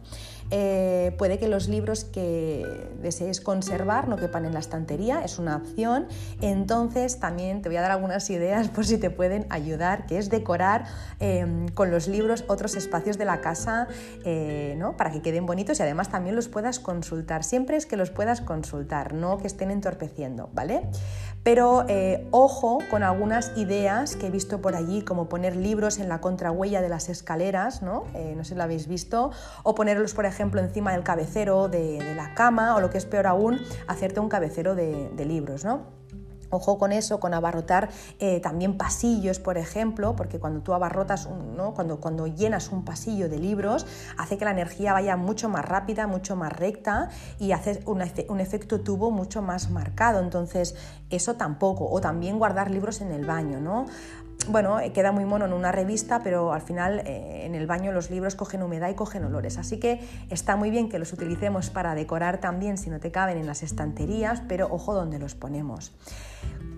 eh, 0.53 1.15
puede 1.17 1.39
que 1.39 1.47
los 1.47 1.69
libros 1.69 2.03
que 2.03 2.65
desees 3.01 3.39
conservar 3.39 4.09
no 4.09 4.17
quepan 4.17 4.43
en 4.45 4.53
la 4.53 4.59
estantería, 4.59 5.23
es 5.23 5.39
una 5.39 5.55
opción. 5.55 6.07
Entonces 6.41 7.19
también 7.19 7.61
te 7.61 7.69
voy 7.69 7.77
a 7.77 7.81
dar 7.81 7.91
algunas 7.91 8.29
ideas 8.29 8.67
por 8.69 8.85
si 8.85 8.97
te 8.97 9.09
pueden 9.09 9.47
ayudar, 9.49 10.05
que 10.05 10.17
es 10.17 10.29
decorar 10.29 10.85
em, 11.19 11.69
con 11.69 11.89
los 11.89 12.09
libros 12.09 12.43
otros 12.49 12.75
espacios 12.75 13.17
de 13.17 13.25
la 13.25 13.39
casa 13.39 13.87
eh, 14.25 14.75
¿no? 14.77 14.97
para 14.97 15.11
que 15.11 15.21
queden 15.21 15.45
bonitos 15.45 15.79
y 15.79 15.83
además 15.83 16.09
también 16.09 16.35
los 16.35 16.49
puedas 16.49 16.80
consultar. 16.82 17.43
Siempre 17.43 17.77
es 17.77 17.86
que 17.86 17.97
los 17.97 18.09
puedas 18.09 18.41
consultar, 18.41 19.13
no 19.13 19.38
que 19.38 19.47
estén 19.47 19.71
entorpeciendo, 19.71 20.49
¿vale? 20.53 20.89
Pero 21.43 21.86
eh, 21.88 22.27
ojo 22.32 22.79
con 22.89 23.01
algunas 23.01 23.51
ideas 23.57 24.15
que 24.15 24.27
he 24.27 24.29
visto 24.32 24.61
por 24.61 24.75
allí, 24.75 25.01
como 25.01 25.27
poner 25.27 25.55
libros 25.55 25.97
en 25.97 26.09
la 26.09 26.21
contrahuella 26.21 26.82
de 26.82 26.89
las 26.89 27.09
escaleras, 27.09 27.82
¿no? 27.82 28.03
Eh, 28.13 28.34
no 28.36 28.43
sé 28.43 28.49
si 28.49 28.55
lo 28.55 28.63
habéis 28.63 28.88
visto, 28.88 29.32
o 29.63 29.73
ponerlos, 29.73 30.13
por 30.13 30.25
ejemplo, 30.25 30.61
encima 30.61 30.91
del 30.91 31.03
cabecero 31.03 31.67
de, 31.67 32.13
la 32.15 32.34
cama, 32.36 32.75
o 32.75 32.82
lo 32.82 32.89
que 32.89 32.97
es 32.97 33.05
peor 33.05 33.25
aún, 33.25 33.59
hacerte 33.88 34.19
un 34.19 34.29
cabecero 34.29 34.75
de, 34.75 35.09
de 35.09 35.25
libros, 35.25 35.63
¿no? 35.65 36.00
Ojo 36.51 36.77
con 36.77 36.91
eso, 36.91 37.19
con 37.19 37.33
abarrotar 37.33 37.89
eh, 38.19 38.39
también 38.41 38.77
pasillos, 38.77 39.39
por 39.39 39.57
ejemplo, 39.57 40.15
porque 40.15 40.39
cuando 40.39 40.61
tú 40.61 40.73
abarrotas, 40.73 41.29
¿no? 41.55 41.73
cuando, 41.73 41.99
cuando 41.99 42.27
llenas 42.27 42.71
un 42.71 42.83
pasillo 42.83 43.29
de 43.29 43.39
libros, 43.39 43.87
hace 44.17 44.37
que 44.37 44.45
la 44.45 44.51
energía 44.51 44.93
vaya 44.93 45.15
mucho 45.15 45.49
más 45.49 45.65
rápida, 45.65 46.07
mucho 46.07 46.35
más 46.35 46.51
recta 46.51 47.09
y 47.39 47.53
hace 47.53 47.81
un, 47.85 48.01
efecto 48.41 48.81
tubo 48.81 49.11
mucho 49.11 49.41
más 49.41 49.69
marcado. 49.69 50.19
Entonces, 50.19 50.75
eso 51.09 51.35
tampoco. 51.35 51.89
O 51.89 52.01
también 52.01 52.37
guardar 52.37 52.69
libros 52.69 53.01
en 53.01 53.11
el 53.11 53.25
baño, 53.25 53.59
¿no? 53.59 53.85
bueno, 54.47 54.79
eh, 54.79 54.91
queda 54.91 55.11
muy 55.11 55.25
mono 55.25 55.45
en 55.45 55.53
una 55.53 55.71
revista, 55.71 56.21
pero 56.23 56.51
al 56.51 56.61
final 56.61 57.01
eh, 57.05 57.45
en 57.45 57.53
el 57.53 57.67
baño 57.67 57.91
los 57.91 58.09
libros 58.09 58.35
cogen 58.35 58.63
humedad 58.63 58.89
y 58.89 58.95
cogen 58.95 59.23
olores. 59.23 59.57
Así 59.57 59.79
que 59.79 60.01
está 60.29 60.55
muy 60.55 60.71
bien 60.71 60.89
que 60.89 60.99
los 60.99 61.13
utilicemos 61.13 61.69
para 61.69 61.95
decorar 61.95 62.39
también 62.39 62.77
si 62.77 62.89
no 62.89 62.99
te 62.99 63.11
caben 63.11 63.37
en 63.37 63.45
las 63.45 63.63
estanterías, 63.63 64.41
pero 64.47 64.67
ojo 64.71 64.93
donde 64.93 65.19
los 65.19 65.35
ponemos. 65.35 65.93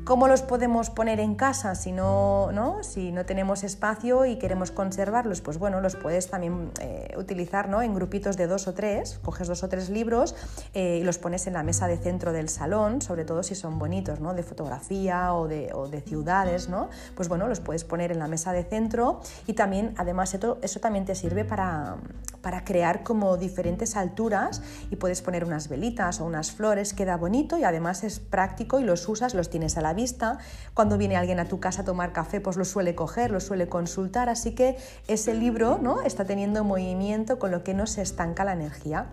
¿Cómo 0.06 0.28
los 0.28 0.42
podemos 0.42 0.90
poner 0.90 1.22
en 1.22 1.36
casa 1.36 1.76
si 1.76 1.94
no, 1.94 2.52
¿no? 2.52 2.84
Si 2.84 3.14
no 3.14 3.26
tenemos 3.26 3.64
espacio 3.64 4.26
y 4.26 4.38
queremos 4.38 4.72
conservarlos? 4.72 5.40
Pues 5.40 5.60
bueno, 5.60 5.80
los 5.80 5.96
puedes 5.96 6.30
también 6.30 6.72
eh, 6.82 7.14
utilizar 7.18 7.70
¿no? 7.70 7.82
en 7.82 7.96
grupitos 7.96 8.36
de 8.36 8.48
dos 8.48 8.68
o 8.68 8.74
tres, 8.74 9.22
coges 9.24 9.48
dos 9.48 9.64
o 9.64 9.70
tres 9.70 9.90
libros 9.90 10.36
eh, 10.74 11.00
y 11.02 11.06
los 11.06 11.20
pones 11.20 11.48
en 11.48 11.54
la 11.54 11.64
mesa 11.64 11.88
de 11.88 11.96
centro 11.96 12.34
del 12.34 12.50
salón, 12.50 13.02
sobre 13.02 13.24
todo 13.24 13.44
si 13.44 13.56
son 13.56 13.80
bonitos, 13.80 14.20
¿no? 14.20 14.34
de 14.34 14.44
fotografía 14.44 15.34
o 15.34 15.48
de, 15.48 15.72
o 15.74 15.88
de 15.88 16.02
ciudades, 16.02 16.68
¿no? 16.68 16.90
pues 17.16 17.30
bueno, 17.30 17.48
Los 17.48 17.62
puedes 17.62 17.86
poner 17.86 18.12
en 18.12 18.20
la 18.20 18.28
mesa 18.28 18.52
de 18.52 18.66
centro 18.66 19.22
y 19.48 19.54
también, 19.54 19.94
además, 19.96 20.34
eso, 20.34 20.58
eso 20.62 20.82
también 20.82 21.06
te 21.06 21.16
sirve 21.16 21.46
para, 21.46 21.96
para 22.42 22.66
crear 22.66 23.04
como 23.04 23.38
diferentes 23.38 23.96
alturas 23.96 24.62
y 24.92 24.98
puedes 24.98 25.22
poner 25.22 25.46
unas 25.46 25.70
velitas 25.70 26.20
o 26.20 26.26
unas 26.26 26.52
flores, 26.52 26.94
queda 26.94 27.16
bonito 27.16 27.58
y 27.58 27.64
además 27.64 28.04
es 28.04 28.20
práctico 28.20 28.82
y 28.82 28.84
los 28.84 29.08
usas, 29.08 29.34
los 29.34 29.50
tienes 29.54 29.78
a 29.78 29.82
la 29.82 29.94
vista. 29.94 30.40
Cuando 30.74 30.98
viene 30.98 31.16
alguien 31.16 31.40
a 31.40 31.46
tu 31.46 31.60
casa 31.60 31.84
a 31.84 31.86
tomar 31.86 32.12
café, 32.12 32.42
pues 32.42 32.58
lo 32.58 32.66
suele 32.66 32.96
coger, 32.96 33.30
lo 33.30 33.40
suele 33.40 33.70
consultar, 33.70 34.28
así 34.28 34.56
que 34.56 34.78
ese 35.08 35.36
libro 35.36 35.78
¿no? 35.80 36.02
está 36.02 36.26
teniendo 36.26 36.64
movimiento 36.64 37.38
con 37.38 37.52
lo 37.52 37.64
que 37.64 37.76
no 37.76 37.86
se 37.86 38.02
estanca 38.02 38.44
la 38.44 38.54
energía. 38.54 39.06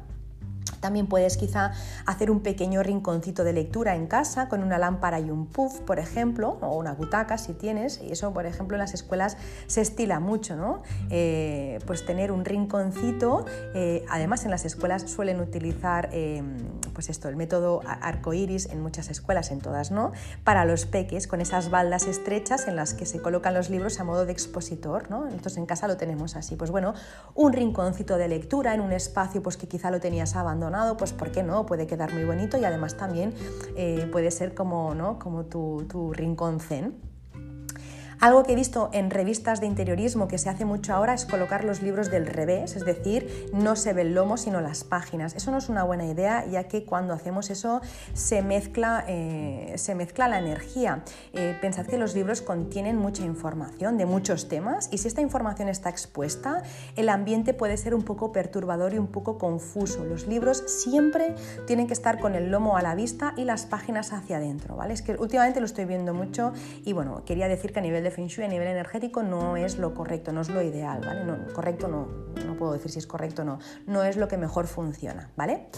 También 0.81 1.07
puedes 1.07 1.37
quizá 1.37 1.73
hacer 2.07 2.31
un 2.31 2.41
pequeño 2.41 2.83
rinconcito 2.83 3.45
de 3.45 3.53
lectura 3.53 3.95
en 3.95 4.07
casa 4.07 4.49
con 4.49 4.63
una 4.63 4.79
lámpara 4.79 5.21
y 5.21 5.31
un 5.31 5.47
puff, 5.47 5.81
por 5.81 5.99
ejemplo, 5.99 6.59
o 6.63 6.77
una 6.77 6.95
butaca 6.95 7.39
si 7.39 7.53
tienes, 7.53 8.01
y 8.03 8.13
eso, 8.13 8.33
por 8.33 8.47
ejemplo, 8.47 8.77
en 8.77 8.81
las 8.81 8.95
escuelas 8.95 9.37
se 9.67 9.83
estila 9.83 10.21
mucho, 10.21 10.57
¿no? 10.57 10.83
Eh, 11.11 11.79
pues 11.87 12.07
tener 12.07 12.33
un 12.33 12.45
rinconcito, 12.45 13.45
eh, 13.75 14.05
además 14.09 14.45
en 14.45 14.51
las 14.51 14.65
escuelas 14.65 15.03
suelen 15.11 15.41
utilizar, 15.41 16.09
eh, 16.13 16.43
pues 16.95 17.11
esto, 17.11 17.29
el 17.29 17.37
método 17.37 17.83
arcoiris 17.85 18.67
en 18.67 18.81
muchas 18.81 19.11
escuelas, 19.11 19.51
en 19.51 19.61
todas, 19.61 19.91
¿no? 19.91 20.13
Para 20.45 20.65
los 20.65 20.87
peques, 20.87 21.27
con 21.27 21.41
esas 21.41 21.71
baldas 21.71 22.07
estrechas 22.07 22.69
en 22.69 22.77
las 22.77 22.95
que 22.95 23.05
se 23.05 23.21
colocan 23.21 23.53
los 23.55 23.69
libros 23.69 24.01
a 24.01 24.05
modo 24.05 24.25
de 24.25 24.33
expositor, 24.33 25.11
¿no? 25.11 25.27
Entonces 25.27 25.59
en 25.59 25.67
casa 25.67 25.87
lo 25.89 25.97
tenemos 25.97 26.37
así, 26.37 26.57
pues 26.57 26.71
bueno, 26.71 26.95
un 27.35 27.53
rinconcito 27.53 28.17
de 28.17 28.29
lectura 28.29 28.75
en 28.75 28.81
un 28.81 28.93
espacio 28.93 29.43
pues 29.43 29.57
que 29.57 29.69
quizá 29.69 29.91
lo 29.91 30.01
tenías 30.01 30.37
abandonado 30.37 30.70
pues 30.97 31.13
¿por 31.13 31.31
qué 31.31 31.43
no? 31.43 31.67
Puede 31.67 31.87
quedar 31.87 32.13
muy 32.13 32.25
bonito 32.25 32.59
y 32.59 32.65
además 32.65 32.97
también 32.97 33.35
eh, 33.77 34.09
puede 34.11 34.31
ser 34.31 34.55
como, 34.55 34.95
¿no? 34.95 35.19
como 35.19 35.45
tu, 35.45 35.87
tu 35.89 36.13
rincón 36.13 36.61
zen. 36.61 37.10
Algo 38.21 38.43
que 38.43 38.53
he 38.53 38.55
visto 38.55 38.91
en 38.93 39.11
revistas 39.11 39.63
de 39.63 39.67
interiorismo 39.67 40.29
que 40.29 40.37
se 40.37 40.51
hace 40.51 40.67
mucho 40.67 40.93
ahora 40.93 41.15
es 41.15 41.25
colocar 41.25 41.65
los 41.65 41.81
libros 41.81 42.11
del 42.11 42.27
revés, 42.27 42.77
es 42.77 42.85
decir, 42.85 43.49
no 43.55 43.77
se 43.77 43.95
ve 43.95 44.03
el 44.03 44.15
lomo 44.15 44.37
sino 44.37 44.61
las 44.61 44.85
páginas. 44.85 45.35
Eso 45.35 45.51
no 45.51 45.57
es 45.57 45.71
una 45.71 45.85
buena 45.85 46.05
idea 46.05 46.45
ya 46.45 46.65
que 46.65 46.85
cuando 46.85 47.15
hacemos 47.15 47.49
eso 47.49 47.81
se 48.13 48.43
mezcla, 48.43 49.07
eh, 49.09 49.73
se 49.77 49.95
mezcla 49.95 50.29
la 50.29 50.39
energía. 50.39 51.03
Eh, 51.33 51.57
pensad 51.63 51.87
que 51.87 51.97
los 51.97 52.15
libros 52.15 52.43
contienen 52.43 52.99
mucha 52.99 53.25
información 53.25 53.97
de 53.97 54.05
muchos 54.05 54.49
temas 54.49 54.91
y 54.93 54.99
si 54.99 55.09
esta 55.09 55.23
información 55.23 55.71
está 55.71 55.89
expuesta, 55.89 56.63
el 56.97 57.09
ambiente 57.09 57.55
puede 57.55 57.79
ser 57.79 57.95
un 57.95 58.03
poco 58.03 58.33
perturbador 58.33 58.93
y 58.93 58.99
un 58.99 59.07
poco 59.07 59.39
confuso. 59.39 60.05
Los 60.05 60.27
libros 60.27 60.63
siempre 60.67 61.35
tienen 61.67 61.87
que 61.87 61.95
estar 61.95 62.21
con 62.21 62.35
el 62.35 62.51
lomo 62.51 62.77
a 62.77 62.83
la 62.83 62.95
vista 62.95 63.33
y 63.39 63.45
las 63.45 63.65
páginas 63.65 64.13
hacia 64.13 64.37
adentro, 64.37 64.77
¿vale? 64.77 64.93
Es 64.93 65.01
que 65.01 65.13
últimamente 65.13 65.61
lo 65.61 65.65
estoy 65.65 65.87
viendo 65.87 66.13
mucho 66.13 66.53
y 66.85 66.93
bueno, 66.93 67.25
quería 67.25 67.49
decir 67.49 67.73
que 67.73 67.79
a 67.79 67.83
nivel 67.83 68.05
de 68.05 68.10
Shui 68.11 68.45
a 68.45 68.49
nivel 68.49 68.69
energético 68.69 69.23
no 69.23 69.57
es 69.57 69.79
lo 69.79 69.95
correcto, 69.95 70.33
no 70.33 70.41
es 70.41 70.49
lo 70.49 70.63
ideal, 70.63 71.01
¿vale? 71.05 71.25
No, 71.25 71.39
correcto 71.53 71.89
no, 71.89 72.07
no 72.47 72.57
puedo 72.57 72.73
decir 72.73 72.91
si 72.91 72.99
es 72.99 73.07
correcto 73.07 73.43
o 73.43 73.45
no, 73.45 73.59
no 73.87 74.03
es 74.05 74.17
lo 74.17 74.29
que 74.29 74.37
mejor 74.37 74.67
funciona, 74.67 75.31
¿vale? 75.37 75.69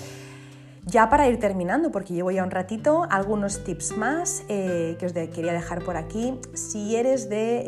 Ya 0.85 1.09
para 1.09 1.29
ir 1.29 1.39
terminando, 1.39 1.93
porque 1.93 2.13
llevo 2.13 2.33
ya 2.33 2.43
un 2.43 2.51
ratito, 2.51 3.07
algunos 3.09 3.63
tips 3.63 3.97
más 3.97 4.43
eh, 4.49 4.97
que 4.99 5.07
os 5.07 5.13
quería 5.13 5.53
dejar 5.53 5.85
por 5.85 5.97
aquí. 5.97 6.41
Si 6.55 6.97
eres 6.97 7.29
de, 7.29 7.63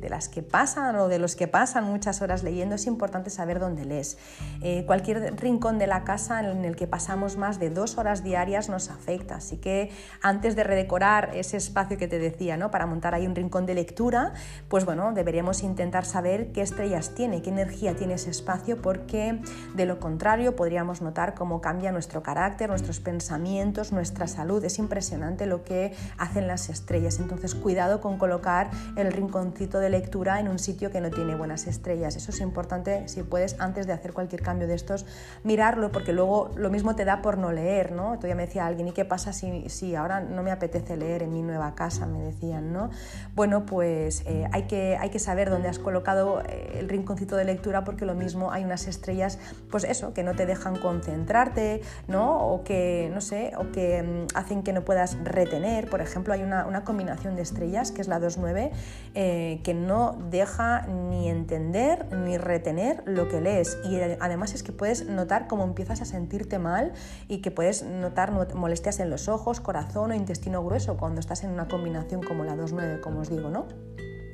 eh, 0.00 0.08
las 0.08 0.30
que 0.30 0.42
pasan 0.42 0.96
o 0.96 1.08
de 1.08 1.18
los 1.18 1.36
que 1.36 1.48
pasan 1.48 1.84
muchas 1.84 2.22
horas 2.22 2.42
leyendo, 2.42 2.76
es 2.76 2.86
importante 2.86 3.28
saber 3.28 3.60
dónde 3.60 3.84
lees. 3.84 4.16
Eh, 4.62 4.84
cualquier 4.86 5.36
rincón 5.38 5.78
de 5.78 5.86
la 5.86 6.02
casa 6.02 6.40
en 6.40 6.64
el 6.64 6.76
que 6.76 6.86
pasamos 6.86 7.36
más 7.36 7.58
de 7.60 7.68
dos 7.68 7.98
horas 7.98 8.24
diarias 8.24 8.70
nos 8.70 8.88
afecta, 8.88 9.36
así 9.36 9.58
que 9.58 9.90
antes 10.22 10.56
de 10.56 10.64
redecorar 10.64 11.32
ese 11.34 11.58
espacio 11.58 11.98
que 11.98 12.08
te 12.08 12.18
decía, 12.18 12.56
¿no? 12.56 12.70
para 12.70 12.86
montar 12.86 13.14
ahí 13.14 13.26
un 13.26 13.34
rincón 13.34 13.66
de 13.66 13.74
lectura, 13.74 14.32
pues 14.68 14.86
bueno, 14.86 15.12
deberíamos 15.12 15.62
intentar 15.62 16.06
saber 16.06 16.52
qué 16.52 16.62
estrellas 16.62 17.14
tiene, 17.14 17.42
qué 17.42 17.50
energía 17.50 17.94
tiene 17.96 18.14
ese 18.14 18.30
espacio, 18.30 18.80
porque 18.80 19.42
de 19.74 19.84
lo 19.84 20.00
contrario 20.00 20.56
podríamos 20.56 21.02
notar 21.02 21.34
cómo 21.34 21.60
cambia 21.60 21.92
nuestro 21.92 22.22
carácter, 22.22 22.29
nuestros 22.68 23.00
pensamientos, 23.00 23.92
nuestra 23.92 24.26
salud. 24.26 24.64
Es 24.64 24.78
impresionante 24.78 25.46
lo 25.46 25.64
que 25.64 25.94
hacen 26.16 26.46
las 26.46 26.68
estrellas. 26.68 27.18
Entonces, 27.18 27.54
cuidado 27.54 28.00
con 28.00 28.18
colocar 28.18 28.70
el 28.96 29.12
rinconcito 29.12 29.78
de 29.78 29.90
lectura 29.90 30.38
en 30.38 30.48
un 30.48 30.58
sitio 30.58 30.90
que 30.90 31.00
no 31.00 31.10
tiene 31.10 31.34
buenas 31.34 31.66
estrellas. 31.66 32.16
Eso 32.16 32.30
es 32.30 32.40
importante, 32.40 33.08
si 33.08 33.22
puedes, 33.22 33.58
antes 33.60 33.86
de 33.86 33.92
hacer 33.92 34.12
cualquier 34.12 34.42
cambio 34.42 34.68
de 34.68 34.74
estos, 34.74 35.06
mirarlo, 35.42 35.90
porque 35.90 36.12
luego 36.12 36.50
lo 36.56 36.70
mismo 36.70 36.94
te 36.94 37.04
da 37.04 37.20
por 37.20 37.36
no 37.36 37.52
leer, 37.52 37.92
¿no? 37.92 38.16
Todavía 38.16 38.36
me 38.36 38.46
decía 38.46 38.66
alguien, 38.66 38.88
¿y 38.88 38.92
qué 38.92 39.04
pasa 39.04 39.32
si, 39.32 39.68
si 39.68 39.96
ahora 39.96 40.20
no 40.20 40.42
me 40.42 40.52
apetece 40.52 40.96
leer 40.96 41.22
en 41.22 41.32
mi 41.32 41.42
nueva 41.42 41.74
casa? 41.74 42.06
Me 42.06 42.20
decían, 42.22 42.72
¿no? 42.72 42.90
Bueno, 43.34 43.66
pues 43.66 44.22
eh, 44.26 44.46
hay, 44.52 44.64
que, 44.64 44.96
hay 44.98 45.10
que 45.10 45.18
saber 45.18 45.50
dónde 45.50 45.68
has 45.68 45.78
colocado 45.78 46.42
eh, 46.42 46.78
el 46.78 46.88
rinconcito 46.88 47.36
de 47.36 47.44
lectura, 47.44 47.84
porque 47.84 48.04
lo 48.04 48.14
mismo 48.14 48.52
hay 48.52 48.64
unas 48.64 48.86
estrellas, 48.86 49.38
pues 49.70 49.84
eso, 49.84 50.14
que 50.14 50.22
no 50.22 50.34
te 50.34 50.46
dejan 50.46 50.76
concentrarte, 50.76 51.82
¿no? 52.06 52.19
O 52.22 52.62
que, 52.64 53.10
no 53.12 53.20
sé, 53.20 53.52
o 53.56 53.70
que 53.72 54.02
mm, 54.02 54.36
hacen 54.36 54.62
que 54.62 54.72
no 54.72 54.84
puedas 54.84 55.16
retener. 55.22 55.88
Por 55.88 56.00
ejemplo, 56.00 56.34
hay 56.34 56.42
una, 56.42 56.84
combinación 56.84 57.36
de 57.36 57.42
estrellas, 57.42 57.92
que 57.92 58.00
es 58.00 58.08
la 58.08 58.20
2-9, 58.20 58.70
eh, 59.14 59.60
que 59.62 59.74
no 59.74 60.16
deja 60.30 60.86
ni 60.86 61.28
entender 61.28 62.06
ni 62.14 62.38
retener 62.38 63.02
lo 63.06 63.28
que 63.28 63.40
lees. 63.40 63.78
Y 63.84 63.96
eh, 63.96 64.18
además 64.20 64.54
es 64.54 64.62
que 64.62 64.72
puedes 64.72 65.06
notar 65.06 65.46
cómo 65.46 65.64
empiezas 65.64 66.00
a 66.00 66.04
sentirte 66.04 66.58
mal 66.58 66.92
y 67.28 67.38
que 67.38 67.50
puedes 67.50 67.82
notar 67.82 68.32
molestias 68.54 69.00
en 69.00 69.10
los 69.10 69.28
ojos, 69.28 69.60
corazón 69.60 70.10
o 70.10 70.14
intestino 70.14 70.64
grueso 70.64 70.96
cuando 70.96 71.20
estás 71.20 71.44
en 71.44 71.50
una 71.50 71.68
combinación 71.68 72.22
como 72.22 72.44
la 72.44 72.56
2-9, 72.56 73.00
como 73.00 73.20
os 73.20 73.30
digo, 73.30 73.50
¿no? 73.50 73.66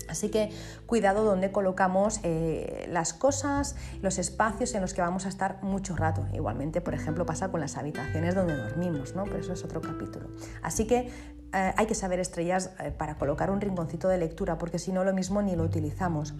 Así 0.08 0.30
que 0.30 0.50
cuidado 0.86 1.24
donde 1.24 1.52
colocamos 1.52 2.20
eh, 2.22 2.86
las 2.90 3.12
cosas, 3.12 3.76
los 4.02 4.18
espacios 4.18 4.74
en 4.74 4.82
los 4.82 4.94
que 4.94 5.00
vamos 5.00 5.26
a 5.26 5.28
estar 5.28 5.62
mucho 5.62 5.96
rato. 5.96 6.26
Igualmente, 6.32 6.80
por 6.80 6.94
ejemplo, 6.94 7.26
pasa 7.26 7.50
con 7.50 7.60
las 7.60 7.76
habitaciones 7.76 8.34
donde 8.34 8.56
dormimos, 8.56 9.14
¿no? 9.14 9.24
pero 9.24 9.38
eso 9.38 9.52
es 9.52 9.64
otro 9.64 9.80
capítulo. 9.80 10.28
Así 10.62 10.86
que 10.86 11.10
eh, 11.52 11.72
hay 11.76 11.86
que 11.86 11.94
saber 11.94 12.20
estrellas 12.20 12.70
eh, 12.80 12.90
para 12.90 13.16
colocar 13.16 13.50
un 13.50 13.60
rinconcito 13.60 14.08
de 14.08 14.18
lectura, 14.18 14.58
porque 14.58 14.78
si 14.78 14.92
no 14.92 15.04
lo 15.04 15.14
mismo 15.14 15.42
ni 15.42 15.56
lo 15.56 15.62
utilizamos 15.62 16.34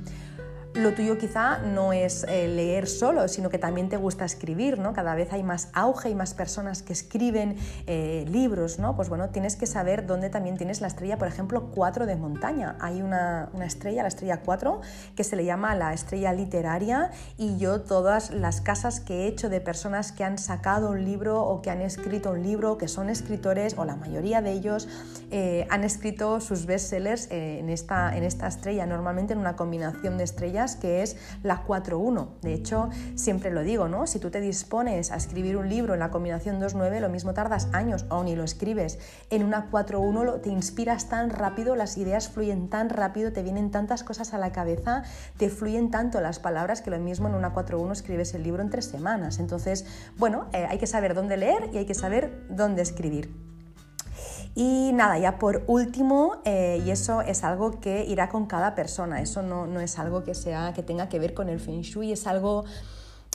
lo 0.77 0.93
tuyo 0.93 1.17
quizá 1.17 1.59
no 1.59 1.93
es 1.93 2.25
eh, 2.25 2.49
leer 2.49 2.87
solo, 2.87 3.29
sino 3.29 3.49
que 3.49 3.59
también 3.59 3.89
te 3.89 3.97
gusta 3.97 4.25
escribir, 4.25 4.79
¿no? 4.79 4.93
Cada 4.93 5.15
vez 5.15 5.33
hay 5.33 5.43
más 5.43 5.71
auge 5.73 6.11
y 6.11 6.15
más 6.15 6.35
personas 6.35 6.83
que 6.83 6.93
escriben 6.93 7.57
eh, 7.87 8.25
libros, 8.29 8.79
¿no? 8.79 8.95
Pues 8.95 9.09
bueno, 9.09 9.31
tienes 9.31 9.57
que 9.57 9.67
saber 9.67 10.07
dónde 10.07 10.29
también 10.29 10.57
tienes 10.57 10.81
la 10.81 10.89
estrella, 10.89 11.17
por 11.17 11.29
ejemplo, 11.29 11.71
4 11.75 12.07
de 12.07 12.17
montaña. 12.17 12.77
Hay 12.81 13.01
una, 13.01 13.49
estrella, 13.65 14.03
la 14.03 14.09
estrella 14.09 14.41
4, 14.45 14.81
que 15.15 15.25
se 15.25 15.37
le 15.37 15.45
llama 15.45 15.75
la 15.75 15.95
estrella 15.95 16.33
literaria 16.33 17.11
y 17.39 17.57
yo 17.57 17.81
todas 17.81 18.31
las 18.31 18.61
casas 18.61 19.01
que 19.01 19.25
he 19.25 19.27
hecho 19.29 19.49
de 19.49 19.61
personas 19.61 20.13
que 20.13 20.25
han 20.25 20.37
sacado 20.37 20.91
un 20.91 21.05
libro 21.05 21.43
o 21.43 21.63
que 21.63 21.71
han 21.71 21.81
escrito 21.81 22.33
un 22.33 22.43
libro, 22.43 22.77
que 22.77 22.89
son 22.89 23.09
escritores, 23.09 23.79
o 23.79 23.85
la 23.85 23.97
mayoría 23.97 24.43
de 24.43 24.53
ellos, 24.53 24.89
eh, 25.31 25.67
han 25.71 25.85
escrito 25.85 26.41
sus 26.41 26.67
bestsellers 26.67 27.29
en, 27.31 27.71
esta, 27.71 28.17
en 28.17 28.25
esta 28.25 28.47
estrella, 28.47 28.85
normalmente 28.87 29.33
en 29.33 29.39
una 29.39 29.57
combinación 29.57 30.19
de 30.19 30.25
estrellas 30.25 30.66
que 30.75 31.03
es 31.03 31.17
la 31.45 31.65
4-1. 31.65 32.41
De 32.43 32.55
hecho, 32.55 32.91
siempre 33.15 33.53
lo 33.53 33.63
digo, 33.63 33.87
¿no? 33.89 34.09
Si 34.09 34.19
tú 34.19 34.31
te 34.31 34.41
dispones 34.41 35.13
a 35.13 35.17
escribir 35.17 35.57
un 35.57 35.69
libro 35.69 35.95
en 35.95 36.01
la 36.01 36.11
combinación 36.11 36.61
2-9, 36.61 36.99
lo 36.99 37.09
mismo 37.09 37.35
tardas 37.35 37.69
años 37.73 38.07
o 38.09 38.25
ni 38.25 38.35
lo 38.35 38.43
escribes. 38.43 38.99
En 39.31 39.45
una 39.45 39.71
4-1 39.71 40.41
te 40.41 40.49
inspiras 40.49 41.09
tan 41.09 41.31
rápido, 41.31 41.77
las 41.77 41.97
ideas 41.99 42.29
fluyen 42.29 42.69
tan 42.69 42.89
rápido, 42.89 43.33
te 43.33 43.43
vienen 43.43 43.71
tantas 43.71 44.03
cosas 44.03 44.35
a 44.35 44.39
la 44.39 44.51
cabeza, 44.51 45.05
te 45.37 45.51
fluyen 45.51 45.91
tanto 45.91 46.21
las 46.21 46.41
palabras 46.41 46.83
que 46.83 46.91
lo 46.91 46.99
mismo 46.99 47.29
en 47.29 47.35
una 47.35 47.55
4-1 47.55 47.93
escribes 47.93 48.35
el 48.35 48.43
libro 48.43 48.63
en 48.63 48.71
tres 48.71 48.87
semanas. 48.87 49.39
Entonces, 49.39 49.87
bueno, 50.17 50.47
eh, 50.53 50.67
hay 50.69 50.79
que 50.79 50.87
saber 50.87 51.15
dónde 51.15 51.37
leer 51.37 51.71
y 51.73 51.79
hay 51.79 51.87
que 51.87 51.95
saber 51.95 52.47
dónde 52.49 52.83
escribir. 52.83 53.56
Y 54.59 54.91
nada, 54.95 55.19
ya 55.19 55.39
por 55.39 55.65
último, 55.67 56.39
eh, 56.47 56.83
y 56.85 56.91
eso 56.91 57.21
es 57.21 57.45
algo 57.45 57.79
que 57.79 58.07
irá 58.07 58.31
con 58.31 58.47
cada 58.47 58.75
persona, 58.75 59.21
eso 59.21 59.43
no, 59.43 59.67
no, 59.67 59.81
es 59.81 59.99
algo 59.99 60.25
que, 60.25 60.35
sea, 60.35 60.73
que 60.73 60.83
tenga 60.83 61.11
que 61.11 61.19
ver 61.19 61.35
con 61.35 61.51
el 61.51 61.61
feng 61.61 61.83
shui, 61.83 62.11
es 62.11 62.27
algo, 62.27 62.65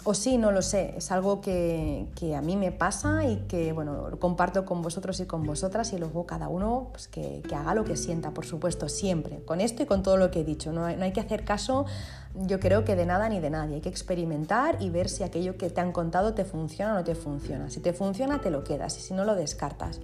o 0.04 0.16
sí, 0.16 0.40
no 0.40 0.52
lo 0.52 0.64
sé, 0.64 0.96
es 0.98 1.12
algo 1.12 1.40
que, 1.40 2.08
que, 2.16 2.36
a 2.36 2.42
mí 2.42 2.58
me 2.58 2.72
pasa 2.72 3.24
y 3.26 3.38
que 3.48 3.72
bueno, 3.72 4.10
lo 4.10 4.20
comparto 4.20 4.66
con 4.66 4.82
vosotros 4.82 5.20
y 5.20 5.28
con 5.28 5.44
vosotras 5.44 5.94
y 5.94 6.00
luego 6.00 6.26
cada 6.26 6.48
uno 6.48 6.88
pues, 6.92 7.08
que, 7.08 7.44
que, 7.48 7.54
haga 7.54 7.76
lo 7.76 7.84
que 7.84 7.98
sienta, 7.98 8.32
por 8.32 8.48
supuesto, 8.48 8.90
siempre, 8.90 9.44
con 9.46 9.62
esto 9.62 9.84
y 9.84 9.86
con 9.86 10.02
todo 10.02 10.18
lo 10.18 10.32
que 10.32 10.40
he 10.40 10.44
dicho, 10.44 10.72
no 10.72 10.90
no 10.90 11.04
hay 11.04 11.14
que 11.14 11.20
hacer 11.20 11.46
caso 11.46 11.86
yo 12.34 12.60
creo 12.60 12.86
que 12.86 12.96
de 12.96 13.06
nada 13.06 13.28
ni 13.30 13.40
de 13.40 13.50
nadie. 13.50 13.76
Hay 13.76 13.82
que 13.82 13.90
experimentar 13.90 14.78
y 14.80 14.90
ver 14.90 15.10
si 15.10 15.24
aquello 15.24 15.58
que 15.58 15.70
te 15.70 15.82
han 15.82 15.92
contado 15.92 16.34
te 16.34 16.46
funciona 16.46 16.94
o 16.94 16.96
no 16.96 17.04
te 17.04 17.16
funciona. 17.16 17.70
Si 17.70 17.80
te 17.80 17.94
funciona, 17.94 18.40
te 18.40 18.50
lo 18.50 18.64
quedas 18.64 18.98
y 18.98 19.02
si 19.02 19.14
no, 19.14 19.26
lo 19.26 19.36
descartas. 19.36 20.00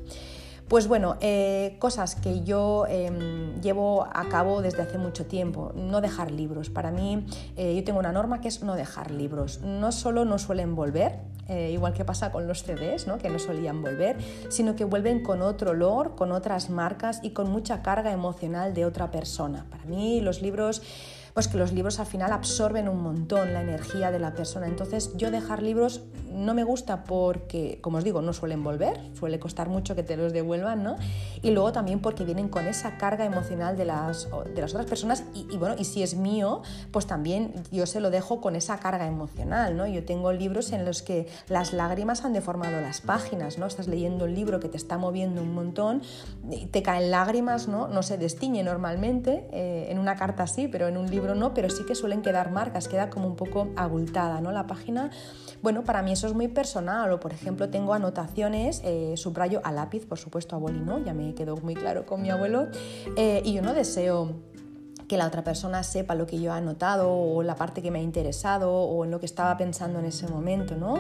Pues 0.68 0.90
bueno, 0.90 1.16
eh, 1.22 1.78
cosas 1.80 2.16
que 2.16 2.44
yo 2.44 2.86
em, 2.90 3.62
llevo 3.62 4.04
a 4.04 4.28
cabo 4.28 4.62
desde 4.62 4.82
hace 4.82 4.98
mucho 4.98 5.26
tiempo. 5.26 5.72
No 5.76 6.02
dejar 6.02 6.30
libros. 6.30 6.70
Para 6.70 6.92
mí, 6.92 7.26
eh, 7.56 7.74
yo 7.74 7.84
tengo 7.86 8.00
una 8.00 8.12
norma 8.12 8.42
que 8.42 8.50
es 8.50 8.62
no 8.64 8.76
dejar 8.76 9.12
libros. 9.12 9.62
No 9.62 9.94
solo 9.94 10.26
no 10.26 10.38
suelen 10.38 10.76
volver, 10.76 11.20
eh, 11.48 11.72
igual 11.72 11.94
que 11.94 12.04
pasa 12.04 12.34
con 12.34 12.48
los 12.48 12.64
CDs, 12.64 13.08
¿no? 13.08 13.18
que 13.18 13.30
no 13.30 13.40
solían 13.40 13.82
volver, 13.82 14.18
sino 14.50 14.76
que 14.76 14.84
vuelven 14.84 15.24
con 15.24 15.42
otro 15.42 15.72
olor, 15.72 16.16
con 16.16 16.34
otras 16.34 16.70
marcas 16.70 17.22
y 17.24 17.30
con 17.30 17.50
mucha 17.50 17.82
carga 17.82 18.12
emocional 18.12 18.74
de 18.74 18.86
otra 18.86 19.10
persona. 19.10 19.66
Para 19.70 19.86
mí 19.86 20.20
los 20.20 20.42
libros 20.42 20.82
pues 21.38 21.48
que 21.48 21.60
los 21.60 21.72
libros 21.72 22.00
al 22.00 22.08
final 22.08 22.34
absorben 22.34 22.90
un 22.90 23.04
montón 23.04 23.54
la 23.54 23.62
energía 23.62 24.10
de 24.10 24.18
la 24.18 24.34
persona. 24.34 24.66
Entonces 24.66 25.16
yo 25.18 25.30
dejar 25.30 25.62
libros 25.62 26.02
no 26.32 26.54
me 26.54 26.64
gusta 26.64 27.04
porque, 27.04 27.80
como 27.82 27.98
os 27.98 28.04
digo, 28.04 28.22
no 28.22 28.34
suelen 28.34 28.64
volver, 28.64 29.00
suele 29.14 29.40
costar 29.40 29.70
mucho 29.70 29.96
que 29.96 30.04
te 30.04 30.18
los 30.18 30.34
devuelvan, 30.34 30.84
¿no? 30.84 30.98
Y 31.42 31.52
luego 31.52 31.72
también 31.72 32.00
porque 32.00 32.24
vienen 32.24 32.50
con 32.50 32.68
esa 32.68 32.98
carga 32.98 33.26
emocional 33.26 33.78
de 33.78 33.86
las, 33.86 34.28
de 34.54 34.62
las 34.62 34.72
otras 34.72 34.88
personas 34.88 35.24
y, 35.34 35.58
bueno, 35.58 35.76
y 35.78 35.86
si 35.86 36.04
es 36.04 36.16
mío, 36.16 36.62
pues 36.92 37.08
también 37.08 37.54
yo 37.72 37.86
se 37.86 38.00
lo 38.00 38.10
dejo 38.10 38.42
con 38.42 38.56
esa 38.56 38.80
carga 38.80 39.08
emocional, 39.08 39.78
¿no? 39.78 39.88
Yo 39.88 40.06
tengo 40.06 40.32
libros 40.32 40.72
en 40.72 40.86
los 40.86 41.02
que 41.02 41.28
las 41.50 41.74
lágrimas 41.74 42.26
han 42.26 42.34
deformado 42.34 42.82
las 42.82 43.02
páginas, 43.02 43.58
¿no? 43.58 43.66
Estás 43.66 43.88
leyendo 43.88 44.26
un 44.26 44.34
libro 44.36 44.60
que 44.60 44.70
te 44.70 44.78
está 44.78 44.98
moviendo 44.98 45.42
un 45.42 45.54
montón, 45.54 46.02
te 46.72 46.84
caen 46.84 47.10
lágrimas, 47.12 47.68
¿no? 47.68 47.88
No 47.88 48.04
se 48.04 48.18
destiñe 48.18 48.64
normalmente, 48.64 49.48
eh, 49.52 49.88
en 49.90 50.00
una 50.00 50.16
carta 50.16 50.46
sí, 50.48 50.68
pero 50.68 50.88
en 50.88 50.98
un 50.98 51.10
libro 51.10 51.27
no, 51.36 51.54
pero 51.54 51.70
sí 51.70 51.84
que 51.86 51.96
suelen 51.96 52.22
quedar 52.22 52.52
marcas, 52.52 52.88
queda 52.88 53.10
como 53.10 53.28
un 53.28 53.36
poco 53.36 53.70
abultada 53.76 54.42
¿no? 54.42 54.52
la 54.52 54.68
página. 54.68 55.12
Bueno, 55.62 55.84
para 55.84 56.02
mí 56.02 56.12
eso 56.12 56.28
es 56.28 56.34
muy 56.34 56.48
personal, 56.48 57.12
o 57.12 57.20
por 57.20 57.34
ejemplo 57.34 57.70
tengo 57.70 57.94
anotaciones, 57.94 58.82
eh, 58.84 59.14
subrayo 59.18 59.62
a 59.64 59.72
lápiz, 59.72 60.06
por 60.06 60.18
supuesto 60.18 60.56
a 60.56 60.60
boli 60.60 60.80
no, 60.80 61.04
ya 61.04 61.14
me 61.14 61.34
quedó 61.34 61.58
muy 61.58 61.76
claro 61.76 62.06
con 62.06 62.22
mi 62.22 62.30
abuelo, 62.30 62.68
eh, 63.16 63.42
y 63.44 63.54
yo 63.54 63.62
no 63.62 63.74
deseo 63.74 64.36
que 65.08 65.18
la 65.18 65.26
otra 65.26 65.44
persona 65.44 65.84
sepa 65.84 66.16
lo 66.16 66.28
que 66.28 66.40
yo 66.40 66.52
he 66.54 66.58
anotado 66.58 67.10
o 67.10 67.42
la 67.44 67.56
parte 67.56 67.82
que 67.82 67.92
me 67.92 68.00
ha 68.00 68.02
interesado 68.02 68.74
o 68.74 69.06
en 69.06 69.12
lo 69.12 69.20
que 69.20 69.26
estaba 69.26 69.56
pensando 69.56 70.00
en 70.00 70.06
ese 70.06 70.28
momento, 70.28 70.76
¿no? 70.76 70.96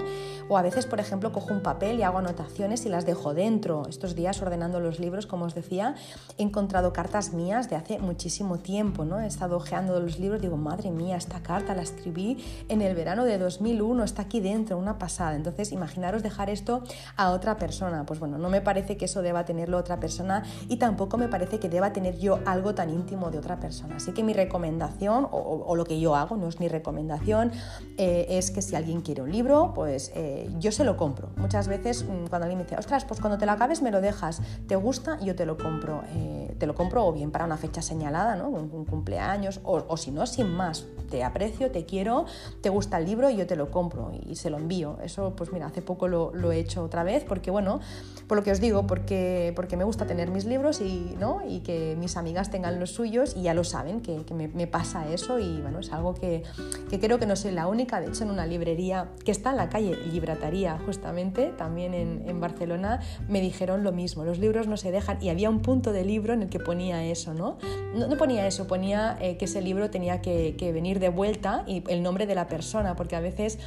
O 0.48 0.58
a 0.58 0.62
veces, 0.62 0.86
por 0.86 1.00
ejemplo, 1.00 1.34
cojo 1.34 1.54
un 1.54 1.62
papel 1.62 2.00
y 2.00 2.04
hago 2.04 2.20
anotaciones 2.20 2.86
y 2.86 2.90
las 2.90 3.06
dejo 3.06 3.34
dentro. 3.34 3.84
Estos 3.90 4.16
días 4.16 4.42
ordenando 4.42 4.80
los 4.80 5.00
libros, 5.00 5.28
como 5.28 5.46
os 5.46 5.56
decía, 5.56 5.96
he 6.38 6.44
encontrado 6.44 6.94
cartas 6.94 7.34
mías 7.34 7.70
de 7.70 7.76
hace 7.76 8.00
muchísimo 8.00 8.60
tiempo, 8.60 9.04
¿no? 9.04 9.20
He 9.20 9.28
estado 9.28 9.58
ojeando 9.58 10.00
los 10.00 10.20
libros, 10.20 10.42
digo, 10.42 10.56
madre 10.56 10.92
mía, 10.92 11.18
esta 11.18 11.44
carta 11.44 11.76
la 11.76 11.82
escribí 11.82 12.38
en 12.70 12.82
el 12.82 12.96
verano 12.96 13.26
de 13.26 13.38
2001, 13.38 14.04
está 14.04 14.22
aquí 14.24 14.40
dentro, 14.40 14.78
una 14.78 14.98
pasada. 14.98 15.36
Entonces, 15.36 15.74
imaginaros 15.74 16.24
dejar 16.24 16.50
esto 16.50 16.82
a 17.18 17.32
otra 17.32 17.58
persona. 17.58 18.06
Pues 18.06 18.20
bueno, 18.20 18.38
no 18.38 18.50
me 18.50 18.62
parece 18.62 18.96
que 18.96 19.06
eso 19.06 19.22
deba 19.22 19.44
tenerlo 19.44 19.78
otra 19.78 20.00
persona 20.00 20.44
y 20.70 20.78
tampoco 20.78 21.18
me 21.18 21.28
parece 21.28 21.60
que 21.60 21.68
deba 21.68 21.92
tener 21.92 22.18
yo 22.18 22.40
algo 22.46 22.74
tan 22.74 22.90
íntimo 22.90 23.32
de 23.32 23.40
otra 23.40 23.60
persona. 23.60 23.97
Así 23.98 24.12
que 24.12 24.24
mi 24.24 24.34
recomendación, 24.34 25.28
o, 25.32 25.76
lo 25.76 25.84
que 25.84 26.00
yo 26.00 26.16
hago, 26.16 26.38
no 26.38 26.48
es 26.48 26.60
mi 26.60 26.68
recomendación, 26.68 27.52
eh, 27.98 28.28
es 28.30 28.52
que 28.52 28.62
si 28.62 28.76
alguien 28.76 29.02
quiere 29.02 29.24
un 29.24 29.32
libro, 29.32 29.74
pues 29.74 30.12
eh, 30.14 30.48
yo 30.60 30.72
se 30.72 30.84
lo 30.84 30.98
compro. 30.98 31.30
Muchas 31.36 31.68
veces 31.68 32.04
mm, 32.04 32.28
cuando 32.30 32.46
alguien 32.46 32.60
me 32.60 32.64
dice, 32.64 32.78
ostras, 32.78 33.06
pues 33.06 33.20
cuando 33.20 33.40
te 33.40 33.48
lo 33.48 33.54
acabes 33.54 33.82
me 33.82 33.90
lo 33.90 34.00
dejas, 34.00 34.40
te 34.68 34.76
gusta, 34.76 35.20
yo 35.20 35.36
te 35.36 35.48
lo 35.48 35.58
compro. 35.58 36.04
Eh, 36.16 36.56
te 36.60 36.68
lo 36.68 36.76
compro 36.76 37.08
o 37.08 37.12
bien 37.12 37.32
para 37.32 37.46
una 37.46 37.58
fecha 37.58 37.82
señalada, 37.82 38.36
¿no? 38.36 38.50
un, 38.50 38.86
cumpleaños, 38.86 39.60
o, 39.64 39.98
si 39.98 40.12
no, 40.12 40.28
sin 40.28 40.50
más. 40.50 40.86
Te 41.10 41.24
aprecio, 41.24 41.72
te 41.72 41.86
quiero, 41.86 42.26
te 42.62 42.70
gusta 42.70 43.00
el 43.00 43.06
libro 43.06 43.30
y 43.32 43.38
yo 43.38 43.48
te 43.48 43.56
lo 43.56 43.72
compro 43.72 44.12
y 44.14 44.36
se 44.36 44.52
lo 44.52 44.58
envío. 44.58 44.98
Eso, 45.04 45.34
pues 45.36 45.52
mira, 45.52 45.66
hace 45.66 45.82
poco 45.82 46.08
lo, 46.08 46.32
lo 46.34 46.52
he 46.52 46.60
hecho 46.60 46.84
otra 46.84 47.04
vez 47.04 47.24
porque, 47.24 47.50
bueno, 47.50 47.80
por 48.28 48.38
lo 48.38 48.44
que 48.44 48.52
os 48.52 48.60
digo, 48.60 48.86
porque, 48.86 49.54
porque 49.56 49.78
me 49.78 49.86
gusta 49.86 50.06
tener 50.06 50.30
mis 50.30 50.46
libros 50.46 50.82
y, 50.82 51.16
¿no? 51.20 51.42
y 51.48 51.62
que 51.62 51.96
mis 51.98 52.18
amigas 52.18 52.52
tengan 52.52 52.80
los 52.80 52.92
suyos 52.92 53.34
y 53.36 53.44
ya 53.44 53.54
lo 53.54 53.64
saben 53.64 53.87
que, 54.02 54.34
me, 54.34 54.68
pasa 54.68 55.12
eso 55.12 55.40
y 55.40 55.62
bueno, 55.62 55.80
es 55.80 55.92
algo 55.92 56.14
que, 56.14 56.44
creo 56.90 57.20
que 57.20 57.26
no 57.26 57.36
soy 57.36 57.52
la 57.52 57.68
única, 57.68 58.00
de 58.00 58.08
hecho 58.08 58.24
en 58.24 58.32
una 58.32 58.46
librería 58.46 59.10
que 59.24 59.32
está 59.32 59.52
en 59.52 59.58
la 59.58 59.70
calle 59.70 59.96
Librataría 60.12 60.80
justamente, 60.86 61.54
también 61.58 61.94
en, 61.94 62.40
Barcelona, 62.40 63.00
me 63.28 63.42
dijeron 63.42 63.84
lo 63.84 63.92
mismo, 63.92 64.24
los 64.24 64.38
libros 64.38 64.68
no 64.68 64.78
se 64.78 64.92
dejan 64.92 65.18
y 65.22 65.30
había 65.30 65.50
un 65.50 65.62
punto 65.62 65.92
de 65.92 66.06
libro 66.06 66.34
en 66.34 66.44
el 66.44 66.50
que 66.50 66.60
ponía 66.60 67.04
eso, 67.06 67.34
¿no? 67.34 67.58
No, 67.96 68.16
ponía 68.18 68.46
eso, 68.46 68.68
ponía 68.68 69.18
eh, 69.20 69.38
que 69.38 69.46
ese 69.46 69.62
libro 69.62 69.90
tenía 69.90 70.22
que, 70.22 70.56
venir 70.74 71.00
de 71.00 71.10
vuelta 71.10 71.64
y 71.66 71.84
el 71.88 72.04
nombre 72.04 72.28
de 72.28 72.36
la 72.36 72.48
persona, 72.48 72.96
porque 72.96 73.16
a 73.16 73.22
veces 73.22 73.58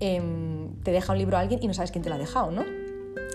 em, 0.00 0.74
te 0.82 0.90
deja 0.92 1.12
un 1.12 1.18
libro 1.18 1.36
a 1.36 1.40
alguien 1.40 1.60
y 1.62 1.66
no 1.66 1.74
sabes 1.74 1.90
quién 1.90 2.02
te 2.02 2.10
lo 2.10 2.16
ha 2.16 2.18
dejado, 2.18 2.50
¿no? 2.50 2.87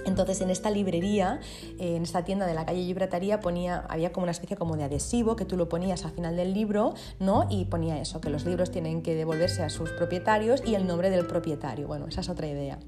Entonces 0.05 0.41
en 0.41 0.49
esta 0.49 0.69
librería, 0.69 1.39
eh, 1.79 1.95
en 1.95 2.03
esta 2.03 2.23
tienda 2.23 2.45
de 2.45 2.53
la 2.53 2.65
calle 2.65 2.81
Librataría, 2.81 3.39
ponía, 3.39 3.85
había 3.89 4.11
como 4.11 4.23
una 4.23 4.31
especie 4.31 4.57
como 4.57 4.77
de 4.77 4.83
adhesivo 4.83 5.35
que 5.35 5.45
tú 5.45 5.57
lo 5.57 5.69
ponías 5.69 6.05
al 6.05 6.11
final 6.11 6.35
del 6.35 6.53
libro, 6.53 6.93
¿no? 7.19 7.47
Y 7.49 7.65
ponía 7.65 7.99
eso, 7.99 8.21
que 8.21 8.29
los 8.29 8.45
libros 8.45 8.71
tienen 8.71 9.01
que 9.01 9.15
devolverse 9.15 9.63
a 9.63 9.69
sus 9.69 9.91
propietarios 9.91 10.61
y 10.65 10.75
el 10.75 10.87
nombre 10.87 11.09
del 11.09 11.25
propietario. 11.25 11.87
Bueno, 11.87 12.07
esa 12.07 12.21
es 12.21 12.29
otra 12.29 12.47
idea. 12.47 12.79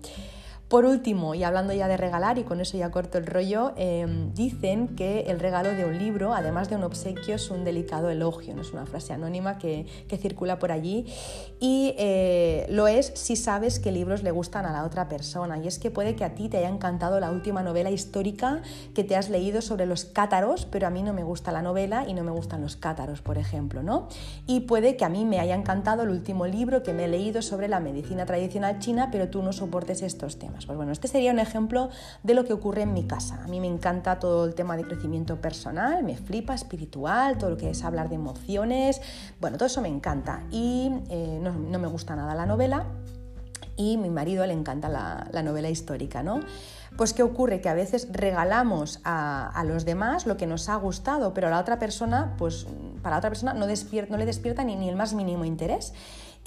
Por 0.68 0.86
último, 0.86 1.36
y 1.36 1.44
hablando 1.44 1.74
ya 1.74 1.88
de 1.88 1.96
regalar, 1.96 2.40
y 2.40 2.44
con 2.44 2.60
eso 2.60 2.76
ya 2.76 2.90
corto 2.90 3.20
el 3.20 3.28
rollo, 3.28 3.74
em, 3.78 4.34
dicen 4.34 4.96
que 4.96 5.22
el 5.28 5.40
regalo 5.40 5.70
de 5.70 5.86
un 5.86 6.00
libro, 6.00 6.34
además 6.34 6.72
de 6.72 6.76
un 6.76 6.84
obsequio, 6.84 7.36
es 7.36 7.52
un 7.52 7.64
delicado 7.64 8.10
elogio, 8.10 8.56
no 8.56 8.64
es 8.64 8.74
una 8.74 8.88
frase 8.88 9.14
anónima 9.14 9.60
que, 9.60 9.86
circula 10.18 10.58
por 10.58 10.72
allí, 10.72 11.06
y 11.60 11.94
eh, 12.00 12.66
lo 12.70 12.88
es 12.88 13.12
si 13.14 13.36
sabes 13.36 13.80
qué 13.80 13.92
libros 13.92 14.24
le 14.24 14.32
gustan 14.32 14.66
a 14.66 14.72
la 14.72 14.86
otra 14.86 15.08
persona, 15.08 15.60
y 15.60 15.68
es 15.68 15.78
que 15.78 15.92
puede 15.92 16.16
que 16.16 16.24
a 16.24 16.34
ti 16.34 16.50
te 16.50 16.58
haya 16.58 16.70
encantado 16.70 17.20
la 17.20 17.30
última 17.30 17.62
novela 17.62 17.92
histórica 17.92 18.64
que 18.96 19.04
te 19.04 19.16
has 19.16 19.30
leído 19.30 19.62
sobre 19.62 19.86
los 19.86 20.06
cátaros, 20.06 20.66
pero 20.66 20.88
a 20.88 20.90
mí 20.90 21.04
no 21.04 21.14
me 21.14 21.24
gusta 21.24 21.52
la 21.52 21.62
novela 21.62 22.06
y 22.08 22.14
no 22.14 22.24
me 22.24 22.32
gustan 22.32 22.62
los 22.62 22.76
cátaros, 22.76 23.22
por 23.22 23.38
ejemplo, 23.38 23.84
¿no? 23.84 24.08
Y 24.48 24.62
puede 24.62 24.96
que 24.96 25.06
a 25.06 25.10
mí 25.10 25.26
me 25.26 25.40
haya 25.40 25.54
encantado 25.54 26.04
el 26.04 26.10
último 26.10 26.48
libro 26.48 26.82
que 26.82 26.94
me 26.94 27.06
he 27.06 27.08
leído 27.08 27.44
sobre 27.44 27.68
la 27.68 27.80
medicina 27.80 28.26
tradicional 28.26 28.80
china, 28.80 29.10
pero 29.12 29.28
tú 29.28 29.44
no 29.44 29.54
soportes 29.54 30.02
estos 30.02 30.40
temas. 30.40 30.55
Pues 30.66 30.78
bueno, 30.78 30.92
este 30.92 31.08
sería 31.08 31.32
un 31.32 31.40
ejemplo 31.40 31.90
de 32.24 32.34
lo 32.34 32.46
que 32.46 32.54
ocurre 32.54 32.84
en 32.84 32.94
mi 32.94 33.06
casa. 33.06 33.42
A 33.44 33.48
mí 33.48 33.60
me 33.60 33.68
encanta 33.68 34.20
todo 34.20 34.46
el 34.46 34.56
tema 34.56 34.78
de 34.78 34.84
crecimiento 34.84 35.42
personal, 35.42 36.04
me 36.04 36.16
flipa 36.16 36.54
espiritual, 36.54 37.38
todo 37.38 37.50
lo 37.52 37.58
que 37.58 37.72
es 37.72 37.84
hablar 37.84 38.10
de 38.10 38.16
emociones, 38.16 39.02
bueno, 39.42 39.58
todo 39.58 39.68
eso 39.68 39.82
me 39.82 39.90
encanta. 39.90 40.44
Y 40.52 40.92
eh, 41.10 41.40
no, 41.42 41.80
me 41.80 41.88
gusta 41.88 42.16
nada 42.16 42.36
la 42.36 42.46
novela 42.46 42.86
y 43.78 43.98
mi 43.98 44.10
marido 44.10 44.46
le 44.46 44.54
encanta 44.54 44.88
la, 44.88 45.44
novela 45.44 45.70
histórica, 45.70 46.24
¿no? 46.24 46.40
Pues 46.96 47.14
¿qué 47.14 47.24
ocurre? 47.24 47.60
Que 47.60 47.68
a 47.68 47.74
veces 47.74 48.08
regalamos 48.12 49.02
a, 49.04 49.62
los 49.66 49.84
demás 49.84 50.26
lo 50.26 50.38
que 50.38 50.48
nos 50.48 50.70
ha 50.70 50.76
gustado, 50.78 51.34
pero 51.34 51.48
a 51.48 51.50
la 51.50 51.60
otra 51.60 51.78
persona, 51.78 52.36
pues 52.38 52.68
para 53.02 53.16
la 53.16 53.18
otra 53.18 53.30
persona 53.30 53.54
no, 53.54 53.66
no 53.66 54.18
le 54.18 54.26
despierta 54.26 54.64
ni, 54.64 54.78
ni 54.78 54.88
el 54.88 54.96
más 54.96 55.14
mínimo 55.14 55.44
interés. 55.44 55.94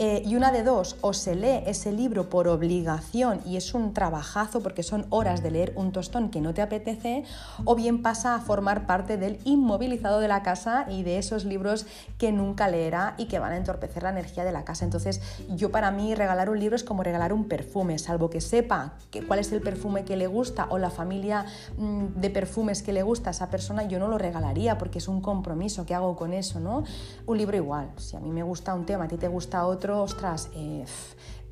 Eh, 0.01 0.22
y 0.24 0.36
una 0.36 0.53
de 0.53 0.62
dos, 0.62 0.96
o 1.01 1.12
se 1.12 1.34
lee 1.34 1.64
ese 1.66 1.90
libro 1.90 2.30
por 2.30 2.46
obligación 2.46 3.40
y 3.44 3.57
es 3.57 3.74
un 3.74 3.94
trabajazo 3.94 4.62
porque 4.62 4.84
son 4.84 5.07
horas 5.11 5.42
de 5.42 5.51
leer 5.51 5.72
un 5.74 5.90
tostón 5.90 6.30
que 6.30 6.40
no 6.40 6.55
te 6.55 6.62
apetece, 6.62 7.24
o 7.64 7.74
bien 7.74 8.01
pasa 8.01 8.36
a 8.36 8.40
formar 8.40 8.86
parte 8.86 9.16
del 9.16 9.40
inmovilizado 9.44 10.20
de 10.20 10.28
la 10.28 10.44
casa 10.44 10.86
y 10.88 11.03
de 11.03 11.18
esos 11.18 11.44
libros 11.44 11.84
que 12.16 12.30
nunca 12.30 12.68
leerá 12.68 13.16
y 13.18 13.26
que 13.26 13.40
van 13.40 13.53
a 13.53 13.57
entorpecer 13.57 14.05
la 14.05 14.11
energía 14.11 14.44
de 14.44 14.53
la 14.53 14.64
casa. 14.64 14.84
Entonces, 14.84 15.20
yo 15.49 15.72
para 15.72 15.90
mí 15.90 16.14
regalar 16.14 16.49
un 16.49 16.61
libro 16.61 16.76
es 16.76 16.84
como 16.84 17.03
regalar 17.03 17.32
un 17.32 17.49
perfume, 17.49 17.99
salvo 17.99 18.30
que 18.30 18.40
sepa 18.40 18.94
que, 19.11 19.26
cuál 19.26 19.40
es 19.40 19.51
el 19.51 19.62
perfume 19.62 20.05
que 20.05 20.16
le 20.16 20.28
gusta 20.28 20.68
o 20.70 20.78
la 20.78 20.90
familia 20.90 21.44
mm, 21.76 22.20
de 22.20 22.30
perfumes 22.30 22.84
que 22.84 22.92
le 22.92 23.03
gusta 23.03 23.30
a 23.30 23.32
esa 23.32 23.51
persona, 23.51 23.82
yo 23.82 23.99
no 23.99 24.07
lo 24.07 24.16
regalaría 24.16 24.78
porque 24.78 24.99
es 24.99 25.09
un 25.09 25.20
compromiso 25.20 25.84
que 25.84 25.96
hago 25.96 26.14
con 26.14 26.32
eso, 26.32 26.61
¿no? 26.61 26.84
Un 27.26 27.36
libro 27.36 27.57
igual, 27.57 27.90
si 27.96 28.16
a 28.16 28.20
mí 28.20 28.30
me 28.30 28.44
gusta 28.44 28.74
un 28.74 28.86
tema, 28.86 29.07
a 29.07 29.09
ti 29.09 29.16
te 29.16 29.26
gusta 29.26 29.66
otro, 29.66 29.88
ostras, 29.91 30.51
eh, 30.55 30.84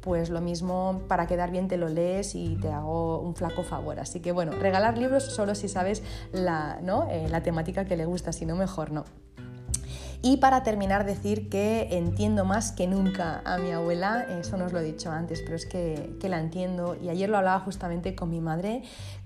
pues 0.01 0.31
lo 0.31 0.41
mismo 0.41 1.03
para 1.09 1.27
quedar 1.27 1.51
bien 1.51 1.67
te 1.67 1.77
lo 1.77 1.89
lees 1.89 2.35
y 2.35 2.57
te 2.57 2.71
hago 2.71 3.21
un 3.21 3.35
flaco 3.35 3.65
favor. 3.65 3.99
Así 3.99 4.21
que 4.21 4.31
bueno, 4.31 4.53
regalar 4.53 4.97
libros 4.97 5.25
solo 5.25 5.55
si 5.55 5.69
sabes 5.69 6.03
la, 6.33 6.79
¿no? 6.83 7.09
Eh, 7.11 7.29
la 7.29 7.43
temática 7.43 7.85
que 7.85 7.97
le 7.97 8.05
gusta, 8.05 8.33
si 8.33 8.47
no 8.47 8.55
mejor 8.55 8.93
no. 8.93 9.05
Y 10.23 10.39
para 10.39 10.63
terminar, 10.63 11.05
decir 11.05 11.49
que 11.49 11.89
entiendo 11.91 12.45
más 12.45 12.73
que 12.73 12.87
nunca 12.87 13.43
a 13.45 13.59
mi 13.59 13.71
abuela, 13.71 14.27
eso 14.41 14.57
no 14.57 14.65
os 14.65 14.73
lo 14.73 14.81
he 14.81 14.83
dicho 14.83 15.11
antes, 15.11 15.43
pero 15.43 15.57
es 15.57 15.67
que, 15.67 16.17
que 16.21 16.29
la 16.29 16.41
entiendo. 16.41 16.97
Y 17.01 17.11
ayer 17.11 17.29
lo 17.29 17.39
hablaba 17.39 17.61
justamente 17.61 18.15
con 18.15 18.31
mi 18.31 18.41
madre, 18.41 18.83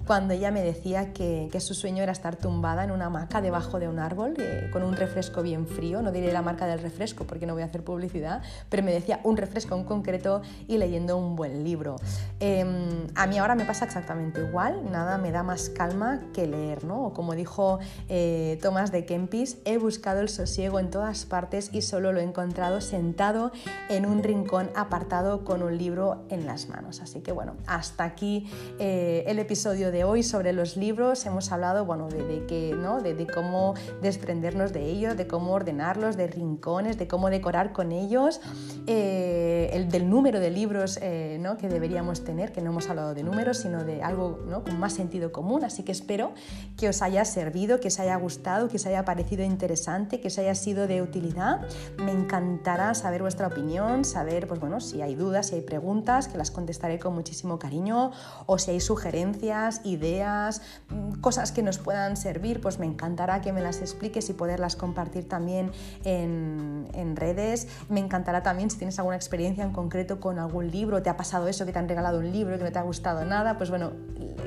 cuando 0.07 0.35
ella 0.35 0.51
me 0.51 0.63
decía 0.63 1.13
que, 1.13 1.49
su 1.61 1.75
sueño 1.75 2.03
era 2.03 2.13
estar 2.13 2.37
tumbada 2.37 2.85
en 2.85 2.91
una 2.91 3.07
hamaca 3.07 3.43
debajo 3.43 3.79
de 3.79 3.87
un 3.87 3.99
árbol 3.99 4.35
eh, 4.39 4.71
con 4.73 4.83
un 4.83 4.97
refresco 4.97 5.43
bien 5.43 5.67
frío, 5.67 6.01
no 6.01 6.11
diré 6.11 6.33
la 6.33 6.41
marca 6.41 6.67
del 6.67 6.81
refresco 6.81 7.25
porque 7.25 7.45
no 7.45 7.53
voy 7.53 7.63
a 7.63 7.67
hacer 7.67 7.85
publicidad, 7.85 8.43
pero 8.71 8.83
me 8.83 8.93
decía 8.93 9.21
un 9.25 9.37
refresco 9.37 9.77
en 9.77 9.85
concreto 9.85 10.41
y 10.67 10.79
leyendo 10.79 11.19
un 11.19 11.37
buen 11.37 11.65
libro. 11.65 11.97
Em, 12.41 13.07
a 13.15 13.27
mí 13.27 13.39
ahora 13.39 13.55
me 13.55 13.67
pasa 13.67 13.85
exactamente 13.85 14.41
igual, 14.41 14.91
nada 14.91 15.19
me 15.19 15.33
da 15.33 15.43
más 15.43 15.69
calma 15.69 16.23
que 16.33 16.47
leer, 16.47 16.85
¿no? 16.85 17.07
O 17.07 17.13
como 17.13 17.35
dijo 17.35 17.79
eh, 18.09 18.59
Tomás 18.63 18.93
de 18.93 19.05
Kempis, 19.05 19.59
he 19.65 19.77
buscado 19.77 20.21
el 20.21 20.31
sosiego 20.31 20.81
en 20.81 20.91
todas 20.91 21.27
partes 21.27 21.71
y 21.73 21.83
solo 21.83 22.13
lo 22.13 22.21
he 22.21 22.25
encontrado 22.25 22.81
sentado 22.81 23.53
en 23.89 24.07
un 24.07 24.23
rincón 24.23 24.71
apartado 24.75 25.45
con 25.45 25.63
un 25.63 25.77
libro 25.77 26.25
en 26.31 26.47
las 26.47 26.69
manos. 26.69 27.01
Así 27.01 27.21
que 27.21 27.33
bueno, 27.33 27.57
hasta 27.67 28.05
aquí 28.05 28.51
eh, 28.79 29.25
el 29.27 29.39
episodio 29.39 29.90
de 29.91 30.05
hoy 30.05 30.23
sobre 30.23 30.53
los 30.53 30.77
libros 30.77 31.25
hemos 31.27 31.53
hablado 31.53 31.85
bueno, 31.85 32.09
de, 32.09 32.45
que, 32.47 32.75
¿no? 32.77 33.01
de, 33.01 33.27
cómo 33.27 33.75
desprendernos 34.03 34.73
de 34.73 34.85
ellos, 34.85 35.17
de 35.17 35.27
cómo 35.27 35.53
ordenarlos, 35.53 36.17
de 36.17 36.27
rincones, 36.27 36.99
de 36.99 37.09
cómo 37.09 37.31
decorar 37.31 37.73
con 37.73 37.93
ellos, 37.93 38.41
eh, 38.87 39.71
el, 39.73 39.89
del 39.89 40.09
número 40.09 40.41
de 40.41 40.51
libros 40.51 40.99
eh, 41.03 41.39
¿no? 41.41 41.57
que 41.57 41.69
deberíamos 41.69 42.25
tener, 42.25 42.53
que 42.53 42.61
no 42.61 42.71
hemos 42.71 42.89
hablado 42.89 43.15
de 43.15 43.23
números, 43.23 43.59
sino 43.59 43.85
de 43.85 44.03
algo 44.03 44.41
¿no? 44.47 44.65
con 44.65 44.79
más 44.79 44.93
sentido 44.93 45.33
común. 45.33 45.65
Así 45.65 45.83
que 45.83 45.93
espero 45.93 46.33
que 46.77 46.89
os 46.89 47.03
haya 47.03 47.25
servido, 47.25 47.81
que 47.81 47.89
os 47.89 48.01
haya 48.01 48.17
gustado, 48.17 48.69
que 48.69 48.77
os 48.77 48.87
haya 48.87 49.05
parecido 49.05 49.45
interesante, 49.45 50.21
que 50.21 50.29
os 50.29 50.39
haya 50.39 50.55
sido 50.55 50.87
de 50.87 51.03
utilidad. 51.03 51.61
Me 51.99 52.13
encantará 52.13 52.95
saber 52.95 53.23
vuestra 53.23 53.47
opinión, 53.47 54.05
saber 54.05 54.47
pues, 54.47 54.61
bueno, 54.61 54.81
si 54.81 55.03
hay 55.03 55.15
dudas, 55.15 55.49
si 55.49 55.57
hay 55.57 55.63
preguntas, 55.63 56.29
que 56.29 56.39
las 56.39 56.51
contestaré 56.51 56.99
con 56.99 57.15
muchísimo 57.15 57.59
cariño, 57.59 58.13
o 58.47 58.59
si 58.59 58.71
hay 58.71 58.81
sugerencias, 58.81 59.80
ideas, 59.85 60.63
mm, 60.89 61.21
cosas 61.21 61.53
que 61.53 61.63
nos 61.63 61.79
puedan 61.79 62.17
servir, 62.17 62.61
pues 62.61 62.79
me 62.79 62.87
encantará 62.87 63.41
que 63.41 63.53
me 63.53 63.61
las 63.61 63.81
expliques 63.81 64.29
y 64.31 64.33
poderlas 64.33 64.77
compartir 64.77 65.29
también 65.29 65.71
en, 66.05 66.89
en 66.95 67.17
redes. 67.17 67.69
Me 67.89 68.01
encantará 68.01 68.43
también 68.43 68.71
si 68.71 68.79
tienes 68.79 68.99
alguna 68.99 69.17
experiencia 69.17 69.65
en 69.65 69.73
concreto 69.73 70.21
con 70.21 70.39
algún 70.39 70.71
libro, 70.71 71.03
te 71.03 71.11
ha 71.11 71.17
pasado 71.17 71.49
eso, 71.49 71.67
que 71.67 71.73
te 71.73 71.79
han 71.79 71.89
regalado 71.89 72.19
un 72.19 72.31
libro 72.33 72.55
y 72.55 72.59
que 72.59 72.65
no 72.65 72.73
te 72.73 72.79
ha 72.79 72.83
gustado 72.83 73.25
nada, 73.25 73.59
pues 73.59 73.71
bueno, 73.71 73.93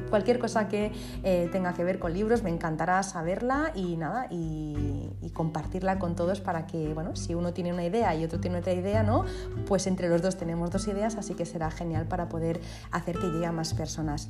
cualquier 0.10 0.40
cosa 0.40 0.68
que 0.68 0.92
eh, 1.24 1.50
tenga 1.52 1.74
que 1.74 1.84
ver 1.84 2.00
con 2.00 2.14
libros, 2.14 2.44
me 2.44 2.50
encantará 2.50 3.02
saberla 3.04 3.72
y 3.74 3.98
nada, 3.98 4.28
y, 4.30 5.10
y, 5.22 5.30
compartirla 5.32 6.00
con 6.00 6.16
todos 6.16 6.42
para 6.42 6.68
que, 6.68 6.94
bueno, 6.94 7.16
si 7.16 7.34
uno 7.34 7.54
tiene 7.54 7.74
una 7.74 7.84
idea 7.84 8.16
y 8.16 8.24
otro 8.24 8.40
tiene 8.40 8.60
otra 8.60 8.74
idea, 8.74 9.04
¿no? 9.04 9.26
Pues 9.68 9.88
entre 9.88 10.10
los 10.10 10.22
dos 10.22 10.38
tenemos 10.38 10.70
dos 10.70 10.88
ideas, 10.88 11.16
así 11.16 11.34
que 11.34 11.46
será 11.46 11.72
genial 11.72 12.06
para 12.06 12.30
poder 12.30 12.62
hacer 12.92 13.18
que 13.18 13.28
llegue 13.28 13.46
a 13.46 13.52
más 13.52 13.74
personas. 13.74 14.30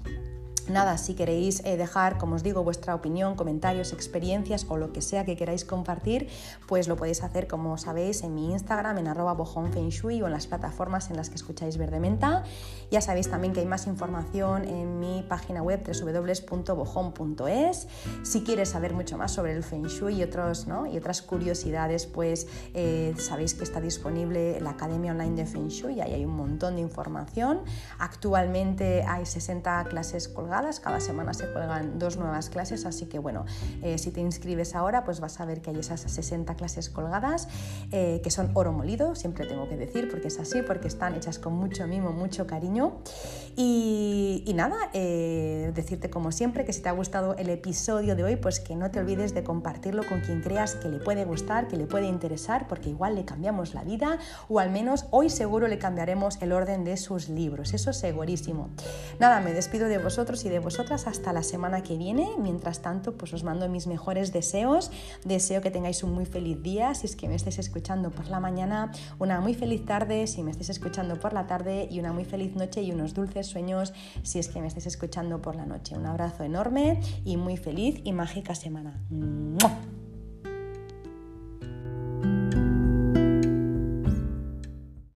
Nada, 0.70 0.98
si 0.98 1.14
queréis 1.14 1.62
eh, 1.66 1.76
dejar, 1.76 2.18
como 2.18 2.36
os 2.36 2.44
digo, 2.44 2.64
vuestra 2.64 2.96
opinión, 2.96 3.36
comentarios, 3.36 3.92
experiencias 3.92 4.66
o 4.70 4.78
lo 4.78 4.94
que 4.94 5.02
sea 5.02 5.26
que 5.26 5.36
queráis 5.36 5.66
compartir, 5.66 6.30
pues 6.68 6.88
lo 6.88 6.96
podéis 6.96 7.22
hacer, 7.22 7.48
como 7.48 7.78
sabéis, 7.78 8.24
en 8.24 8.34
mi 8.34 8.54
Instagram, 8.54 8.98
en 8.98 9.08
arroba 9.08 9.34
bojonfengshui 9.34 10.22
o 10.22 10.28
en 10.28 10.32
las 10.32 10.48
plataformas 10.48 11.10
en 11.10 11.18
las 11.18 11.30
que 11.30 11.36
escucháis 11.36 11.76
Verde 11.78 12.00
Menta. 12.00 12.44
Ya 12.92 13.02
sabéis 13.02 13.30
también 13.30 13.52
que 13.54 13.60
hay 13.60 13.66
más 13.66 13.88
información 13.88 14.64
en 14.64 15.02
mi 15.02 15.26
página 15.28 15.62
web 15.62 15.84
www.bojon.es. 15.86 17.88
Si 18.24 18.44
quieres 18.44 18.70
saber 18.70 18.94
mucho 18.94 19.18
más 19.18 19.34
sobre 19.34 19.52
el 19.54 19.64
Feng 19.64 19.88
Shui 19.88 20.22
y, 20.22 20.24
otros, 20.24 20.68
¿no? 20.68 20.86
y 20.86 20.98
otras 20.98 21.22
curiosidades, 21.22 22.06
pues 22.06 22.48
eh, 22.74 23.14
sabéis 23.18 23.54
que 23.54 23.66
está 23.66 23.82
disponible 23.82 24.62
la 24.62 24.70
Academia 24.72 25.12
Online 25.12 25.36
de 25.36 25.46
Feng 25.46 25.68
Shui, 25.68 26.00
ahí 26.00 26.14
hay 26.14 26.24
un 26.24 26.38
montón 26.38 26.76
de 26.76 26.82
información. 26.82 27.64
Actualmente 28.00 29.04
hay 29.04 29.26
60 29.26 29.84
clases 29.86 30.30
colgadas 30.30 30.53
cada 30.54 31.00
semana 31.00 31.34
se 31.34 31.48
cuelgan 31.48 31.98
dos 31.98 32.18
nuevas 32.18 32.52
clases, 32.52 32.86
así 32.86 33.08
que 33.08 33.18
bueno, 33.18 33.46
eh, 33.82 33.98
si 33.98 34.12
te 34.12 34.22
inscribes 34.22 34.76
ahora, 34.76 35.04
pues 35.04 35.20
vas 35.20 35.40
a 35.40 35.46
ver 35.46 35.62
que 35.62 35.72
hay 35.72 35.80
esas 35.80 36.02
60 36.02 36.54
clases 36.56 36.92
colgadas, 36.92 37.48
eh, 37.92 38.22
que 38.24 38.30
son 38.30 38.52
oro 38.54 38.72
molido, 38.72 39.16
siempre 39.16 39.48
tengo 39.48 39.68
que 39.68 39.78
decir, 39.78 40.10
porque 40.12 40.28
es 40.28 40.40
así, 40.40 40.62
porque 40.62 40.88
están 40.88 41.16
hechas 41.16 41.40
con 41.40 41.54
mucho 41.54 41.88
mimo, 41.88 42.12
mucho 42.12 42.46
cariño. 42.46 43.00
Y, 43.56 44.52
nada, 44.56 44.76
eh, 44.94 45.72
decirte 45.74 46.12
como 46.12 46.32
siempre 46.32 46.66
que 46.66 46.74
si 46.74 46.82
te 46.82 46.90
ha 46.90 46.92
gustado 46.92 47.36
el 47.38 47.50
episodio 47.50 48.16
de 48.16 48.24
hoy, 48.24 48.36
pues 48.36 48.60
que 48.60 48.76
no 48.76 48.92
te 48.92 49.00
olvides 49.00 49.34
de 49.34 49.44
compartirlo 49.44 50.04
con 50.08 50.22
quien 50.22 50.42
creas 50.42 50.76
que 50.76 50.88
le 50.88 51.00
puede 51.00 51.26
gustar, 51.26 51.68
que 51.68 51.78
le 51.78 51.88
puede 51.88 52.06
interesar, 52.06 52.68
porque 52.68 52.90
igual 52.90 53.16
le 53.16 53.26
cambiamos 53.26 53.74
la 53.74 53.84
vida, 53.84 54.20
o 54.50 54.60
al 54.60 54.70
menos 54.70 55.08
hoy 55.10 55.32
seguro 55.32 55.68
le 55.68 55.80
cambiaremos 55.80 56.40
el 56.42 56.52
orden 56.52 56.84
de 56.84 56.98
sus 56.98 57.30
libros, 57.30 57.74
eso 57.74 57.92
segurísimo. 57.92 58.70
Nada, 59.20 59.40
me 59.40 59.54
despido 59.54 59.88
de 59.88 59.98
vosotros 59.98 60.43
y 60.46 60.50
de 60.50 60.60
vosotras 60.60 61.08
hasta 61.08 61.34
la 61.34 61.44
semana 61.44 61.84
que 61.84 61.98
viene. 61.98 62.30
Mientras 62.40 62.82
tanto, 62.82 63.14
pues 63.14 63.34
os 63.34 63.44
mando 63.44 63.70
mis 63.70 63.88
mejores 63.88 64.34
deseos. 64.34 64.92
Deseo 65.24 65.62
que 65.62 65.72
tengáis 65.72 66.04
un 66.04 66.14
muy 66.14 66.26
feliz 66.26 66.62
día 66.62 66.94
si 66.96 67.08
es 67.08 67.16
que 67.16 67.28
me 67.28 67.36
estáis 67.36 67.60
escuchando 67.60 68.12
por 68.12 68.28
la 68.28 68.40
mañana, 68.40 68.92
una 69.20 69.42
muy 69.42 69.54
feliz 69.54 69.86
tarde 69.86 70.28
si 70.28 70.44
me 70.44 70.52
estáis 70.52 70.70
escuchando 70.70 71.20
por 71.20 71.34
la 71.34 71.48
tarde 71.48 71.88
y 71.90 72.00
una 72.00 72.14
muy 72.14 72.26
feliz 72.26 72.56
noche 72.56 72.82
y 72.82 72.92
unos 72.92 73.14
dulces 73.14 73.48
sueños 73.48 73.94
si 74.24 74.40
es 74.40 74.48
que 74.48 74.62
me 74.62 74.68
estáis 74.68 74.88
escuchando 74.88 75.42
por 75.42 75.56
la 75.56 75.66
noche. 75.66 75.98
Un 75.98 76.06
abrazo 76.06 76.44
enorme 76.44 77.02
y 77.26 77.38
muy 77.38 77.58
feliz 77.58 78.02
y 78.04 78.14
mágica 78.14 78.56
semana. 78.56 79.00